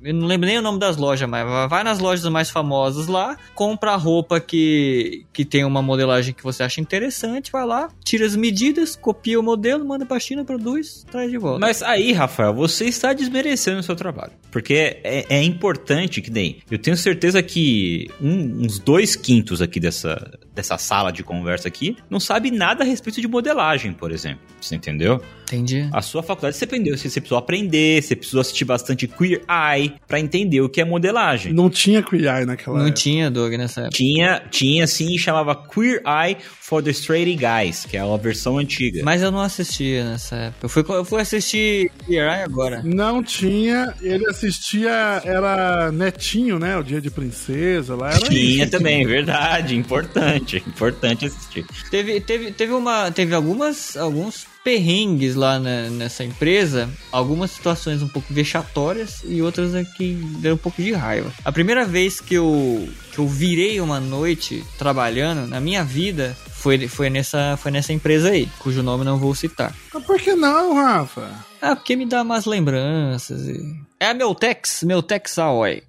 Eu 0.04 0.14
não 0.14 0.28
lembro 0.28 0.48
nem 0.48 0.58
o 0.58 0.62
nome 0.62 0.80
das 0.80 0.98
lojas, 0.98 1.28
mas 1.30 1.46
vai 1.70 1.84
nas 1.84 2.00
lojas 2.00 2.26
mais 2.32 2.50
famosas 2.50 3.08
lá, 3.08 3.38
compra 3.54 3.92
a 3.92 3.96
roupa 3.96 4.40
que, 4.40 5.26
que 5.34 5.44
tem 5.44 5.64
uma 5.66 5.82
modelagem 5.82 6.34
que 6.34 6.44
você 6.44 6.64
acha 6.64 6.80
interessante, 6.82 7.52
vai 7.52 7.66
lá, 7.66 7.90
tira 8.04 8.26
as 8.26 8.36
medidas, 8.36 8.96
copia 8.96 9.40
o 9.40 9.44
modelo, 9.44 9.84
manda 9.86 10.06
pra 10.06 10.20
China, 10.20 10.46
produz, 10.46 11.06
traz 11.12 11.30
de 11.30 11.38
volta. 11.38 11.60
Mas 11.60 11.82
aí, 11.84 12.12
Rafael, 12.12 12.54
você 12.54 12.86
está 12.86 13.14
desmerecendo 13.14 13.80
o 13.80 13.84
seu 13.84 13.96
trabalho. 13.96 14.32
Porque 14.52 14.74
é, 15.04 15.26
é 15.30 15.44
importante 15.44 16.22
que 16.22 16.32
nem. 16.32 16.58
Eu 16.72 16.78
tenho 16.80 16.96
certeza 16.96 17.44
que 17.44 18.10
um- 18.22 18.64
uns 18.64 18.80
dois 18.80 19.16
quintos 19.16 19.62
aqui 19.62 19.80
dessa, 19.80 20.40
dessa 20.56 20.78
sala 20.78 21.12
de 21.12 21.22
conversa 21.24 21.68
aqui 21.68 21.98
não 22.10 22.20
sabe 22.20 22.50
nada 22.50 22.84
a 22.84 22.88
respeito 22.88 23.20
de 23.22 23.28
modelagem, 23.28 23.92
por 23.94 24.12
exemplo. 24.12 24.40
Você 24.60 24.76
entendeu? 24.76 25.22
Entendi. 25.44 25.88
A 25.94 26.02
sua 26.02 26.24
faculdade 26.24 26.56
você 26.58 26.64
aprendeu, 26.66 26.98
você 26.98 27.08
precisou 27.10 27.38
aprender, 27.38 28.02
você 28.02 28.16
precisou 28.16 28.42
assistir 28.42 28.66
bastante 28.66 29.08
Queer 29.08 29.42
Eye 29.48 29.94
pra 30.08 30.20
entender 30.20 30.62
o 30.62 30.68
que 30.70 30.82
é 30.82 30.86
modelagem. 30.86 31.54
Não 31.54 31.70
tinha 31.70 32.02
Queer 32.02 32.38
Eye 32.38 32.46
naquela 32.46 32.78
Não 32.80 32.86
época. 32.88 33.00
tinha 33.00 33.30
Doug 33.30 33.54
nessa 33.54 33.82
época. 33.82 33.96
Tinha, 33.96 34.42
tinha 34.50 34.88
sim, 34.88 35.16
chamava 35.20 35.56
Queer 35.56 36.02
Eye 36.06 36.38
for 36.60 36.82
the 36.82 36.90
Straight 36.90 37.36
Guys, 37.36 37.86
que 37.86 37.96
é 37.96 38.00
a 38.00 38.18
versão 38.18 38.58
antiga. 38.58 39.02
Mas 39.04 39.22
eu 39.22 39.30
não 39.30 39.40
assistia 39.42 40.04
nessa 40.04 40.36
época. 40.36 40.66
Eu 40.66 40.70
fui, 40.70 40.84
eu 40.88 41.06
fui 41.06 41.22
assistir 41.22 41.92
Queer 42.08 42.24
Eye 42.24 42.44
agora. 42.44 42.82
Não 42.84 43.22
tinha, 43.22 43.94
ele 44.02 44.26
assistia, 44.28 45.22
era 45.24 45.92
netinho, 45.92 46.58
né? 46.58 46.76
O 46.78 46.84
Dia 46.84 47.00
de 47.00 47.12
Princesa 47.12 47.96
lá. 47.96 48.10
Era 48.10 48.20
Tinha 48.30 48.64
isso. 48.64 48.72
também, 48.72 49.06
verdade, 49.06 49.76
importante, 49.76 50.45
importante 50.68 51.26
assistir. 51.26 51.66
Teve, 51.90 52.20
teve, 52.22 52.52
teve, 52.52 52.74
uma, 52.74 53.12
teve 53.12 53.34
algumas, 53.34 53.96
alguns 53.98 54.46
perrengues 54.64 55.36
lá 55.36 55.60
na- 55.60 55.90
nessa 55.90 56.24
empresa, 56.24 56.90
algumas 57.12 57.52
situações 57.52 58.02
um 58.02 58.08
pouco 58.08 58.34
vexatórias 58.34 59.22
e 59.24 59.42
outras 59.42 59.74
é 59.76 59.84
que 59.84 60.14
deram 60.40 60.56
um 60.56 60.60
pouco 60.60 60.82
de 60.82 60.92
raiva. 60.92 61.32
A 61.44 61.52
primeira 61.52 61.86
vez 61.86 62.20
que 62.20 62.34
eu, 62.34 62.90
que 63.12 63.20
eu 63.20 63.28
virei 63.28 63.80
uma 63.80 64.00
noite 64.00 64.64
trabalhando 64.78 65.48
na 65.48 65.60
minha 65.60 65.84
vida 65.84 66.36
foi, 66.52 66.88
foi, 66.88 67.10
nessa, 67.12 67.58
foi 67.58 67.70
nessa 67.72 67.94
empresa 67.94 68.30
aí, 68.30 68.50
cujo 68.60 68.82
nome 68.82 69.06
não 69.06 69.20
vou 69.20 69.36
citar. 69.36 69.74
Mas 69.94 70.04
por 70.04 70.20
que 70.20 70.34
não, 70.34 70.74
Rafa? 70.74 71.30
Ah, 71.62 71.76
porque 71.76 71.96
me 71.96 72.06
dá 72.06 72.24
umas 72.24 72.46
lembranças. 72.46 73.48
E... 73.48 73.60
É 74.00 74.08
a 74.10 74.14
Meltex, 74.14 74.84
Meltex 74.84 75.38
Aoi. 75.38 75.84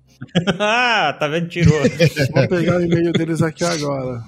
Ah, 0.58 1.14
tá 1.18 1.28
vendo? 1.28 1.48
Tirou. 1.48 1.78
Vou 2.34 2.48
pegar 2.48 2.76
o 2.76 2.82
e-mail 2.82 3.12
deles 3.12 3.42
aqui 3.42 3.64
agora. 3.64 4.22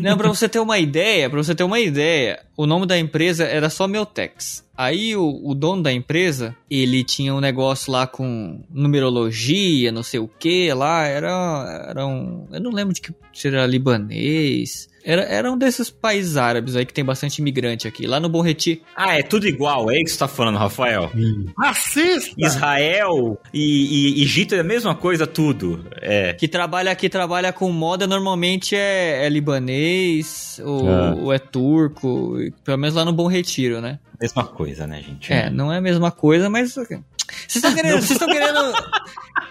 Não, 0.00 0.16
pra 0.16 0.28
você 0.28 0.48
ter 0.48 0.58
uma 0.58 0.78
ideia, 0.78 1.28
pra 1.28 1.42
você 1.42 1.54
ter 1.54 1.64
uma 1.64 1.78
ideia, 1.80 2.40
o 2.56 2.66
nome 2.66 2.86
da 2.86 2.98
empresa 2.98 3.44
era 3.44 3.68
só 3.68 3.86
Meltex. 3.86 4.63
Aí 4.76 5.14
o, 5.16 5.40
o 5.44 5.54
dono 5.54 5.82
da 5.82 5.92
empresa, 5.92 6.54
ele 6.70 7.04
tinha 7.04 7.34
um 7.34 7.40
negócio 7.40 7.92
lá 7.92 8.06
com 8.06 8.60
numerologia, 8.70 9.92
não 9.92 10.02
sei 10.02 10.18
o 10.20 10.28
que 10.28 10.72
lá, 10.72 11.04
era, 11.06 11.86
era 11.90 12.06
um. 12.06 12.46
Eu 12.52 12.60
não 12.60 12.70
lembro 12.72 12.92
de 12.94 13.00
que 13.00 13.12
se 13.32 13.48
era 13.48 13.66
libanês. 13.66 14.88
Era, 15.06 15.20
era 15.24 15.52
um 15.52 15.58
desses 15.58 15.90
países 15.90 16.38
árabes 16.38 16.74
aí 16.76 16.86
que 16.86 16.94
tem 16.94 17.04
bastante 17.04 17.38
imigrante 17.38 17.86
aqui. 17.86 18.06
Lá 18.06 18.18
no 18.18 18.26
Bom 18.28 18.40
Retiro. 18.40 18.80
Ah, 18.96 19.18
é 19.18 19.22
tudo 19.22 19.46
igual, 19.46 19.90
é 19.90 19.96
isso 19.96 20.04
que 20.04 20.10
você 20.12 20.18
tá 20.18 20.28
falando, 20.28 20.56
Rafael? 20.56 21.10
Racista! 21.58 22.34
Israel 22.38 23.38
e, 23.52 24.18
e 24.18 24.22
Egito 24.22 24.54
é 24.54 24.60
a 24.60 24.64
mesma 24.64 24.94
coisa, 24.94 25.26
tudo. 25.26 25.84
É. 26.00 26.32
Que 26.32 26.48
trabalha 26.48 26.94
que 26.96 27.10
trabalha 27.10 27.52
com 27.52 27.70
moda 27.70 28.06
normalmente 28.06 28.74
é, 28.74 29.26
é 29.26 29.28
libanês 29.28 30.58
ou, 30.64 30.88
Ah. 30.88 31.14
ou 31.16 31.32
é 31.32 31.38
turco, 31.38 32.36
pelo 32.64 32.78
menos 32.78 32.94
lá 32.94 33.04
no 33.04 33.12
Bom 33.12 33.26
Retiro, 33.26 33.82
né? 33.82 33.98
Mesma 34.24 34.42
coisa, 34.46 34.86
né, 34.86 35.02
gente? 35.02 35.30
É, 35.30 35.50
não 35.50 35.70
é 35.70 35.76
a 35.76 35.80
mesma 35.82 36.10
coisa, 36.10 36.48
mas. 36.48 36.72
Vocês 36.72 36.98
estão 37.46 37.74
querendo, 37.74 37.96
vocês 37.96 38.12
estão 38.12 38.26
querendo 38.26 38.72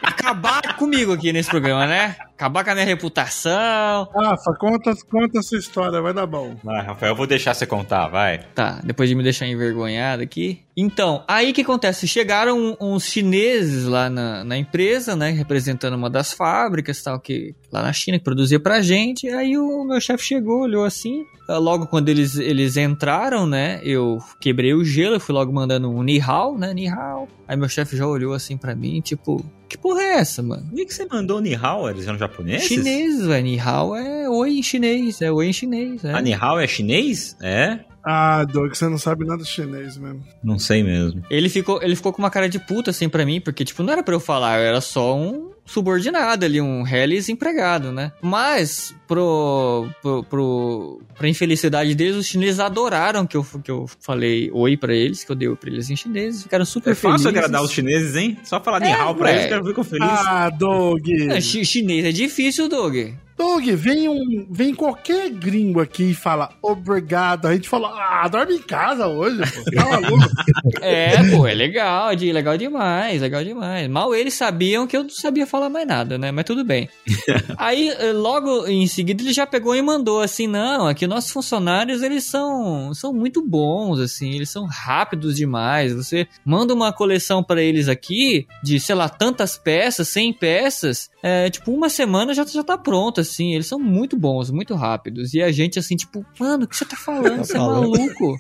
acabar 0.02 0.76
comigo 0.78 1.14
aqui 1.14 1.32
nesse 1.32 1.48
programa, 1.48 1.86
né? 1.86 2.16
Acabar 2.34 2.64
com 2.64 2.72
a 2.72 2.74
minha 2.74 2.86
reputação. 2.88 4.10
Rafa, 4.16 4.56
conta, 4.60 4.96
conta 5.12 5.38
essa 5.38 5.56
história, 5.56 6.02
vai 6.02 6.12
dar 6.12 6.26
bom. 6.26 6.56
Vai, 6.64 6.84
Rafael, 6.84 7.12
eu 7.12 7.16
vou 7.16 7.28
deixar 7.28 7.54
você 7.54 7.68
contar, 7.68 8.08
vai. 8.08 8.40
Tá, 8.56 8.82
depois 8.84 9.08
de 9.08 9.14
me 9.14 9.22
deixar 9.22 9.46
envergonhado 9.46 10.24
aqui. 10.24 10.63
Então, 10.76 11.24
aí 11.28 11.52
o 11.52 11.54
que 11.54 11.62
acontece? 11.62 12.08
Chegaram 12.08 12.76
uns 12.82 13.06
chineses 13.06 13.86
lá 13.86 14.10
na, 14.10 14.44
na 14.44 14.58
empresa, 14.58 15.16
né? 15.16 15.30
Representando 15.30 15.94
uma 15.94 16.10
das 16.10 16.34
fábricas 16.34 17.02
tal, 17.02 17.20
que 17.20 17.54
lá 17.72 17.84
na 17.84 17.94
China, 17.94 18.18
que 18.18 18.24
produzia 18.24 18.60
pra 18.60 18.82
gente. 18.82 19.30
Aí 19.30 19.58
o 19.58 19.84
meu 19.84 20.02
chefe 20.02 20.24
chegou, 20.24 20.62
olhou 20.62 20.84
assim. 20.84 21.24
Ah, 21.48 21.58
Logo 21.58 21.86
quando 21.86 22.10
eles, 22.10 22.38
eles 22.38 22.76
entraram, 22.78 23.46
né? 23.46 23.80
Eu 23.84 24.18
quebrei 24.40 24.74
o 24.74 24.84
gelo, 24.84 25.16
eu 25.16 25.20
fui 25.20 25.34
logo 25.34 25.52
mandando 25.52 25.90
um 25.90 26.02
ni 26.02 26.20
hao, 26.20 26.58
né? 26.58 26.74
Ni 26.74 26.88
hao. 26.88 27.28
Aí 27.48 27.56
meu 27.56 27.70
chefe 27.70 27.96
já 27.96 28.08
olhou 28.08 28.34
assim 28.34 28.58
pra 28.58 28.74
mim, 28.76 29.02
tipo, 29.02 29.46
que 29.68 29.78
porra 29.78 30.02
é 30.02 30.14
essa, 30.16 30.42
mano? 30.42 30.64
Por 30.68 30.76
que, 30.76 30.86
que 30.86 30.94
você 30.94 31.06
mandou 31.06 31.42
Nihao? 31.42 31.90
Eles 31.90 32.08
eram 32.08 32.18
japoneses? 32.18 32.68
Chinês, 32.68 33.26
velho. 33.26 33.44
Ni 33.44 33.60
hao 33.60 33.96
é 33.96 34.30
oi 34.30 34.58
em 34.60 34.64
chinês, 34.64 35.22
é 35.22 35.32
oi 35.32 35.48
em 35.48 35.54
chinês. 35.54 36.06
É. 36.06 36.14
A 36.14 36.22
Nihao 36.22 36.60
é 36.60 36.68
chinês? 36.68 37.36
É? 37.42 37.80
Ah, 38.04 38.44
Doug, 38.44 38.74
você 38.74 38.88
não 38.90 38.98
sabe 38.98 39.26
nada 39.26 39.44
chinês 39.46 39.98
mesmo. 39.98 40.24
Não 40.44 40.60
sei 40.60 40.84
mesmo. 40.84 41.24
Ele 41.30 41.48
ficou, 41.48 41.82
ele 41.82 41.96
ficou 41.96 42.12
com 42.12 42.22
uma 42.22 42.30
cara 42.30 42.50
de 42.50 42.60
puta 42.60 42.92
assim 42.92 43.08
pra 43.08 43.26
mim, 43.26 43.40
porque, 43.40 43.64
tipo, 43.64 43.82
não 43.82 43.94
era 43.94 44.04
pra 44.04 44.14
eu 44.14 44.20
falar, 44.20 44.60
eu 44.60 44.66
era 44.66 44.82
só 44.82 45.16
um 45.18 45.52
subordinado 45.66 46.46
ali, 46.46 46.60
um 46.62 46.84
reles 46.84 47.30
empregado, 47.30 47.92
né? 47.92 48.12
Mas, 48.22 48.94
pro, 49.08 49.88
pro, 50.02 50.24
pro, 50.24 51.02
pra 51.18 51.28
infelicidade 51.28 51.96
deles, 51.96 52.16
os 52.16 52.26
chineses 52.28 52.60
adoraram 52.60 53.26
que 53.26 53.38
eu, 53.38 53.46
que 53.64 53.72
eu 53.72 53.86
falei 54.00 54.50
oi 54.54 54.76
pra 54.78 54.94
eles, 54.94 55.24
que 55.24 55.32
eu 55.32 55.36
dei 55.36 55.48
oi 55.48 55.56
pra 55.56 55.70
eles 55.70 55.90
em 55.90 55.96
chinês, 55.96 56.44
ficaram 56.44 56.66
super 56.66 56.92
É 56.92 56.96
fácil 56.96 57.20
felizes. 57.20 57.28
agradar 57.28 57.64
os 57.64 57.72
chineses, 57.72 58.16
hein? 58.16 58.38
Só 58.44 58.60
falar 58.60 58.80
Nihao 58.82 59.16
pra 59.16 59.28
ué. 59.30 59.36
eles 59.36 59.46
que 59.48 59.54
eu 59.54 59.66
fico 59.66 59.84
feliz. 59.84 60.04
Ah, 60.10 60.50
Doug. 60.50 61.08
É, 61.30 61.40
chi- 61.42 61.66
chinês 61.66 62.06
é 62.06 62.12
difícil, 62.12 62.68
Doug. 62.68 62.96
Doug, 63.36 63.66
vem, 63.72 64.08
um, 64.08 64.46
vem 64.52 64.76
qualquer 64.76 65.28
gringo 65.32 65.80
aqui 65.82 66.12
e 66.12 66.14
fala 66.14 66.52
obrigado. 66.62 67.48
A 67.48 67.54
gente 67.56 67.68
fala, 67.68 67.90
ah, 67.90 68.28
dorme 68.28 68.54
em 68.54 68.62
casa 68.62 69.08
hoje, 69.08 69.40
pô. 69.52 69.72
Tá 69.72 69.86
maluco? 69.90 70.24
É, 70.82 71.32
pô, 71.32 71.48
é 71.48 71.54
legal, 71.54 72.12
é 72.12 72.16
de- 72.16 72.32
legal 72.32 72.58
demais, 72.58 73.22
legal 73.22 73.44
demais. 73.44 73.88
Mal 73.88 74.14
eles 74.14 74.34
sabiam 74.34 74.86
que 74.86 74.96
eu 74.96 75.04
não 75.04 75.10
sabia 75.10 75.48
falar 75.54 75.70
mais 75.70 75.88
nada, 75.88 76.18
né? 76.18 76.32
Mas 76.32 76.46
tudo 76.46 76.66
bem. 76.66 76.90
Aí, 77.58 77.90
eh, 77.90 78.12
logo 78.12 78.66
em 78.66 78.88
seguida, 78.88 79.22
ele 79.22 79.32
já 79.32 79.46
pegou 79.46 79.76
e 79.76 79.82
mandou 79.84 80.20
assim: 80.20 80.48
não, 80.48 80.88
aqui 80.88 81.06
nossos 81.06 81.30
funcionários, 81.32 82.02
eles 82.02 82.24
são, 82.24 82.92
são 82.96 83.14
muito 83.14 83.40
bons, 83.48 84.00
assim, 84.00 84.32
eles 84.32 84.50
são 84.50 84.66
rápidos 84.66 85.36
demais. 85.36 85.94
Você 85.94 86.28
manda 86.44 86.74
uma 86.74 86.92
coleção 86.92 87.44
pra 87.44 87.62
eles 87.62 87.88
aqui 87.88 88.48
de, 88.64 88.80
sei 88.80 88.96
lá, 88.96 89.08
tantas 89.08 89.56
peças, 89.58 90.08
100 90.08 90.34
peças, 90.34 91.10
é, 91.22 91.50
tipo, 91.52 91.72
uma 91.72 91.88
semana 91.90 92.34
já, 92.34 92.44
já 92.46 92.64
tá 92.64 92.78
pronto, 92.78 93.22
assim. 93.22 93.54
Eles 93.54 93.68
são 93.68 93.80
muito 93.80 94.18
bons, 94.18 94.50
muito 94.50 94.74
rápidos. 94.74 95.34
E 95.36 95.42
a 95.42 95.52
gente, 95.52 95.78
assim, 95.78 95.96
tipo, 95.96 96.26
mano, 96.40 96.64
o 96.64 96.68
que 96.68 96.76
você 96.76 96.86
tá 96.86 96.98
falando? 96.98 97.46
Você 97.46 97.56
é 97.56 97.60
maluco? 97.60 98.40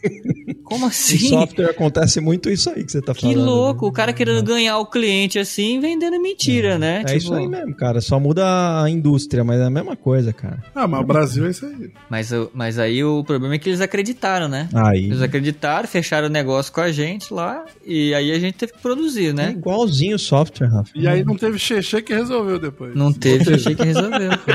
Como 0.64 0.86
Em 0.86 0.88
assim? 0.88 1.30
software 1.30 1.70
acontece 1.70 2.20
muito 2.20 2.50
isso 2.50 2.70
aí 2.70 2.84
que 2.84 2.92
você 2.92 3.02
tá 3.02 3.14
Que 3.14 3.22
falando. 3.22 3.46
louco, 3.46 3.86
né? 3.86 3.90
o 3.90 3.94
cara 3.94 4.12
querendo 4.14 4.42
ganhar 4.44 4.78
o 4.80 4.86
cliente 4.86 5.38
assim, 5.38 5.80
vendendo 5.80 6.20
mentira, 6.20 6.78
né? 6.80 7.03
É 7.04 7.06
Tipo, 7.06 7.18
isso 7.18 7.34
aí 7.34 7.48
mesmo, 7.48 7.74
cara. 7.76 8.02
Só 8.02 8.20
muda 8.20 8.82
a 8.84 8.90
indústria, 8.90 9.44
mas 9.44 9.60
é 9.60 9.66
a 9.66 9.70
mesma 9.70 9.96
coisa, 9.96 10.32
cara. 10.34 10.64
Ah, 10.74 10.88
mas 10.88 11.02
o 11.02 11.04
Brasil 11.04 11.46
é 11.46 11.50
isso 11.50 11.66
aí. 11.66 11.92
Mas, 12.10 12.32
mas 12.54 12.80
aí 12.80 13.04
o 13.04 13.24
problema 13.24 13.56
é 13.56 13.58
que 13.60 13.70
eles 13.70 13.82
acreditaram, 13.82 14.48
né? 14.48 14.70
Aí. 14.74 15.06
Eles 15.06 15.22
acreditaram, 15.22 15.88
fecharam 15.88 16.28
o 16.28 16.32
negócio 16.32 16.72
com 16.74 16.82
a 16.82 16.92
gente 16.92 17.34
lá, 17.34 17.66
e 17.86 18.14
aí 18.14 18.32
a 18.32 18.40
gente 18.40 18.56
teve 18.56 18.74
que 18.74 18.80
produzir, 18.82 19.28
É 19.30 19.34
né? 19.34 19.52
igualzinho 19.52 20.16
o 20.16 20.20
software, 20.20 20.68
Rafa. 20.68 20.92
E 20.96 21.08
aí 21.08 21.24
não 21.24 21.36
teve 21.36 21.58
Xexê 21.60 22.02
que 22.02 22.14
resolveu 22.14 22.60
depois. 22.60 22.96
Não 22.96 23.12
teve, 23.14 23.54
achei 23.54 23.76
que 23.76 23.84
resolveu. 23.84 24.32
pô. 24.38 24.52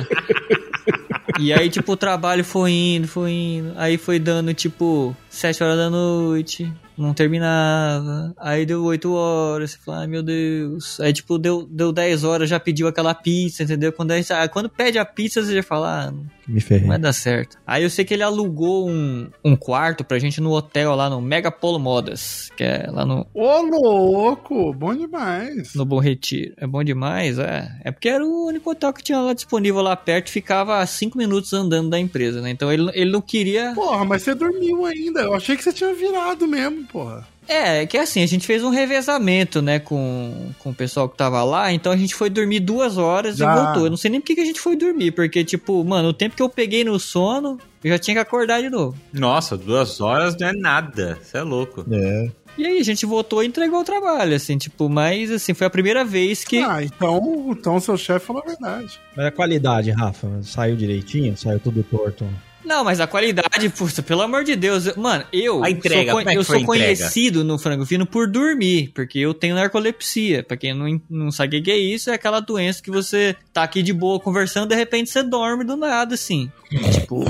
E 1.41 1.53
aí, 1.53 1.71
tipo, 1.71 1.93
o 1.93 1.97
trabalho 1.97 2.43
foi 2.45 2.73
indo, 2.73 3.07
foi 3.07 3.31
indo. 3.31 3.73
Aí 3.77 3.97
foi 3.97 4.19
dando, 4.19 4.53
tipo, 4.53 5.17
7 5.31 5.63
horas 5.63 5.77
da 5.77 5.89
noite, 5.89 6.73
não 6.99 7.15
terminava. 7.15 8.35
Aí 8.37 8.67
deu 8.67 8.83
8 8.85 9.13
horas, 9.13 9.73
você 9.73 9.79
fala, 9.79 10.01
ai 10.01 10.07
meu 10.07 10.23
Deus. 10.23 10.99
Aí, 11.01 11.13
tipo, 11.13 11.39
deu, 11.39 11.67
deu 11.67 11.93
10 11.93 12.25
horas, 12.25 12.51
já 12.51 12.59
pediu 12.59 12.89
aquela 12.89 13.15
pizza, 13.15 13.63
entendeu? 13.63 13.93
Quando, 13.93 14.11
aí, 14.11 14.25
ah, 14.31 14.49
quando 14.49 14.69
pede 14.69 14.99
a 14.99 15.05
pizza, 15.05 15.43
você 15.43 15.55
já 15.55 15.63
fala, 15.63 16.09
ah, 16.09 16.13
Me 16.49 16.61
ferrei. 16.61 16.83
não 16.83 16.89
vai 16.89 16.99
dar 16.99 17.13
certo. 17.13 17.59
Aí 17.67 17.83
eu 17.83 17.91
sei 17.91 18.05
que 18.05 18.15
ele 18.15 18.23
alugou 18.23 18.89
um, 18.89 19.29
um 19.45 19.55
quarto 19.55 20.03
pra 20.03 20.19
gente 20.19 20.41
no 20.41 20.51
hotel 20.53 20.95
lá 20.95 21.11
no 21.11 21.21
Mega 21.21 21.51
Polo 21.51 21.79
Modas, 21.79 22.51
que 22.57 22.65
é 22.65 22.89
lá 22.91 23.05
no, 23.05 23.27
Ô, 23.35 23.61
louco, 23.63 24.73
bom 24.73 24.95
demais. 24.95 25.75
no 25.75 25.85
Bom 25.85 25.99
Retiro. 25.99 26.55
É 26.57 26.67
bom 26.67 26.83
demais, 26.83 27.39
é. 27.39 27.69
É 27.85 27.91
porque 27.91 28.09
era 28.09 28.25
o 28.25 28.47
único 28.47 28.71
hotel 28.71 28.93
que 28.93 29.03
tinha 29.03 29.21
lá 29.21 29.33
disponível 29.35 29.83
lá 29.83 29.95
perto, 29.97 30.31
ficava 30.31 30.79
a 30.79 30.87
5 30.87 31.17
minutos 31.19 31.53
andando 31.53 31.91
da 31.91 31.99
empresa, 31.99 32.41
né? 32.41 32.51
Então 32.51 32.73
ele, 32.73 32.91
ele 32.95 33.11
não 33.11 33.21
queria. 33.21 33.73
Porra, 33.75 34.05
mas 34.05 34.23
você 34.23 34.35
dormiu 34.35 34.87
ainda. 34.87 35.21
Eu 35.21 35.35
achei 35.35 35.57
que 35.57 35.63
você 35.63 35.73
tinha 35.73 35.93
virado 35.93 36.47
mesmo, 36.47 36.85
porra. 36.87 37.27
É, 37.49 37.87
que 37.87 37.97
assim, 37.97 38.23
a 38.23 38.27
gente 38.27 38.47
fez 38.47 38.63
um 38.63 38.69
revezamento, 38.69 39.63
né, 39.63 39.79
com, 39.79 40.51
com 40.59 40.71
o 40.71 40.75
pessoal 40.75 41.09
que 41.09 41.17
tava 41.17 41.43
lá, 41.43 41.73
então 41.73 41.91
a 41.91 41.97
gente 41.97 42.15
foi 42.15 42.29
dormir 42.29 42.61
duas 42.61 42.99
horas 42.99 43.39
Já. 43.39 43.51
e 43.51 43.57
voltou. 43.57 43.85
Eu 43.85 43.91
não 43.91 43.97
sei 43.97 44.11
nem 44.11 44.21
por 44.21 44.27
que 44.27 44.35
que 44.35 44.43
a 44.43 44.45
gente 44.45 44.61
foi 44.61 44.77
dormir, 44.77 45.13
porque, 45.13 45.43
tipo, 45.43 45.83
mano, 45.83 46.09
o 46.11 46.13
tempo 46.13 46.37
que 46.37 46.43
eu 46.43 46.49
peguei 46.51 46.85
no 46.85 47.01
sono, 47.01 47.59
eu 47.83 47.91
já 47.91 47.99
tinha 47.99 48.17
que 48.17 48.21
acordar 48.21 48.61
de 48.61 48.69
novo. 48.69 48.95
Nossa, 49.13 49.57
duas 49.57 49.99
horas 50.01 50.37
não 50.39 50.49
é 50.49 50.53
nada. 50.53 51.19
Você 51.23 51.39
é 51.39 51.43
louco. 51.43 51.87
É. 51.91 52.31
E 52.59 52.67
aí 52.67 52.79
a 52.81 52.85
gente 52.85 53.07
voltou 53.07 53.43
e 53.43 53.47
entregou 53.47 53.81
o 53.81 53.85
trabalho, 53.85 54.35
assim, 54.35 54.59
tipo, 54.59 54.89
mas 54.89 55.31
assim, 55.31 55.55
foi 55.55 55.69
a 55.69 55.71
primeira 55.71 56.05
vez 56.05 56.45
que. 56.45 56.59
Ah, 56.59 56.83
então, 56.83 57.47
então 57.51 57.79
seu 57.79 57.97
chefe 57.97 58.27
falou 58.27 58.43
a 58.45 58.49
verdade. 58.49 58.99
Mas 59.17 59.27
a 59.27 59.31
qualidade, 59.31 59.93
Rafa, 59.93 60.29
saiu 60.43 60.75
direitinho? 60.75 61.37
Saiu 61.37 61.61
tudo 61.61 61.85
torto? 61.85 62.29
Não, 62.69 62.85
mas 62.85 63.01
a 63.01 63.07
qualidade, 63.07 63.69
puxa, 63.71 64.03
pelo 64.03 64.21
amor 64.23 64.45
de 64.45 64.55
Deus. 64.55 64.87
eu- 64.87 64.95
Mano, 64.97 65.25
eu 65.33 65.65
A 65.65 65.71
entrega, 65.71 66.13
sou, 66.13 66.19
como 66.19 66.29
é 66.29 66.33
que 66.33 66.39
eu 66.39 66.45
foi 66.45 66.57
sou 66.59 66.67
conhecido 66.67 67.43
no 67.43 67.59
frango 67.59 67.87
fino 67.87 68.05
por 68.07 68.29
dormir, 68.31 68.93
porque 68.95 69.19
eu 69.19 69.33
tenho 69.33 69.55
narcolepsia. 69.55 70.43
Pra 70.43 70.57
quem 70.57 70.75
não, 70.75 71.01
não 71.09 71.31
sabe 71.33 71.59
o 71.59 71.63
que 71.63 71.71
é 71.71 71.77
isso, 71.79 72.11
é 72.11 72.15
aquela 72.15 72.41
doença 72.41 72.83
que 72.83 72.91
você 72.91 73.35
tá 73.53 73.63
aqui 73.63 73.83
de 73.83 73.93
boa 73.93 74.21
conversando, 74.21 74.69
de 74.69 74.75
repente 74.75 75.09
você 75.11 75.23
dorme 75.23 75.65
do 75.65 75.77
nada, 75.77 76.15
assim. 76.15 76.51
tipo, 76.93 77.25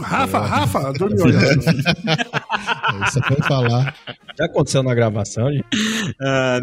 Rafa, 0.00 0.38
Rafa, 0.40 0.92
dormiu. 0.94 1.26
É 1.28 3.06
Isso 3.06 3.18
é 3.18 3.22
pra 3.22 3.46
falar. 3.46 3.94
Já 4.38 4.44
aconteceu 4.46 4.82
na 4.82 4.94
gravação, 4.94 5.52
gente? 5.52 5.66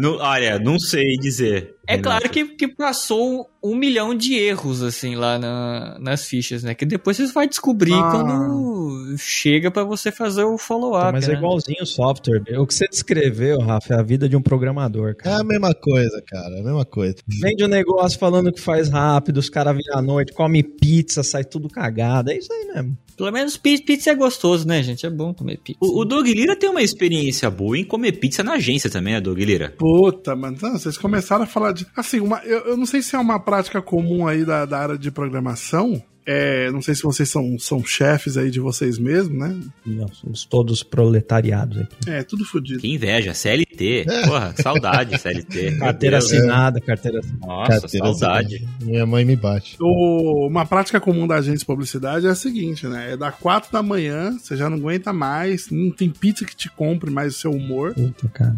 Não- 0.00 0.16
olha, 0.18 0.58
não 0.58 0.78
sei 0.78 1.16
dizer. 1.18 1.74
é 1.86 1.96
claro 1.98 2.28
que, 2.28 2.44
que 2.46 2.66
passou 2.66 3.48
um 3.62 3.76
milhão 3.76 4.14
de 4.14 4.34
erros, 4.34 4.82
assim, 4.82 5.14
lá 5.14 5.38
na- 5.38 5.96
nas 6.00 6.24
fichas, 6.26 6.62
né? 6.62 6.74
Que 6.74 6.84
depois 6.86 7.16
você 7.16 7.26
vai 7.32 7.46
descobrir 7.48 7.92
Ah. 7.94 8.10
Quando 8.24 9.16
chega 9.18 9.70
pra 9.70 9.84
você 9.84 10.10
fazer 10.12 10.44
o 10.44 10.58
follow-up. 10.58 11.12
Mas 11.12 11.28
é 11.28 11.32
né? 11.32 11.38
igualzinho 11.38 11.82
o 11.82 11.86
software. 11.86 12.42
O 12.58 12.66
que 12.66 12.74
você 12.74 12.86
descreveu, 12.88 13.58
Rafa, 13.60 13.94
é 13.94 13.98
a 13.98 14.02
vida 14.02 14.28
de 14.28 14.36
um 14.36 14.42
programador, 14.42 15.10
É 15.10 15.14
cara. 15.14 15.40
a 15.40 15.44
mesma 15.44 15.74
coisa, 15.74 16.22
cara. 16.26 16.56
É 16.56 16.60
a 16.60 16.64
mesma 16.64 16.84
coisa. 16.84 17.16
Vende 17.26 17.64
um 17.64 17.68
negócio 17.68 18.18
falando 18.18 18.52
que 18.52 18.60
faz 18.60 18.88
rápido, 18.88 19.38
os 19.38 19.48
caras 19.48 19.76
viram 19.76 19.98
à 19.98 20.02
noite, 20.02 20.32
come 20.32 20.62
pizza, 20.62 21.22
sai 21.22 21.44
tudo 21.44 21.68
cagado. 21.68 22.30
É 22.30 22.36
isso 22.36 22.52
aí 22.52 22.66
mesmo. 22.74 22.96
Pelo 23.16 23.32
menos 23.32 23.56
pi- 23.56 23.82
pizza 23.82 24.10
é 24.10 24.14
gostoso, 24.14 24.68
né, 24.68 24.82
gente? 24.82 25.06
É 25.06 25.10
bom 25.10 25.32
comer 25.32 25.56
pizza. 25.58 25.78
O, 25.82 26.00
o 26.00 26.04
Doug 26.04 26.26
Lira 26.26 26.54
tem 26.54 26.68
uma 26.68 26.82
experiência 26.82 27.48
boa 27.50 27.78
em 27.78 27.84
comer 27.84 28.12
pizza 28.12 28.42
na 28.42 28.54
agência 28.54 28.90
também, 28.90 29.14
né, 29.14 29.20
Doug 29.22 29.38
Lira? 29.38 29.74
Puta, 29.78 30.36
mano. 30.36 30.58
Não, 30.60 30.72
vocês 30.72 30.98
começaram 30.98 31.44
a 31.44 31.46
falar 31.46 31.72
de. 31.72 31.86
Assim, 31.96 32.20
uma, 32.20 32.38
eu, 32.44 32.58
eu 32.66 32.76
não 32.76 32.84
sei 32.84 33.00
se 33.00 33.16
é 33.16 33.18
uma 33.18 33.40
prática 33.40 33.80
comum 33.80 34.26
aí 34.28 34.44
da, 34.44 34.66
da 34.66 34.78
área 34.78 34.98
de 34.98 35.10
programação. 35.10 36.02
É, 36.26 36.70
não 36.72 36.82
sei 36.82 36.94
se 36.94 37.02
vocês 37.02 37.28
são, 37.28 37.56
são 37.58 37.84
chefes 37.84 38.36
aí 38.36 38.50
de 38.50 38.58
vocês 38.60 38.98
mesmos, 38.98 39.38
né? 39.38 39.58
Não, 39.84 40.08
somos 40.08 40.44
todos 40.44 40.82
proletariados 40.82 41.78
aqui. 41.78 41.96
É, 42.10 42.22
tudo 42.22 42.44
fodido. 42.44 42.80
Que 42.80 42.88
inveja, 42.92 43.32
CLT. 43.32 44.06
Porra, 44.26 44.54
saudade, 44.60 45.18
CLT. 45.18 45.76
Carteira 45.78 46.18
Deus. 46.18 46.32
assinada, 46.32 46.80
carteira 46.80 47.20
assinada. 47.20 47.46
Nossa, 47.46 47.80
Carteira 47.80 48.06
saudade. 48.14 48.54
assinada. 48.56 48.84
Minha 48.84 49.06
mãe 49.06 49.24
me 49.24 49.36
bate. 49.36 49.76
O- 49.80 50.46
uma 50.48 50.66
prática 50.66 51.00
comum 51.00 51.26
da 51.26 51.36
agência 51.36 51.58
de 51.60 51.64
publicidade 51.66 52.26
é 52.26 52.30
a 52.30 52.34
seguinte, 52.34 52.86
né? 52.86 53.12
É 53.12 53.16
da 53.16 53.30
4 53.30 53.70
da 53.72 53.82
manhã, 53.82 54.32
você 54.38 54.56
já 54.56 54.68
não 54.68 54.76
aguenta 54.78 55.12
mais, 55.12 55.70
não 55.70 55.90
tem 55.90 56.10
pizza 56.10 56.44
que 56.44 56.56
te 56.56 56.68
compre 56.70 57.10
mais 57.10 57.34
o 57.36 57.38
seu 57.38 57.50
humor. 57.52 57.94
Puta, 57.94 58.28
cara. 58.28 58.56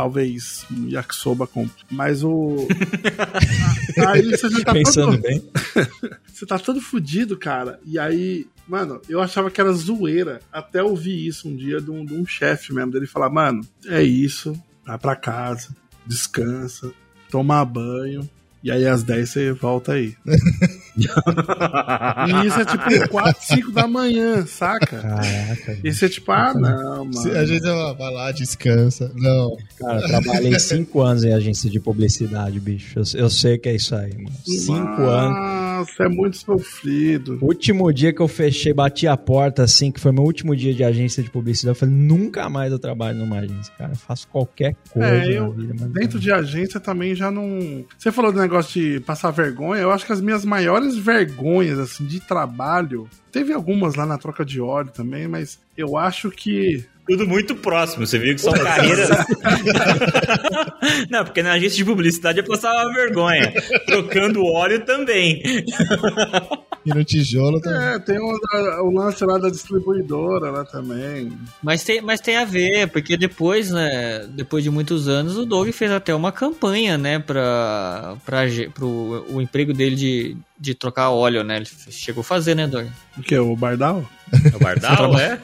Talvez 0.00 0.64
um 0.70 0.88
yakisoba 0.88 1.46
compre. 1.46 1.84
Mas 1.90 2.24
o. 2.24 2.66
aí 4.08 4.30
você 4.30 4.48
já 4.48 4.64
tá 4.64 4.72
Pensando 4.72 5.10
todo, 5.10 5.20
bem. 5.20 5.42
Você 6.32 6.46
tá 6.46 6.58
todo 6.58 6.80
fudido, 6.80 7.36
cara. 7.36 7.78
E 7.84 7.98
aí, 7.98 8.46
mano, 8.66 9.02
eu 9.10 9.20
achava 9.20 9.50
que 9.50 9.60
era 9.60 9.70
zoeira 9.74 10.40
até 10.50 10.82
ouvir 10.82 11.26
isso 11.26 11.50
um 11.50 11.54
dia 11.54 11.82
de 11.82 11.90
um, 11.90 12.02
de 12.02 12.14
um 12.14 12.24
chefe 12.24 12.72
mesmo, 12.72 12.90
dele 12.90 13.06
falar, 13.06 13.28
mano, 13.28 13.60
é 13.84 14.02
isso, 14.02 14.58
vai 14.86 14.96
pra 14.96 15.14
casa, 15.14 15.68
descansa, 16.06 16.90
toma 17.30 17.62
banho. 17.62 18.26
E 18.64 18.70
aí 18.70 18.86
às 18.86 19.02
10 19.02 19.28
você 19.28 19.52
volta 19.52 19.92
aí. 19.92 20.16
E 21.00 22.46
isso 22.46 22.60
é 22.60 22.64
tipo 22.64 23.08
4, 23.08 23.36
5 23.46 23.72
da 23.72 23.86
manhã, 23.86 24.44
saca? 24.46 24.98
Caraca. 24.98 25.78
Isso 25.84 26.04
é 26.04 26.08
tipo, 26.08 26.30
ah, 26.32 26.52
não, 26.54 27.12
Se- 27.12 27.28
mano. 27.28 27.38
A 27.40 27.44
gente 27.46 27.60
vai 27.62 28.12
lá, 28.12 28.32
descansa. 28.32 29.10
Não. 29.14 29.56
Cara, 29.78 30.00
eu 30.00 30.06
trabalhei 30.08 30.58
cinco 30.58 31.00
anos 31.02 31.24
em 31.24 31.32
agência 31.32 31.70
de 31.70 31.80
publicidade, 31.80 32.58
bicho. 32.60 32.98
Eu, 32.98 33.04
eu 33.14 33.30
sei 33.30 33.58
que 33.58 33.68
é 33.68 33.74
isso 33.76 33.94
aí, 33.94 34.12
mano. 34.16 34.36
Cinco 34.44 35.02
anos. 35.02 35.60
Nossa, 35.80 36.04
é 36.04 36.08
muito 36.08 36.36
sofrido. 36.36 37.38
Último 37.40 37.90
dia 37.92 38.12
que 38.12 38.20
eu 38.20 38.28
fechei, 38.28 38.72
bati 38.72 39.06
a 39.06 39.16
porta, 39.16 39.62
assim, 39.64 39.90
que 39.90 39.98
foi 40.00 40.12
meu 40.12 40.22
último 40.24 40.54
dia 40.54 40.74
de 40.74 40.84
agência 40.84 41.22
de 41.22 41.30
publicidade, 41.30 41.70
eu 41.76 41.78
falei, 41.80 41.94
nunca 41.94 42.48
mais 42.50 42.70
eu 42.70 42.78
trabalho 42.78 43.18
numa 43.18 43.38
agência, 43.38 43.72
cara. 43.78 43.92
Eu 43.92 43.96
faço 43.96 44.28
qualquer 44.28 44.74
coisa 44.90 45.08
É, 45.08 45.18
na 45.26 45.32
eu- 45.32 45.52
vida. 45.52 45.74
Mas 45.80 45.90
Dentro 45.92 46.18
de 46.20 46.30
agência 46.32 46.78
também 46.80 47.14
já 47.14 47.30
não. 47.30 47.84
Você 47.98 48.12
falou 48.12 48.32
do 48.32 48.40
negócio 48.40 48.80
de 48.80 49.00
passar 49.00 49.30
vergonha. 49.30 49.80
Eu 49.82 49.90
acho 49.90 50.04
que 50.04 50.12
as 50.12 50.20
minhas 50.20 50.44
maiores 50.44 50.89
vergonhas, 50.96 51.78
assim, 51.78 52.06
de 52.06 52.20
trabalho. 52.20 53.08
Teve 53.32 53.52
algumas 53.52 53.94
lá 53.94 54.06
na 54.06 54.18
troca 54.18 54.44
de 54.44 54.60
óleo 54.60 54.90
também, 54.90 55.28
mas 55.28 55.60
eu 55.76 55.96
acho 55.96 56.30
que. 56.30 56.84
Tudo 57.10 57.26
muito 57.26 57.56
próximo, 57.56 58.06
você 58.06 58.20
viu 58.20 58.36
que 58.36 58.40
são 58.40 58.52
carreiras. 58.62 59.08
Não, 61.10 61.24
porque 61.24 61.42
na 61.42 61.54
agência 61.54 61.78
de 61.78 61.84
publicidade 61.84 62.38
eu 62.38 62.44
passava 62.44 62.88
vergonha. 62.92 63.52
Trocando 63.84 64.44
óleo 64.44 64.84
também. 64.84 65.42
E 66.82 66.94
no 66.94 67.04
tijolo 67.04 67.60
também. 67.60 67.88
É, 67.88 67.98
tem 67.98 68.18
o, 68.18 68.38
o 68.84 68.90
lance 68.90 69.22
lá 69.22 69.36
da 69.36 69.50
distribuidora 69.50 70.50
lá 70.50 70.64
também. 70.64 71.30
Mas 71.62 71.84
tem, 71.84 72.00
mas 72.00 72.22
tem 72.22 72.38
a 72.38 72.44
ver, 72.46 72.88
porque 72.88 73.18
depois, 73.18 73.70
né, 73.70 74.26
depois 74.30 74.64
de 74.64 74.70
muitos 74.70 75.06
anos, 75.06 75.36
o 75.36 75.44
Doug 75.44 75.68
fez 75.72 75.90
até 75.90 76.14
uma 76.14 76.32
campanha, 76.32 76.96
né, 76.96 77.18
pra, 77.18 78.16
pra, 78.24 78.44
pro 78.72 79.26
o 79.28 79.42
emprego 79.42 79.74
dele 79.74 79.94
de, 79.94 80.36
de 80.58 80.74
trocar 80.74 81.10
óleo, 81.10 81.44
né? 81.44 81.58
Ele 81.58 81.66
chegou 81.90 82.22
a 82.22 82.24
fazer, 82.24 82.54
né, 82.54 82.66
Doug? 82.66 82.86
O 83.18 83.22
que? 83.22 83.36
O 83.36 83.54
Bardal? 83.54 84.02
O 84.54 84.58
Bardal, 84.58 85.18
é? 85.18 85.38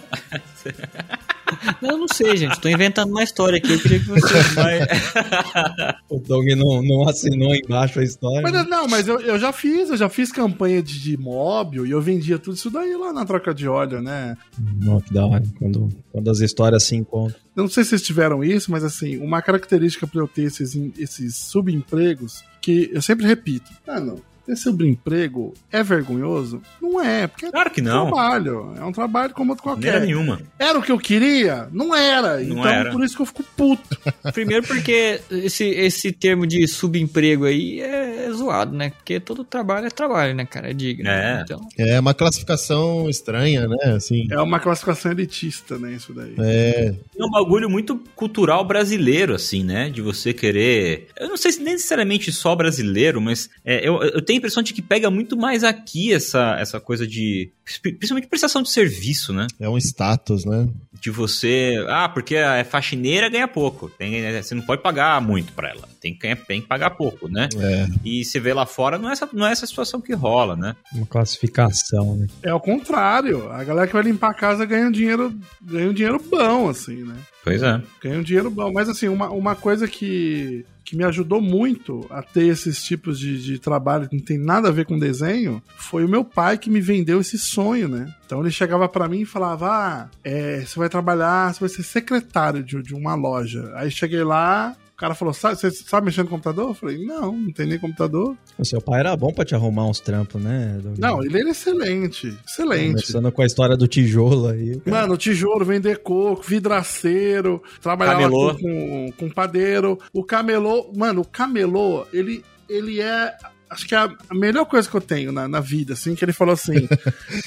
Não, 1.81 1.91
eu 1.91 1.99
não 1.99 2.09
sei, 2.09 2.37
gente. 2.37 2.61
Tô 2.61 2.69
inventando 2.69 3.11
uma 3.11 3.23
história 3.23 3.59
aqui. 3.59 3.73
Eu 3.73 3.81
queria 3.81 4.01
que 4.01 4.07
você. 4.07 4.35
o 6.09 6.19
Doug 6.19 6.47
não, 6.57 6.83
não 6.83 7.09
assinou 7.09 7.55
embaixo 7.55 8.01
a 8.01 8.05
história. 8.05 8.43
Mas, 8.43 8.69
não, 8.69 8.89
mas 8.89 9.09
eu, 9.09 9.21
eu 9.21 9.39
já 9.39 9.53
fiz, 9.53 9.91
eu 9.91 9.97
já 9.97 10.09
fiz 10.09 10.33
campanha 10.33 10.83
de, 10.83 10.99
de 11.01 11.17
móvel 11.17 11.87
e 11.87 11.91
eu 11.91 12.01
vendia 12.01 12.39
tudo 12.39 12.57
isso 12.57 12.71
daí 12.71 12.97
lá 12.97 13.13
na 13.13 13.25
troca 13.25 13.55
de 13.55 13.69
óleo, 13.69 14.01
né? 14.01 14.37
Não, 14.83 15.01
que 15.01 15.13
da 15.13 15.27
hora. 15.27 15.43
Quando, 15.59 15.89
quando 16.13 16.31
as 16.31 16.41
histórias 16.41 16.85
se 16.85 16.97
encontram. 16.97 17.39
Eu 17.55 17.63
não 17.63 17.71
sei 17.71 17.85
se 17.85 17.91
vocês 17.91 18.03
tiveram 18.03 18.45
isso, 18.45 18.71
mas 18.71 18.85
assim, 18.85 19.17
uma 19.19 19.41
característica 19.41 20.07
para 20.07 20.21
eu 20.21 20.29
ter 20.29 20.43
esses, 20.43 20.75
esses 20.99 21.37
subempregos, 21.37 22.43
que 22.61 22.91
eu 22.93 23.01
sempre 23.01 23.27
repito, 23.27 23.71
ah 23.87 24.01
não, 24.01 24.21
ter 24.47 24.57
subemprego 24.57 25.53
é 25.73 25.83
vergonhoso? 25.83 26.63
Não 26.81 27.03
é, 27.03 27.27
porque 27.27 27.47
é 27.47 27.51
Claro 27.51 27.71
que 27.71 27.81
um 27.81 27.85
não. 27.85 28.07
trabalho, 28.07 28.75
é 28.77 28.85
um 28.85 28.93
trabalho 28.93 29.35
como 29.35 29.51
outro 29.53 29.63
qualquer. 29.63 30.01
nenhuma. 30.01 30.41
Era 30.59 30.79
o 30.79 30.83
que 30.83 30.93
eu 30.93 30.99
queria? 30.99 31.69
Não 31.73 31.95
era. 31.95 32.39
Não 32.41 32.59
então 32.61 32.67
era. 32.67 32.91
por 32.93 33.05
isso 33.05 33.17
que 33.17 33.23
eu 33.23 33.27
fico 33.27 33.45
puto. 33.57 33.99
Primeiro 34.33 34.67
porque 34.67 35.21
esse, 35.31 35.65
esse 35.65 36.13
termo 36.13 36.47
de 36.47 36.67
subemprego 36.69 37.45
aí 37.45 37.81
é, 37.81 38.27
é 38.27 38.31
zoado, 38.33 38.75
né? 38.77 38.91
Porque 38.91 39.19
todo 39.21 39.45
trabalho 39.45 39.87
é 39.87 39.91
trabalho, 39.91 40.35
né, 40.35 40.45
cara? 40.45 40.71
É 40.71 40.75
digno. 40.75 41.09
É. 41.09 41.43
Então, 41.43 41.61
É 41.77 41.99
uma 41.99 42.15
classificação 42.15 43.09
estranha, 43.09 43.67
né? 43.67 43.95
Assim. 43.95 44.27
É 44.31 44.41
uma 44.41 44.61
classificação 44.61 45.13
elitista, 45.13 45.79
né, 45.79 45.93
isso 45.93 46.13
daí. 46.13 46.35
É. 46.39 46.95
É 47.19 47.25
um 47.25 47.31
bagulho 47.31 47.69
muito 47.69 47.97
cultural 48.15 48.65
brasileiro, 48.65 49.35
assim, 49.35 49.65
né? 49.65 49.89
De 49.91 50.01
você 50.01 50.33
querer. 50.33 51.09
Eu 51.19 51.29
não 51.29 51.37
sei 51.37 51.53
se 51.53 51.63
necessariamente 51.63 52.33
só 52.33 52.55
brasileiro, 52.55 53.21
mas 53.21 53.49
é, 53.65 53.87
eu, 53.87 54.03
eu 54.03 54.23
tenho 54.23 54.36
a 54.37 54.39
impressão 54.39 54.63
de 54.63 54.73
que 54.73 54.83
pega 54.83 55.11
muito 55.11 55.37
mais 55.37 55.65
aqui 55.65 56.13
essa, 56.13 56.57
essa 56.59 56.81
coisa 56.81 57.07
de. 57.07 57.51
Principalmente 57.83 58.29
prestação 58.29 58.63
de 58.63 58.71
serviço, 58.71 59.33
né? 59.33 59.47
É 59.59 59.69
um 59.69 59.77
status, 59.77 60.45
né? 60.45 60.69
De 61.01 61.11
você. 61.11 61.85
Ah, 61.89 62.09
porque 62.09 62.37
é 62.37 62.65
faxineira 62.65 63.29
ganha 63.29 63.49
pouco. 63.49 63.89
Tem, 63.91 64.41
você 64.41 64.55
não 64.55 64.63
pode 64.63 64.83
pagar 64.83 65.21
muito 65.21 65.53
pra 65.53 65.71
ela. 65.71 65.89
Tem 66.01 66.17
que, 66.17 66.37
tem 66.37 66.61
que 66.61 66.69
pagar 66.69 66.91
pouco, 66.91 67.29
né? 67.29 67.49
É. 67.57 67.87
E 68.05 68.25
você 68.25 68.39
vê 68.39 68.53
lá 68.53 68.65
fora, 68.67 68.99
não 68.99 69.09
é 69.09 69.13
essa, 69.13 69.29
não 69.33 69.47
é 69.47 69.53
essa 69.53 69.67
situação 69.67 70.01
que 70.01 70.15
rola, 70.15 70.55
né? 70.55 70.77
Uma 70.93 71.07
classificação, 71.07 72.17
né? 72.17 72.27
É 72.43 72.55
o 72.55 72.61
contrário. 72.61 73.51
A 73.51 73.65
galera 73.65 73.87
que 73.87 73.93
vai 73.93 74.03
limpar 74.03 74.31
a 74.31 74.35
casa 74.35 74.65
ganha 74.65 74.87
um 74.87 74.93
dinheiro, 74.93 75.35
ganha 75.61 75.91
um 75.91 75.95
dinheiro 75.95 76.23
bom, 76.31 76.69
assim, 76.69 77.03
né? 77.03 77.17
Pois 77.43 77.63
é. 77.63 77.81
Ganha 78.03 78.19
um 78.19 78.23
dinheiro 78.23 78.51
bom. 78.51 78.73
Mas 78.73 78.89
assim, 78.89 79.09
uma, 79.09 79.31
uma 79.31 79.55
coisa 79.55 79.87
que, 79.87 80.65
que 80.87 80.97
me 80.97 81.03
ajudou 81.05 81.43
muito 81.43 82.07
a 82.09 82.23
ter 82.23 82.47
esses 82.47 82.83
tipos 82.83 83.19
de, 83.19 83.43
de 83.43 83.59
trabalho 83.59 84.09
que 84.09 84.17
não 84.17 84.23
tem 84.23 84.39
nada 84.39 84.69
a 84.69 84.73
ver 84.73 84.87
com 84.87 84.97
desenho 84.97 85.61
foi 85.77 86.05
o 86.05 86.09
meu 86.09 86.25
pai 86.25 86.57
que 86.57 86.71
me 86.71 86.81
vendeu 86.81 87.21
esse 87.21 87.37
sonho, 87.37 87.89
né? 87.89 88.15
Então 88.25 88.41
ele 88.41 88.53
chegava 88.53 88.89
pra 88.89 89.09
mim 89.09 89.23
e 89.23 89.27
falava: 89.27 89.69
Ah, 89.69 90.09
é, 90.23 90.61
você 90.61 90.79
vai 90.79 90.89
trabalhar, 90.89 91.53
você 91.53 91.61
vai 91.61 91.69
ser 91.69 91.83
secretário 91.83 92.63
de, 92.63 92.81
de 92.83 92.95
uma 92.95 93.17
loja. 93.17 93.73
Aí 93.75 93.91
cheguei 93.91 94.23
lá. 94.23 94.77
O 94.97 94.99
cara 94.99 95.15
falou, 95.15 95.35
"Sabe- 95.35 95.57
você 95.61 95.71
sabe 95.71 96.07
mexer 96.07 96.23
no 96.23 96.29
computador? 96.31 96.69
Eu 96.71 96.75
falei, 96.75 97.05
não, 97.05 97.31
não 97.37 97.53
tem 97.53 97.67
nem 97.67 97.79
computador. 97.79 98.35
O 98.59 98.65
seu 98.65 98.81
pai 98.81 99.01
era 99.01 99.15
bom 99.15 99.31
pra 99.31 99.45
te 99.45 99.55
arrumar 99.55 99.85
uns 99.87 100.01
trampos, 100.01 100.43
né? 100.43 100.81
Não, 100.99 101.23
ele 101.23 101.39
era 101.39 101.51
excelente, 101.51 102.35
excelente. 102.49 102.93
Começando 103.03 103.31
com 103.31 103.43
a 103.43 103.47
história 103.47 103.77
do 103.77 103.87
tijolo 103.87 104.49
aí. 104.49 104.73
o 104.73 104.81
cara- 104.81 105.03
Mano, 105.03 105.19
tijolo, 105.19 105.67
vender 105.67 105.99
coco, 105.99 106.43
vidraceiro, 106.43 107.63
trabalhava 107.83 108.23
Camelô. 108.23 108.55
com, 108.59 109.13
com 109.19 109.29
padeiro. 109.31 109.99
O 110.15 110.25
camelô, 110.25 110.91
mano, 110.97 111.21
o 111.21 111.27
camelô, 111.27 112.07
ele, 112.11 112.43
ele 112.67 112.99
é. 113.01 113.35
Acho 113.69 113.87
que 113.87 113.95
é 113.95 113.99
a 113.99 114.35
melhor 114.35 114.65
coisa 114.67 114.89
que 114.89 114.97
eu 114.97 115.01
tenho 115.01 115.33
na, 115.33 115.49
na 115.49 115.61
vida, 115.61 115.95
assim, 115.95 116.15
que 116.15 116.25
ele 116.25 116.33
falou 116.33 116.55
assim. 116.55 116.89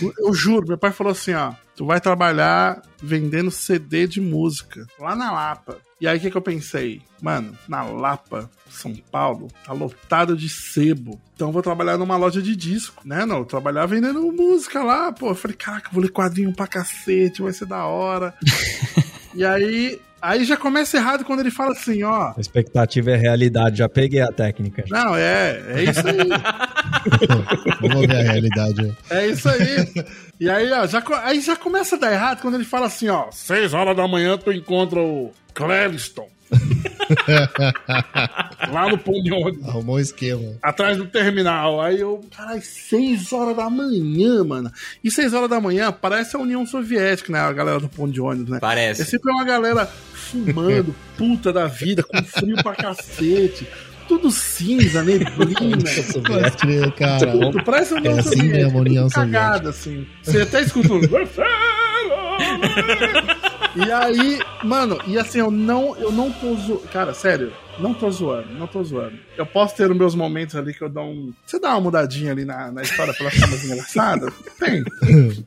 eu, 0.01 0.13
eu 0.27 0.33
juro, 0.33 0.67
meu 0.67 0.77
pai 0.77 0.91
falou 0.91 1.11
assim: 1.11 1.33
ó, 1.33 1.53
tu 1.75 1.85
vai 1.85 2.01
trabalhar 2.01 2.81
vendendo 3.01 3.49
CD 3.49 4.05
de 4.05 4.19
música 4.19 4.85
lá 4.99 5.15
na 5.15 5.31
Lapa. 5.31 5.77
E 6.01 6.07
aí 6.07 6.17
o 6.17 6.21
que, 6.21 6.31
que 6.31 6.37
eu 6.37 6.41
pensei? 6.41 7.01
Mano, 7.21 7.57
na 7.67 7.83
Lapa, 7.83 8.49
São 8.69 8.95
Paulo, 9.11 9.49
tá 9.65 9.73
lotado 9.73 10.35
de 10.35 10.47
sebo. 10.47 11.19
Então 11.35 11.49
eu 11.49 11.51
vou 11.51 11.61
trabalhar 11.61 11.97
numa 11.97 12.15
loja 12.15 12.41
de 12.41 12.55
disco, 12.55 13.01
né? 13.05 13.25
Não, 13.25 13.39
eu 13.39 13.45
trabalhar 13.45 13.85
vendendo 13.85 14.21
música 14.31 14.81
lá, 14.81 15.11
pô. 15.11 15.29
Eu 15.29 15.35
falei, 15.35 15.57
caraca, 15.57 15.89
vou 15.91 16.01
ler 16.01 16.11
quadrinho 16.11 16.53
pra 16.53 16.67
cacete, 16.67 17.41
vai 17.41 17.51
ser 17.51 17.65
da 17.65 17.85
hora. 17.85 18.33
e 19.33 19.45
aí, 19.45 20.01
aí 20.21 20.43
já 20.43 20.57
começa 20.57 20.97
errado 20.97 21.23
quando 21.23 21.41
ele 21.41 21.51
fala 21.51 21.71
assim, 21.71 22.03
ó. 22.03 22.33
A 22.35 22.39
expectativa 22.39 23.11
é 23.11 23.15
realidade, 23.15 23.77
já 23.77 23.89
peguei 23.89 24.21
a 24.21 24.31
técnica. 24.31 24.83
Não, 24.89 25.15
é, 25.15 25.61
é 25.67 25.83
isso 25.83 26.07
aí. 26.07 26.17
Vamos 27.81 28.07
ver 28.07 28.15
a 28.15 28.31
realidade. 28.31 28.97
É 29.09 29.27
isso 29.27 29.49
aí. 29.49 30.05
E 30.39 30.49
aí, 30.49 30.71
ó, 30.71 30.87
já, 30.87 31.03
aí 31.23 31.41
já 31.41 31.55
começa 31.55 31.95
a 31.95 31.99
dar 31.99 32.13
errado 32.13 32.41
quando 32.41 32.55
ele 32.55 32.65
fala 32.65 32.87
assim, 32.87 33.09
ó, 33.09 33.29
seis 33.31 33.73
horas 33.73 33.95
da 33.95 34.07
manhã 34.07 34.37
tu 34.37 34.51
encontra 34.51 34.99
o 34.99 35.31
Clériston. 35.53 36.27
Lá 38.71 38.89
no 38.89 38.97
pão 38.97 39.13
de 39.21 39.31
ônibus, 39.33 39.67
Arrumou 39.67 39.95
um 39.95 39.99
esquema. 39.99 40.53
atrás 40.61 40.97
do 40.97 41.05
terminal. 41.05 41.81
Aí 41.81 41.99
eu, 41.99 42.21
caralho, 42.35 42.61
seis 42.61 43.31
horas 43.33 43.55
da 43.55 43.69
manhã, 43.69 44.43
mano. 44.43 44.71
E 45.03 45.11
seis 45.11 45.33
horas 45.33 45.49
da 45.49 45.59
manhã 45.59 45.91
parece 45.91 46.35
a 46.35 46.39
União 46.39 46.65
Soviética, 46.65 47.31
né? 47.31 47.39
A 47.39 47.51
galera 47.53 47.79
do 47.79 47.89
pão 47.89 48.07
de 48.09 48.19
ônibus, 48.21 48.49
né? 48.49 48.57
É 48.57 48.59
Parece. 48.59 49.05
sempre 49.05 49.31
uma 49.31 49.43
galera 49.45 49.85
fumando, 49.85 50.93
puta 51.17 51.51
da 51.53 51.67
vida, 51.67 52.03
com 52.03 52.21
frio 52.23 52.55
pra 52.61 52.75
cacete. 52.75 53.67
Tudo 54.07 54.31
cinza, 54.31 55.03
neblina. 55.03 55.31
Pode 55.37 56.55
crer, 56.57 56.91
cara. 56.93 57.31
Tudo, 57.31 57.63
parece 57.63 57.93
uma 57.93 57.99
União 57.99 58.15
É 58.15 58.19
assim 58.19 58.29
Soviética. 58.29 58.57
mesmo, 58.57 58.79
União 58.79 59.03
tudo 59.07 59.13
cagada, 59.13 59.69
assim. 59.69 60.07
Você 60.23 60.41
até 60.41 60.61
escuta 60.63 60.93
um... 60.93 61.01
E 63.85 63.91
aí, 63.91 64.39
mano, 64.63 64.99
e 65.07 65.17
assim, 65.17 65.39
eu 65.39 65.49
não, 65.49 65.95
eu 65.95 66.11
não 66.11 66.31
tô 66.31 66.53
zoando. 66.55 66.87
Cara, 66.91 67.13
sério, 67.13 67.53
não 67.79 67.93
tô 67.93 68.11
zoando, 68.11 68.53
não 68.53 68.67
tô 68.67 68.83
zoando. 68.83 69.17
Eu 69.37 69.45
posso 69.45 69.75
ter 69.75 69.89
os 69.89 69.97
meus 69.97 70.13
momentos 70.13 70.55
ali 70.55 70.73
que 70.73 70.83
eu 70.83 70.89
dou 70.89 71.05
um. 71.05 71.33
Você 71.45 71.59
dá 71.59 71.69
uma 71.69 71.81
mudadinha 71.81 72.31
ali 72.33 72.43
na, 72.43 72.71
na 72.71 72.81
história 72.81 73.13
pra 73.13 73.23
ela 73.23 73.31
ficar 73.31 73.47
mais 73.47 73.63
engraçada? 73.63 74.33
Tem. 74.59 74.83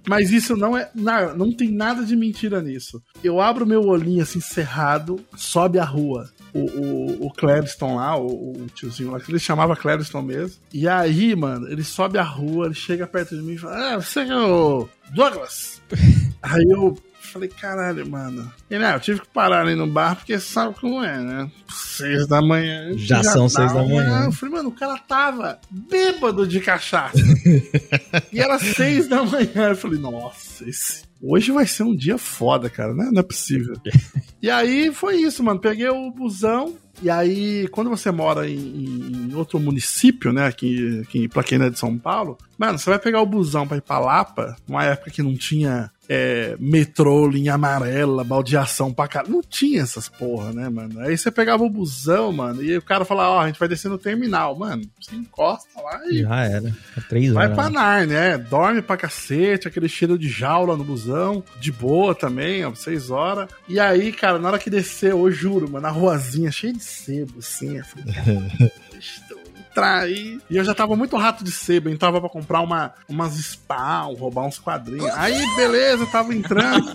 Mas 0.08 0.30
isso 0.30 0.56
não 0.56 0.76
é. 0.76 0.90
Não, 0.94 1.36
não 1.36 1.52
tem 1.52 1.70
nada 1.70 2.04
de 2.04 2.16
mentira 2.16 2.62
nisso. 2.62 3.02
Eu 3.22 3.38
abro 3.38 3.66
meu 3.66 3.82
olhinho 3.82 4.22
assim, 4.22 4.40
cerrado, 4.40 5.20
sobe 5.36 5.78
a 5.78 5.84
rua. 5.84 6.30
O, 6.54 6.60
o, 6.60 7.26
o 7.26 7.30
Clériston 7.32 7.96
lá, 7.96 8.16
o, 8.16 8.52
o 8.52 8.66
tiozinho 8.74 9.10
lá, 9.10 9.20
que 9.20 9.30
ele 9.30 9.38
chamava 9.38 9.76
Clériston 9.76 10.20
mesmo. 10.22 10.60
E 10.72 10.86
aí, 10.86 11.34
mano, 11.34 11.66
ele 11.66 11.82
sobe 11.84 12.18
a 12.18 12.22
rua, 12.22 12.66
ele 12.66 12.74
chega 12.74 13.06
perto 13.06 13.36
de 13.36 13.42
mim 13.42 13.54
e 13.54 13.58
fala: 13.58 13.94
Ah, 13.94 14.00
você 14.00 14.20
é 14.20 14.36
o 14.36 14.88
Douglas? 15.14 15.82
Aí 16.42 16.64
eu 16.68 16.96
falei, 17.22 17.48
caralho, 17.48 18.06
mano. 18.08 18.52
E 18.70 18.78
né, 18.78 18.94
eu 18.94 19.00
tive 19.00 19.20
que 19.20 19.28
parar 19.28 19.62
ali 19.62 19.74
no 19.74 19.86
bar, 19.86 20.16
porque 20.16 20.38
sabe 20.38 20.74
como 20.78 21.02
é, 21.02 21.18
né? 21.18 21.50
Seis 21.70 22.26
da 22.26 22.42
manhã. 22.42 22.92
Já 22.96 23.22
são 23.22 23.48
seis 23.48 23.72
da 23.72 23.80
dá 23.80 23.88
manhã. 23.88 24.24
Eu 24.24 24.32
falei, 24.32 24.54
mano, 24.54 24.68
o 24.68 24.74
cara 24.74 24.98
tava 24.98 25.58
bêbado 25.70 26.46
de 26.46 26.60
cachaça. 26.60 27.16
e 28.32 28.40
era 28.40 28.58
seis 28.58 29.08
da 29.08 29.22
manhã. 29.22 29.68
Eu 29.70 29.76
falei, 29.76 29.98
nossa, 29.98 30.68
esse. 30.68 31.04
Hoje 31.22 31.52
vai 31.52 31.66
ser 31.66 31.84
um 31.84 31.94
dia 31.94 32.18
foda, 32.18 32.68
cara, 32.68 32.92
né? 32.92 33.08
Não 33.12 33.20
é 33.20 33.22
possível. 33.22 33.76
e 34.42 34.50
aí 34.50 34.92
foi 34.92 35.18
isso, 35.18 35.42
mano. 35.42 35.60
Peguei 35.60 35.88
o 35.88 36.10
busão. 36.10 36.76
E 37.00 37.08
aí, 37.08 37.68
quando 37.68 37.88
você 37.88 38.10
mora 38.10 38.48
em, 38.48 39.28
em 39.30 39.34
outro 39.34 39.58
município, 39.58 40.32
né? 40.32 40.46
Aqui, 40.46 41.00
aqui, 41.02 41.28
pra 41.28 41.44
quem 41.44 41.58
não 41.58 41.66
é 41.66 41.70
de 41.70 41.78
São 41.78 41.96
Paulo, 41.96 42.36
mano, 42.58 42.76
você 42.76 42.90
vai 42.90 42.98
pegar 42.98 43.22
o 43.22 43.26
busão 43.26 43.66
pra 43.66 43.76
ir 43.76 43.82
pra 43.82 44.00
Lapa, 44.00 44.56
numa 44.68 44.84
época 44.84 45.10
que 45.10 45.22
não 45.22 45.34
tinha 45.34 45.90
é, 46.08 46.56
metrô, 46.58 47.26
linha 47.28 47.54
amarela, 47.54 48.24
baldeação 48.24 48.92
pra 48.92 49.08
cá. 49.08 49.24
Não 49.26 49.40
tinha 49.42 49.82
essas 49.82 50.08
porra, 50.08 50.52
né, 50.52 50.68
mano? 50.68 51.00
Aí 51.00 51.16
você 51.16 51.30
pegava 51.30 51.62
o 51.62 51.70
busão, 51.70 52.32
mano, 52.32 52.62
e 52.62 52.76
o 52.76 52.82
cara 52.82 53.04
falava, 53.04 53.30
ó, 53.30 53.40
a 53.40 53.46
gente 53.46 53.58
vai 53.58 53.68
descer 53.68 53.88
no 53.88 53.98
terminal. 53.98 54.56
Mano, 54.58 54.82
você 55.00 55.14
encosta 55.14 55.80
lá 55.80 56.00
e 56.10 56.22
Já 56.22 56.44
era. 56.44 56.68
É 56.96 57.00
três 57.08 57.32
vai 57.32 57.44
horas. 57.46 57.56
pra 57.56 57.70
nar, 57.70 58.06
né? 58.06 58.36
Dorme 58.38 58.82
pra 58.82 58.96
cacete, 58.96 59.68
aquele 59.68 59.88
cheiro 59.88 60.18
de 60.18 60.28
jaula 60.28 60.76
no 60.76 60.84
busão, 60.84 61.42
de 61.60 61.70
boa 61.72 62.14
também, 62.14 62.64
ó, 62.64 62.74
seis 62.74 63.10
horas. 63.10 63.48
E 63.68 63.78
aí, 63.78 64.12
cara, 64.12 64.38
na 64.38 64.48
hora 64.48 64.58
que 64.58 64.70
desceu, 64.70 65.18
eu 65.18 65.30
juro, 65.30 65.70
mano, 65.70 65.82
na 65.82 65.90
ruazinha, 65.90 66.50
cheia 66.50 66.72
de 66.72 66.82
sebo, 66.82 67.38
assim, 67.38 67.78
eu 69.30 69.41
entrar 69.72 70.02
aí. 70.02 70.38
E 70.48 70.56
eu 70.56 70.64
já 70.64 70.74
tava 70.74 70.94
muito 70.94 71.16
rato 71.16 71.42
de 71.42 71.50
sebo, 71.50 71.88
entrava 71.88 72.20
pra 72.20 72.28
comprar 72.28 72.60
uma, 72.60 72.92
umas 73.08 73.34
spawn, 73.34 74.14
roubar 74.14 74.46
uns 74.46 74.58
quadrinhos. 74.58 75.10
Aí, 75.14 75.44
beleza, 75.56 76.06
tava 76.06 76.34
entrando. 76.34 76.92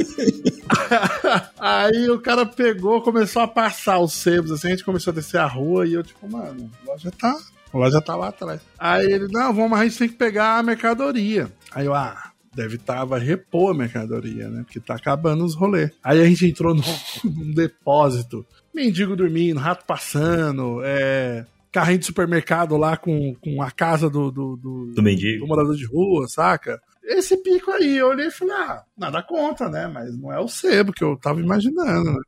aí 1.59 2.09
o 2.09 2.19
cara 2.19 2.45
pegou, 2.45 3.01
começou 3.01 3.41
a 3.41 3.47
passar 3.47 3.99
os 3.99 4.13
sebos, 4.13 4.51
assim, 4.51 4.67
a 4.67 4.71
gente 4.71 4.85
começou 4.85 5.11
a 5.11 5.15
descer 5.15 5.39
a 5.39 5.47
rua 5.47 5.87
e 5.87 5.93
eu, 5.93 6.03
tipo, 6.03 6.29
mano, 6.31 6.69
a 6.83 6.91
loja 6.91 7.11
tá. 7.11 7.37
A 7.73 7.77
loja 7.77 8.01
tá 8.01 8.15
lá 8.15 8.29
atrás. 8.29 8.61
Aí 8.77 9.05
ele, 9.05 9.27
não, 9.27 9.53
vamos, 9.53 9.71
mas 9.71 9.81
a 9.81 9.83
gente 9.85 9.97
tem 9.97 10.09
que 10.09 10.15
pegar 10.15 10.57
a 10.57 10.63
mercadoria. 10.63 11.51
Aí 11.73 11.85
eu, 11.85 11.93
ah, 11.93 12.31
deve 12.55 12.75
estar, 12.75 13.03
vai 13.03 13.19
repor 13.19 13.71
a 13.71 13.77
mercadoria, 13.77 14.47
né? 14.49 14.63
Porque 14.63 14.79
tá 14.79 14.95
acabando 14.95 15.43
os 15.43 15.55
rolês. 15.55 15.91
Aí 16.03 16.21
a 16.21 16.25
gente 16.25 16.45
entrou 16.45 16.73
num 16.73 16.83
depósito. 17.53 18.45
Mendigo 18.73 19.15
dormindo, 19.15 19.59
rato 19.59 19.85
passando, 19.85 20.81
é, 20.83 21.45
carrinho 21.77 21.99
de 21.99 22.07
supermercado 22.07 22.75
lá 22.75 22.97
com, 22.97 23.35
com 23.35 23.61
a 23.61 23.69
casa 23.69 24.09
do, 24.09 24.31
do, 24.31 24.57
do, 24.57 24.93
Do 24.95 25.03
mendigo. 25.03 25.41
do 25.41 25.47
morador 25.47 25.75
de 25.75 25.85
rua, 25.85 26.27
saca? 26.27 26.81
Esse 27.03 27.37
pico 27.37 27.69
aí, 27.71 27.97
eu 27.97 28.07
olhei 28.07 28.27
e 28.27 28.31
falei, 28.31 28.55
ah, 28.55 28.83
nada 28.97 29.21
contra, 29.21 29.69
né? 29.69 29.87
Mas 29.87 30.17
não 30.17 30.33
é 30.33 30.39
o 30.39 30.47
sebo 30.47 30.91
que 30.91 31.03
eu 31.03 31.15
tava 31.15 31.39
imaginando, 31.39 32.11
né? 32.11 32.19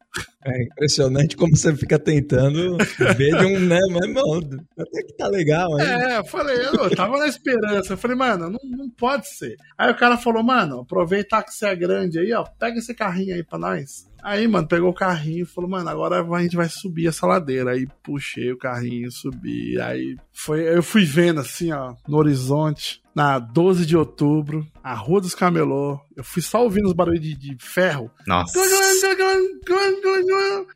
É 0.45 0.63
impressionante 0.63 1.35
como 1.35 1.57
você 1.57 1.75
fica 1.75 1.97
tentando 1.97 2.77
ver 3.17 3.35
de 3.37 3.45
um, 3.45 3.59
né? 3.59 3.79
Mas, 3.89 4.13
mano, 4.13 4.65
até 4.77 5.03
que 5.03 5.17
tá 5.17 5.27
legal, 5.27 5.67
hein? 5.79 5.85
É, 5.85 6.17
eu 6.19 6.25
falei, 6.25 6.57
eu 6.65 6.95
tava 6.95 7.17
na 7.17 7.27
esperança. 7.27 7.93
Eu 7.93 7.97
falei, 7.97 8.15
mano, 8.15 8.51
não, 8.51 8.59
não 8.77 8.89
pode 8.91 9.27
ser. 9.27 9.57
Aí 9.77 9.91
o 9.91 9.97
cara 9.97 10.15
falou, 10.15 10.43
mano, 10.43 10.81
aproveitar 10.81 11.43
que 11.43 11.53
você 11.53 11.65
é 11.65 11.75
grande 11.75 12.19
aí, 12.19 12.31
ó, 12.33 12.43
pega 12.43 12.77
esse 12.77 12.93
carrinho 12.93 13.35
aí 13.35 13.43
pra 13.43 13.57
nós. 13.57 14.07
Aí, 14.23 14.47
mano, 14.47 14.67
pegou 14.67 14.89
o 14.89 14.93
carrinho 14.93 15.43
e 15.43 15.45
falou, 15.45 15.69
mano, 15.69 15.89
agora 15.89 16.21
a 16.21 16.41
gente 16.41 16.55
vai 16.55 16.67
subir 16.69 17.07
essa 17.07 17.25
ladeira. 17.25 17.71
Aí 17.71 17.87
puxei 18.03 18.51
o 18.51 18.57
carrinho, 18.57 19.11
subi. 19.11 19.79
Aí 19.79 20.15
foi, 20.33 20.61
eu 20.61 20.83
fui 20.83 21.05
vendo 21.05 21.39
assim, 21.39 21.71
ó, 21.71 21.93
no 22.07 22.17
horizonte, 22.17 23.01
na 23.15 23.39
12 23.39 23.85
de 23.85 23.97
outubro, 23.97 24.65
a 24.83 24.93
Rua 24.93 25.21
dos 25.21 25.35
Camelô. 25.35 25.99
Eu 26.15 26.23
fui 26.23 26.41
só 26.41 26.63
ouvindo 26.63 26.87
os 26.87 26.93
barulhos 26.93 27.21
de, 27.21 27.35
de 27.35 27.57
ferro. 27.59 28.11
Nossa. 28.27 28.57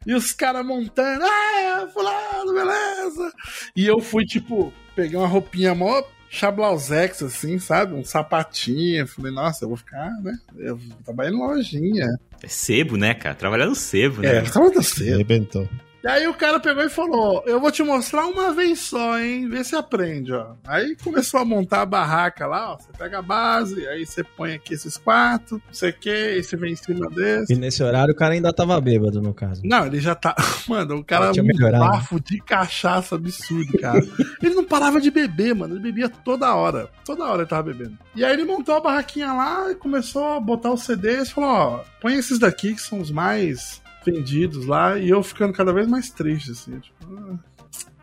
E 0.06 0.14
os 0.14 0.32
caras 0.34 0.66
montando, 0.66 1.24
ah, 1.24 1.88
fulano, 1.94 2.54
beleza. 2.54 3.32
E 3.76 3.86
eu 3.86 4.00
fui, 4.00 4.26
tipo, 4.26 4.74
peguei 4.96 5.18
uma 5.18 5.28
roupinha 5.28 5.76
mó 5.76 6.02
chablausex, 6.34 7.22
assim, 7.22 7.60
sabe? 7.60 7.94
Um 7.94 8.04
sapatinho. 8.04 9.08
Falei, 9.08 9.32
nossa, 9.32 9.64
eu 9.64 9.70
vou 9.70 9.78
ficar, 9.78 10.10
né? 10.22 10.36
Eu 10.58 10.76
vou 10.76 10.98
trabalhar 11.06 11.32
em 11.32 11.38
lojinha. 11.38 12.08
É 12.44 12.48
sebo, 12.48 12.98
né, 12.98 13.14
cara? 13.14 13.34
Trabalhar 13.34 13.66
no 13.68 13.74
sebo, 13.76 14.22
É, 14.24 14.41
né? 14.41 14.50
tava 14.50 14.70
da 14.70 14.84
cedo. 14.84 15.14
Arrebentou. 15.16 15.68
E 16.04 16.08
aí 16.08 16.28
o 16.28 16.34
cara 16.34 16.60
pegou 16.60 16.84
e 16.84 16.89
falou: 16.89 17.41
Eu 17.45 17.62
vou 17.62 17.72
te 17.72 17.82
mostrar 17.82 18.26
uma 18.26 18.51
vez 18.51 18.80
só, 18.80 19.18
hein? 19.18 19.47
Vê 19.47 19.64
se 19.64 19.74
aprende, 19.74 20.34
ó. 20.34 20.56
Aí 20.68 20.97
começou 21.01 21.39
a 21.39 21.45
montar 21.45 21.82
a 21.82 21.86
barraca 21.86 22.45
lá, 22.45 22.74
ó. 22.74 22.78
Você 22.78 22.91
pega 22.97 23.20
a 23.20 23.22
base, 23.22 23.88
aí 23.88 24.06
você 24.06 24.22
põe 24.22 24.54
aqui 24.54 24.74
esses 24.74 24.97
quatro, 24.97 25.62
não 25.66 25.74
sei 25.74 25.91
o 25.91 25.93
que, 25.93 26.10
aí 26.10 26.43
você 26.43 26.58
vem 26.58 26.74
em 26.74 26.76
cima 26.76 27.10
desse. 27.10 27.54
E 27.54 27.56
nesse 27.56 27.82
horário 27.82 28.14
o 28.14 28.18
cara 28.18 28.34
ainda 28.34 28.51
tava 28.51 28.80
bêbado, 28.82 29.22
no 29.22 29.34
caso. 29.34 29.62
Não, 29.64 29.86
ele 29.86 30.01
já 30.01 30.14
tá. 30.14 30.36
Mano, 30.68 30.97
o 30.97 31.04
cara 31.06 31.32
tinha 31.32 31.43
um 31.43 31.47
melhorado. 31.47 31.86
bafo 31.86 32.20
de 32.20 32.38
cachaça 32.41 33.16
absurdo, 33.16 33.78
cara. 33.80 34.06
ele 34.41 34.56
não 34.56 34.66
parava 34.66 34.99
de 34.99 35.10
beber, 35.10 35.56
mano. 35.56 35.76
Ele 35.76 35.84
bebia 35.84 36.10
toda 36.10 36.54
hora. 36.54 36.89
Toda 37.06 37.26
hora 37.26 37.41
ele 37.41 37.49
tava 37.49 37.64
bebendo. 37.64 37.97
E 38.16 38.24
aí 38.24 38.34
ele 38.34 38.45
montou 38.45 38.76
a 38.76 38.82
barraquinha 38.82 39.32
lá 39.34 39.72
e 39.72 39.76
começou 39.76 40.34
a 40.34 40.39
botar 40.39 40.72
os 40.72 40.84
CDs. 40.84 41.32
Falou: 41.32 41.49
Ó, 41.49 41.84
põe 42.01 42.16
esses 42.16 42.39
daqui 42.39 42.74
que 42.74 42.82
são 42.82 42.99
os 42.99 43.12
mais 43.12 43.83
vendidos 44.06 44.66
lá. 44.66 44.97
E 44.97 45.10
eu 45.10 45.22
ficando 45.24 45.54
cada 45.54 45.74
vez 45.74 45.88
mais 45.88 46.10
triste, 46.10 46.51
assim. 46.51 46.80
Tipo, 46.80 46.95
ah, 47.18 47.38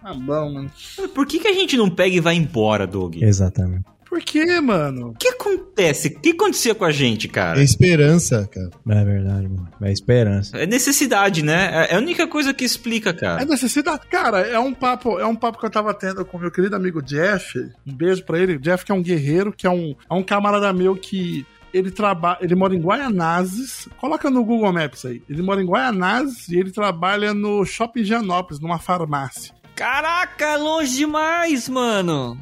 tá 0.02 0.14
bom, 0.14 0.52
mano. 0.54 0.70
Por 1.14 1.26
que, 1.26 1.38
que 1.38 1.48
a 1.48 1.52
gente 1.52 1.76
não 1.76 1.90
pega 1.90 2.16
e 2.16 2.20
vai 2.20 2.34
embora, 2.34 2.86
Doug? 2.86 3.16
O 3.16 3.24
Exatamente. 3.24 3.84
Por 4.08 4.18
que, 4.22 4.60
mano? 4.60 5.14
que 5.16 5.28
acontece? 5.28 6.08
O 6.08 6.20
que 6.20 6.30
acontecia 6.30 6.74
com 6.74 6.84
a 6.84 6.90
gente, 6.90 7.28
cara? 7.28 7.60
É 7.60 7.62
esperança, 7.62 8.44
cara. 8.52 8.68
É 8.88 9.04
verdade, 9.04 9.46
mano. 9.48 9.68
É 9.80 9.92
esperança. 9.92 10.58
É 10.58 10.66
necessidade, 10.66 11.44
né? 11.44 11.86
É 11.88 11.94
a 11.94 11.98
única 11.98 12.26
coisa 12.26 12.52
que 12.52 12.64
explica, 12.64 13.10
É 13.10 13.12
cara. 13.12 13.44
necessidade. 13.44 14.00
Cara, 14.10 14.40
é 14.40 14.58
um 14.58 14.74
papo, 14.74 15.20
é 15.20 15.26
um 15.26 15.36
papo 15.36 15.60
que 15.60 15.66
eu 15.66 15.70
tava 15.70 15.94
tendo 15.94 16.24
com 16.24 16.38
meu 16.38 16.50
querido 16.50 16.74
amigo 16.74 17.00
Jeff. 17.00 17.56
Um 17.86 17.94
beijo 17.94 18.24
pra 18.24 18.36
ele. 18.36 18.58
Jeff 18.58 18.84
que 18.84 18.90
é 18.90 18.94
um 18.96 19.02
guerreiro, 19.02 19.52
que 19.52 19.64
é 19.64 19.70
um, 19.70 19.94
é 20.10 20.14
um 20.14 20.24
camarada 20.24 20.72
meu 20.72 20.96
que 20.96 21.46
ele 21.72 21.90
trabalha, 21.90 22.38
ele 22.40 22.54
mora 22.54 22.74
em 22.74 22.80
Guaianazes. 22.80 23.88
Coloca 23.98 24.30
no 24.30 24.44
Google 24.44 24.72
Maps 24.72 25.04
aí. 25.04 25.22
Ele 25.28 25.42
mora 25.42 25.62
em 25.62 25.66
Guaianazes 25.66 26.48
e 26.48 26.58
ele 26.58 26.70
trabalha 26.70 27.32
no 27.34 27.64
Shopping 27.64 28.04
Gianópolis, 28.04 28.60
numa 28.60 28.78
farmácia. 28.78 29.59
Caraca, 29.84 30.56
longe 30.56 30.94
demais, 30.98 31.66
mano. 31.66 32.36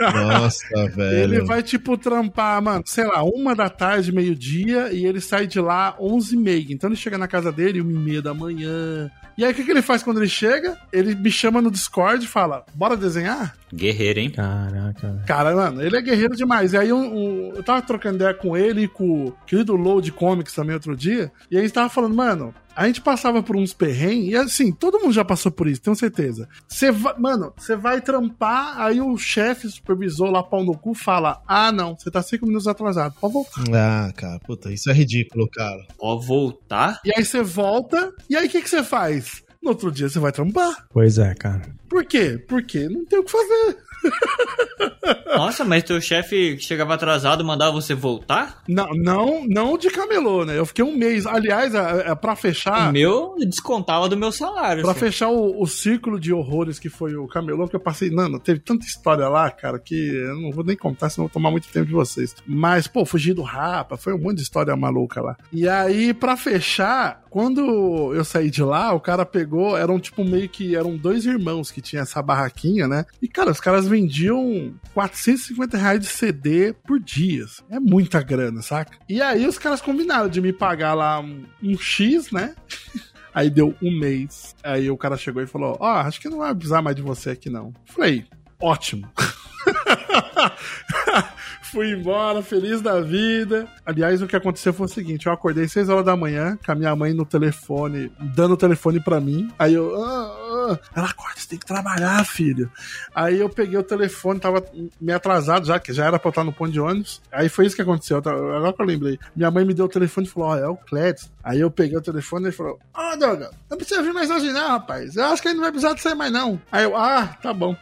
Nossa, 0.00 0.86
velho. 0.94 1.34
Ele 1.34 1.40
vai, 1.44 1.60
tipo, 1.60 1.98
trampar, 1.98 2.62
mano, 2.62 2.84
sei 2.86 3.04
lá, 3.04 3.20
uma 3.24 3.52
da 3.52 3.68
tarde, 3.68 4.12
meio-dia, 4.12 4.92
e 4.92 5.04
ele 5.04 5.20
sai 5.20 5.48
de 5.48 5.60
lá 5.60 5.96
onze 5.98 6.36
e 6.36 6.38
meia. 6.38 6.66
Então 6.70 6.88
ele 6.88 6.94
chega 6.96 7.18
na 7.18 7.26
casa 7.26 7.50
dele, 7.50 7.80
uma 7.80 7.90
e 7.90 7.94
meia 7.94 8.22
da 8.22 8.32
manhã. 8.32 9.10
E 9.36 9.44
aí, 9.44 9.50
o 9.50 9.54
que, 9.54 9.64
que 9.64 9.70
ele 9.72 9.82
faz 9.82 10.04
quando 10.04 10.18
ele 10.18 10.28
chega? 10.28 10.76
Ele 10.92 11.16
me 11.16 11.30
chama 11.32 11.60
no 11.60 11.70
Discord 11.70 12.24
e 12.24 12.28
fala: 12.28 12.64
Bora 12.74 12.96
desenhar? 12.96 13.56
Guerreiro, 13.74 14.20
hein? 14.20 14.30
Caraca. 14.30 15.22
Cara, 15.26 15.54
mano, 15.56 15.82
ele 15.82 15.96
é 15.96 16.00
guerreiro 16.00 16.34
demais. 16.36 16.72
E 16.74 16.76
aí 16.78 16.92
um- 16.92 17.14
um- 17.14 17.52
eu 17.56 17.62
tava 17.62 17.82
trocando 17.82 18.16
ideia 18.16 18.34
com 18.34 18.56
ele 18.56 18.82
e 18.84 18.88
com 18.88 19.26
o 19.26 19.32
querido 19.46 19.74
Load 19.76 20.10
Comics 20.12 20.54
também 20.54 20.74
outro 20.74 20.96
dia. 20.96 21.30
E 21.50 21.58
a 21.58 21.60
gente 21.60 21.72
tava 21.72 21.88
falando, 21.88 22.14
mano, 22.16 22.54
a 22.78 22.86
gente 22.86 23.00
passava 23.00 23.42
por 23.42 23.56
uns 23.56 23.72
perrengues, 23.72 24.30
e 24.30 24.36
assim, 24.36 24.70
todo 24.70 25.00
mundo 25.00 25.12
já 25.12 25.24
passou 25.24 25.50
por 25.50 25.66
isso, 25.66 25.80
tenho 25.80 25.96
certeza. 25.96 26.48
Você 26.68 26.92
vai, 26.92 27.18
mano, 27.18 27.52
você 27.56 27.74
vai 27.74 28.00
trampar, 28.00 28.80
aí 28.80 29.00
o 29.00 29.16
chefe, 29.18 29.68
supervisor 29.68 30.30
lá, 30.30 30.44
pau 30.44 30.62
no 30.62 30.78
cu, 30.78 30.94
fala: 30.94 31.42
Ah, 31.44 31.72
não, 31.72 31.98
você 31.98 32.08
tá 32.08 32.22
cinco 32.22 32.46
minutos 32.46 32.68
atrasado, 32.68 33.16
pode 33.20 33.34
voltar. 33.34 33.64
Ah, 33.74 34.12
cara, 34.12 34.38
puta, 34.46 34.72
isso 34.72 34.88
é 34.88 34.92
ridículo, 34.92 35.48
cara. 35.50 35.84
Ó, 35.98 36.16
voltar? 36.16 37.00
E 37.04 37.10
aí 37.16 37.24
você 37.24 37.42
volta, 37.42 38.14
e 38.30 38.36
aí 38.36 38.46
o 38.46 38.50
que, 38.50 38.62
que 38.62 38.70
você 38.70 38.84
faz? 38.84 39.42
no 39.60 39.70
outro 39.70 39.90
dia 39.90 40.08
você 40.08 40.20
vai 40.20 40.30
trampar. 40.30 40.86
Pois 40.90 41.18
é, 41.18 41.34
cara. 41.34 41.62
Por 41.88 42.04
quê? 42.04 42.38
Porque 42.48 42.88
não 42.88 43.04
tem 43.04 43.18
o 43.18 43.24
que 43.24 43.30
fazer. 43.32 43.76
Nossa, 45.36 45.64
mas 45.64 45.82
teu 45.82 46.00
chefe 46.00 46.58
chegava 46.58 46.94
atrasado 46.94 47.44
mandava 47.44 47.72
você 47.72 47.94
voltar? 47.94 48.62
Não, 48.66 48.88
não, 48.94 49.46
não 49.46 49.78
de 49.78 49.90
camelô, 49.90 50.44
né? 50.44 50.58
Eu 50.58 50.66
fiquei 50.66 50.84
um 50.84 50.96
mês. 50.96 51.26
Aliás, 51.26 51.74
é, 51.74 52.10
é 52.10 52.14
pra 52.14 52.34
fechar. 52.34 52.88
O 52.88 52.92
meu 52.92 53.36
descontava 53.38 54.08
do 54.08 54.16
meu 54.16 54.32
salário. 54.32 54.82
Pra 54.82 54.92
assim. 54.92 55.00
fechar 55.00 55.28
o, 55.28 55.62
o 55.62 55.66
círculo 55.66 56.18
de 56.18 56.32
horrores 56.32 56.78
que 56.78 56.88
foi 56.88 57.14
o 57.14 57.28
camelô, 57.28 57.68
que 57.68 57.76
eu 57.76 57.80
passei. 57.80 58.10
Mano, 58.10 58.38
teve 58.38 58.60
tanta 58.60 58.86
história 58.86 59.28
lá, 59.28 59.50
cara, 59.50 59.78
que 59.78 59.94
eu 59.94 60.40
não 60.40 60.50
vou 60.50 60.64
nem 60.64 60.76
contar, 60.76 61.10
senão 61.10 61.26
vou 61.26 61.32
tomar 61.32 61.50
muito 61.50 61.68
tempo 61.68 61.86
de 61.86 61.92
vocês. 61.92 62.34
Mas, 62.46 62.86
pô, 62.86 63.04
fugi 63.04 63.32
do 63.32 63.42
rapa, 63.42 63.96
foi 63.96 64.12
um 64.14 64.18
monte 64.18 64.36
de 64.36 64.42
história 64.42 64.74
maluca 64.76 65.20
lá. 65.20 65.36
E 65.52 65.68
aí, 65.68 66.12
pra 66.12 66.36
fechar, 66.36 67.22
quando 67.30 68.14
eu 68.14 68.24
saí 68.24 68.50
de 68.50 68.62
lá, 68.62 68.92
o 68.92 69.00
cara 69.00 69.24
pegou, 69.24 69.76
eram 69.76 69.98
tipo 70.00 70.24
meio 70.24 70.48
que 70.48 70.74
eram 70.74 70.96
dois 70.96 71.26
irmãos 71.26 71.70
que 71.70 71.80
tinham 71.80 72.02
essa 72.02 72.22
barraquinha, 72.22 72.88
né? 72.88 73.04
E 73.20 73.28
cara, 73.28 73.50
os 73.50 73.60
caras 73.60 73.86
vendiam 73.86 74.74
450 74.94 75.76
reais 75.76 76.00
de 76.00 76.06
CD 76.06 76.72
por 76.72 76.98
dia. 76.98 77.44
É 77.70 77.78
muita 77.78 78.22
grana, 78.22 78.62
saca? 78.62 78.98
E 79.08 79.20
aí 79.22 79.46
os 79.46 79.58
caras 79.58 79.80
combinaram 79.80 80.28
de 80.28 80.40
me 80.40 80.52
pagar 80.52 80.94
lá 80.94 81.20
um, 81.20 81.46
X, 81.78 82.30
né? 82.30 82.54
Aí 83.34 83.50
deu 83.50 83.72
um 83.80 83.96
mês. 83.96 84.56
Aí 84.64 84.90
o 84.90 84.96
cara 84.96 85.16
chegou 85.16 85.40
e 85.40 85.46
falou: 85.46 85.76
Ó, 85.78 85.86
acho 85.86 86.20
que 86.20 86.28
não 86.28 86.38
vai 86.38 86.52
precisar 86.52 86.82
mais 86.82 86.96
de 86.96 87.02
você 87.02 87.30
aqui, 87.30 87.48
não. 87.48 87.72
Falei, 87.84 88.24
ótimo. 88.60 89.08
Fui 91.62 91.90
embora, 91.90 92.42
feliz 92.42 92.80
da 92.80 93.00
vida. 93.00 93.68
Aliás, 93.84 94.22
o 94.22 94.26
que 94.26 94.36
aconteceu 94.36 94.72
foi 94.72 94.86
o 94.86 94.88
seguinte: 94.88 95.26
eu 95.26 95.32
acordei 95.32 95.68
6 95.68 95.88
horas 95.88 96.04
da 96.04 96.16
manhã, 96.16 96.58
com 96.64 96.72
a 96.72 96.74
minha 96.74 96.96
mãe 96.96 97.12
no 97.12 97.26
telefone, 97.26 98.10
dando 98.34 98.54
o 98.54 98.56
telefone 98.56 99.00
pra 99.00 99.20
mim. 99.20 99.50
Aí 99.58 99.74
eu. 99.74 99.94
Ah, 100.02 100.37
ah. 100.72 100.78
Ela 100.94 101.10
acorda, 101.10 101.40
você 101.40 101.48
tem 101.48 101.58
que 101.58 101.66
trabalhar, 101.66 102.24
filho. 102.24 102.70
Aí 103.14 103.40
eu 103.40 103.48
peguei 103.48 103.78
o 103.78 103.82
telefone, 103.82 104.40
tava 104.40 104.64
meio 105.00 105.16
atrasado 105.16 105.66
já, 105.66 105.78
que 105.78 105.92
já 105.92 106.06
era 106.06 106.18
pra 106.18 106.28
eu 106.28 106.30
estar 106.30 106.44
no 106.44 106.52
ponto 106.52 106.72
de 106.72 106.80
ônibus. 106.80 107.20
Aí 107.32 107.48
foi 107.48 107.66
isso 107.66 107.76
que 107.76 107.82
aconteceu. 107.82 108.18
Agora 108.18 108.72
que 108.72 108.82
eu 108.82 108.86
lembrei. 108.86 109.18
Minha 109.34 109.50
mãe 109.50 109.64
me 109.64 109.74
deu 109.74 109.86
o 109.86 109.88
telefone 109.88 110.26
e 110.26 110.30
falou: 110.30 110.48
Ó, 110.50 110.56
é 110.56 110.68
o 110.68 110.76
Clédson. 110.76 111.28
Aí 111.42 111.60
eu 111.60 111.70
peguei 111.70 111.96
o 111.96 112.02
telefone 112.02 112.44
e 112.44 112.48
ele 112.48 112.56
falou: 112.56 112.78
Ó, 112.94 113.12
oh, 113.12 113.16
Doga, 113.16 113.50
não 113.70 113.76
precisa 113.76 114.02
vir 114.02 114.12
mais 114.12 114.30
hoje, 114.30 114.52
não, 114.52 114.68
rapaz. 114.68 115.16
Eu 115.16 115.24
acho 115.26 115.40
que 115.40 115.48
ele 115.48 115.54
não 115.54 115.62
vai 115.62 115.70
precisar 115.70 115.94
de 115.94 116.02
sair 116.02 116.14
mais, 116.14 116.32
não. 116.32 116.60
Aí 116.70 116.84
eu, 116.84 116.96
ah, 116.96 117.26
tá 117.42 117.52
bom. 117.52 117.76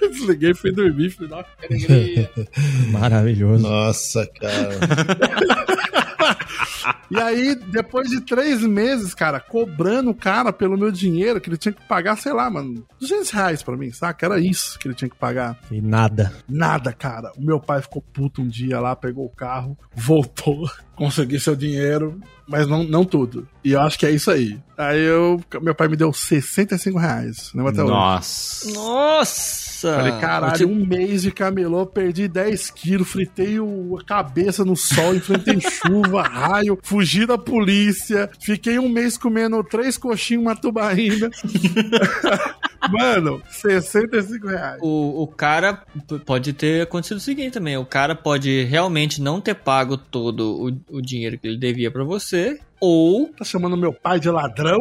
Desliguei, 0.00 0.54
fui 0.54 0.72
dormir, 0.72 1.10
fui 1.10 1.28
dar 1.28 1.36
uma 1.36 1.46
alegria. 1.62 2.30
Maravilhoso. 2.90 3.62
Nossa, 3.62 4.26
cara. 4.26 5.56
E 7.10 7.20
aí, 7.20 7.54
depois 7.54 8.10
de 8.10 8.20
três 8.20 8.62
meses, 8.62 9.14
cara, 9.14 9.40
cobrando 9.40 10.10
o 10.10 10.14
cara 10.14 10.52
pelo 10.52 10.76
meu 10.76 10.90
dinheiro, 10.90 11.40
que 11.40 11.48
ele 11.48 11.56
tinha 11.56 11.72
que 11.72 11.86
pagar, 11.86 12.16
sei 12.16 12.32
lá, 12.32 12.50
mano, 12.50 12.84
200 13.00 13.30
reais 13.30 13.62
pra 13.62 13.76
mim, 13.76 13.90
saca? 13.92 14.26
Era 14.26 14.38
isso 14.40 14.78
que 14.78 14.88
ele 14.88 14.94
tinha 14.94 15.08
que 15.08 15.16
pagar. 15.16 15.58
E 15.70 15.80
nada. 15.80 16.32
Nada, 16.48 16.92
cara. 16.92 17.32
O 17.36 17.42
meu 17.42 17.60
pai 17.60 17.80
ficou 17.82 18.02
puto 18.02 18.42
um 18.42 18.48
dia 18.48 18.80
lá, 18.80 18.94
pegou 18.96 19.24
o 19.24 19.34
carro, 19.34 19.78
voltou, 19.94 20.68
conseguiu 20.96 21.38
seu 21.38 21.54
dinheiro, 21.54 22.18
mas 22.48 22.66
não, 22.66 22.82
não 22.82 23.04
tudo. 23.04 23.46
E 23.62 23.72
eu 23.72 23.80
acho 23.80 23.98
que 23.98 24.06
é 24.06 24.10
isso 24.10 24.30
aí. 24.30 24.58
Aí 24.76 25.00
eu, 25.00 25.40
meu 25.62 25.74
pai 25.74 25.88
me 25.88 25.96
deu 25.96 26.12
65 26.12 26.98
reais. 26.98 27.50
Lembra 27.54 27.70
até 27.72 27.82
hoje? 27.82 27.92
Nossa. 27.92 28.72
Nossa! 28.72 29.94
Falei, 29.96 30.12
caralho, 30.18 30.68
um 30.68 30.86
mês 30.86 31.22
de 31.22 31.30
camelô, 31.30 31.84
perdi 31.86 32.26
10 32.28 32.70
quilos, 32.70 33.08
fritei 33.08 33.60
o- 33.60 33.98
a 34.00 34.04
cabeça 34.04 34.64
no 34.64 34.74
sol, 34.74 35.14
enfrentei 35.14 35.58
chuva, 35.60 36.22
raio, 36.22 36.78
fugi 36.82 37.26
da 37.26 37.36
polícia, 37.36 38.30
fiquei 38.40 38.78
um 38.78 38.88
mês 38.88 39.18
comendo 39.18 39.62
três 39.62 39.98
coxinhas, 39.98 40.42
uma 40.42 40.56
tubaína. 40.56 41.30
Mano, 42.90 43.42
65 43.50 44.46
reais. 44.46 44.78
O, 44.80 45.22
o 45.22 45.26
cara 45.26 45.82
pode 46.24 46.52
ter 46.52 46.82
acontecido 46.82 47.16
o 47.16 47.20
seguinte 47.20 47.54
também: 47.54 47.76
o 47.76 47.84
cara 47.84 48.14
pode 48.14 48.62
realmente 48.64 49.20
não 49.20 49.40
ter 49.40 49.54
pago 49.54 49.96
todo 49.96 50.40
o, 50.68 50.80
o 50.90 51.00
dinheiro 51.00 51.38
que 51.38 51.46
ele 51.46 51.58
devia 51.58 51.90
pra 51.90 52.04
você, 52.04 52.58
ou 52.80 53.28
Tá 53.36 53.44
chamando 53.44 53.76
meu 53.76 53.92
pai 53.92 54.20
de 54.20 54.30
ladrão? 54.30 54.78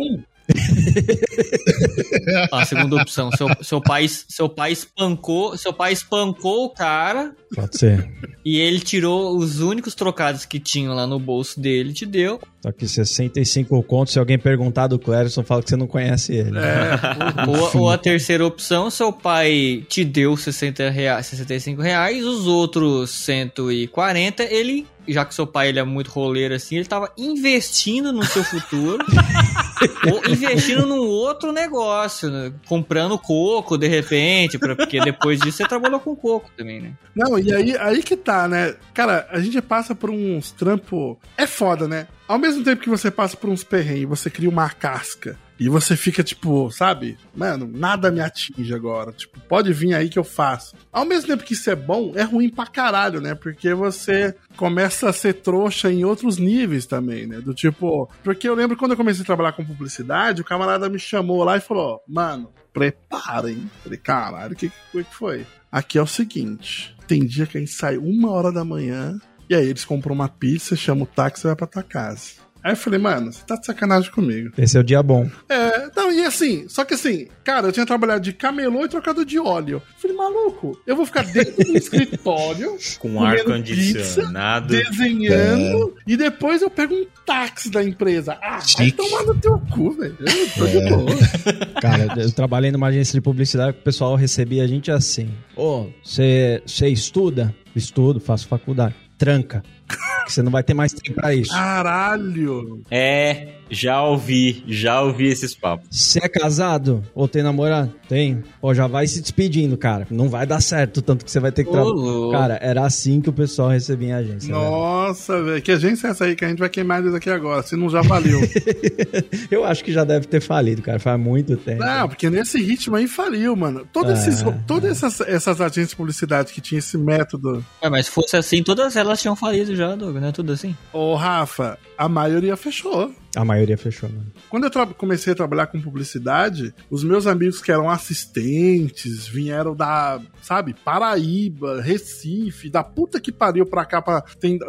a 2.51 2.65
segunda 2.65 2.95
opção, 2.97 3.31
seu, 3.31 3.47
seu 3.61 3.81
pai 3.81 4.07
seu 4.07 4.49
pai 4.49 4.71
espancou, 4.71 5.57
seu 5.57 5.73
pai 5.73 5.93
espancou 5.93 6.65
o 6.65 6.69
cara 6.69 7.33
Pode 7.53 7.77
ser. 7.77 8.09
e 8.43 8.57
ele 8.59 8.79
tirou 8.79 9.37
os 9.37 9.59
únicos 9.59 9.95
trocados 9.95 10.45
que 10.45 10.59
tinham 10.59 10.93
lá 10.93 11.07
no 11.07 11.19
bolso 11.19 11.59
dele, 11.59 11.91
e 11.91 11.93
te 11.93 12.05
deu. 12.05 12.39
Só 12.65 12.71
que 12.71 12.87
65 12.87 13.83
contos, 13.83 14.13
se 14.13 14.19
alguém 14.19 14.39
perguntar 14.39 14.87
do 14.87 14.97
Clérison, 14.97 15.43
fala 15.43 15.61
que 15.61 15.69
você 15.69 15.75
não 15.75 15.85
conhece 15.85 16.33
ele. 16.33 16.57
Ou, 17.47 17.81
ou 17.81 17.89
a 17.91 17.97
terceira 17.97 18.45
opção, 18.45 18.89
seu 18.89 19.13
pai 19.13 19.85
te 19.87 20.03
deu 20.03 20.35
60 20.35 20.89
reais, 20.89 21.27
65 21.27 21.81
reais, 21.81 22.25
os 22.25 22.47
outros 22.47 23.11
140, 23.11 24.43
ele, 24.43 24.87
já 25.07 25.23
que 25.23 25.35
seu 25.35 25.45
pai 25.45 25.69
ele 25.69 25.79
é 25.79 25.83
muito 25.83 26.09
roleiro 26.09 26.55
assim, 26.55 26.77
ele 26.77 26.85
tava 26.85 27.11
investindo 27.17 28.11
no 28.11 28.23
seu 28.25 28.43
futuro, 28.43 29.05
ou 30.11 30.31
investindo 30.31 30.85
num 30.87 31.07
outro 31.07 31.24
negócio, 31.51 32.29
né? 32.29 32.53
comprando 32.67 33.17
coco 33.17 33.77
de 33.77 33.87
repente, 33.87 34.57
pra, 34.57 34.75
porque 34.75 34.99
depois 34.99 35.39
disso 35.39 35.57
você 35.57 35.67
trabalhou 35.67 35.99
com 35.99 36.15
coco 36.15 36.49
também, 36.55 36.81
né? 36.81 36.93
Não, 37.15 37.39
e 37.39 37.53
aí, 37.53 37.77
aí 37.77 38.03
que 38.03 38.15
tá, 38.15 38.47
né? 38.47 38.75
Cara, 38.93 39.27
a 39.31 39.39
gente 39.39 39.61
passa 39.61 39.95
por 39.95 40.09
uns 40.09 40.51
trampos. 40.51 41.17
É 41.37 41.47
foda, 41.47 41.87
né? 41.87 42.07
Ao 42.27 42.39
mesmo 42.39 42.63
tempo 42.63 42.81
que 42.81 42.89
você 42.89 43.11
passa 43.11 43.37
por 43.37 43.49
uns 43.49 43.63
perrengues, 43.63 44.19
você 44.19 44.29
cria 44.29 44.49
uma 44.49 44.69
casca. 44.69 45.37
E 45.59 45.69
você 45.69 45.95
fica 45.95 46.23
tipo, 46.23 46.69
sabe? 46.69 47.17
Mano, 47.35 47.69
nada 47.71 48.11
me 48.11 48.19
atinge 48.19 48.73
agora. 48.73 49.11
Tipo, 49.11 49.39
pode 49.41 49.71
vir 49.71 49.93
aí 49.93 50.09
que 50.09 50.19
eu 50.19 50.23
faço. 50.23 50.75
Ao 50.91 51.05
mesmo 51.05 51.27
tempo 51.27 51.43
que 51.43 51.53
isso 51.53 51.69
é 51.69 51.75
bom, 51.75 52.11
é 52.15 52.23
ruim 52.23 52.49
pra 52.49 52.67
caralho, 52.67 53.21
né? 53.21 53.35
Porque 53.35 53.73
você 53.73 54.35
começa 54.57 55.09
a 55.09 55.13
ser 55.13 55.35
trouxa 55.35 55.91
em 55.91 56.03
outros 56.03 56.37
níveis 56.37 56.85
também, 56.85 57.25
né? 57.25 57.39
Do 57.39 57.53
tipo. 57.53 58.09
Porque 58.23 58.47
eu 58.47 58.55
lembro 58.55 58.75
quando 58.75 58.91
eu 58.91 58.97
comecei 58.97 59.23
a 59.23 59.25
trabalhar 59.25 59.53
com 59.53 59.65
publicidade, 59.65 60.41
o 60.41 60.45
camarada 60.45 60.89
me 60.89 60.99
chamou 60.99 61.43
lá 61.43 61.57
e 61.57 61.61
falou: 61.61 62.01
Mano, 62.07 62.51
prepara, 62.73 63.49
hein? 63.49 63.69
Falei, 63.81 63.97
caralho, 63.97 64.53
o 64.53 64.55
que, 64.55 64.69
que 64.69 65.03
que 65.03 65.15
foi? 65.15 65.45
Aqui 65.71 65.97
é 65.97 66.01
o 66.01 66.07
seguinte: 66.07 66.95
tem 67.07 67.25
dia 67.25 67.45
que 67.45 67.57
a 67.57 67.59
gente 67.61 67.71
sai 67.71 67.97
uma 67.97 68.31
hora 68.31 68.51
da 68.51 68.65
manhã, 68.65 69.17
e 69.49 69.55
aí 69.55 69.67
eles 69.67 69.85
compram 69.85 70.13
uma 70.13 70.27
pizza, 70.27 70.75
chamam 70.75 71.03
o 71.03 71.07
táxi 71.07 71.45
e 71.45 71.47
vai 71.47 71.55
pra 71.55 71.67
tua 71.67 71.83
casa. 71.83 72.44
Aí 72.65 72.71
eu 72.71 72.75
falei, 72.77 72.99
mano, 72.99 73.31
você 73.31 73.43
tá 73.45 73.55
de 73.57 73.63
sacanagem 73.63 74.09
comigo. 74.09 74.49
Esse 74.57 74.75
é 74.75 74.79
o 74.79 74.83
dia 74.83 75.03
bom. 75.03 75.29
É, 75.47 75.87
não, 75.95 76.11
e 76.11 76.25
assim, 76.25 76.65
só 76.67 76.83
que 76.83 76.95
assim, 76.95 77.27
cara, 77.43 77.67
eu 77.67 77.71
tinha 77.71 77.85
trabalhado 77.85 78.21
de 78.21 78.33
camelô 78.33 78.83
e 78.83 78.89
trocado 78.89 79.23
de 79.23 79.37
óleo. 79.37 79.75
Eu 79.75 79.99
falei, 80.01 80.17
maluco, 80.17 80.81
eu 80.87 80.95
vou 80.95 81.05
ficar 81.05 81.23
dentro 81.25 81.63
do 81.63 81.77
escritório, 81.77 82.75
Com 82.97 83.23
ar-condicionado. 83.23 84.69
desenhando, 84.69 85.93
e 86.07 86.17
depois 86.17 86.63
eu 86.63 86.69
pego 86.71 86.95
um 86.95 87.05
táxi 87.23 87.69
da 87.69 87.83
empresa. 87.83 88.35
Ah, 88.41 88.59
vai 88.77 88.91
tomar 88.91 89.23
no 89.25 89.35
teu 89.35 89.59
cu, 89.71 89.91
velho. 89.91 90.17
Eu 90.19 90.49
tô 90.57 90.65
de 90.67 90.77
É. 90.77 90.89
boa. 90.89 91.11
Cara, 91.81 92.19
eu 92.19 92.31
trabalhei 92.31 92.71
numa 92.71 92.87
agência 92.87 93.13
de 93.13 93.21
publicidade 93.21 93.73
que 93.73 93.79
o 93.81 93.83
pessoal 93.83 94.15
recebia 94.15 94.63
a 94.63 94.67
gente 94.67 94.89
assim. 94.89 95.29
Ô, 95.55 95.85
você 96.03 96.63
estuda? 96.65 97.53
Estudo, 97.75 98.19
faço 98.19 98.47
faculdade. 98.47 98.95
Tranca. 99.17 99.63
Que 99.87 100.31
você 100.31 100.41
não 100.41 100.51
vai 100.51 100.63
ter 100.63 100.73
mais 100.73 100.93
tempo 100.93 101.15
pra 101.15 101.33
isso. 101.33 101.51
Caralho. 101.51 102.81
É, 102.89 103.55
já 103.69 104.01
ouvi, 104.03 104.63
já 104.67 105.01
ouvi 105.01 105.27
esses 105.27 105.55
papos. 105.55 105.87
Você 105.91 106.19
é 106.23 106.29
casado 106.29 107.03
ou 107.13 107.27
tem 107.27 107.41
namorado? 107.43 107.93
Tem. 108.07 108.43
Pô, 108.61 108.73
já 108.73 108.85
vai 108.87 109.07
se 109.07 109.21
despedindo, 109.21 109.77
cara. 109.77 110.05
Não 110.11 110.29
vai 110.29 110.45
dar 110.45 110.61
certo, 110.61 111.01
tanto 111.01 111.25
que 111.25 111.31
você 111.31 111.39
vai 111.39 111.51
ter 111.51 111.63
que 111.63 111.71
trabalhar. 111.71 112.31
Cara, 112.31 112.59
era 112.61 112.85
assim 112.85 113.19
que 113.21 113.29
o 113.29 113.33
pessoal 113.33 113.69
recebia 113.69 114.09
em 114.09 114.13
agência. 114.13 114.51
Nossa, 114.53 115.41
velho. 115.41 115.61
Que 115.61 115.71
agência 115.71 116.07
é 116.07 116.11
essa 116.11 116.25
aí 116.25 116.35
que 116.35 116.45
a 116.45 116.49
gente 116.49 116.59
vai 116.59 116.69
queimar 116.69 117.01
eles 117.01 117.13
aqui 117.15 117.29
agora? 117.29 117.63
Se 117.63 117.75
não 117.75 117.89
já 117.89 118.01
valeu. 118.01 118.39
Eu 119.49 119.65
acho 119.65 119.83
que 119.83 119.91
já 119.91 120.03
deve 120.03 120.27
ter 120.27 120.39
falido, 120.41 120.81
cara. 120.81 120.99
Faz 120.99 121.19
muito 121.19 121.57
tempo. 121.57 121.79
Não, 121.83 122.07
porque 122.07 122.29
nesse 122.29 122.61
ritmo 122.61 122.95
aí 122.95 123.07
faliu, 123.07 123.55
mano. 123.55 123.87
Todas, 123.91 124.25
É. 124.25 124.29
esses, 124.29 124.45
todas 124.67 124.91
essas, 125.03 125.21
essas 125.27 125.61
agências 125.61 125.89
de 125.89 125.95
publicidade 125.95 126.53
que 126.53 126.61
tinham 126.61 126.79
esse 126.79 126.97
método. 126.97 127.63
É, 127.81 127.89
mas 127.89 128.05
se 128.05 128.11
fosse 128.11 128.37
assim, 128.37 128.61
todas 128.63 128.95
elas 128.95 129.21
tinham 129.21 129.35
falido 129.35 129.75
já, 129.75 129.95
Doug, 129.95 130.15
não 130.17 130.27
é 130.27 130.31
tudo 130.31 130.51
assim? 130.51 130.75
Ô, 130.93 131.15
Rafa, 131.15 131.77
a 131.97 132.07
maioria 132.09 132.55
fechou. 132.57 133.13
A 133.35 133.43
maioria 133.43 133.77
fechou, 133.77 134.09
mano. 134.09 134.31
Quando 134.49 134.63
eu 134.65 134.87
comecei 134.93 135.33
a 135.33 135.35
trabalhar 135.35 135.67
com 135.67 135.81
publicidade, 135.81 136.73
os 136.89 137.03
meus 137.03 137.27
amigos 137.27 137.59
que 137.61 137.69
eram 137.69 137.89
assistentes 137.89 139.27
vieram 139.27 139.75
da, 139.75 140.21
sabe, 140.41 140.73
Paraíba, 140.73 141.81
Recife, 141.81 142.69
da 142.69 142.81
puta 142.83 143.19
que 143.19 143.31
pariu 143.33 143.65
pra 143.65 143.83
cá, 143.83 144.01
pra 144.01 144.23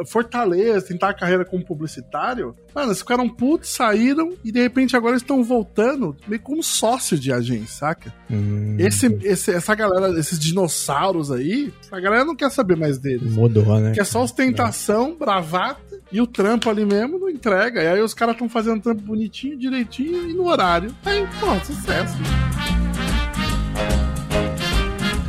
Fortaleza, 0.07 0.87
tentar 0.89 1.11
a 1.11 1.15
carreira 1.15 1.45
como 1.45 1.65
publicitário. 1.65 2.55
Mano, 2.75 2.89
eles 2.89 2.99
ficaram 2.99 3.29
putos, 3.29 3.71
saíram 3.71 4.35
e 4.45 4.51
de 4.53 4.61
repente 4.61 4.97
agora 4.97 5.17
estão 5.17 5.43
voltando 5.45 6.17
meio 6.27 6.43
como 6.43 6.63
sócio 6.63 7.19
de 7.19 7.33
agência, 7.33 7.67
saca? 7.79 8.13
Hum, 8.31 8.77
Esse, 8.79 9.07
esse- 9.23 9.53
essa 9.53 9.75
galera, 9.75 10.19
esses 10.19 10.39
dinossauros 10.39 11.31
aí, 11.31 11.73
a 11.91 12.01
galera 12.01 12.25
não 12.25 12.35
quer 12.37 12.51
saber 12.51 12.77
mais 12.77 12.99
deles. 12.99 13.33
Mudou, 13.33 13.81
né? 13.81 13.93
Que 13.93 14.01
é 14.01 14.05
só 14.05 14.23
ostentação, 14.23 15.17
bravata 15.17 15.86
e 16.11 16.21
o 16.21 16.27
trampo 16.27 16.71
ali 16.71 16.85
mesmo, 16.85 17.19
não, 17.19 17.29
entrega. 17.29 17.83
E 17.83 17.87
aí 17.87 18.01
os 18.01 18.15
caras 18.15 18.35
estão 18.35 18.49
fazendo 18.49 18.83
trampo 18.83 19.03
bonitinho, 19.03 19.57
direitinho 19.57 20.31
e 20.31 20.33
no 20.33 20.47
horário. 20.47 20.95
Aí, 21.05 21.27
pô, 21.41 21.55
sucesso. 21.65 22.17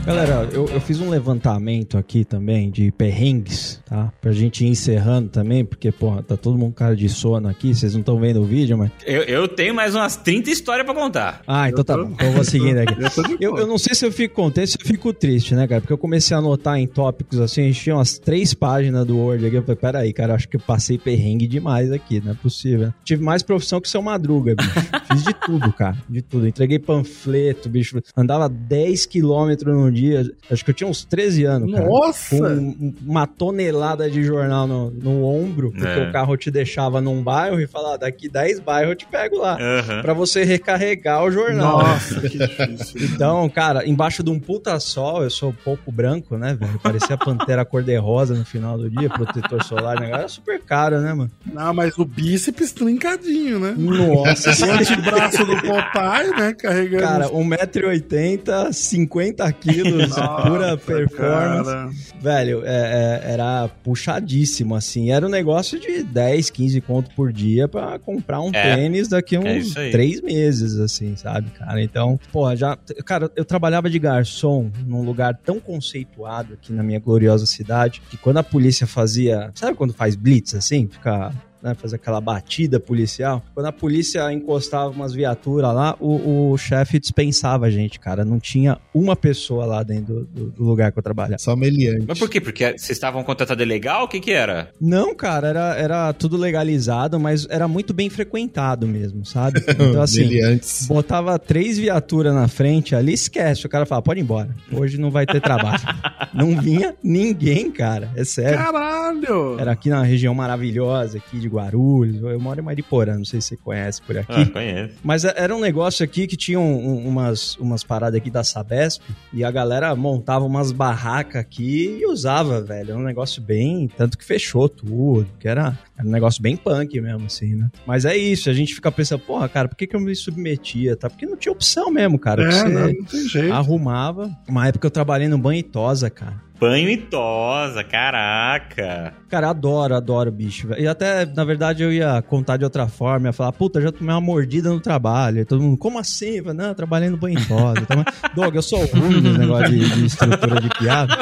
Galera, 0.08 0.48
eu, 0.54 0.70
eu 0.70 0.80
fiz 0.80 1.02
um 1.02 1.10
levantamento 1.10 1.98
aqui 1.98 2.24
também 2.24 2.72
de 2.72 2.90
perrengues, 2.94 3.82
tá? 3.86 4.10
Pra 4.22 4.32
gente 4.32 4.64
ir 4.64 4.70
encerrando 4.70 5.28
também, 5.28 5.66
porque, 5.66 5.92
porra, 5.92 6.24
tá 6.24 6.38
todo 6.38 6.58
mundo 6.58 6.70
com 6.70 6.76
cara 6.76 6.96
de 6.96 7.10
sono 7.10 7.50
aqui, 7.50 7.76
vocês 7.76 7.92
não 7.92 8.00
estão 8.00 8.18
vendo 8.18 8.40
o 8.42 8.46
vídeo, 8.46 8.78
mas... 8.78 8.90
Eu, 9.06 9.24
eu 9.24 9.50
tenho 9.50 9.76
mais 9.76 9.96
umas 9.96 10.16
30 10.16 10.50
histórias 10.50 10.86
pra 10.86 10.96
contar. 10.96 11.42
Ah, 11.46 11.68
então 11.68 11.84
tá 11.84 11.98
bom, 11.98 12.12
então 12.14 12.26
eu 12.26 12.32
vou 12.32 12.46
seguindo 12.46 12.78
aqui. 12.78 12.96
Eu 13.42 13.58
Eu, 13.58 13.68
não 13.68 13.78
sei 13.78 13.94
se 13.94 14.06
eu 14.06 14.12
fico 14.12 14.34
contente, 14.34 14.72
se 14.72 14.78
eu 14.80 14.86
fico 14.86 15.12
triste, 15.12 15.54
né, 15.54 15.68
cara? 15.68 15.82
Porque 15.82 15.92
eu 15.92 15.98
comecei 15.98 16.34
a 16.34 16.40
anotar 16.40 16.78
em 16.78 16.88
tópicos 16.88 17.42
assim, 17.42 17.64
a 17.64 17.66
gente 17.66 17.82
tinha 17.82 17.96
umas 17.96 18.18
três 18.18 18.54
páginas 18.54 19.06
do 19.06 19.18
Word 19.18 19.46
aqui. 19.46 19.58
Eu 19.58 19.62
falei, 19.62 19.76
peraí, 19.76 20.14
cara, 20.14 20.36
acho 20.36 20.48
que 20.48 20.56
eu 20.56 20.62
passei 20.62 20.98
perrengue 20.98 21.48
demais 21.48 21.92
aqui, 21.92 22.22
não 22.24 22.32
é 22.32 22.36
possível. 22.36 22.94
Tive 23.04 23.22
mais 23.22 23.44
profissão 23.44 23.82
que 23.82 23.90
seu 23.90 24.02
Madruga, 24.02 24.56
bicho. 24.56 24.70
Fiz 25.12 25.24
de 25.24 25.34
tudo, 25.34 25.74
cara, 25.74 25.98
de 26.08 26.22
tudo. 26.22 26.48
Entreguei 26.48 26.80
panfleto, 26.80 27.68
bicho. 27.68 28.00
Andava 28.16 28.48
10 28.48 29.06
quilômetros 29.06 29.76
no 29.76 29.92
dia. 29.98 30.30
Acho 30.52 30.64
que 30.64 30.72
eu 30.72 30.76
tinha 30.76 30.88
uns 30.90 31.04
13 31.04 31.44
anos, 31.46 31.72
cara. 31.74 31.86
Nossa! 31.86 32.38
Com 32.38 32.44
um- 32.46 32.94
uma 33.06 33.26
tonelada 33.28 34.10
de 34.10 34.24
jornal 34.24 34.68
no, 34.68 34.92
no 34.92 35.24
ombro, 35.26 35.72
porque 35.72 35.88
É. 36.00 36.08
o 36.10 36.12
carro 36.12 36.38
te 36.38 36.50
deixava 36.52 37.02
num 37.02 37.22
bairro 37.24 37.60
e 37.60 37.68
falava, 37.68 37.98
daqui 37.98 38.30
10 38.30 38.60
bairros 38.60 38.92
eu 38.92 38.96
te 38.96 39.06
pego 39.08 39.38
lá. 39.38 39.58
Aham. 39.60 40.02
Pra 40.02 40.14
você 40.14 40.44
recarregar 40.44 41.24
o 41.24 41.32
jornal. 41.32 41.80
Nossa, 41.80 42.22
que 42.22 42.38
difícil. 42.38 43.02
Então, 43.14 43.48
cara, 43.50 43.88
embaixo 43.88 44.24
de 44.24 44.30
um 44.30 44.40
puta 44.40 44.80
sol, 44.80 45.24
eu 45.24 45.30
sou 45.30 45.50
um 45.50 45.54
pouco 45.64 45.92
branco, 45.92 46.38
né, 46.38 46.54
velho? 46.60 46.80
Parecia 46.82 47.16
a 47.16 47.18
pantera 47.18 47.66
cor-de-rosa 47.66 48.36
no 48.36 48.46
final 48.46 48.78
do 48.78 48.90
dia, 48.90 49.10
protetor 49.10 49.64
solar, 49.64 50.00
né? 50.00 50.08
Era 50.12 50.28
super 50.28 50.62
caro, 50.62 51.00
né, 51.02 51.14
mano? 51.14 51.32
Não, 51.46 51.74
mas 51.74 51.98
o 51.98 52.06
bíceps 52.06 52.72
trincadinho, 52.72 53.60
né? 53.60 53.74
Nossa, 53.78 54.50
O 54.66 54.72
antebraço 54.72 55.46
do 55.46 55.56
Popeye, 55.58 56.30
né? 56.38 56.54
Carregando. 56.54 57.04
cara, 57.04 57.30
1,80m, 57.30 58.72
50 58.74 59.52
Nossa, 59.92 60.28
pura 60.50 60.78
performance. 60.78 61.64
cara. 61.70 61.90
Velho, 62.22 62.62
é- 62.66 63.22
é- 63.26 63.32
era 63.34 63.68
puxadíssimo, 63.84 64.76
assim. 64.76 65.12
Era 65.12 65.26
um 65.26 65.30
negócio 65.30 65.80
de 65.80 66.04
10, 66.04 66.50
15 66.50 66.82
conto 66.82 67.10
por 67.16 67.32
dia 67.32 67.68
pra 67.68 67.98
comprar 68.00 68.42
um 68.42 68.50
É, 68.54 68.76
tênis 68.76 69.08
daqui 69.08 69.36
a 69.36 69.42
é 69.42 69.58
uns 69.60 69.76
aí. 69.78 69.92
três 69.92 70.22
meses, 70.22 70.78
assim, 70.80 71.16
sabe, 71.16 71.50
cara? 71.52 71.82
Então, 71.82 72.20
pô, 72.32 72.54
já. 72.56 72.78
Cara, 73.06 73.30
eu 73.36 73.46
trabalhava 73.46 73.90
de 73.90 74.00
garçom 74.00 74.72
num 74.86 75.04
lugar 75.04 75.36
tão 75.46 75.60
conceituado 75.60 76.54
aqui 76.54 76.72
na 76.74 76.84
minha 76.84 77.00
gloriosa 77.00 77.46
cidade 77.46 78.02
que 78.10 78.18
quando 78.18 78.38
a 78.38 78.44
polícia 78.44 78.88
fazia. 78.88 79.52
Sabe 79.56 79.76
quando 79.76 79.94
faz 79.94 80.16
blitz, 80.16 80.56
assim? 80.56 80.88
Fica. 80.88 81.32
Né, 81.62 81.74
fazer 81.74 81.96
aquela 81.96 82.22
batida 82.22 82.80
policial. 82.80 83.44
Quando 83.56 83.66
a 83.66 83.72
polícia 83.72 84.32
encostava 84.32 84.92
umas 84.92 85.12
viaturas 85.12 85.74
lá, 85.74 85.96
o, 86.00 86.52
o 86.52 86.58
chefe 86.58 87.00
dispensava 87.00 87.66
a 87.66 87.70
gente, 87.72 88.00
cara. 88.00 88.24
Não 88.24 88.40
tinha 88.40 88.78
uma 88.94 89.16
pessoa 89.16 89.66
lá 89.66 89.82
dentro 89.82 90.28
do, 90.32 90.52
do- 90.52 90.64
lugar 90.64 90.92
que 90.92 91.00
eu 91.00 91.04
trabalhava. 91.04 91.40
Só 91.40 91.56
meliante. 91.56 92.06
Mas 92.08 92.20
por 92.20 92.30
quê? 92.30 92.40
Porque 92.40 92.64
vocês 92.78 92.92
estavam 92.92 93.24
contratando 93.24 93.64
ilegal? 93.64 94.04
O 94.04 94.08
que 94.08 94.20
que 94.20 94.32
era? 94.32 94.70
Não, 94.80 95.16
cara, 95.16 95.48
era, 95.48 95.76
era 95.76 96.14
tudo 96.14 96.38
legalizado, 96.38 97.20
mas 97.20 97.48
era 97.50 97.68
muito 97.68 97.92
bem 97.92 98.08
frequentado 98.08 98.88
mesmo, 98.88 99.26
sabe? 99.26 99.60
Então, 99.68 100.00
assim, 100.04 100.22
Meliantes. 100.28 100.86
botava 100.88 101.40
três 101.40 101.80
viaturas 101.80 102.36
na 102.36 102.48
frente 102.48 102.94
ali, 102.94 103.14
esquece. 103.14 103.66
O 103.66 103.70
cara 103.70 103.86
fala, 103.88 104.02
pode 104.04 104.20
ir 104.20 104.24
embora. 104.24 104.56
Hoje 104.72 105.00
não 105.00 105.10
vai 105.10 105.26
ter 105.26 105.42
trabalho. 105.42 105.82
não 106.38 106.62
vinha 106.62 106.96
ninguém, 107.04 107.70
cara. 107.72 108.10
É 108.16 108.24
sério. 108.24 108.58
Caralho! 108.58 109.60
Era 109.60 109.72
aqui 109.72 109.90
na 109.90 110.04
região 110.04 110.34
maravilhosa, 110.34 111.18
aqui 111.18 111.40
de 111.40 111.48
Guarulhos. 111.48 112.22
Eu 112.22 112.40
moro 112.40 112.60
em 112.60 112.64
Mariporã, 112.64 113.18
não 113.18 113.26
sei 113.26 113.42
se 113.42 113.50
você 113.50 113.58
conhece 113.58 114.02
por 114.02 114.18
aqui. 114.18 114.42
Ah, 114.42 114.46
conheço. 114.46 114.94
Mas 115.04 115.26
é- 115.26 115.34
era 115.36 115.56
um 115.56 115.60
negócio 115.60 116.04
aqui 116.04 116.28
que 116.28 116.38
tinha 116.38 116.60
um- 116.60 116.88
um- 116.88 117.08
umas, 117.08 117.56
umas 117.58 117.84
paradas 117.84 118.18
aqui 118.20 118.30
da 118.30 118.44
Sabesp 118.44 119.02
e 119.34 119.44
a 119.44 119.52
galera 119.52 119.96
montava 119.96 120.46
umas 120.46 120.72
barracas 120.72 121.42
aqui 121.42 121.98
e 122.02 122.06
usava, 122.06 122.62
velho. 122.62 122.92
Era 122.92 123.00
um 123.00 123.04
negócio 123.04 123.42
bem. 123.42 123.90
Tanto 123.98 124.18
que 124.18 124.24
fechou 124.26 124.68
tudo, 124.70 125.28
que 125.40 125.48
era, 125.48 125.78
era 125.98 126.08
um 126.08 126.12
negócio 126.12 126.42
bem 126.42 126.56
punk 126.56 127.00
mesmo, 127.02 127.26
assim, 127.26 127.56
né? 127.56 127.70
Mas 127.86 128.06
é 128.06 128.16
isso, 128.16 128.50
a 128.50 128.54
gente 128.54 128.74
fica 128.74 128.92
pensando, 128.92 129.20
porra, 129.20 129.48
cara, 129.50 129.68
por 129.68 129.76
que, 129.76 129.88
que 129.88 129.96
eu 129.96 130.00
me 130.00 130.16
submetia? 130.16 130.96
Tá? 130.96 131.10
Porque 131.10 131.26
não 131.26 131.36
tinha 131.38 131.52
opção 131.52 131.92
mesmo, 131.92 132.18
cara. 132.20 132.44
É, 132.44 132.52
Você 132.52 132.64
não, 132.68 132.88
não 132.88 133.04
tem 133.06 133.28
jeito. 133.28 133.54
arrumava. 133.54 134.30
Uma 134.48 134.68
época 134.68 134.88
eu 134.88 134.92
trabalhei 134.92 135.28
no 135.28 135.38
banho 135.38 135.60
e 135.60 135.64
tosa, 135.64 136.10
cara. 136.10 136.27
Banho 136.60 136.90
e 136.90 136.98
tosa, 136.98 137.84
caraca. 137.84 139.14
Cara, 139.30 139.50
adoro, 139.50 139.94
adoro 139.94 140.32
bicho. 140.32 140.70
E 140.78 140.88
até, 140.88 141.26
na 141.26 141.44
verdade, 141.44 141.84
eu 141.84 141.94
ia 141.94 142.22
contar 142.22 142.58
de 142.58 142.64
outra 142.64 142.88
forma, 142.88 143.28
ia 143.28 143.34
falar, 143.34 143.52
puta, 143.52 143.80
já 143.80 143.92
tomei 143.92 144.14
uma 144.14 144.22
mordida 144.22 144.70
no 144.70 144.80
trabalho. 144.80 145.40
E 145.40 145.46
todo 145.46 145.62
mundo, 145.62 145.78
como 145.78 146.00
assim? 146.00 146.38
Eu 146.38 146.46
falei, 146.46 146.58
não, 146.58 146.68
eu 146.70 146.76
trabalhei 146.76 147.10
no 147.10 147.18
banho 147.18 147.40
em 147.40 147.46
tosa. 147.46 147.82
Então, 147.82 148.04
Doug, 148.34 148.56
eu 148.56 148.62
sou 148.62 148.84
ruim 148.86 149.22
nesse 149.22 149.38
negócio 149.38 149.70
de, 149.70 149.90
de 149.90 150.06
estrutura 150.06 150.60
de 150.60 150.70
piada. 150.70 151.16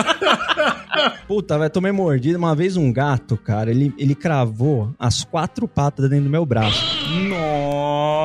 Puta, 1.27 1.57
velho, 1.57 1.69
tomei 1.69 1.91
mordida. 1.91 2.37
Uma 2.37 2.55
vez 2.55 2.77
um 2.77 2.93
gato, 2.93 3.35
cara, 3.35 3.71
ele, 3.71 3.93
ele 3.97 4.15
cravou 4.15 4.93
as 4.97 5.23
quatro 5.23 5.67
patas 5.67 6.09
dentro 6.09 6.25
do 6.25 6.29
meu 6.29 6.45
braço. 6.45 6.81
Nossa, 7.27 8.24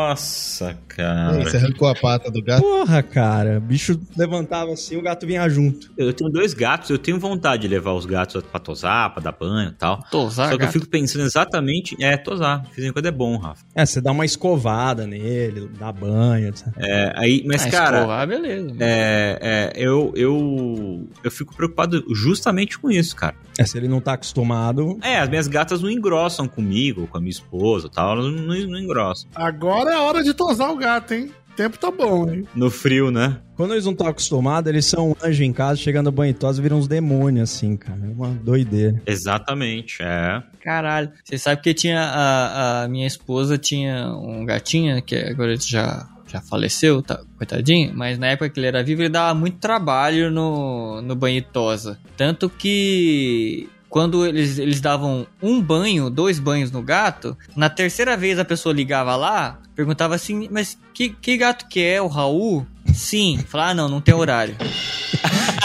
cara. 0.88 1.42
Você 1.44 1.56
arrancou 1.56 1.88
a 1.88 1.94
pata 1.94 2.30
do 2.30 2.42
gato. 2.42 2.62
Porra, 2.62 3.02
cara, 3.02 3.58
o 3.58 3.60
bicho 3.60 3.98
levantava 4.16 4.72
assim, 4.72 4.96
o 4.96 5.02
gato 5.02 5.26
vinha 5.26 5.48
junto. 5.48 5.90
Eu 5.96 6.12
tenho 6.12 6.30
dois 6.30 6.54
gatos, 6.54 6.90
eu 6.90 6.98
tenho 6.98 7.18
vontade 7.18 7.62
de 7.62 7.68
levar 7.68 7.92
os 7.92 8.06
gatos 8.06 8.42
pra 8.42 8.60
tosar, 8.60 9.12
pra 9.12 9.22
dar 9.22 9.32
banho 9.32 9.70
e 9.70 9.74
tal. 9.74 10.02
Tosar, 10.10 10.46
Só 10.46 10.48
que 10.50 10.54
eu 10.54 10.58
gato. 10.66 10.72
fico 10.72 10.88
pensando 10.88 11.24
exatamente. 11.24 11.96
É, 12.02 12.16
tosar. 12.16 12.62
De 12.62 12.74
vez 12.76 12.88
em 12.88 12.92
quando 12.92 13.06
é 13.06 13.10
bom, 13.10 13.36
Rafa. 13.36 13.64
É, 13.74 13.84
você 13.86 14.00
dá 14.00 14.12
uma 14.12 14.24
escovada 14.24 15.06
nele, 15.06 15.68
dá 15.78 15.92
banho, 15.92 16.48
etc. 16.48 16.66
É, 16.76 17.12
aí, 17.16 17.42
mas, 17.46 17.66
Ah, 17.66 17.70
cara. 17.70 17.96
escovar, 17.98 18.26
beleza. 18.28 18.70
É, 18.80 19.38
é, 19.40 19.72
eu, 19.76 20.12
eu, 20.16 21.08
eu 21.24 21.30
fico 21.30 21.54
preocupado 21.54 22.04
justamente 22.14 22.78
com 22.78 22.90
isso, 22.90 23.14
cara. 23.16 23.34
É, 23.58 23.64
se 23.64 23.76
ele 23.76 23.88
não 23.88 24.00
tá 24.00 24.14
acostumado, 24.14 24.98
É, 25.02 25.18
as 25.18 25.28
minhas 25.28 25.46
gatas 25.46 25.82
não 25.82 25.90
engrossam 25.90 26.48
comigo, 26.48 27.06
com 27.06 27.18
a 27.18 27.20
minha 27.20 27.30
esposa 27.30 27.88
e 27.88 27.90
tal, 27.90 28.12
elas 28.12 28.24
não, 28.24 28.42
não, 28.42 28.54
não 28.68 28.78
engrossam. 28.78 29.28
Agora 29.34 29.90
é 29.90 29.94
a 29.94 29.99
hora 30.02 30.22
de 30.22 30.34
tosar 30.34 30.70
o 30.70 30.76
gato, 30.76 31.14
hein? 31.14 31.30
O 31.50 31.54
tempo 31.54 31.78
tá 31.78 31.90
bom, 31.90 32.30
hein? 32.30 32.46
No 32.54 32.70
frio, 32.70 33.10
né? 33.10 33.38
Quando 33.56 33.72
eles 33.74 33.84
não 33.84 33.92
estão 33.92 34.06
acostumados, 34.06 34.70
eles 34.70 34.86
são 34.86 35.10
um 35.10 35.14
anjo 35.22 35.42
em 35.42 35.52
casa, 35.52 35.80
chegando 35.80 36.08
a 36.08 36.12
banho 36.12 36.30
e 36.30 36.34
tosa, 36.34 36.62
viram 36.62 36.78
uns 36.78 36.88
demônios, 36.88 37.50
assim, 37.50 37.76
cara. 37.76 37.98
É 38.02 38.08
uma 38.08 38.28
doideira. 38.28 39.02
Exatamente, 39.04 39.98
é. 40.00 40.42
Caralho. 40.62 41.10
Você 41.24 41.36
sabe 41.36 41.60
que 41.60 41.74
tinha 41.74 42.00
a, 42.00 42.84
a 42.84 42.88
minha 42.88 43.06
esposa 43.06 43.58
tinha 43.58 44.08
um 44.08 44.44
gatinho 44.46 45.02
que 45.02 45.16
agora 45.16 45.52
ele 45.52 45.60
já 45.60 46.08
já 46.30 46.40
faleceu, 46.40 47.02
tá, 47.02 47.20
coitadinho, 47.36 47.92
mas 47.94 48.16
na 48.16 48.28
época 48.28 48.48
que 48.48 48.60
ele 48.60 48.68
era 48.68 48.84
vivo 48.84 49.02
ele 49.02 49.08
dava 49.08 49.34
muito 49.36 49.58
trabalho 49.58 50.30
no, 50.30 51.02
no 51.02 51.16
banho 51.16 51.38
e 51.38 51.42
tosa. 51.42 51.98
Tanto 52.16 52.48
que 52.48 53.68
quando 53.90 54.24
eles, 54.24 54.56
eles 54.58 54.80
davam 54.80 55.26
um 55.42 55.60
banho, 55.60 56.08
dois 56.08 56.38
banhos 56.38 56.70
no 56.70 56.80
gato, 56.80 57.36
na 57.56 57.68
terceira 57.68 58.16
vez 58.16 58.38
a 58.38 58.44
pessoa 58.44 58.72
ligava 58.72 59.16
lá, 59.16 59.58
perguntava 59.74 60.14
assim, 60.14 60.48
mas 60.50 60.78
que, 60.94 61.10
que 61.10 61.36
gato 61.36 61.66
que 61.68 61.80
é, 61.80 62.00
o 62.00 62.06
Raul? 62.06 62.64
Sim. 62.94 63.38
Falava, 63.48 63.70
ah, 63.70 63.74
não, 63.74 63.88
não 63.88 64.00
tem 64.00 64.14
horário. 64.14 64.54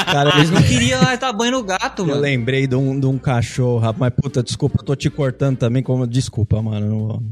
Cara, 0.06 0.38
Eles 0.38 0.50
não 0.50 0.62
queriam 0.62 1.02
lá 1.02 1.16
dar 1.16 1.32
banho 1.34 1.54
no 1.54 1.64
gato, 1.64 2.02
eu 2.02 2.08
mano. 2.08 2.22
lembrei 2.22 2.68
de 2.68 2.76
um, 2.76 3.00
de 3.00 3.06
um 3.06 3.18
cachorro, 3.18 3.80
rapaz. 3.80 4.00
Mas, 4.00 4.14
puta, 4.22 4.44
desculpa, 4.44 4.78
eu 4.80 4.86
tô 4.86 4.96
te 4.96 5.10
cortando 5.10 5.58
também. 5.58 5.82
Como... 5.82 6.06
Desculpa, 6.06 6.62
mano. 6.62 7.24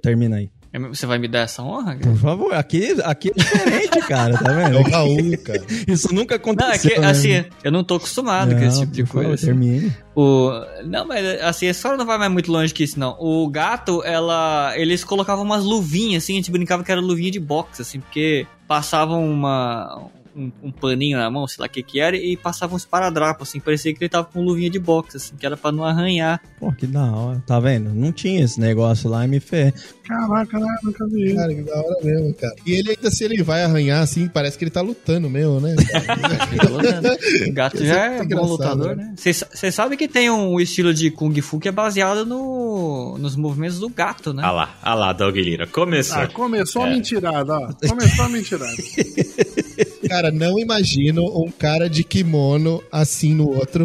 Termina 0.00 0.36
aí. 0.36 0.50
Você 0.78 1.06
vai 1.06 1.18
me 1.18 1.28
dar 1.28 1.40
essa 1.40 1.62
honra? 1.62 1.96
cara? 1.96 2.10
Por 2.10 2.16
favor, 2.18 2.54
aqui, 2.54 2.94
aqui 3.04 3.30
é 3.30 3.32
diferente, 3.42 3.98
cara, 4.08 4.36
tá 4.38 4.50
É 4.52 4.52
o 4.52 4.72
vendo? 4.82 4.90
Raul, 4.90 5.38
cara. 5.44 5.62
Isso 5.88 6.12
nunca 6.14 6.34
Não, 6.36 6.48
é 6.48 6.52
aconteceu. 6.52 6.90
que, 6.94 6.98
né? 7.00 7.10
assim, 7.10 7.44
eu 7.64 7.72
não 7.72 7.82
tô 7.84 7.94
acostumado 7.96 8.54
com 8.54 8.62
esse 8.62 8.76
Não, 8.78 8.84
tipo 8.84 8.92
de 8.92 9.02
por 9.04 9.08
favor, 9.08 9.24
coisa. 9.26 9.34
assim. 9.34 9.46
Termine. 9.46 9.96
O... 10.14 10.50
Não, 10.84 11.06
mas 11.06 11.24
assim, 11.42 11.66
a 11.68 11.70
história 11.70 11.96
não 11.98 12.06
vai 12.06 12.18
mais 12.18 12.30
muito 12.32 12.50
longe 12.50 12.72
que 12.72 12.84
isso, 12.84 12.98
não. 12.98 13.16
O 13.20 13.48
gato, 13.48 14.02
ela. 14.04 14.72
Eles 14.76 15.04
colocavam 15.04 15.44
umas 15.44 15.62
luvinhas, 15.64 16.22
assim, 16.24 16.32
a 16.34 16.36
gente 16.36 16.50
brincava 16.50 16.82
que 16.82 16.90
era 16.92 17.00
luvinha 17.00 17.30
de 17.30 17.40
boxe, 17.40 17.82
assim, 17.82 18.00
porque 18.00 18.46
passavam 18.66 19.24
uma. 19.28 20.08
Um, 20.36 20.52
um 20.64 20.70
paninho 20.70 21.16
na 21.16 21.30
mão, 21.30 21.48
sei 21.48 21.62
lá 21.62 21.66
o 21.66 21.70
que 21.70 21.82
que 21.82 21.98
era, 21.98 22.14
e 22.14 22.36
passavam 22.36 22.74
um 22.74 22.76
esparadrapos, 22.76 23.48
assim, 23.48 23.58
parecia 23.58 23.94
que 23.94 24.04
ele 24.04 24.08
tava 24.10 24.26
com 24.26 24.42
luvinha 24.44 24.68
de 24.68 24.78
boxe, 24.78 25.16
assim, 25.16 25.34
que 25.34 25.46
era 25.46 25.56
pra 25.56 25.72
não 25.72 25.82
arranhar. 25.82 26.42
Pô, 26.60 26.70
que 26.72 26.86
da 26.86 27.04
hora. 27.10 27.42
Tá 27.46 27.58
vendo? 27.58 27.94
Não 27.94 28.12
tinha 28.12 28.44
esse 28.44 28.60
negócio 28.60 29.08
lá 29.08 29.26
me 29.26 29.40
fez. 29.40 29.72
Caraca, 30.04 30.58
né? 30.58 30.76
Nunca 30.82 31.06
vi 31.08 31.26
isso. 31.28 31.36
Cara, 31.36 31.54
que 31.54 31.62
da 31.62 31.76
hora 31.78 31.96
mesmo, 32.04 32.34
cara. 32.34 32.54
E 32.66 32.72
ele 32.72 32.90
ainda, 32.90 33.10
se 33.10 33.24
ele 33.24 33.42
vai 33.42 33.64
arranhar 33.64 34.02
assim, 34.02 34.28
parece 34.28 34.58
que 34.58 34.64
ele 34.64 34.70
tá 34.70 34.82
lutando 34.82 35.30
mesmo, 35.30 35.58
né? 35.58 35.74
cara? 35.90 36.46
Fica 36.46 36.68
lutando. 36.68 37.08
O 37.48 37.52
gato 37.52 37.84
já 37.84 38.04
é 38.16 38.24
bom 38.24 38.46
lutador, 38.46 38.94
né? 38.94 39.04
né? 39.04 39.14
Você 39.16 39.72
sabe 39.72 39.96
que 39.96 40.06
tem 40.06 40.28
um 40.30 40.60
estilo 40.60 40.92
de 40.92 41.10
Kung 41.10 41.34
Fu 41.40 41.58
que 41.58 41.68
é 41.68 41.72
baseado 41.72 42.26
no, 42.26 43.16
nos 43.18 43.36
movimentos 43.36 43.78
do 43.80 43.88
gato, 43.88 44.34
né? 44.34 44.42
Ah 44.44 44.52
lá, 44.52 44.76
ah 44.82 44.94
lá, 44.94 45.12
Doug 45.14 45.34
Lira. 45.36 45.66
Começou. 45.66 46.18
Ah, 46.18 46.26
começou 46.28 46.82
a 46.82 46.88
É. 46.88 46.90
mentirada, 46.90 47.52
ó. 47.54 47.72
Começou 47.88 48.26
a 48.26 48.28
mentirada. 48.28 48.76
Cara, 50.08 50.25
Cara, 50.26 50.30
não 50.32 50.58
imagino 50.58 51.22
um 51.40 51.50
cara 51.50 51.88
de 51.88 52.02
kimono 52.02 52.82
assim 52.90 53.34
no 53.34 53.48
outro. 53.48 53.84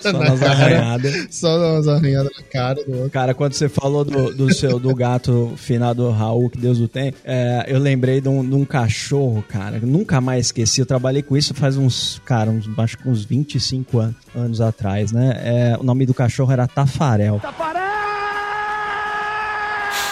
Só 0.00 0.12
Na 0.12 0.30
nas 0.30 0.42
arranhadas. 0.42 1.26
Só 1.30 1.74
umas 1.74 1.86
arranhadas 1.88 2.32
na 2.36 2.42
cara 2.44 2.84
do 2.84 2.92
outro. 2.92 3.10
Cara, 3.10 3.34
quando 3.34 3.52
você 3.52 3.68
falou 3.68 4.04
do, 4.04 4.34
do 4.34 4.52
seu 4.52 4.78
do 4.78 4.94
gato 4.94 5.52
finado 5.56 6.10
Raul, 6.10 6.50
que 6.50 6.58
Deus 6.58 6.80
o 6.80 6.88
tem, 6.88 7.14
é, 7.24 7.66
eu 7.68 7.78
lembrei 7.78 8.20
de 8.20 8.28
um, 8.28 8.44
de 8.44 8.54
um 8.54 8.64
cachorro, 8.64 9.44
cara. 9.48 9.78
Nunca 9.80 10.20
mais 10.20 10.46
esqueci. 10.46 10.80
Eu 10.80 10.86
trabalhei 10.86 11.22
com 11.22 11.36
isso 11.36 11.54
faz 11.54 11.76
uns, 11.76 12.20
cara, 12.24 12.50
uns, 12.50 12.68
acho 12.78 12.98
que 12.98 13.08
uns 13.08 13.24
25 13.24 13.98
anos, 13.98 14.16
anos 14.34 14.60
atrás, 14.60 15.12
né? 15.12 15.40
É, 15.44 15.76
o 15.78 15.84
nome 15.84 16.06
do 16.06 16.14
cachorro 16.14 16.52
era 16.52 16.66
Tafarel. 16.66 17.40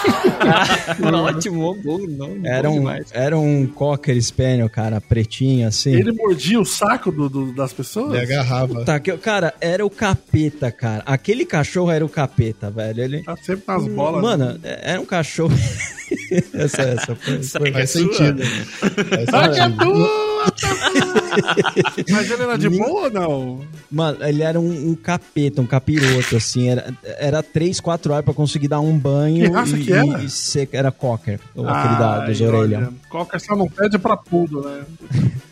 Ótimo, 1.25 1.75
bom 1.83 1.99
nome. 2.07 2.47
Era 2.49 2.69
bom 2.69 2.75
um, 2.77 2.79
demais. 2.79 3.09
era 3.13 3.39
um 3.39 3.67
Cocker 3.67 4.21
Spaniel, 4.23 4.69
cara, 4.69 5.01
pretinho 5.01 5.67
assim. 5.69 5.93
Ele 5.95 6.13
mordia 6.13 6.61
o 6.61 6.65
saco 6.65 7.11
do, 7.13 7.29
do- 7.29 7.53
das 7.53 7.73
pessoas? 7.73 8.13
Ele 8.15 8.23
agarrava. 8.23 8.85
Tá, 8.85 8.99
que, 8.99 9.17
cara, 9.19 9.55
era 9.61 9.85
o 9.85 9.91
capeta, 9.91 10.71
cara. 10.71 11.03
Aquele 11.07 11.45
cachorro 11.45 11.91
era 11.91 12.05
o 12.05 12.09
capeta, 12.09 12.71
velho. 12.71 13.03
Ele. 13.03 13.23
Tá 13.23 13.37
sempre 13.37 13.65
nas 13.67 13.87
bolas. 13.87 14.23
Mano, 14.23 14.59
é- 14.63 14.93
era 14.93 15.01
um 15.01 15.07
cachorro. 15.07 15.55
essa, 16.55 16.83
essa 16.83 17.15
foi. 17.15 17.43
Foi- 17.43 17.63
que 17.63 17.69
é 17.69 17.73
Faz 17.73 17.91
sua? 17.91 18.01
sentido. 18.03 18.43
Ah, 19.33 19.49
que 19.49 19.61
é 19.61 19.69
tua, 19.69 20.51
tá 20.53 20.71
Mas 22.11 22.31
ele 22.31 22.43
era 22.43 22.57
de 22.59 22.69
Nin- 22.69 22.79
boa 22.79 23.03
ou 23.05 23.11
não? 23.11 23.61
Mano, 23.91 24.19
ele 24.25 24.43
era 24.43 24.59
um, 24.59 24.91
um 24.91 24.95
capeta, 24.95 25.61
um 25.61 25.67
capiroto, 25.67 26.37
assim. 26.37 26.69
Era, 26.71 26.93
era 27.19 27.43
três, 27.43 27.79
quatro 27.81 28.13
horas 28.13 28.25
pra 28.25 28.35
conseguir 28.35 28.69
dar 28.69 28.81
um 28.81 28.97
banho. 28.99 29.47
Que 29.49 29.53
raça 29.55 29.77
e, 29.77 29.85
que 29.85 29.93
era? 29.93 30.05
e- 30.23 30.25
e 30.27 30.31
seca. 30.31 30.77
Era 30.77 30.91
cocker, 30.91 31.39
ou 31.55 31.69
aquele 31.69 31.99
da, 31.99 32.21
dos 32.27 32.41
olha, 32.41 32.89
Qualquer 33.09 33.41
só 33.41 33.55
não 33.57 33.69
pede 33.69 33.99
pra 33.99 34.17
pudo, 34.17 34.63
né? 34.63 34.83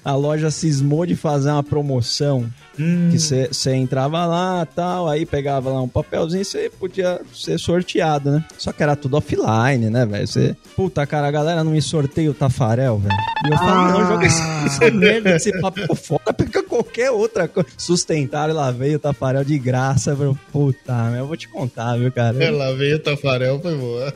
A 0.09 0.15
loja 0.15 0.51
cismou 0.51 1.05
de 1.05 1.15
fazer 1.15 1.51
uma 1.51 1.63
promoção 1.63 2.49
Hum. 2.81 3.09
que 3.11 3.19
você 3.19 3.75
entrava 3.75 4.25
lá 4.25 4.65
tal, 4.65 5.09
aí 5.09 5.27
pegava 5.27 5.69
lá 5.69 5.83
um 5.83 5.89
papelzinho 5.89 6.43
e 6.43 6.45
você 6.45 6.71
podia 6.71 7.21
ser 7.35 7.59
sorteado, 7.59 8.31
né? 8.31 8.45
Só 8.57 8.71
que 8.71 8.81
era 8.81 8.95
tudo 8.95 9.17
offline, 9.17 9.91
né, 9.91 10.07
velho? 10.07 10.27
Você, 10.29 10.57
puta, 10.77 11.05
cara, 11.05 11.27
a 11.27 11.31
galera 11.31 11.65
não 11.65 11.73
me 11.73 11.83
sorteia 11.83 12.31
o 12.31 12.35
Tafarel, 12.35 12.99
velho. 12.99 13.17
E 13.47 13.53
eu 13.53 13.59
falei, 13.59 13.93
não, 13.93 14.07
joga 14.07 14.27
esse, 14.27 14.41
essa 14.67 14.91
merda 14.93 15.33
desse 15.33 15.61
papel 15.61 15.93
fora, 15.97 16.33
pega 16.33 16.63
qualquer 16.63 17.11
outra 17.11 17.49
coisa. 17.49 17.69
Sustentaram 17.77 18.53
e 18.55 18.57
lá 18.57 18.71
veio 18.71 18.95
o 18.95 19.01
Tafarel 19.01 19.43
de 19.43 19.59
graça, 19.59 20.15
velho. 20.15 20.39
Puta, 20.53 20.93
mas 20.93 21.19
eu 21.19 21.27
vou 21.27 21.37
te 21.37 21.49
contar, 21.49 21.97
viu, 21.99 22.13
cara? 22.13 22.43
Ela 22.43 22.77
veio 22.77 22.95
o 22.97 23.01
Tafarel, 23.01 23.59
foi 23.61 23.75
boa. 23.77 24.15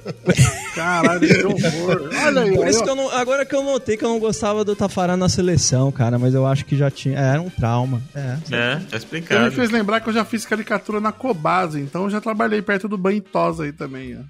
Caralho, 0.76 1.20
que 1.20 1.45
horror. 1.45 2.11
Olha 2.26 2.43
aí, 2.43 2.55
Por 2.55 2.68
isso 2.68 2.82
que 2.84 2.88
eu 2.88 2.95
não, 2.95 3.11
agora 3.11 3.45
que 3.45 3.57
eu 3.57 3.62
notei 3.64 3.97
que 3.97 4.05
eu 4.05 4.09
não 4.09 4.20
gostava 4.20 4.64
do 4.64 4.76
Tafarel 4.76 5.16
na 5.16 5.28
seleção, 5.28 5.82
cara, 5.91 6.18
mas 6.18 6.35
eu 6.35 6.47
acho 6.47 6.64
que 6.64 6.76
já 6.76 6.91
tinha, 6.91 7.18
é, 7.18 7.22
era 7.33 7.41
um 7.43 7.51
trauma. 7.51 8.01
É. 8.14 8.37
É, 8.51 8.74
tá 8.76 8.80
Você 8.80 8.91
me 8.93 8.97
explicado. 8.99 9.53
fez 9.53 9.70
lembrar 9.70 10.01
que 10.01 10.09
eu 10.09 10.12
já 10.12 10.24
fiz 10.24 10.45
caricatura 10.47 11.01
na 11.01 11.11
Cobase, 11.11 11.80
então 11.80 12.05
eu 12.05 12.11
já 12.11 12.20
trabalhei 12.20 12.61
perto 12.62 12.87
do 12.87 12.99
banho 12.99 13.20
Tosa 13.22 13.64
aí 13.64 13.72
também, 13.72 14.16
ó. 14.18 14.22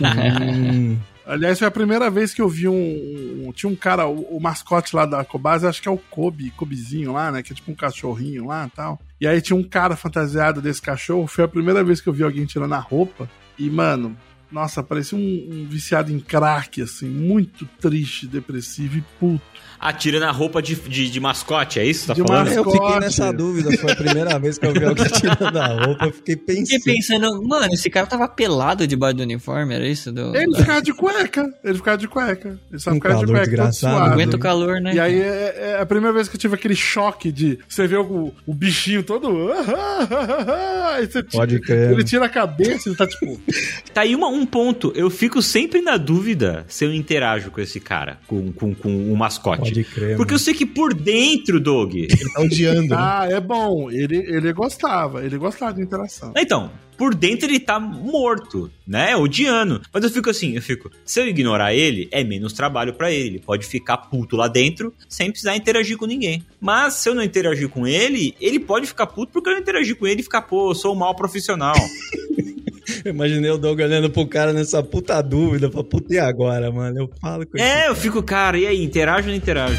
Hum. 0.00 0.98
Aliás, 1.24 1.56
foi 1.56 1.68
a 1.68 1.70
primeira 1.70 2.10
vez 2.10 2.34
que 2.34 2.42
eu 2.42 2.48
vi 2.48 2.66
um. 2.66 2.74
um- 3.46 3.52
tinha 3.52 3.70
um 3.70 3.76
cara, 3.76 4.06
o, 4.08 4.36
o 4.36 4.40
mascote 4.40 4.94
lá 4.96 5.06
da 5.06 5.24
Cobase, 5.24 5.64
acho 5.66 5.80
que 5.80 5.86
é 5.88 5.90
o 5.90 5.96
Kobe, 5.96 6.50
Kobezinho 6.50 7.12
lá, 7.12 7.30
né? 7.30 7.42
Que 7.44 7.52
é 7.52 7.54
tipo 7.56 7.70
um 7.70 7.76
cachorrinho 7.76 8.46
lá 8.46 8.66
e 8.66 8.70
tal. 8.70 9.00
E 9.20 9.26
aí 9.28 9.40
tinha 9.40 9.56
um 9.56 9.62
cara 9.62 9.94
fantasiado 9.94 10.60
desse 10.60 10.82
cachorro. 10.82 11.28
Foi 11.28 11.44
a 11.44 11.48
primeira 11.48 11.84
vez 11.84 12.00
que 12.00 12.08
eu 12.08 12.12
vi 12.12 12.24
alguém 12.24 12.44
tirando 12.44 12.72
a 12.74 12.78
roupa. 12.80 13.30
E, 13.56 13.70
mano, 13.70 14.16
nossa, 14.50 14.82
parecia 14.82 15.16
um, 15.16 15.48
um 15.48 15.66
viciado 15.68 16.10
em 16.12 16.18
crack, 16.18 16.82
assim, 16.82 17.08
muito 17.08 17.66
triste, 17.80 18.26
depressivo 18.26 18.98
e 18.98 19.04
puto. 19.20 19.44
Atira 19.82 20.20
na 20.20 20.30
roupa 20.30 20.62
de, 20.62 20.76
de, 20.76 21.10
de 21.10 21.20
mascote, 21.20 21.80
é 21.80 21.84
isso 21.84 22.02
que 22.02 22.06
tá 22.08 22.14
De 22.14 22.22
falando? 22.22 22.46
mascote. 22.46 22.76
Eu 22.76 22.82
fiquei 22.84 23.00
nessa 23.00 23.32
dúvida, 23.32 23.76
foi 23.76 23.92
a 23.92 23.96
primeira 23.96 24.38
vez 24.38 24.56
que 24.58 24.66
eu 24.66 24.72
vi 24.72 24.84
alguém 24.84 25.04
tirando 25.06 25.56
a 25.58 25.66
roupa, 25.66 26.06
eu 26.06 26.12
fiquei 26.12 26.36
Fiquei 26.36 26.56
pensando. 26.78 26.82
pensando, 26.84 27.48
mano, 27.48 27.74
esse 27.74 27.90
cara 27.90 28.06
tava 28.06 28.28
pelado 28.28 28.86
debaixo 28.86 29.16
do 29.16 29.22
uniforme, 29.24 29.74
era 29.74 29.86
isso? 29.86 30.12
Do... 30.12 30.34
Ele 30.36 30.54
ficava 30.56 30.80
de 30.80 30.92
cueca, 30.94 31.52
ele 31.64 31.74
ficava 31.74 31.98
de 31.98 32.06
cueca. 32.08 32.58
Ele 32.70 32.78
só 32.80 32.90
Um 32.90 32.94
ficava 32.94 33.14
de 33.16 33.20
calor 33.22 33.34
cueca, 33.34 33.46
desgraçado. 33.50 33.96
suado. 33.96 34.12
Aguenta 34.12 34.36
o 34.36 34.38
calor, 34.40 34.80
né? 34.80 34.94
E 34.94 35.00
aí 35.00 35.20
é, 35.20 35.74
é 35.76 35.78
a 35.80 35.86
primeira 35.86 36.12
vez 36.14 36.28
que 36.28 36.36
eu 36.36 36.40
tive 36.40 36.54
aquele 36.54 36.76
choque 36.76 37.32
de 37.32 37.58
você 37.68 37.86
ver 37.86 37.98
o, 37.98 38.32
o 38.46 38.54
bichinho 38.54 39.02
todo. 39.02 39.50
Aí 40.94 41.06
você 41.06 41.22
Pode 41.22 41.54
tira- 41.60 41.66
crer. 41.66 41.90
Ele 41.92 42.04
tira 42.04 42.26
a 42.26 42.28
cabeça 42.28 42.88
e 42.90 42.94
tá 42.94 43.06
tipo. 43.06 43.40
Tá 43.92 44.02
aí 44.02 44.14
uma, 44.14 44.28
um 44.28 44.44
ponto. 44.44 44.92
Eu 44.94 45.08
fico 45.10 45.40
sempre 45.42 45.80
na 45.80 45.96
dúvida 45.96 46.64
se 46.68 46.84
eu 46.84 46.92
interajo 46.92 47.50
com 47.50 47.60
esse 47.60 47.80
cara, 47.80 48.18
com, 48.26 48.52
com, 48.52 48.74
com 48.74 49.12
o 49.12 49.16
mascote. 49.16 49.60
Pode 49.62 49.71
crer. 49.84 50.16
Porque 50.16 50.34
eu 50.34 50.38
sei 50.38 50.54
que 50.54 50.66
por 50.66 50.94
dentro, 50.94 51.58
Doug. 51.58 51.94
Ele 51.94 52.32
tá 52.32 52.40
odiando, 52.40 52.88
né? 52.88 52.96
Ah, 52.98 53.28
é 53.30 53.40
bom. 53.40 53.90
Ele, 53.90 54.16
ele 54.16 54.52
gostava, 54.52 55.24
ele 55.24 55.38
gostava 55.38 55.74
de 55.74 55.82
interação. 55.82 56.32
Então, 56.36 56.70
por 56.96 57.14
dentro 57.14 57.46
ele 57.48 57.58
tá 57.58 57.80
morto, 57.80 58.70
né? 58.86 59.16
Odiando. 59.16 59.82
Mas 59.92 60.04
eu 60.04 60.10
fico 60.10 60.30
assim, 60.30 60.54
eu 60.54 60.62
fico. 60.62 60.90
Se 61.04 61.20
eu 61.20 61.26
ignorar 61.26 61.74
ele, 61.74 62.08
é 62.12 62.22
menos 62.22 62.52
trabalho 62.52 62.94
pra 62.94 63.10
ele. 63.10 63.28
Ele 63.28 63.38
pode 63.40 63.66
ficar 63.66 63.96
puto 63.96 64.36
lá 64.36 64.46
dentro 64.46 64.94
sem 65.08 65.30
precisar 65.30 65.56
interagir 65.56 65.96
com 65.96 66.06
ninguém. 66.06 66.44
Mas 66.60 66.94
se 66.94 67.08
eu 67.08 67.14
não 67.14 67.22
interagir 67.22 67.68
com 67.68 67.86
ele, 67.86 68.34
ele 68.40 68.60
pode 68.60 68.86
ficar 68.86 69.06
puto 69.06 69.32
porque 69.32 69.48
eu 69.48 69.54
não 69.54 69.60
interagir 69.60 69.96
com 69.96 70.06
ele 70.06 70.20
e 70.20 70.24
ficar, 70.24 70.42
pô, 70.42 70.70
eu 70.70 70.74
sou 70.74 70.92
um 70.92 70.98
mau 70.98 71.14
profissional. 71.14 71.74
Eu 73.04 73.12
imaginei 73.12 73.50
o 73.50 73.58
Doug 73.58 73.80
olhando 73.80 74.10
pro 74.10 74.26
cara 74.26 74.52
nessa 74.52 74.82
puta 74.82 75.20
dúvida. 75.20 75.70
Falei, 75.70 75.86
puta, 75.86 76.14
e 76.14 76.18
agora, 76.18 76.70
mano? 76.70 77.00
Eu 77.00 77.10
falo 77.20 77.46
com 77.46 77.58
é, 77.58 77.88
eu 77.88 77.94
fico, 77.94 78.22
cara, 78.22 78.58
e 78.58 78.66
aí, 78.66 78.82
interajo 78.82 79.22
ou 79.26 79.30
não 79.30 79.34
interajo? 79.36 79.76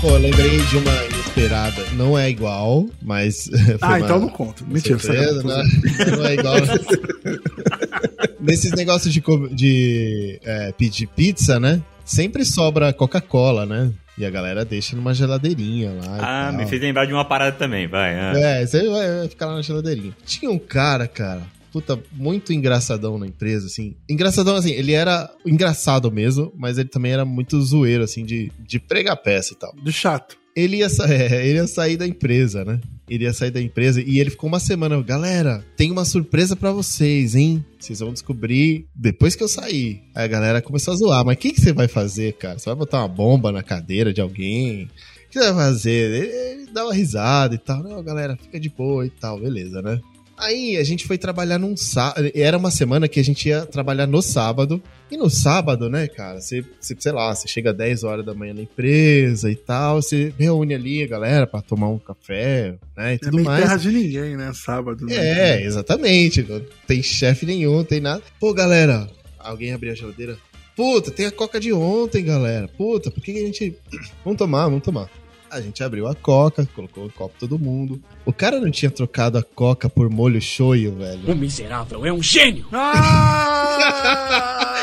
Pô, 0.00 0.10
eu 0.10 0.18
lembrei 0.18 0.58
de 0.58 0.76
uma 0.76 0.92
inesperada. 1.06 1.84
Não 1.94 2.16
é 2.16 2.30
igual, 2.30 2.86
mas. 3.02 3.50
foi 3.50 3.76
Ah, 3.80 3.88
uma 3.88 4.00
então 4.00 4.20
não 4.20 4.28
conto. 4.28 4.64
Mentira, 4.66 4.98
surpresa, 4.98 5.42
sacanagem. 5.42 5.80
né? 5.82 6.16
Não 6.16 6.24
é 6.26 6.34
igual. 6.34 6.56
Nesses 8.40 8.70
negócios 8.72 9.12
de, 9.12 9.20
de 9.52 10.38
é, 10.44 10.72
pedir 10.72 11.08
pizza, 11.08 11.58
né? 11.58 11.82
Sempre 12.08 12.42
sobra 12.44 12.90
Coca-Cola, 12.92 13.66
né? 13.66 13.92
E 14.16 14.24
a 14.24 14.30
galera 14.30 14.64
deixa 14.64 14.96
numa 14.96 15.12
geladeirinha 15.12 15.90
lá. 15.92 16.16
e 16.16 16.20
Ah, 16.20 16.48
tal. 16.50 16.52
me 16.54 16.66
fez 16.66 16.80
lembrar 16.80 17.04
de 17.04 17.12
uma 17.12 17.24
parada 17.24 17.52
também, 17.54 17.86
vai. 17.86 18.18
ah. 18.18 18.32
É, 18.34 18.66
você 18.66 18.88
vai 18.88 19.28
ficar 19.28 19.46
lá 19.46 19.56
na 19.56 19.62
geladeirinha. 19.62 20.16
Tinha 20.24 20.50
um 20.50 20.58
cara, 20.58 21.06
cara, 21.06 21.42
puta, 21.70 22.00
muito 22.10 22.50
engraçadão 22.50 23.18
na 23.18 23.26
empresa, 23.26 23.66
assim. 23.66 23.94
Engraçadão, 24.08 24.56
assim, 24.56 24.72
ele 24.72 24.92
era 24.92 25.30
engraçado 25.44 26.10
mesmo, 26.10 26.50
mas 26.56 26.78
ele 26.78 26.88
também 26.88 27.12
era 27.12 27.26
muito 27.26 27.60
zoeiro, 27.60 28.02
assim, 28.02 28.24
de, 28.24 28.50
de 28.58 28.80
pregar 28.80 29.16
peça 29.18 29.52
e 29.52 29.56
tal. 29.56 29.74
De 29.80 29.92
chato. 29.92 30.37
Ele 30.58 30.78
ia, 30.78 30.88
é, 31.08 31.46
ele 31.46 31.58
ia 31.58 31.66
sair 31.68 31.96
da 31.96 32.06
empresa, 32.06 32.64
né? 32.64 32.80
Ele 33.08 33.24
ia 33.24 33.32
sair 33.32 33.52
da 33.52 33.60
empresa 33.60 34.02
e 34.02 34.18
ele 34.18 34.30
ficou 34.30 34.48
uma 34.48 34.58
semana. 34.58 35.00
Galera, 35.00 35.64
tem 35.76 35.90
uma 35.90 36.04
surpresa 36.04 36.56
pra 36.56 36.72
vocês, 36.72 37.36
hein? 37.36 37.64
Vocês 37.78 38.00
vão 38.00 38.12
descobrir 38.12 38.86
depois 38.94 39.36
que 39.36 39.42
eu 39.42 39.48
sair. 39.48 40.02
Aí 40.14 40.24
a 40.24 40.26
galera 40.26 40.60
começou 40.60 40.92
a 40.92 40.96
zoar. 40.96 41.24
Mas 41.24 41.36
o 41.36 41.38
que, 41.38 41.52
que 41.52 41.60
você 41.60 41.72
vai 41.72 41.86
fazer, 41.86 42.32
cara? 42.34 42.58
Você 42.58 42.66
vai 42.66 42.74
botar 42.74 42.98
uma 42.98 43.08
bomba 43.08 43.52
na 43.52 43.62
cadeira 43.62 44.12
de 44.12 44.20
alguém? 44.20 44.84
O 44.84 45.30
que 45.30 45.38
você 45.38 45.52
vai 45.52 45.66
fazer? 45.66 45.90
Ele, 45.90 46.26
ele 46.26 46.72
dá 46.72 46.84
uma 46.84 46.94
risada 46.94 47.54
e 47.54 47.58
tal. 47.58 47.82
Não, 47.82 48.02
galera, 48.02 48.36
fica 48.36 48.58
de 48.58 48.68
boa 48.68 49.06
e 49.06 49.10
tal. 49.10 49.38
Beleza, 49.38 49.80
né? 49.80 50.00
Aí 50.38 50.76
a 50.76 50.84
gente 50.84 51.06
foi 51.06 51.18
trabalhar 51.18 51.58
num 51.58 51.76
sábado. 51.76 52.30
Era 52.34 52.56
uma 52.56 52.70
semana 52.70 53.08
que 53.08 53.18
a 53.18 53.24
gente 53.24 53.48
ia 53.48 53.66
trabalhar 53.66 54.06
no 54.06 54.22
sábado. 54.22 54.80
E 55.10 55.16
no 55.16 55.28
sábado, 55.28 55.88
né, 55.88 56.06
cara, 56.06 56.40
você, 56.40 56.64
você, 56.80 56.94
sei 56.98 57.12
lá, 57.12 57.34
você 57.34 57.48
chega 57.48 57.70
às 57.70 57.76
10 57.76 58.04
horas 58.04 58.24
da 58.26 58.34
manhã 58.34 58.52
na 58.54 58.60
empresa 58.62 59.50
e 59.50 59.56
tal, 59.56 60.02
você 60.02 60.32
reúne 60.38 60.74
ali 60.74 61.02
a 61.02 61.06
galera 61.06 61.46
pra 61.46 61.62
tomar 61.62 61.88
um 61.88 61.98
café, 61.98 62.74
né, 62.96 63.12
e 63.12 63.14
É 63.14 63.18
tudo 63.18 63.42
mais. 63.42 63.62
terra 63.64 63.76
de 63.78 63.90
ninguém, 63.90 64.36
né? 64.36 64.52
Sábado. 64.54 65.06
né? 65.06 65.14
É, 65.16 65.64
exatamente. 65.64 66.42
Não 66.42 66.62
tem 66.86 67.02
chefe 67.02 67.46
nenhum, 67.46 67.82
tem 67.84 68.00
nada. 68.00 68.22
Pô, 68.38 68.52
galera, 68.52 69.08
alguém 69.38 69.72
abriu 69.72 69.92
a 69.92 69.94
geladeira. 69.94 70.36
Puta, 70.76 71.10
tem 71.10 71.26
a 71.26 71.32
coca 71.32 71.58
de 71.58 71.72
ontem, 71.72 72.22
galera. 72.24 72.68
Puta, 72.68 73.10
por 73.10 73.20
que, 73.22 73.32
que 73.32 73.38
a 73.42 73.46
gente. 73.46 73.76
Vamos 74.24 74.38
tomar, 74.38 74.64
vamos 74.68 74.84
tomar. 74.84 75.10
A 75.50 75.60
gente 75.62 75.82
abriu 75.82 76.06
a 76.06 76.14
coca, 76.14 76.68
colocou 76.74 77.06
o 77.06 77.10
copo 77.10 77.34
todo 77.38 77.58
mundo. 77.58 77.98
O 78.26 78.32
cara 78.32 78.60
não 78.60 78.70
tinha 78.70 78.90
trocado 78.90 79.38
a 79.38 79.42
coca 79.42 79.88
por 79.88 80.10
molho 80.10 80.40
shoyu, 80.42 80.94
velho. 80.94 81.32
O 81.32 81.34
miserável 81.34 82.04
é 82.04 82.12
um 82.12 82.22
gênio! 82.22 82.66
Ah! 82.72 84.74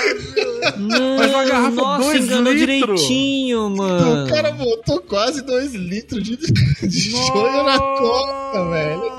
Não, 0.77 1.17
Mas 1.17 1.29
uma 1.31 1.45
garrafa 1.45 1.75
nossa, 1.75 2.03
dois 2.03 2.25
enganou 2.25 2.53
litros. 2.53 3.01
direitinho, 3.01 3.69
mano. 3.69 4.25
O 4.25 4.29
cara 4.29 4.51
botou 4.51 4.99
quase 5.01 5.41
dois 5.43 5.73
litros 5.73 6.23
de, 6.23 6.35
de 6.37 7.11
shoyu 7.11 7.63
na 7.63 7.79
coca, 7.79 8.69
velho. 8.71 9.11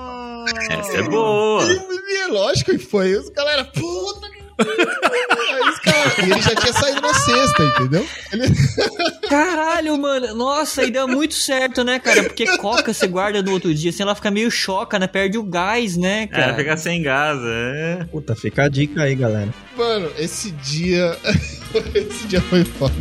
Essa 0.71 0.97
é 0.99 1.03
boa. 1.03 1.65
E, 1.65 2.13
e 2.13 2.17
é 2.23 2.27
lógico 2.29 2.71
que 2.73 2.79
foi. 2.79 3.15
Os 3.17 3.29
galera, 3.31 3.65
puta 3.65 4.29
cara- 4.57 6.27
E 6.27 6.31
ele 6.31 6.41
já 6.43 6.55
tinha 6.55 6.73
saído 6.73 7.01
na 7.01 7.15
sexta, 7.15 7.63
entendeu? 7.63 8.07
Ele... 8.33 8.45
Caralho, 9.29 9.99
mano. 9.99 10.35
Nossa, 10.35 10.83
aí 10.83 10.91
dá 10.91 11.07
muito 11.07 11.35
certo, 11.35 11.83
né, 11.85 11.99
cara? 11.99 12.23
Porque 12.25 12.57
coca 12.59 12.93
você 12.95 13.07
guarda 13.07 13.43
no 13.43 13.53
outro 13.53 13.75
dia, 13.75 13.91
assim 13.91 14.03
ela 14.03 14.15
fica 14.15 14.31
meio 14.31 14.51
choca, 14.51 14.99
né? 14.99 15.07
Perde 15.07 15.37
o 15.39 15.43
gás, 15.43 15.97
né, 15.97 16.23
É, 16.23 16.27
cara? 16.27 16.55
ficar 16.55 16.77
sem 16.77 17.03
gás, 17.03 17.39
é. 17.43 18.05
Puta, 18.11 18.35
fica 18.35 18.65
a 18.65 18.69
dica 18.69 19.03
aí, 19.03 19.15
galera. 19.15 19.53
Mano, 19.77 20.11
esse 20.19 20.51
dia 20.53 21.17
Esse 21.95 22.27
dia 22.27 22.41
foi 22.41 22.65
foda. 22.65 22.95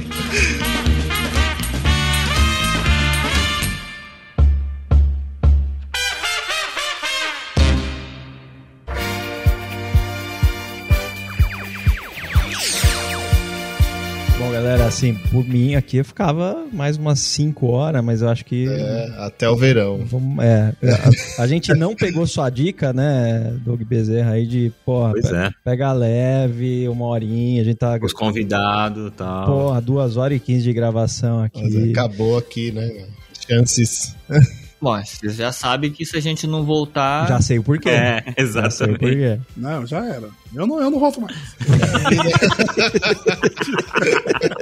Galera, 14.66 14.86
assim, 14.88 15.14
por 15.14 15.46
mim 15.48 15.76
aqui 15.76 15.98
eu 15.98 16.06
ficava 16.06 16.66
mais 16.74 16.98
umas 16.98 17.20
5 17.20 17.68
horas, 17.68 18.04
mas 18.04 18.22
eu 18.24 18.30
acho 18.30 18.44
que. 18.44 18.68
É, 18.68 19.14
até 19.20 19.48
o 19.48 19.56
verão. 19.56 20.00
Vamos, 20.06 20.44
é, 20.44 20.74
a, 21.38 21.44
a 21.44 21.48
gente 21.48 21.72
não 21.76 21.96
pegou 21.96 22.26
sua 22.26 22.50
dica, 22.50 22.92
né, 22.92 23.54
Doug 23.64 23.82
Bezerra, 23.84 24.32
aí 24.32 24.48
de, 24.48 24.72
porra, 24.84 25.12
Pois 25.12 25.30
pe- 25.30 25.36
é. 25.36 25.52
pega 25.64 25.94
leve, 25.94 26.90
uma 26.90 27.06
horinha, 27.06 27.62
a 27.62 27.66
gente 27.66 27.78
tá. 27.78 28.00
Os 28.02 28.12
convidados 28.14 29.10
e 29.10 29.12
tal. 29.12 29.46
Porra, 29.46 29.80
duas 29.82 30.18
horas 30.18 30.38
e 30.38 30.40
15 30.40 30.64
de 30.64 30.74
gravação 30.74 31.48
Mas 31.54 31.76
aqui. 31.76 31.92
acabou 31.92 32.36
aqui, 32.38 32.72
né? 32.72 33.06
Chances. 33.48 34.16
Bom, 34.82 35.00
vocês 35.04 35.36
já 35.38 35.52
sabem 35.52 35.90
que 35.92 36.06
se 36.06 36.18
a 36.18 36.20
gente 36.20 36.46
não 36.46 36.64
voltar. 36.64 37.28
Já 37.28 37.42
sei 37.42 37.58
o 37.60 37.64
porquê. 37.64 37.90
É, 37.90 38.24
Já 38.26 38.70
sei 38.70 38.88
o 38.88 38.92
exatamente. 38.92 39.00
porquê. 39.00 39.40
Não, 39.56 39.86
já 39.88 40.06
era. 40.06 40.28
Eu 40.54 40.68
não, 40.68 40.80
eu 40.82 40.92
não 40.92 41.00
volto 41.00 41.22
mais. 41.22 41.36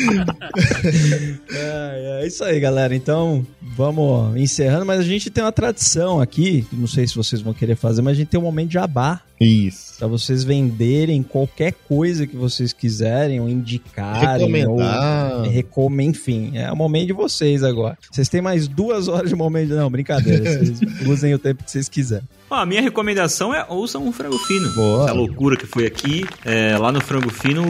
É, 1.52 2.22
é 2.22 2.26
isso 2.26 2.44
aí, 2.44 2.60
galera. 2.60 2.94
Então, 2.94 3.46
vamos 3.60 4.36
encerrando, 4.36 4.86
mas 4.86 5.00
a 5.00 5.02
gente 5.02 5.30
tem 5.30 5.42
uma 5.42 5.52
tradição 5.52 6.20
aqui, 6.20 6.66
não 6.72 6.86
sei 6.86 7.06
se 7.06 7.14
vocês 7.14 7.40
vão 7.40 7.52
querer 7.52 7.76
fazer, 7.76 8.02
mas 8.02 8.12
a 8.12 8.16
gente 8.16 8.28
tem 8.28 8.38
um 8.40 8.44
momento 8.44 8.68
de 8.68 8.74
jabá. 8.74 9.20
Isso. 9.40 9.89
Pra 10.00 10.08
vocês 10.08 10.42
venderem 10.42 11.22
qualquer 11.22 11.74
coisa 11.86 12.26
que 12.26 12.34
vocês 12.34 12.72
quiserem, 12.72 13.38
ou 13.38 13.50
indicarem, 13.50 14.46
Recomendar. 14.46 15.34
ou 15.36 15.42
recomendar, 15.42 16.10
enfim. 16.10 16.52
É 16.54 16.72
o 16.72 16.76
momento 16.76 17.08
de 17.08 17.12
vocês 17.12 17.62
agora. 17.62 17.98
Vocês 18.10 18.26
têm 18.26 18.40
mais 18.40 18.66
duas 18.66 19.08
horas 19.08 19.28
de 19.28 19.36
momento. 19.36 19.74
Não, 19.74 19.90
brincadeira. 19.90 20.40
Vocês 20.64 20.80
usem 21.06 21.34
o 21.34 21.38
tempo 21.38 21.62
que 21.62 21.70
vocês 21.70 21.86
quiserem. 21.86 22.26
Ó, 22.48 22.56
a 22.56 22.66
minha 22.66 22.80
recomendação 22.80 23.54
é 23.54 23.64
ouçam 23.68 24.04
um 24.04 24.10
frango 24.10 24.38
fino. 24.38 24.72
Boa. 24.72 25.04
Essa 25.04 25.12
loucura 25.12 25.56
que 25.56 25.66
foi 25.66 25.86
aqui, 25.86 26.24
é, 26.44 26.76
lá 26.76 26.90
no 26.90 27.00
frango 27.00 27.30
fino 27.30 27.62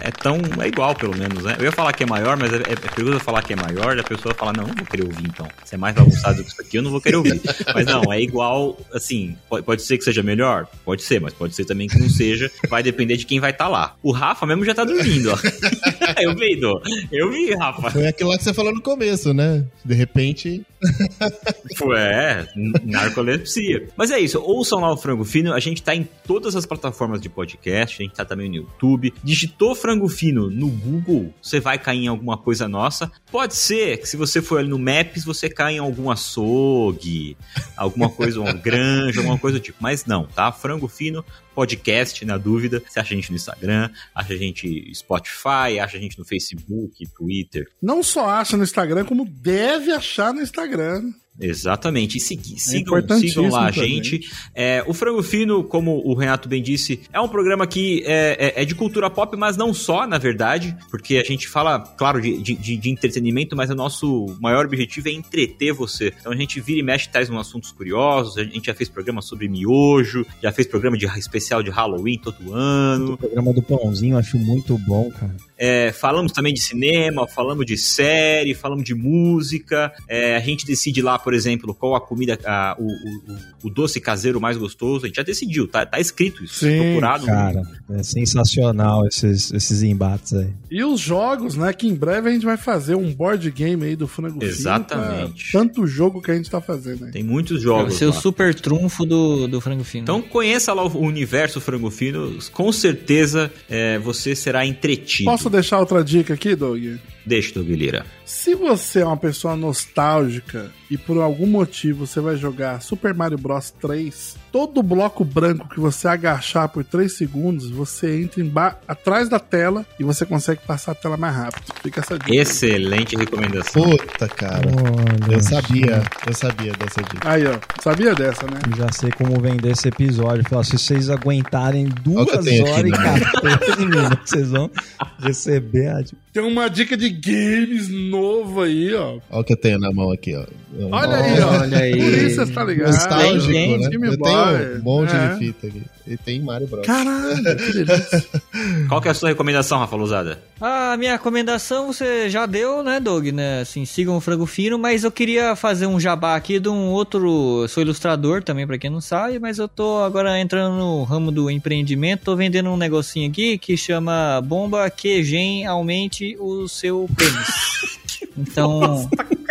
é 0.00 0.10
tão. 0.10 0.36
é 0.62 0.68
igual, 0.68 0.94
pelo 0.94 1.16
menos, 1.16 1.42
né? 1.42 1.56
Eu 1.58 1.64
ia 1.64 1.72
falar 1.72 1.92
que 1.92 2.04
é 2.04 2.06
maior, 2.06 2.36
mas 2.36 2.52
é, 2.52 2.56
é 2.56 2.76
perigoso 2.76 3.18
falar 3.20 3.42
que 3.42 3.54
é 3.54 3.56
maior, 3.56 3.96
e 3.96 4.00
a 4.00 4.04
pessoa 4.04 4.32
fala, 4.34 4.52
não, 4.52 4.68
não 4.68 4.74
vou 4.74 4.86
querer 4.86 5.04
ouvir 5.04 5.26
então. 5.26 5.48
Se 5.64 5.74
é 5.74 5.78
mais 5.78 5.94
bagunçado 5.96 6.36
do 6.36 6.44
que 6.44 6.50
isso 6.50 6.60
aqui, 6.60 6.78
eu 6.78 6.82
não 6.82 6.90
vou 6.90 7.00
querer 7.00 7.16
ouvir. 7.16 7.40
Mas 7.74 7.86
não, 7.86 8.12
é 8.12 8.20
igual, 8.20 8.78
assim, 8.92 9.36
pode, 9.48 9.64
pode 9.64 9.82
ser 9.82 9.98
que 9.98 10.04
seja 10.04 10.22
melhor? 10.22 10.68
Pode 10.84 11.02
ser, 11.02 11.20
mas 11.20 11.32
pode 11.32 11.53
ser 11.54 11.64
também 11.64 11.88
que 11.88 11.98
não 11.98 12.08
seja. 12.08 12.50
Vai 12.68 12.82
depender 12.82 13.16
de 13.16 13.26
quem 13.26 13.40
vai 13.40 13.50
estar 13.50 13.68
lá. 13.68 13.96
O 14.02 14.10
Rafa 14.10 14.46
mesmo 14.46 14.64
já 14.64 14.74
tá 14.74 14.84
dormindo, 14.84 15.30
ó. 15.30 15.38
eu 16.20 16.34
vi, 16.34 16.56
Dô. 16.56 16.80
Eu 17.12 17.30
vi, 17.30 17.54
Rafa. 17.54 17.90
Foi 17.90 18.06
aquilo 18.06 18.30
lá 18.30 18.38
que 18.38 18.44
você 18.44 18.54
falou 18.54 18.74
no 18.74 18.80
começo, 18.80 19.32
né? 19.32 19.64
De 19.84 19.94
repente. 19.94 20.64
É, 21.96 22.46
narcolepsia. 22.84 23.88
Mas 23.96 24.10
é 24.10 24.18
isso, 24.18 24.40
ouçam 24.40 24.80
lá 24.80 24.92
o 24.92 24.96
Frango 24.96 25.24
Fino. 25.24 25.52
A 25.52 25.60
gente 25.60 25.82
tá 25.82 25.94
em 25.94 26.08
todas 26.26 26.54
as 26.54 26.64
plataformas 26.64 27.20
de 27.20 27.28
podcast, 27.28 28.00
a 28.00 28.04
gente 28.04 28.14
tá 28.14 28.24
também 28.24 28.48
no 28.48 28.56
YouTube. 28.56 29.12
Digitou 29.22 29.74
Frango 29.74 30.08
Fino 30.08 30.50
no 30.50 30.68
Google, 30.68 31.32
você 31.42 31.60
vai 31.60 31.78
cair 31.78 32.04
em 32.04 32.08
alguma 32.08 32.36
coisa 32.36 32.68
nossa. 32.68 33.10
Pode 33.30 33.54
ser 33.54 33.98
que 33.98 34.08
se 34.08 34.16
você 34.16 34.40
for 34.40 34.58
ali 34.58 34.68
no 34.68 34.78
Maps, 34.78 35.24
você 35.24 35.48
caia 35.48 35.76
em 35.76 35.78
algum 35.78 36.10
açougue, 36.10 37.36
alguma 37.76 38.08
coisa, 38.08 38.40
uma 38.40 38.52
granja, 38.52 39.20
alguma 39.20 39.38
coisa 39.38 39.58
do 39.58 39.62
tipo. 39.62 39.78
Mas 39.80 40.04
não, 40.06 40.26
tá? 40.26 40.52
Frango 40.52 40.88
Fino, 40.88 41.24
podcast, 41.54 42.24
na 42.24 42.36
dúvida. 42.36 42.82
Você 42.86 43.00
acha 43.00 43.14
a 43.14 43.16
gente 43.16 43.30
no 43.30 43.36
Instagram, 43.36 43.90
acha 44.14 44.32
a 44.32 44.36
gente 44.36 44.92
Spotify, 44.94 45.78
acha 45.80 45.96
a 45.96 46.00
gente 46.00 46.18
no 46.18 46.24
Facebook, 46.24 47.06
Twitter. 47.16 47.66
Não 47.80 48.02
só 48.02 48.28
acha 48.28 48.56
no 48.56 48.64
Instagram, 48.64 49.04
como 49.04 49.24
deve 49.24 49.92
achar 49.92 50.32
no 50.32 50.42
Instagram. 50.42 51.12
Exatamente. 51.40 52.18
E 52.18 52.20
segui- 52.20 52.58
sigam, 52.58 52.80
importantíssimo 52.80 53.44
sigam 53.44 53.50
lá 53.50 53.66
a 53.66 53.70
gente. 53.72 54.20
É, 54.54 54.84
o 54.86 54.94
Frango 54.94 55.22
Fino, 55.22 55.64
como 55.64 56.00
o 56.04 56.14
Renato 56.14 56.48
bem 56.48 56.62
disse, 56.62 57.00
é 57.12 57.20
um 57.20 57.28
programa 57.28 57.66
que 57.66 58.02
é, 58.06 58.52
é- 58.56 58.62
é 58.62 58.64
de 58.64 58.74
cultura 58.74 59.10
pop, 59.10 59.36
mas 59.36 59.56
não 59.56 59.74
só, 59.74 60.06
na 60.06 60.18
verdade, 60.18 60.76
porque 60.90 61.16
a 61.16 61.24
gente 61.24 61.48
fala, 61.48 61.80
claro, 61.80 62.20
de, 62.20 62.38
de- 62.40 62.54
de- 62.54 62.76
de 62.76 62.90
entretenimento, 62.90 63.56
mas 63.56 63.68
o 63.70 63.74
nosso 63.74 64.26
maior 64.40 64.64
objetivo 64.66 65.08
é 65.08 65.12
entreter 65.12 65.72
você. 65.72 66.12
Então 66.20 66.32
a 66.32 66.36
gente 66.36 66.60
vira 66.60 66.80
e 66.80 66.82
mexe, 66.82 67.08
traz 67.08 67.28
uns 67.28 67.38
assuntos 67.38 67.72
curiosos. 67.72 68.38
A 68.38 68.44
gente 68.44 68.66
já 68.66 68.74
fez 68.74 68.88
programa 68.88 69.20
sobre 69.20 69.48
miojo, 69.48 70.24
já 70.42 70.52
fez 70.52 70.66
programa 70.66 70.96
de 70.96 71.06
especial 71.18 71.62
de 71.62 71.70
Halloween 71.70 72.18
todo 72.18 72.54
ano. 72.54 73.14
O 73.14 73.18
programa 73.18 73.52
do 73.52 73.62
Pãozinho 73.62 74.14
eu 74.14 74.18
acho 74.18 74.38
muito 74.38 74.78
bom, 74.78 75.10
cara. 75.10 75.34
É, 75.56 75.92
falamos 75.92 76.32
também 76.32 76.52
de 76.52 76.60
cinema, 76.60 77.26
falamos 77.28 77.64
de 77.64 77.76
série, 77.76 78.54
falamos 78.54 78.84
de 78.84 78.94
música. 78.94 79.92
É, 80.08 80.36
a 80.36 80.40
gente 80.40 80.66
decide 80.66 81.00
lá, 81.00 81.18
por 81.18 81.32
exemplo, 81.34 81.74
qual 81.74 81.94
a 81.94 82.00
comida, 82.00 82.38
a- 82.44 82.76
o, 82.78 82.86
o- 82.86 83.36
o- 83.64 83.70
doce 83.70 84.00
caseiro 84.00 84.40
mais 84.40 84.56
gostoso. 84.56 85.04
A 85.04 85.08
gente 85.08 85.16
já 85.16 85.22
decidiu, 85.22 85.66
tá, 85.68 85.84
tá 85.86 86.00
escrito 86.00 86.42
isso. 86.44 86.64
Sim, 86.64 86.78
procurado. 86.78 87.26
Cara, 87.26 87.62
é 87.90 88.02
sensacional 88.02 89.06
esses, 89.06 89.52
esses 89.52 89.82
embates 89.82 90.32
aí. 90.32 90.48
E 90.70 90.82
os 90.84 91.00
jogos, 91.00 91.54
né? 91.56 91.72
Que 91.72 91.86
em 91.86 91.94
breve 91.94 92.28
a 92.28 92.32
gente 92.32 92.44
vai 92.44 92.56
fazer 92.56 92.94
um 92.94 93.12
board 93.12 93.48
game 93.50 93.84
aí 93.84 93.96
do 93.96 94.06
Frango 94.08 94.40
Fino, 94.40 94.50
Exatamente. 94.50 95.50
pra 95.50 95.60
Tanto 95.60 95.86
jogo 95.86 96.20
que 96.20 96.30
a 96.30 96.34
gente 96.34 96.50
tá 96.50 96.60
fazendo 96.60 97.04
aí. 97.04 97.12
Tem 97.12 97.22
muitos 97.22 97.58
Vai 97.58 97.62
jogos. 97.64 97.94
ser 97.94 98.06
o 98.06 98.12
super 98.12 98.54
trunfo 98.54 99.04
do, 99.04 99.46
do 99.46 99.60
frango 99.60 99.84
fino. 99.84 100.02
Então 100.02 100.20
conheça 100.20 100.72
lá 100.72 100.84
o 100.84 100.98
universo 101.00 101.60
Frango 101.60 101.90
Fino. 101.90 102.36
Com 102.52 102.72
certeza 102.72 103.52
é, 103.68 103.98
você 103.98 104.34
será 104.34 104.66
entretido. 104.66 105.30
Posso 105.30 105.43
deixar 105.50 105.80
outra 105.80 106.02
dica 106.02 106.34
aqui, 106.34 106.54
Doug? 106.54 106.98
Deixa, 107.26 107.54
Doug 107.54 107.68
Lira. 107.68 108.04
Se 108.24 108.54
você 108.54 109.00
é 109.00 109.06
uma 109.06 109.16
pessoa 109.16 109.56
nostálgica 109.56 110.70
e 110.90 110.98
por 110.98 111.18
algum 111.18 111.46
motivo 111.46 112.06
você 112.06 112.20
vai 112.20 112.36
jogar 112.36 112.80
Super 112.82 113.14
Mario 113.14 113.38
Bros 113.38 113.70
3, 113.70 114.36
todo 114.52 114.82
bloco 114.82 115.24
branco 115.24 115.68
que 115.68 115.80
você 115.80 116.06
agachar 116.06 116.68
por 116.68 116.84
3 116.84 117.12
segundos, 117.12 117.70
você 117.70 118.20
entra 118.22 118.78
atrás 118.86 119.28
da 119.28 119.38
tela 119.38 119.86
e 119.98 120.04
você 120.04 120.24
consegue 120.26 120.60
passar 120.66 120.92
a 120.92 120.94
tela 120.94 121.16
mais 121.16 121.34
rápido. 121.34 121.64
Fica 121.82 122.00
essa 122.00 122.18
dica. 122.18 122.34
Excelente 122.34 123.16
recomendação. 123.16 123.82
Puta, 123.82 124.28
cara. 124.28 124.68
Olha 124.68 125.34
Eu 125.34 125.40
sabia. 125.42 126.02
Eu 126.26 126.34
sabia 126.34 126.72
dessa 126.72 127.02
dica. 127.02 127.30
Aí, 127.30 127.44
ó. 127.46 127.58
Sabia 127.82 128.14
dessa, 128.14 128.46
né? 128.46 128.60
Eu 128.70 128.76
já 128.76 128.92
sei 128.92 129.10
como 129.10 129.40
vender 129.40 129.72
esse 129.72 129.88
episódio. 129.88 130.48
Falar, 130.48 130.64
se 130.64 130.78
vocês 130.78 131.10
aguentarem 131.10 131.86
duas 131.86 132.28
aqui, 132.28 132.60
horas 132.62 132.86
e 132.86 132.90
né? 132.90 133.20
14 133.42 133.80
minutos, 133.86 134.30
vocês 134.30 134.50
vão 134.50 134.70
receber 135.18 135.88
a. 135.88 136.04
Tem 136.34 136.42
uma 136.42 136.68
dica 136.68 136.96
de 136.96 137.08
games 137.10 137.88
novo 137.88 138.60
aí, 138.62 138.92
ó. 138.92 139.18
Olha 139.30 139.40
o 139.40 139.44
que 139.44 139.52
eu 139.52 139.56
tenho 139.56 139.78
na 139.78 139.92
mão 139.92 140.10
aqui, 140.10 140.34
ó. 140.34 140.44
Olha 140.90 141.16
aí, 141.18 141.40
ó. 141.40 141.60
Olha 141.62 141.78
aí. 141.78 141.92
Por 141.92 142.12
isso 142.12 142.44
você 142.44 142.52
tá 142.52 142.64
ligado. 142.64 142.88
Nostálgico, 142.88 143.52
tem, 143.52 143.78
né? 143.78 143.88
Game 143.88 144.06
Eu 144.08 144.18
Boy. 144.18 144.58
tenho 144.58 144.80
um 144.80 144.82
monte 144.82 145.14
É. 145.14 145.28
de 145.28 145.38
fita 145.38 145.66
aqui. 145.68 145.82
E 146.06 146.16
tem 146.18 146.40
Mario 146.42 146.66
Bros. 146.66 146.84
Caralho, 146.84 147.36
que 147.56 147.72
delícia. 147.72 148.24
Qual 148.90 149.00
que 149.00 149.08
é 149.08 149.10
a 149.12 149.14
sua 149.14 149.28
recomendação, 149.30 149.78
Rafa 149.78 149.96
Lousada? 149.96 150.38
A 150.60 150.96
minha 150.98 151.12
recomendação 151.12 151.86
você 151.92 152.28
já 152.28 152.44
deu, 152.44 152.82
né, 152.82 152.98
Doug? 153.00 153.28
Né? 153.28 153.60
Assim, 153.60 153.84
sigam 153.86 154.16
o 154.16 154.20
Frango 154.20 154.44
Fino, 154.44 154.78
mas 154.78 155.02
eu 155.04 155.10
queria 155.12 155.56
fazer 155.56 155.86
um 155.86 155.98
jabá 155.98 156.34
aqui 156.36 156.58
de 156.58 156.68
um 156.68 156.90
outro. 156.90 157.62
Eu 157.62 157.68
sou 157.68 157.82
ilustrador 157.82 158.42
também, 158.42 158.66
pra 158.66 158.76
quem 158.76 158.90
não 158.90 159.00
sabe, 159.00 159.38
mas 159.38 159.58
eu 159.58 159.66
tô 159.68 159.98
agora 160.02 160.38
entrando 160.38 160.76
no 160.76 161.04
ramo 161.04 161.30
do 161.30 161.48
empreendimento. 161.50 162.24
Tô 162.24 162.36
vendendo 162.36 162.68
um 162.70 162.76
negocinho 162.76 163.30
aqui 163.30 163.56
que 163.56 163.74
chama 163.76 164.42
Bomba 164.44 164.90
Quejem 164.90 165.64
Aumente 165.66 166.23
o 166.38 166.68
Seu 166.68 167.08
Pênis. 167.16 167.74
Então, 168.36 169.08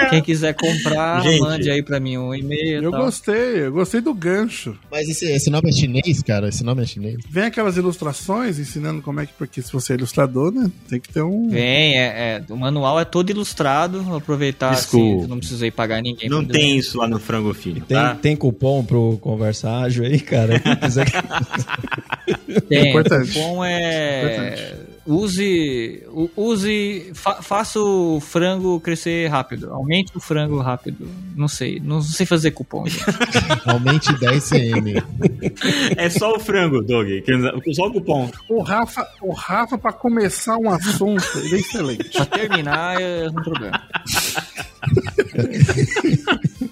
quem 0.09 0.21
quiser 0.21 0.53
comprar, 0.53 1.21
Gente. 1.23 1.39
mande 1.41 1.69
aí 1.69 1.81
pra 1.83 1.99
mim 1.99 2.17
um 2.17 2.33
e-mail. 2.33 2.83
Eu 2.83 2.91
tal. 2.91 3.05
gostei, 3.05 3.65
eu 3.65 3.71
gostei 3.71 4.01
do 4.01 4.13
gancho. 4.13 4.77
Mas 4.91 5.07
esse, 5.09 5.25
esse 5.31 5.49
nome 5.49 5.69
é 5.69 5.71
chinês, 5.71 6.21
cara? 6.23 6.49
Esse 6.49 6.63
nome 6.63 6.83
é 6.83 6.85
chinês? 6.85 7.17
Vem 7.29 7.45
aquelas 7.45 7.77
ilustrações 7.77 8.59
ensinando 8.59 9.01
como 9.01 9.19
é 9.19 9.25
que, 9.25 9.33
porque 9.33 9.61
se 9.61 9.71
você 9.71 9.93
é 9.93 9.95
ilustrador, 9.95 10.51
né, 10.51 10.69
tem 10.89 10.99
que 10.99 11.09
ter 11.09 11.21
um... 11.21 11.49
Vem, 11.49 11.97
é, 11.97 12.03
é, 12.05 12.43
o 12.49 12.55
manual 12.57 12.99
é 12.99 13.05
todo 13.05 13.29
ilustrado. 13.29 14.01
Vou 14.03 14.17
aproveitar 14.17 14.71
Desculpa. 14.75 15.19
assim, 15.21 15.27
não 15.29 15.37
precisei 15.39 15.71
pagar 15.71 16.01
ninguém. 16.01 16.29
Não 16.29 16.43
tem 16.43 16.77
isso 16.77 16.97
lá 16.97 17.07
no 17.07 17.19
Frango 17.19 17.53
Filho, 17.53 17.81
Tem, 17.87 17.97
tá? 17.97 18.15
tem 18.15 18.35
cupom 18.35 18.83
pro 18.83 19.17
Conversa 19.21 19.69
Ágil 19.79 20.05
aí, 20.05 20.19
cara? 20.19 20.59
Quem 20.59 20.75
quiser. 20.75 21.05
Tem, 22.69 22.89
Importante. 22.89 23.29
o 23.31 23.33
cupom 23.33 23.63
é. 23.65 24.75
Use. 25.05 26.03
u- 26.11 26.29
Use. 26.37 27.11
Fa, 27.13 27.41
faça 27.41 27.79
o 27.79 28.19
frango 28.21 28.79
crescer 28.79 29.27
rápido. 29.27 29.69
Aumente 29.93 30.17
o 30.17 30.19
frango 30.19 30.59
rápido. 30.59 31.07
Não 31.35 31.47
sei. 31.47 31.79
Não 31.79 32.01
sei 32.01 32.25
fazer 32.25 32.49
cupom, 32.51 32.87
gente. 32.87 33.05
Aumente 33.65 34.11
10 34.17 34.43
cm. 34.43 35.03
É 35.95 36.09
só 36.09 36.35
o 36.35 36.39
frango, 36.39 36.81
Doug. 36.81 37.07
Só 37.73 37.87
o 37.87 37.93
cupom. 37.93 38.31
O 38.49 38.63
Rafa, 38.63 39.07
o 39.21 39.31
Rafa 39.31 39.77
para 39.77 39.93
começar 39.93 40.57
um 40.57 40.69
assunto, 40.71 41.23
ele 41.35 41.55
é 41.55 41.59
excelente. 41.59 42.09
pra 42.09 42.25
terminar 42.25 42.99
é 42.99 43.29
um 43.29 43.33
problema. 43.33 43.83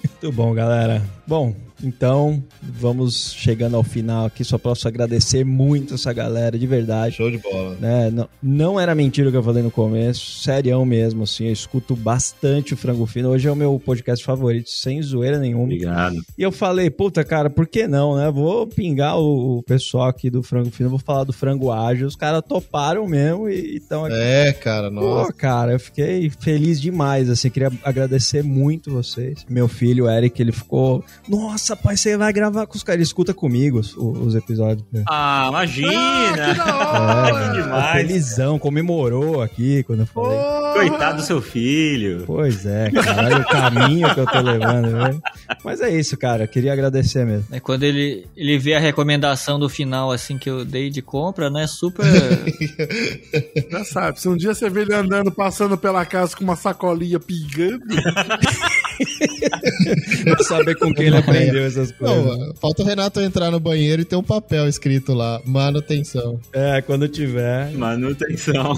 Muito 0.00 0.32
bom, 0.32 0.52
galera. 0.52 1.00
Bom, 1.24 1.54
então 1.82 2.42
vamos 2.62 3.32
chegando 3.32 3.76
ao 3.76 3.82
final 3.82 4.26
aqui. 4.26 4.44
Só 4.44 4.58
posso 4.58 4.86
agradecer 4.86 5.44
muito 5.44 5.94
essa 5.94 6.12
galera, 6.12 6.58
de 6.58 6.66
verdade. 6.66 7.16
Show 7.16 7.30
de 7.30 7.38
bola. 7.38 7.76
Né? 7.80 8.10
Não, 8.10 8.28
não 8.42 8.80
era 8.80 8.94
mentira 8.94 9.28
o 9.28 9.30
que 9.32 9.36
eu 9.36 9.42
falei 9.42 9.62
no 9.62 9.70
começo, 9.70 10.42
serião 10.42 10.84
mesmo, 10.84 11.24
assim. 11.24 11.46
Eu 11.46 11.52
escuto 11.52 11.96
bastante 11.96 12.74
o 12.74 12.76
Frango 12.76 13.06
Fino. 13.06 13.30
Hoje 13.30 13.48
é 13.48 13.52
o 13.52 13.56
meu 13.56 13.80
podcast 13.80 14.24
favorito, 14.24 14.70
sem 14.70 15.02
zoeira 15.02 15.38
nenhuma. 15.38 15.64
Obrigado. 15.64 16.22
E 16.36 16.42
eu 16.42 16.52
falei, 16.52 16.90
puta, 16.90 17.24
cara, 17.24 17.50
por 17.50 17.66
que 17.66 17.86
não, 17.86 18.16
né? 18.16 18.30
Vou 18.30 18.66
pingar 18.66 19.18
o, 19.18 19.58
o 19.58 19.62
pessoal 19.62 20.08
aqui 20.08 20.30
do 20.30 20.42
Frango 20.42 20.70
Fino, 20.70 20.90
vou 20.90 20.98
falar 20.98 21.24
do 21.24 21.32
Frango 21.32 21.70
Ágil. 21.70 22.06
Os 22.06 22.16
caras 22.16 22.42
toparam 22.46 23.06
mesmo 23.06 23.48
e 23.48 23.76
estão 23.76 24.04
aqui. 24.04 24.16
É, 24.16 24.52
cara, 24.52 24.90
nossa. 24.90 25.32
Pô, 25.32 25.38
cara, 25.38 25.72
eu 25.72 25.80
fiquei 25.80 26.30
feliz 26.30 26.80
demais, 26.80 27.28
assim, 27.28 27.50
queria 27.50 27.72
agradecer 27.82 28.42
muito 28.42 28.90
vocês. 28.90 29.44
Meu 29.48 29.68
filho, 29.68 30.04
o 30.04 30.10
Eric, 30.10 30.40
ele 30.40 30.52
ficou, 30.52 31.04
nossa, 31.28 31.71
pai, 31.76 31.96
você 31.96 32.16
vai 32.16 32.32
gravar 32.32 32.66
com 32.66 32.76
os 32.76 32.82
caras, 32.82 32.96
ele 32.96 33.02
escuta 33.02 33.32
comigo 33.34 33.78
os, 33.78 33.96
os 33.96 34.34
episódios. 34.34 34.86
Ah, 35.08 35.46
imagina! 35.48 35.90
Ah, 35.90 36.52
que 36.52 36.54
da 36.58 36.76
hora! 37.30 37.48
que 37.48 37.62
demais. 37.62 37.92
Felizão, 37.92 38.58
comemorou 38.58 39.42
aqui 39.42 39.82
quando 39.84 40.00
eu 40.00 40.06
falei. 40.06 40.38
Coitado 40.72 41.16
do 41.18 41.22
seu 41.22 41.40
filho. 41.42 42.24
Pois 42.26 42.64
é, 42.66 42.90
cara, 42.90 43.24
olha 43.26 43.38
o 43.38 43.44
caminho 43.46 44.14
que 44.14 44.20
eu 44.20 44.26
tô 44.26 44.40
levando, 44.40 44.90
né? 44.90 45.20
Mas 45.64 45.80
é 45.80 45.90
isso, 45.90 46.16
cara, 46.16 46.46
queria 46.46 46.72
agradecer 46.72 47.24
mesmo. 47.24 47.46
É 47.52 47.60
quando 47.60 47.82
ele, 47.82 48.26
ele 48.36 48.58
vê 48.58 48.74
a 48.74 48.80
recomendação 48.80 49.58
do 49.58 49.68
final, 49.68 50.10
assim, 50.10 50.38
que 50.38 50.48
eu 50.48 50.64
dei 50.64 50.90
de 50.90 51.02
compra, 51.02 51.50
né? 51.50 51.66
Super. 51.66 52.04
Já 53.70 53.84
sabe, 53.84 54.20
se 54.20 54.28
um 54.28 54.36
dia 54.36 54.54
você 54.54 54.68
vê 54.68 54.82
ele 54.82 54.94
andando, 54.94 55.30
passando 55.30 55.76
pela 55.76 56.04
casa 56.04 56.36
com 56.36 56.44
uma 56.44 56.56
sacolinha 56.56 57.18
pingando, 57.20 57.84
saber 60.44 60.74
com 60.76 60.92
quem 60.92 61.06
ele 61.06 61.16
aprendeu 61.16 61.64
essas 61.64 61.92
coisas. 61.92 62.38
Não, 62.38 62.54
falta 62.54 62.82
o 62.82 62.86
Renato 62.86 63.20
entrar 63.20 63.50
no 63.50 63.60
banheiro 63.60 64.02
e 64.02 64.04
ter 64.04 64.16
um 64.16 64.22
papel 64.22 64.68
escrito 64.68 65.12
lá, 65.12 65.40
manutenção. 65.44 66.40
É, 66.52 66.80
quando 66.82 67.08
tiver. 67.08 67.72
Manutenção. 67.72 68.74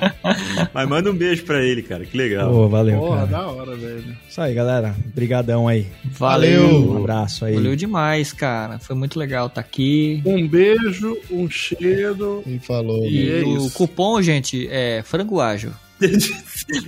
Mas 0.72 0.88
manda 0.88 1.10
um 1.10 1.14
beijo 1.14 1.44
pra 1.44 1.62
ele, 1.62 1.82
cara. 1.82 2.04
Que 2.04 2.16
legal. 2.16 2.50
Pô, 2.50 2.68
valeu, 2.68 2.98
porra, 2.98 3.26
cara. 3.26 3.30
da 3.30 3.46
hora, 3.48 3.76
velho. 3.76 4.16
Isso 4.28 4.40
aí, 4.40 4.54
galera. 4.54 4.94
Brigadão 5.14 5.68
aí. 5.68 5.86
Valeu. 6.04 6.92
Um 6.92 6.98
abraço 6.98 7.44
aí. 7.44 7.54
Valeu 7.54 7.76
demais, 7.76 8.32
cara. 8.32 8.78
Foi 8.78 8.96
muito 8.96 9.18
legal 9.18 9.46
estar 9.46 9.60
aqui. 9.60 10.22
Um 10.24 10.46
beijo, 10.46 11.16
um 11.30 11.48
cheiro. 11.48 12.42
E 12.46 12.58
falou. 12.58 13.04
E 13.06 13.30
é 13.30 13.42
o 13.42 13.56
isso. 13.56 13.74
cupom, 13.74 14.20
gente, 14.22 14.68
é 14.70 15.02
frango 15.04 15.40
ágil. 15.40 15.72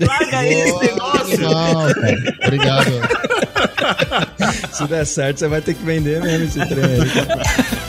Larga 0.01 0.47
esse 0.47 0.79
negócio. 0.79 1.35
animal, 1.35 1.95
cara. 1.95 2.37
Obrigado. 2.45 2.91
Se 4.73 4.87
der 4.87 5.07
certo, 5.07 5.39
você 5.39 5.49
vai 5.49 5.61
ter 5.61 5.75
que 5.75 5.85
vender 5.85 6.21
mesmo 6.23 6.45
esse 6.45 6.67
trem 6.69 6.85
aí. 6.85 7.80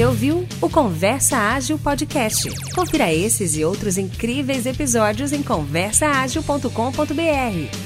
Você 0.00 0.06
ouviu 0.06 0.48
o 0.62 0.70
Conversa 0.70 1.36
Ágil 1.36 1.78
Podcast. 1.78 2.48
Confira 2.74 3.12
esses 3.12 3.54
e 3.54 3.66
outros 3.66 3.98
incríveis 3.98 4.64
episódios 4.64 5.30
em 5.30 5.42
conversaagil.com.br. 5.42 6.70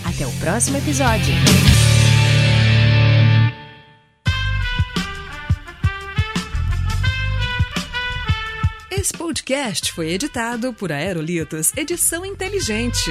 Até 0.05 0.25
o 0.25 0.31
próximo 0.39 0.77
episódio. 0.77 1.35
Esse 8.93 9.13
podcast 9.13 9.91
foi 9.91 10.13
editado 10.13 10.73
por 10.73 10.93
Aerolitos 10.93 11.73
Edição 11.77 12.25
Inteligente. 12.25 13.11